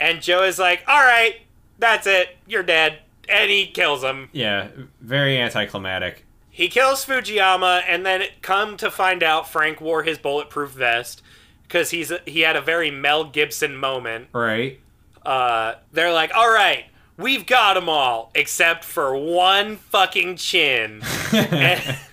and 0.00 0.20
Joe 0.20 0.42
is 0.42 0.58
like, 0.58 0.82
"All 0.86 1.00
right, 1.00 1.42
that's 1.78 2.06
it. 2.06 2.36
You're 2.46 2.62
dead," 2.62 3.00
and 3.28 3.50
he 3.50 3.66
kills 3.66 4.02
him. 4.02 4.28
Yeah, 4.32 4.68
very 5.00 5.38
anticlimactic. 5.38 6.24
He 6.50 6.68
kills 6.68 7.04
Fujiyama, 7.04 7.84
and 7.86 8.04
then 8.04 8.24
come 8.42 8.76
to 8.78 8.90
find 8.90 9.22
out, 9.22 9.48
Frank 9.48 9.80
wore 9.80 10.02
his 10.02 10.18
bulletproof 10.18 10.70
vest 10.70 11.22
because 11.62 11.90
he's 11.90 12.12
he 12.26 12.40
had 12.40 12.56
a 12.56 12.60
very 12.60 12.90
Mel 12.90 13.24
Gibson 13.24 13.76
moment. 13.76 14.28
Right? 14.32 14.80
Uh, 15.24 15.74
they're 15.92 16.12
like, 16.12 16.34
"All 16.34 16.50
right, 16.50 16.86
we've 17.18 17.44
got 17.44 17.74
them 17.74 17.88
all 17.88 18.30
except 18.34 18.84
for 18.84 19.14
one 19.14 19.76
fucking 19.76 20.36
chin." 20.36 21.02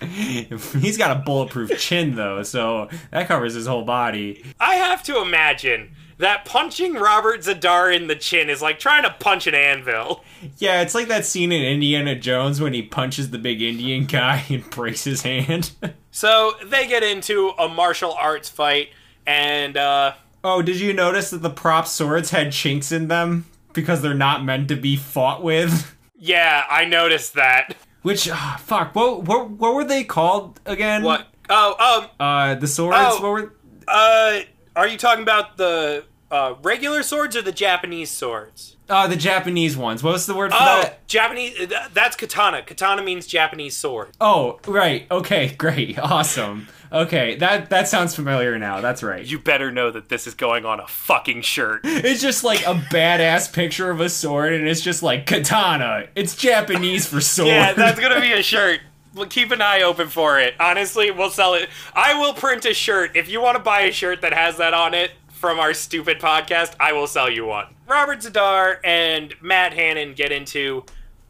He's 0.80 0.98
got 0.98 1.16
a 1.16 1.22
bulletproof 1.24 1.78
chin 1.78 2.16
though, 2.16 2.42
so 2.42 2.88
that 3.10 3.28
covers 3.28 3.54
his 3.54 3.66
whole 3.66 3.84
body. 3.84 4.44
I 4.60 4.74
have 4.74 5.02
to 5.04 5.22
imagine 5.22 5.92
that 6.18 6.44
punching 6.44 6.94
Robert 6.94 7.40
Z'Dar 7.40 7.94
in 7.94 8.06
the 8.06 8.16
chin 8.16 8.48
is 8.48 8.62
like 8.62 8.78
trying 8.78 9.02
to 9.02 9.14
punch 9.18 9.46
an 9.46 9.54
anvil. 9.54 10.24
Yeah, 10.58 10.80
it's 10.80 10.94
like 10.94 11.08
that 11.08 11.26
scene 11.26 11.52
in 11.52 11.62
Indiana 11.62 12.14
Jones 12.14 12.60
when 12.60 12.72
he 12.72 12.82
punches 12.82 13.30
the 13.30 13.38
big 13.38 13.60
Indian 13.60 14.06
guy 14.06 14.44
and 14.48 14.68
breaks 14.70 15.04
his 15.04 15.22
hand. 15.22 15.72
So 16.12 16.54
they 16.64 16.86
get 16.86 17.02
into 17.02 17.50
a 17.58 17.68
martial 17.68 18.14
arts 18.14 18.48
fight, 18.48 18.88
and 19.26 19.76
uh, 19.76 20.14
oh, 20.42 20.62
did 20.62 20.80
you 20.80 20.94
notice 20.94 21.28
that 21.28 21.42
the 21.42 21.50
prop 21.50 21.86
swords 21.86 22.30
had 22.30 22.52
chinks 22.52 22.90
in 22.90 23.08
them 23.08 23.44
because 23.76 24.02
they're 24.02 24.14
not 24.14 24.44
meant 24.44 24.66
to 24.68 24.76
be 24.76 24.96
fought 24.96 25.42
with? 25.44 25.94
yeah, 26.18 26.64
I 26.68 26.84
noticed 26.86 27.34
that. 27.34 27.76
Which 28.02 28.28
ah, 28.30 28.60
fuck, 28.64 28.94
what, 28.94 29.22
what 29.24 29.50
what 29.50 29.74
were 29.74 29.84
they 29.84 30.02
called 30.04 30.58
again? 30.66 31.02
What? 31.04 31.26
Oh, 31.48 32.00
um, 32.02 32.10
Uh, 32.18 32.54
the 32.56 32.66
swords. 32.66 32.96
Oh. 32.98 33.20
What 33.22 33.30
were? 33.30 33.54
Uh, 33.86 34.40
are 34.74 34.88
you 34.88 34.96
talking 34.98 35.22
about 35.22 35.56
the 35.56 36.04
uh, 36.30 36.54
regular 36.62 37.02
swords 37.04 37.36
or 37.36 37.42
the 37.42 37.52
Japanese 37.52 38.10
swords? 38.10 38.76
Uh, 38.88 39.06
the 39.08 39.16
Japanese 39.16 39.76
ones. 39.76 40.02
What 40.02 40.12
was 40.12 40.26
the 40.26 40.34
word 40.34 40.52
for 40.52 40.58
Oh, 40.60 40.80
that? 40.82 41.06
Japanese. 41.08 41.72
That's 41.92 42.14
katana. 42.16 42.62
Katana 42.62 43.02
means 43.02 43.26
Japanese 43.26 43.76
sword. 43.76 44.10
Oh, 44.20 44.60
right. 44.66 45.06
Okay, 45.10 45.48
great, 45.58 45.98
awesome. 45.98 46.68
Okay, 46.92 47.36
that 47.36 47.70
that 47.70 47.88
sounds 47.88 48.14
familiar 48.14 48.58
now. 48.58 48.80
That's 48.80 49.02
right. 49.02 49.24
You 49.24 49.38
better 49.38 49.70
know 49.72 49.90
that 49.90 50.08
this 50.08 50.26
is 50.26 50.34
going 50.34 50.64
on 50.64 50.80
a 50.80 50.86
fucking 50.86 51.42
shirt. 51.42 51.80
It's 51.84 52.22
just 52.22 52.44
like 52.44 52.60
a 52.62 52.74
badass 52.74 53.52
picture 53.52 53.90
of 53.90 54.00
a 54.00 54.08
sword, 54.08 54.52
and 54.52 54.68
it's 54.68 54.80
just 54.80 55.02
like 55.02 55.26
katana. 55.26 56.08
It's 56.14 56.36
Japanese 56.36 57.06
for 57.06 57.20
sword. 57.20 57.48
Yeah, 57.48 57.72
that's 57.72 57.98
gonna 58.00 58.20
be 58.20 58.32
a 58.32 58.42
shirt. 58.42 58.80
Well, 59.14 59.26
keep 59.26 59.50
an 59.50 59.62
eye 59.62 59.82
open 59.82 60.08
for 60.08 60.38
it. 60.38 60.54
Honestly, 60.60 61.10
we'll 61.10 61.30
sell 61.30 61.54
it. 61.54 61.70
I 61.94 62.18
will 62.18 62.34
print 62.34 62.66
a 62.66 62.74
shirt. 62.74 63.16
If 63.16 63.28
you 63.30 63.40
want 63.40 63.56
to 63.56 63.62
buy 63.62 63.80
a 63.80 63.92
shirt 63.92 64.20
that 64.20 64.34
has 64.34 64.58
that 64.58 64.74
on 64.74 64.92
it 64.92 65.12
from 65.30 65.58
our 65.58 65.72
stupid 65.72 66.20
podcast, 66.20 66.74
I 66.78 66.92
will 66.92 67.06
sell 67.06 67.30
you 67.30 67.46
one. 67.46 67.66
Robert 67.88 68.18
Z'Dar 68.18 68.76
and 68.84 69.34
Matt 69.40 69.72
Hannon 69.72 70.12
get 70.12 70.32
into 70.32 70.84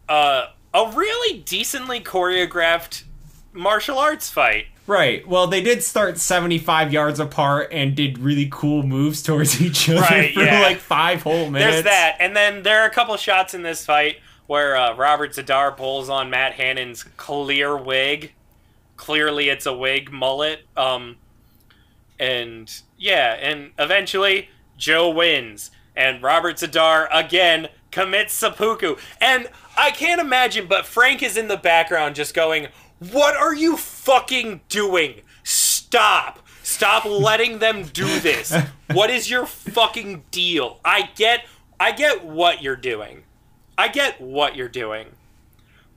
uh, 0.09 0.47
a 0.74 0.93
really 0.97 1.39
decently 1.43 2.01
choreographed 2.01 3.05
martial 3.53 3.99
arts 3.99 4.31
fight. 4.31 4.66
Right. 4.87 5.27
Well, 5.27 5.47
they 5.49 5.63
did 5.63 5.83
start 5.83 6.19
seventy-five 6.19 6.93
yards 6.93 7.19
apart 7.19 7.69
and 7.73 7.95
did 7.95 8.19
really 8.19 8.49
cool 8.51 8.83
moves 8.83 9.23
towards 9.23 9.61
each 9.63 9.89
other 9.89 10.01
Right, 10.01 10.33
for 10.33 10.43
yeah. 10.45 10.61
like 10.61 10.79
five 10.79 11.23
whole 11.23 11.51
minutes. 11.51 11.73
There's 11.73 11.85
that, 11.85 12.17
and 12.21 12.37
then 12.37 12.63
there 12.63 12.83
are 12.83 12.87
a 12.87 12.91
couple 12.91 13.17
shots 13.17 13.55
in 13.55 13.63
this 13.63 13.85
fight 13.85 14.19
where 14.47 14.77
uh, 14.77 14.95
Robert 14.95 15.33
Z'Dar 15.33 15.77
pulls 15.77 16.09
on 16.09 16.31
Matt 16.31 16.53
Hannon's 16.55 17.03
clear 17.17 17.77
wig. 17.77 18.33
Clearly, 18.97 19.49
it's 19.49 19.67
a 19.67 19.75
wig 19.75 20.13
mullet. 20.13 20.61
Um, 20.77 21.17
and 22.19 22.73
yeah, 22.97 23.33
and 23.41 23.73
eventually 23.79 24.49
Joe 24.79 25.11
wins, 25.11 25.71
and 25.97 26.23
Robert 26.23 26.57
Z'Dar 26.57 27.09
again 27.13 27.69
commits 27.91 28.35
seppuku. 28.35 28.97
And 29.21 29.49
I 29.77 29.91
can't 29.91 30.21
imagine, 30.21 30.67
but 30.67 30.87
Frank 30.87 31.23
is 31.23 31.37
in 31.37 31.49
the 31.49 31.57
background 31.57 32.15
just 32.15 32.35
going, 32.35 32.69
"What 32.98 33.36
are 33.36 33.55
you 33.55 33.77
fucking 33.77 34.60
doing? 34.68 35.23
Stop!" 35.43 36.40
Stop 36.62 37.05
letting 37.05 37.60
them 37.60 37.85
do 37.85 38.18
this. 38.18 38.52
What 38.93 39.09
is 39.09 39.31
your 39.31 39.47
fucking 39.47 40.24
deal? 40.32 40.81
I 40.85 41.10
get 41.14 41.47
I 41.78 41.93
get 41.93 42.24
what 42.24 42.60
you're 42.60 42.74
doing. 42.74 43.23
I 43.78 43.86
get 43.89 44.20
what 44.20 44.56
you're 44.56 44.68
doing. 44.68 45.09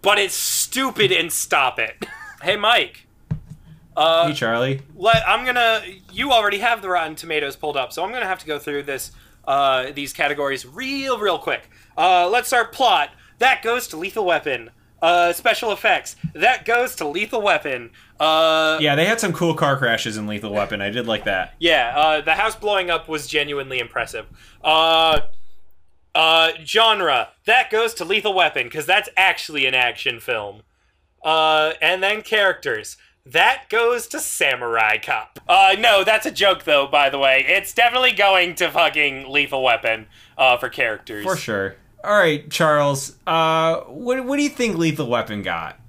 But 0.03 0.19
it's 0.19 0.35
stupid 0.35 1.11
and 1.11 1.31
stop 1.33 1.79
it. 1.79 2.05
hey 2.43 2.55
Mike, 2.55 3.07
Uh, 3.97 4.27
Hey, 4.27 4.33
Charlie. 4.35 4.81
let 4.95 5.27
I'm 5.27 5.43
gonna 5.43 5.81
you 6.11 6.31
already 6.31 6.59
have 6.59 6.83
the 6.83 6.89
Rotten 6.89 7.15
Tomatoes 7.15 7.55
pulled 7.55 7.75
up, 7.75 7.91
so 7.91 8.03
I'm 8.03 8.11
gonna 8.11 8.25
have 8.27 8.39
to 8.39 8.45
go 8.45 8.59
through 8.59 8.83
this 8.83 9.11
uh, 9.47 9.91
these 9.91 10.13
categories 10.13 10.67
real 10.67 11.17
real 11.17 11.39
quick. 11.39 11.67
Uh, 11.97 12.29
let's 12.29 12.47
start 12.47 12.71
plot. 12.73 13.09
That 13.39 13.63
goes 13.63 13.87
to 13.87 13.97
Lethal 13.97 14.23
Weapon. 14.25 14.69
Uh, 15.01 15.31
special 15.33 15.71
effects. 15.71 16.15
That 16.33 16.65
goes 16.65 16.95
to 16.97 17.07
Lethal 17.07 17.41
Weapon. 17.41 17.91
Uh, 18.19 18.77
Yeah, 18.81 18.95
they 18.95 19.05
had 19.05 19.19
some 19.19 19.31
cool 19.33 19.53
car 19.53 19.77
crashes 19.77 20.17
in 20.17 20.27
Lethal 20.27 20.51
Weapon. 20.51 20.81
I 20.81 20.89
did 20.89 21.07
like 21.07 21.23
that. 21.23 21.53
Yeah, 21.59 21.93
uh, 21.95 22.21
the 22.21 22.33
house 22.33 22.55
blowing 22.55 22.89
up 22.89 23.07
was 23.07 23.27
genuinely 23.27 23.79
impressive. 23.79 24.25
Uh, 24.63 25.21
uh, 26.15 26.51
genre 26.65 27.29
that 27.45 27.69
goes 27.69 27.93
to 27.95 28.03
Lethal 28.05 28.33
Weapon 28.33 28.63
because 28.65 28.85
that's 28.85 29.09
actually 29.15 29.65
an 29.65 29.73
action 29.73 30.19
film. 30.19 30.63
Uh, 31.23 31.73
and 31.81 32.01
then 32.03 32.21
characters 32.21 32.97
that 33.25 33.69
goes 33.69 34.07
to 34.07 34.19
Samurai 34.19 34.97
Cop. 34.97 35.39
Uh, 35.47 35.75
no, 35.77 36.03
that's 36.03 36.25
a 36.25 36.31
joke 36.31 36.63
though. 36.63 36.87
By 36.87 37.09
the 37.09 37.19
way, 37.19 37.45
it's 37.47 37.73
definitely 37.73 38.11
going 38.13 38.55
to 38.55 38.71
fucking 38.71 39.29
Lethal 39.29 39.63
Weapon. 39.63 40.07
Uh, 40.37 40.57
for 40.57 40.69
characters. 40.69 41.23
For 41.25 41.35
sure. 41.35 41.75
All 42.03 42.17
right, 42.17 42.49
Charles. 42.49 43.15
Uh, 43.27 43.81
what 43.81 44.23
what 44.25 44.37
do 44.37 44.43
you 44.43 44.49
think 44.49 44.77
Lethal 44.77 45.07
Weapon 45.07 45.41
got? 45.41 45.79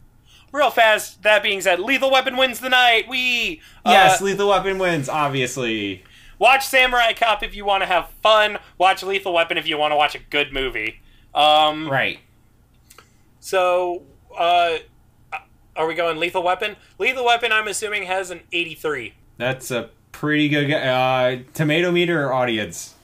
Real 0.52 0.70
fast. 0.70 1.22
That 1.22 1.42
being 1.42 1.60
said, 1.60 1.78
Lethal 1.78 2.10
Weapon 2.10 2.36
wins 2.36 2.58
the 2.60 2.68
night. 2.68 3.08
We 3.08 3.60
Yes, 3.86 4.20
uh, 4.20 4.24
Lethal 4.24 4.48
Weapon 4.48 4.78
wins. 4.78 5.08
Obviously. 5.08 6.02
Watch 6.40 6.66
Samurai 6.66 7.12
Cop 7.12 7.42
if 7.42 7.54
you 7.54 7.64
want 7.64 7.82
to 7.82 7.86
have 7.86 8.08
fun. 8.22 8.58
Watch 8.78 9.02
Lethal 9.02 9.34
Weapon 9.34 9.58
if 9.58 9.68
you 9.68 9.76
want 9.76 9.92
to 9.92 9.96
watch 9.96 10.14
a 10.14 10.18
good 10.18 10.52
movie. 10.52 11.00
Um, 11.34 11.88
Right. 11.88 12.18
So, 13.40 14.02
uh, 14.36 14.78
are 15.76 15.86
we 15.86 15.94
going 15.94 16.18
Lethal 16.18 16.42
Weapon? 16.42 16.76
Lethal 16.98 17.24
Weapon, 17.26 17.52
I'm 17.52 17.68
assuming, 17.68 18.04
has 18.04 18.30
an 18.30 18.40
83. 18.52 19.14
That's 19.36 19.70
a 19.70 19.90
pretty 20.12 20.48
good. 20.48 20.70
Uh, 20.72 21.38
tomato 21.54 21.90
meter 21.90 22.26
or 22.26 22.32
audience? 22.32 22.94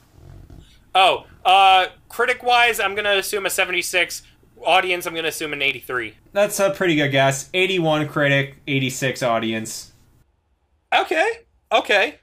Oh, 0.94 1.26
uh, 1.46 1.86
critic 2.10 2.42
wise, 2.42 2.78
I'm 2.80 2.94
gonna 2.94 3.16
assume 3.16 3.46
a 3.46 3.50
76. 3.50 4.22
Audience, 4.62 5.06
I'm 5.06 5.14
gonna 5.14 5.28
assume 5.28 5.52
an 5.52 5.62
83. 5.62 6.14
That's 6.32 6.58
a 6.60 6.70
pretty 6.70 6.96
good 6.96 7.10
guess. 7.10 7.48
81 7.54 8.08
critic, 8.08 8.56
86 8.66 9.22
audience. 9.22 9.92
Okay, 10.94 11.30
okay. 11.72 12.18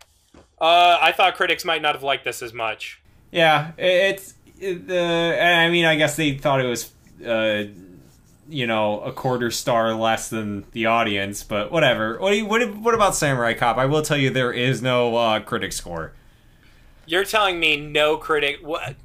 Uh, 0.60 0.98
I 1.02 1.12
thought 1.12 1.36
critics 1.36 1.64
might 1.66 1.82
not 1.82 1.94
have 1.96 2.04
liked 2.04 2.24
this 2.24 2.42
as 2.42 2.54
much. 2.54 3.02
Yeah, 3.32 3.72
i- 3.78 3.82
it's. 3.82 4.34
It, 4.60 4.90
uh, 4.90 5.44
I 5.44 5.70
mean, 5.70 5.84
I 5.86 5.96
guess 5.96 6.16
they 6.16 6.38
thought 6.38 6.62
it 6.62 6.68
was, 6.68 6.92
uh, 7.26 7.64
you 8.48 8.66
know, 8.66 9.02
a 9.02 9.12
quarter 9.12 9.52
star 9.52 9.94
less 9.94 10.30
than 10.30 10.64
the 10.72 10.86
audience, 10.86 11.44
but 11.44 11.70
whatever. 11.72 12.18
What 12.20 12.36
you, 12.36 12.46
what, 12.46 12.76
what 12.78 12.94
about 12.94 13.14
Samurai 13.16 13.54
Cop? 13.56 13.78
I 13.78 13.86
will 13.86 14.02
tell 14.02 14.16
you, 14.18 14.30
there 14.30 14.54
is 14.54 14.82
no 14.82 15.16
uh, 15.18 15.40
critic 15.42 15.74
score. 15.74 16.14
You're 17.06 17.26
telling 17.26 17.60
me 17.60 17.76
no 17.78 18.16
critic. 18.16 18.60
What? 18.62 18.96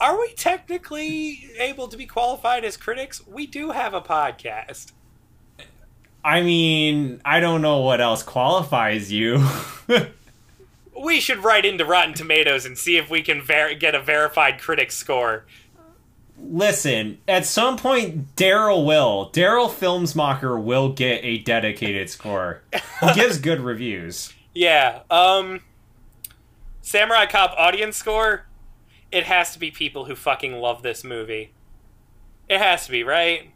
Are 0.00 0.18
we 0.18 0.32
technically 0.34 1.50
able 1.58 1.88
to 1.88 1.96
be 1.96 2.06
qualified 2.06 2.64
as 2.64 2.76
critics? 2.76 3.26
We 3.26 3.46
do 3.46 3.70
have 3.70 3.94
a 3.94 4.00
podcast. 4.00 4.92
I 6.24 6.42
mean, 6.42 7.20
I 7.24 7.40
don't 7.40 7.62
know 7.62 7.80
what 7.80 8.00
else 8.00 8.22
qualifies 8.22 9.12
you. 9.12 9.46
We 10.98 11.20
should 11.20 11.44
write 11.44 11.66
into 11.66 11.84
Rotten 11.84 12.14
Tomatoes 12.14 12.64
and 12.64 12.78
see 12.78 12.96
if 12.96 13.10
we 13.10 13.20
can 13.20 13.42
ver- 13.42 13.74
get 13.74 13.94
a 13.94 14.00
verified 14.00 14.58
critic 14.58 14.90
score. 14.90 15.44
Listen, 16.38 17.18
at 17.28 17.44
some 17.44 17.76
point, 17.76 18.34
Daryl 18.36 18.86
will. 18.86 19.30
Daryl 19.32 19.68
Filmsmacher 19.68 20.58
will 20.62 20.90
get 20.90 21.22
a 21.22 21.38
dedicated 21.38 22.08
score. 22.08 22.62
He 23.00 23.12
gives 23.14 23.38
good 23.38 23.60
reviews. 23.72 24.32
Yeah. 24.54 25.00
Um. 25.10 25.60
Samurai 26.80 27.26
Cop 27.26 27.54
audience 27.58 27.96
score. 27.96 28.45
It 29.12 29.24
has 29.24 29.52
to 29.52 29.58
be 29.58 29.70
people 29.70 30.04
who 30.06 30.14
fucking 30.14 30.54
love 30.54 30.82
this 30.82 31.04
movie. 31.04 31.52
It 32.48 32.58
has 32.58 32.86
to 32.86 32.90
be 32.92 33.02
right. 33.04 33.50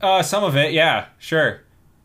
Uh, 0.00 0.22
some 0.22 0.44
of 0.44 0.56
it, 0.56 0.72
yeah, 0.72 1.06
sure. 1.18 1.62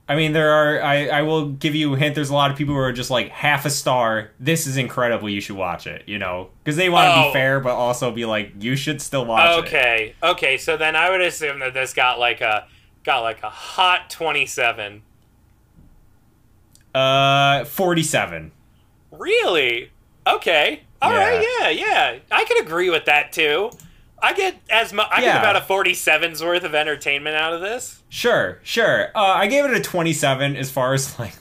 I 0.08 0.16
mean, 0.16 0.34
there 0.34 0.52
are. 0.52 0.82
I, 0.82 1.08
I 1.08 1.22
will 1.22 1.50
give 1.50 1.74
you 1.74 1.94
a 1.94 1.98
hint. 1.98 2.16
There's 2.16 2.30
a 2.30 2.34
lot 2.34 2.52
of 2.52 2.58
people 2.58 2.74
who 2.74 2.80
are 2.82 2.92
just 2.92 3.10
like 3.10 3.30
half 3.30 3.66
a 3.66 3.70
star. 3.70 4.32
This 4.40 4.68
is 4.68 4.76
incredible. 4.76 5.30
You 5.30 5.40
should 5.40 5.56
watch 5.56 5.88
it. 5.88 6.04
You 6.06 6.20
know, 6.20 6.50
because 6.64 6.76
they 6.76 6.90
want 6.90 7.08
to 7.14 7.22
Oh. 7.22 7.28
be 7.30 7.34
fair, 7.34 7.60
but 7.62 7.72
also 7.72 8.12
be 8.12 8.26
like, 8.26 8.52
you 8.60 8.76
should 8.76 9.02
still 9.02 9.26
watch 9.26 9.58
it. 9.58 9.68
Okay. 9.68 10.16
Okay. 10.22 10.58
So 10.58 10.76
then 10.76 10.96
I 10.98 11.10
would 11.10 11.22
assume 11.22 11.60
that 11.60 11.74
this 11.74 11.94
got 11.94 12.20
like 12.20 12.42
a 12.42 12.68
got 13.04 13.22
like 13.22 13.42
a 13.44 13.50
hot 13.50 14.10
twenty 14.10 14.46
seven. 14.46 15.04
Uh, 16.94 17.64
forty-seven. 17.66 18.52
Really? 19.12 19.92
Okay. 20.28 20.82
All 21.02 21.12
right. 21.12 21.42
Yeah. 21.60 21.70
Yeah. 21.70 22.12
Yeah. 22.12 22.20
I 22.32 22.46
can 22.46 22.58
agree 22.66 22.90
with 22.90 23.06
that 23.06 23.32
too. 23.32 23.72
I 24.24 24.34
get 24.34 24.56
as 24.70 24.94
much. 24.94 25.08
I 25.12 25.22
Yeah. 25.22 25.34
get 25.34 25.38
about 25.42 25.56
a 25.56 25.62
47's 25.62 26.44
worth 26.44 26.64
of 26.64 26.76
entertainment 26.76 27.36
out 27.36 27.54
of 27.54 27.62
this. 27.62 28.04
Sure, 28.10 28.60
sure. 28.62 29.08
Uh, 29.16 29.20
I 29.20 29.48
gave 29.48 29.66
it 29.66 29.72
a 29.74 29.82
twenty-seven 29.82 30.56
as 30.56 30.70
far 30.70 30.94
as 30.94 31.18
like 31.18 31.34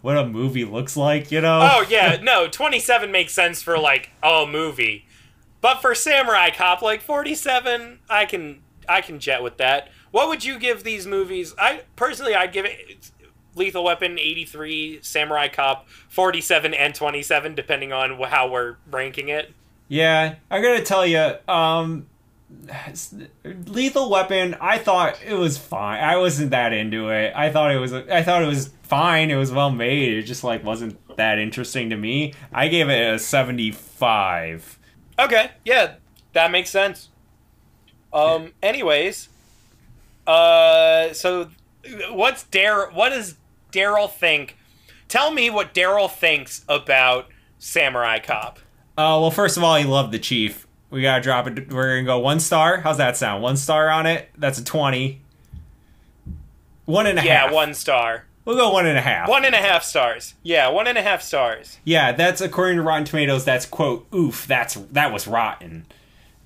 what 0.00 0.16
a 0.16 0.24
movie 0.24 0.64
looks 0.64 0.96
like. 0.96 1.30
You 1.30 1.40
know. 1.42 1.60
Oh 1.70 1.84
yeah, 1.88 2.18
no, 2.22 2.48
27 2.48 3.10
makes 3.12 3.34
sense 3.34 3.62
for 3.62 3.78
like 3.78 4.10
a 4.22 4.46
movie. 4.46 5.06
But 5.60 5.82
for 5.82 5.94
Samurai 5.94 6.50
Cop 6.50 6.80
like 6.82 7.00
47, 7.02 7.98
I 8.08 8.24
can 8.24 8.62
I 8.88 9.00
can 9.00 9.18
jet 9.18 9.42
with 9.42 9.56
that. 9.58 9.88
What 10.10 10.28
would 10.28 10.44
you 10.44 10.58
give 10.58 10.84
these 10.84 11.06
movies? 11.06 11.54
I 11.58 11.82
personally 11.96 12.34
I'd 12.34 12.52
give 12.52 12.64
it 12.64 13.10
Lethal 13.54 13.84
Weapon 13.84 14.18
83, 14.18 15.00
Samurai 15.02 15.48
Cop 15.48 15.88
47 16.08 16.74
and 16.74 16.94
27 16.94 17.54
depending 17.54 17.92
on 17.92 18.20
how 18.22 18.48
we're 18.48 18.76
ranking 18.90 19.28
it. 19.28 19.52
Yeah, 19.88 20.36
I 20.50 20.60
gotta 20.60 20.82
tell 20.82 21.06
you, 21.06 21.34
um, 21.46 22.06
Lethal 23.66 24.10
Weapon. 24.10 24.56
I 24.60 24.78
thought 24.78 25.18
it 25.24 25.34
was 25.34 25.58
fine. 25.58 26.02
I 26.02 26.16
wasn't 26.16 26.50
that 26.50 26.72
into 26.72 27.10
it. 27.10 27.32
I 27.34 27.50
thought 27.50 27.70
it 27.70 27.78
was. 27.78 27.92
I 27.92 28.22
thought 28.22 28.42
it 28.42 28.46
was 28.46 28.70
fine. 28.82 29.30
It 29.30 29.36
was 29.36 29.52
well 29.52 29.70
made. 29.70 30.14
It 30.14 30.22
just 30.22 30.44
like 30.44 30.64
wasn't 30.64 30.98
that 31.16 31.38
interesting 31.38 31.90
to 31.90 31.96
me. 31.96 32.34
I 32.52 32.68
gave 32.68 32.88
it 32.88 33.14
a 33.14 33.18
seventy-five. 33.18 34.78
Okay, 35.18 35.50
yeah, 35.64 35.94
that 36.32 36.50
makes 36.50 36.70
sense. 36.70 37.08
Um 38.12 38.52
anyways, 38.62 39.28
uh 40.26 41.12
so 41.12 41.50
what's 42.10 42.44
Dare? 42.44 42.90
what 42.90 43.10
does 43.10 43.36
Daryl 43.74 44.10
think? 44.10 44.56
Tell 45.08 45.30
me 45.32 45.50
what 45.50 45.74
Daryl 45.74 46.10
thinks 46.10 46.64
about 46.68 47.26
Samurai 47.58 48.18
Cop. 48.20 48.58
Uh, 48.96 49.18
well, 49.20 49.30
first 49.30 49.56
of 49.56 49.64
all, 49.64 49.76
he 49.76 49.84
loved 49.84 50.12
the 50.12 50.18
chief. 50.18 50.66
We 50.90 51.02
gotta 51.02 51.20
drop 51.22 51.46
it. 51.48 51.72
We're 51.72 51.96
gonna 51.96 52.04
go 52.06 52.18
one 52.20 52.38
star. 52.38 52.78
How's 52.78 52.98
that 52.98 53.16
sound? 53.16 53.42
One 53.42 53.56
star 53.56 53.90
on 53.90 54.06
it. 54.06 54.30
That's 54.38 54.58
a 54.58 54.64
twenty. 54.64 55.20
One 56.84 57.06
and 57.06 57.18
a 57.18 57.22
half. 57.22 57.50
Yeah, 57.50 57.52
one 57.52 57.74
star. 57.74 58.26
We'll 58.44 58.56
go 58.56 58.70
one 58.72 58.86
and 58.86 58.96
a 58.98 59.00
half. 59.00 59.28
One 59.28 59.44
and 59.44 59.54
a 59.54 59.58
half 59.58 59.82
stars. 59.82 60.34
Yeah, 60.42 60.68
one 60.68 60.86
and 60.86 60.98
a 60.98 61.02
half 61.02 61.22
stars. 61.22 61.78
Yeah, 61.84 62.12
that's 62.12 62.40
according 62.42 62.76
to 62.76 62.82
Rotten 62.82 63.04
Tomatoes. 63.04 63.44
That's 63.44 63.64
quote. 63.66 64.06
Oof. 64.14 64.46
That's 64.46 64.74
that 64.92 65.12
was 65.12 65.26
rotten. 65.26 65.86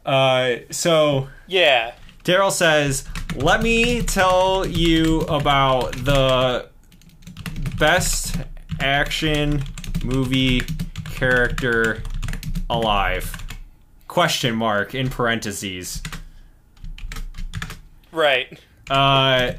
Uh, 0.07 0.57
so 0.71 1.29
Yeah. 1.47 1.93
Daryl 2.25 2.53
says, 2.53 3.05
"Let 3.37 3.63
me 3.63 4.03
tell 4.03 4.65
you 4.67 5.21
about 5.23 5.93
the 5.93 6.69
best 7.79 8.37
action 8.81 9.63
movie 10.05 10.63
character 11.05 12.03
alive." 12.71 13.35
Question 14.07 14.57
mark 14.57 14.95
in 14.95 15.11
parentheses. 15.11 16.03
Right. 18.11 18.59
Uh, 18.91 19.53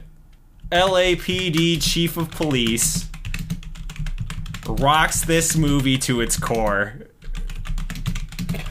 LAPD 0.71 1.81
chief 1.81 2.17
of 2.17 2.31
police 2.31 3.07
rocks 4.67 5.21
this 5.21 5.55
movie 5.55 5.97
to 5.97 6.21
its 6.21 6.37
core. 6.37 6.93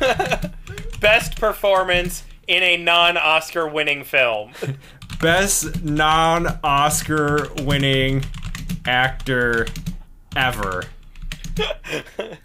Best 1.00 1.40
performance 1.40 2.24
in 2.46 2.62
a 2.62 2.76
non-Oscar 2.76 3.66
winning 3.68 4.04
film. 4.04 4.52
Best 5.20 5.82
non-Oscar 5.82 7.48
winning 7.62 8.24
actor 8.84 9.66
ever. 10.36 10.84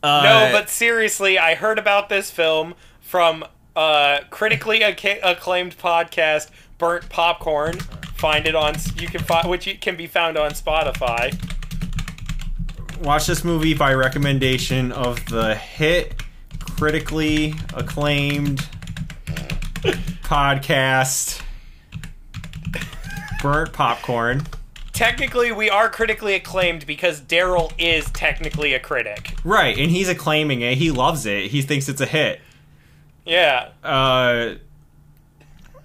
Uh, 0.00 0.20
no, 0.22 0.50
but 0.52 0.68
seriously, 0.68 1.40
I 1.40 1.56
heard 1.56 1.76
about 1.76 2.08
this 2.08 2.30
film 2.30 2.74
from 3.00 3.44
uh, 3.74 4.20
critically 4.30 4.82
acclaimed 4.82 5.76
podcast 5.76 6.50
Burnt 6.78 7.08
Popcorn. 7.08 7.80
Find 8.16 8.46
it 8.46 8.54
on 8.54 8.76
you 8.96 9.08
can 9.08 9.22
find 9.24 9.48
which 9.48 9.80
can 9.80 9.96
be 9.96 10.06
found 10.06 10.38
on 10.38 10.52
Spotify. 10.52 11.34
watch 13.02 13.26
this 13.26 13.42
movie 13.42 13.74
by 13.74 13.92
recommendation 13.92 14.92
of 14.92 15.24
the 15.26 15.56
hit, 15.56 16.22
critically 16.60 17.54
acclaimed 17.74 18.58
podcast 20.22 21.42
Burnt 23.42 23.72
Popcorn. 23.72 24.46
Technically, 24.98 25.52
we 25.52 25.70
are 25.70 25.88
critically 25.88 26.34
acclaimed 26.34 26.84
because 26.84 27.20
Daryl 27.20 27.72
is 27.78 28.10
technically 28.10 28.74
a 28.74 28.80
critic. 28.80 29.32
Right, 29.44 29.78
and 29.78 29.92
he's 29.92 30.08
acclaiming 30.08 30.60
it. 30.62 30.76
He 30.76 30.90
loves 30.90 31.24
it. 31.24 31.52
He 31.52 31.62
thinks 31.62 31.88
it's 31.88 32.00
a 32.00 32.06
hit. 32.06 32.40
Yeah, 33.24 33.68
Uh, 33.84 34.54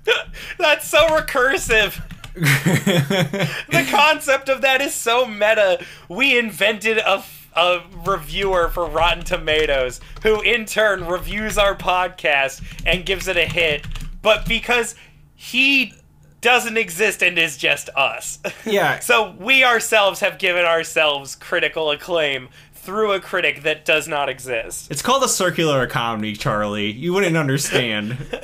that's 0.57 0.87
so 0.87 1.05
recursive. 1.09 2.01
The 2.33 3.87
concept 3.91 4.49
of 4.49 4.61
that 4.61 4.81
is 4.81 4.95
so 4.95 5.27
meta. 5.27 5.85
We 6.09 6.35
invented 6.39 6.97
a 6.97 7.23
a 7.55 7.81
reviewer 8.03 8.69
for 8.69 8.87
Rotten 8.87 9.23
Tomatoes 9.23 10.01
who, 10.23 10.41
in 10.41 10.65
turn, 10.65 11.05
reviews 11.05 11.59
our 11.59 11.75
podcast 11.75 12.63
and 12.83 13.05
gives 13.05 13.27
it 13.27 13.37
a 13.37 13.45
hit. 13.45 13.85
But 14.23 14.47
because 14.47 14.95
he 15.35 15.93
doesn't 16.43 16.77
exist 16.77 17.23
and 17.23 17.39
is 17.39 17.57
just 17.57 17.89
us. 17.95 18.37
yeah. 18.65 18.99
so 18.99 19.31
we 19.39 19.63
ourselves 19.63 20.19
have 20.19 20.37
given 20.37 20.65
ourselves 20.65 21.35
critical 21.35 21.89
acclaim 21.89 22.49
through 22.73 23.13
a 23.13 23.19
critic 23.19 23.63
that 23.63 23.85
does 23.85 24.07
not 24.07 24.29
exist. 24.29 24.91
It's 24.91 25.01
called 25.01 25.23
a 25.23 25.29
circular 25.29 25.81
economy, 25.83 26.33
Charlie. 26.33 26.91
You 26.91 27.13
wouldn't 27.13 27.37
understand. 27.37 28.17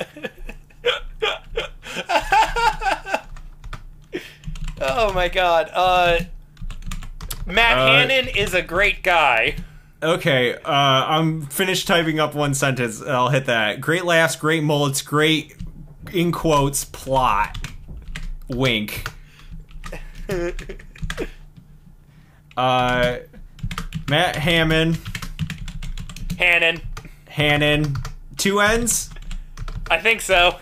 Oh 4.82 5.12
my 5.12 5.28
god. 5.28 5.70
Uh 5.74 6.20
Matt 7.46 7.76
Uh, 7.78 7.86
Hannon 7.86 8.28
is 8.28 8.54
a 8.54 8.62
great 8.62 9.02
guy. 9.02 9.56
Okay, 10.02 10.54
uh, 10.54 10.60
I'm 10.64 11.42
finished 11.42 11.86
typing 11.86 12.18
up 12.18 12.34
one 12.34 12.54
sentence. 12.54 13.02
I'll 13.02 13.28
hit 13.28 13.44
that. 13.46 13.82
Great 13.82 14.06
laughs, 14.06 14.34
great 14.36 14.62
mullets, 14.62 15.02
great, 15.02 15.54
in 16.10 16.32
quotes, 16.32 16.86
plot. 16.86 17.58
Wink. 18.50 19.08
uh, 22.56 23.16
Matt 24.08 24.36
Hammond, 24.36 24.98
Hannon. 26.38 26.80
Hannon, 27.28 27.96
two 28.36 28.60
ends? 28.60 29.10
I 29.90 29.98
think 29.98 30.20
so. 30.20 30.58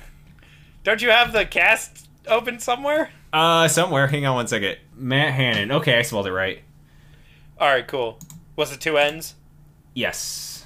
Don't 0.84 1.02
you 1.02 1.10
have 1.10 1.32
the 1.32 1.44
cast 1.44 2.08
open 2.26 2.58
somewhere? 2.60 3.10
Uh, 3.32 3.68
somewhere. 3.68 4.06
Hang 4.06 4.24
on 4.26 4.34
one 4.36 4.48
second. 4.48 4.76
Matt 4.94 5.32
Hannon. 5.34 5.72
Okay, 5.72 5.98
I 5.98 6.02
spelled 6.02 6.26
it 6.26 6.32
right. 6.32 6.62
All 7.58 7.68
right, 7.68 7.86
cool. 7.86 8.18
Was 8.56 8.72
it 8.72 8.80
two 8.80 8.96
ends? 8.98 9.34
Yes. 9.94 10.64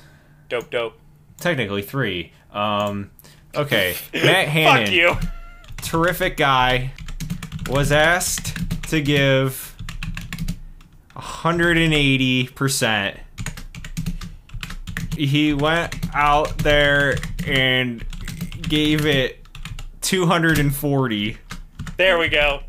Dope, 0.49 0.71
dope. 0.71 0.99
Technically 1.39 1.83
three. 1.83 2.33
Um, 2.53 3.11
okay. 3.55 3.97
Matt 4.13 4.49
Hannon. 4.49 4.87
Fuck 4.87 4.93
you. 4.95 5.17
terrific 5.79 6.37
guy, 6.37 6.93
was 7.69 7.93
asked 7.93 8.57
to 8.91 9.01
give 9.01 9.75
180%. 11.17 13.19
he 15.17 15.55
went 15.55 15.95
out 16.15 16.59
there 16.59 17.17
and 17.47 18.05
gave 18.63 19.07
it 19.07 19.39
240. 20.03 21.39
There 21.97 22.19
we 22.19 22.29
go. 22.29 22.61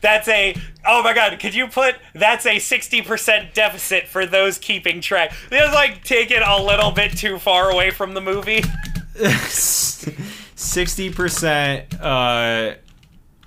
That's 0.00 0.26
a 0.28 0.54
oh 0.84 1.02
my 1.02 1.12
god, 1.14 1.38
could 1.38 1.54
you 1.54 1.68
put 1.68 1.94
that's 2.14 2.44
a 2.46 2.56
60% 2.56 3.54
deficit 3.54 4.08
for 4.08 4.26
those 4.26 4.58
keeping 4.58 5.00
track. 5.00 5.32
It 5.50 5.62
was 5.62 5.72
like 5.72 6.04
taken 6.04 6.42
a 6.42 6.60
little 6.62 6.90
bit 6.90 7.16
too 7.16 7.38
far 7.38 7.70
away 7.70 7.90
from 7.90 8.12
the 8.14 8.20
movie. 8.20 8.62
60% 9.14 12.00
uh 12.00 12.74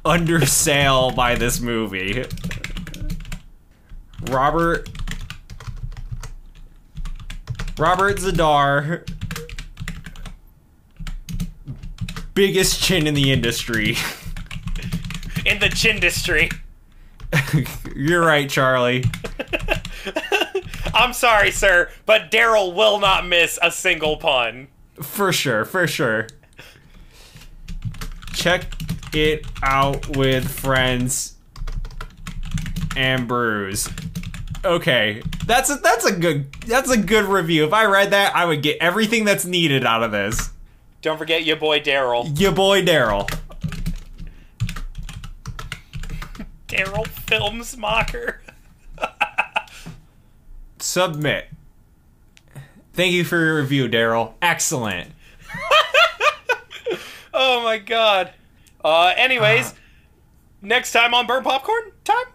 under 0.05 0.45
sale 0.45 1.11
by 1.11 1.35
this 1.35 1.59
movie. 1.59 2.23
Robert 4.29 4.89
Robert 7.77 8.17
Z'Dar 8.19 9.03
biggest 12.35 12.83
chin 12.83 13.07
in 13.07 13.15
the 13.15 13.31
industry. 13.31 13.97
In 15.45 15.59
the 15.59 15.67
chindustry. 15.67 16.51
You're 17.95 18.25
right, 18.25 18.49
Charlie. 18.49 19.03
I'm 20.95 21.13
sorry, 21.13 21.51
sir, 21.51 21.89
but 22.07 22.31
Daryl 22.31 22.73
will 22.73 22.99
not 22.99 23.27
miss 23.27 23.59
a 23.61 23.69
single 23.69 24.17
pun. 24.17 24.67
For 24.99 25.31
sure, 25.31 25.63
for 25.63 25.85
sure. 25.85 26.27
Check 28.33 28.74
it 29.15 29.45
out 29.63 30.15
with 30.15 30.49
friends 30.49 31.35
and 32.95 33.27
brews. 33.27 33.89
Okay, 34.63 35.21
that's 35.45 35.69
a, 35.69 35.75
that's 35.75 36.05
a 36.05 36.11
good 36.11 36.51
that's 36.63 36.89
a 36.89 36.97
good 36.97 37.25
review. 37.25 37.65
If 37.65 37.73
I 37.73 37.85
read 37.85 38.11
that, 38.11 38.35
I 38.35 38.45
would 38.45 38.61
get 38.61 38.77
everything 38.81 39.25
that's 39.25 39.45
needed 39.45 39.85
out 39.85 40.03
of 40.03 40.11
this. 40.11 40.51
Don't 41.01 41.17
forget 41.17 41.45
your 41.45 41.55
boy 41.55 41.79
Daryl. 41.79 42.39
Your 42.39 42.51
boy 42.51 42.81
Daryl. 42.83 43.29
Daryl 46.67 47.07
Films 47.07 47.77
Mocker. 47.77 48.41
Submit. 50.79 51.49
Thank 52.93 53.13
you 53.13 53.23
for 53.23 53.37
your 53.37 53.57
review, 53.57 53.87
Daryl. 53.87 54.33
Excellent. 54.41 55.11
Oh 57.37 57.61
my 57.63 57.79
god. 57.79 58.31
Uh, 58.85 59.11
anyways, 59.17 59.73
next 60.61 60.91
time 60.91 61.15
on 61.15 61.25
Burn 61.25 61.43
Popcorn 61.43 61.91
time? 62.03 62.25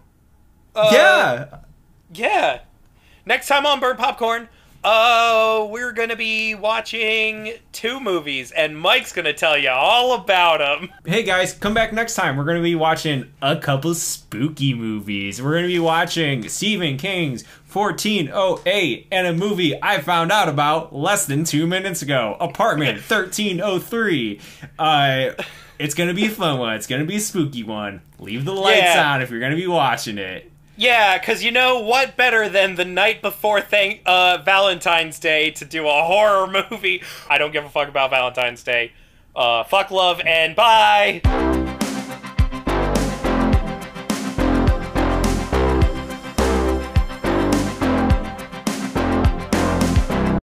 Uh, 0.75 0.89
yeah. 0.91 1.59
Yeah. 2.13 2.59
Next 3.25 3.47
time 3.47 3.65
on 3.65 3.79
Burn 3.79 3.95
Popcorn, 3.95 4.49
uh, 4.83 5.65
we're 5.69 5.93
gonna 5.93 6.17
be 6.17 6.53
watching 6.55 7.53
two 7.71 8.01
movies, 8.01 8.51
and 8.51 8.77
Mike's 8.77 9.13
gonna 9.13 9.31
tell 9.31 9.57
you 9.57 9.69
all 9.69 10.13
about 10.15 10.57
them. 10.57 10.89
Hey 11.05 11.23
guys, 11.23 11.53
come 11.53 11.73
back 11.73 11.93
next 11.93 12.15
time. 12.15 12.35
We're 12.35 12.43
going 12.43 12.57
to 12.57 12.63
be 12.63 12.75
watching 12.75 13.31
a 13.41 13.55
couple 13.55 13.93
spooky 13.95 14.73
movies. 14.73 15.41
We're 15.41 15.51
going 15.51 15.63
to 15.63 15.67
be 15.69 15.79
watching 15.79 16.49
Stephen 16.49 16.97
King's 16.97 17.45
1408 17.71 19.07
and 19.09 19.27
a 19.27 19.33
movie 19.33 19.81
I 19.81 20.01
found 20.01 20.33
out 20.33 20.49
about 20.49 20.93
less 20.93 21.27
than 21.27 21.45
two 21.45 21.65
minutes 21.65 22.01
ago 22.01 22.35
Apartment 22.41 22.97
1303. 23.09 24.39
Uh, 24.77 25.29
it's 25.83 25.93
to 26.09 26.13
be 26.15 26.25
a 26.25 26.29
fun 26.29 26.59
one. 26.59 26.75
It's 26.75 26.87
to 27.01 27.07
be 27.07 27.15
a 27.17 27.19
spooky 27.19 27.63
one. 27.63 28.01
Leave 28.19 28.45
the 28.45 28.53
lights 28.53 28.81
Yeah. 28.81 29.13
on 29.13 29.21
if 29.21 29.29
you're 29.29 29.39
to 29.51 29.57
be 29.57 29.67
watching 29.67 30.17
it. 30.17 30.51
Yeah, 30.77 31.17
because 31.19 31.43
you 31.43 31.51
know 31.51 31.79
what 31.79 32.15
better 32.17 32.49
than 32.49 32.75
the 32.75 32.85
night 32.85 33.21
before 33.21 33.61
thank 33.61 34.01
uh, 34.05 34.39
Valentine's 34.43 35.19
Day 35.19 35.51
to 35.51 35.65
do 35.65 35.87
a 35.87 36.03
horror 36.03 36.47
movie? 36.71 37.03
I 37.29 37.37
don't 37.37 37.51
give 37.51 37.65
a 37.65 37.69
fuck 37.69 37.87
about 37.89 38.09
Valentine's 38.09 38.63
Day. 38.63 38.93
Uh, 39.35 39.63
fuck 39.63 39.91
love 39.91 40.21
and 40.25 40.55
bye. 40.55 41.60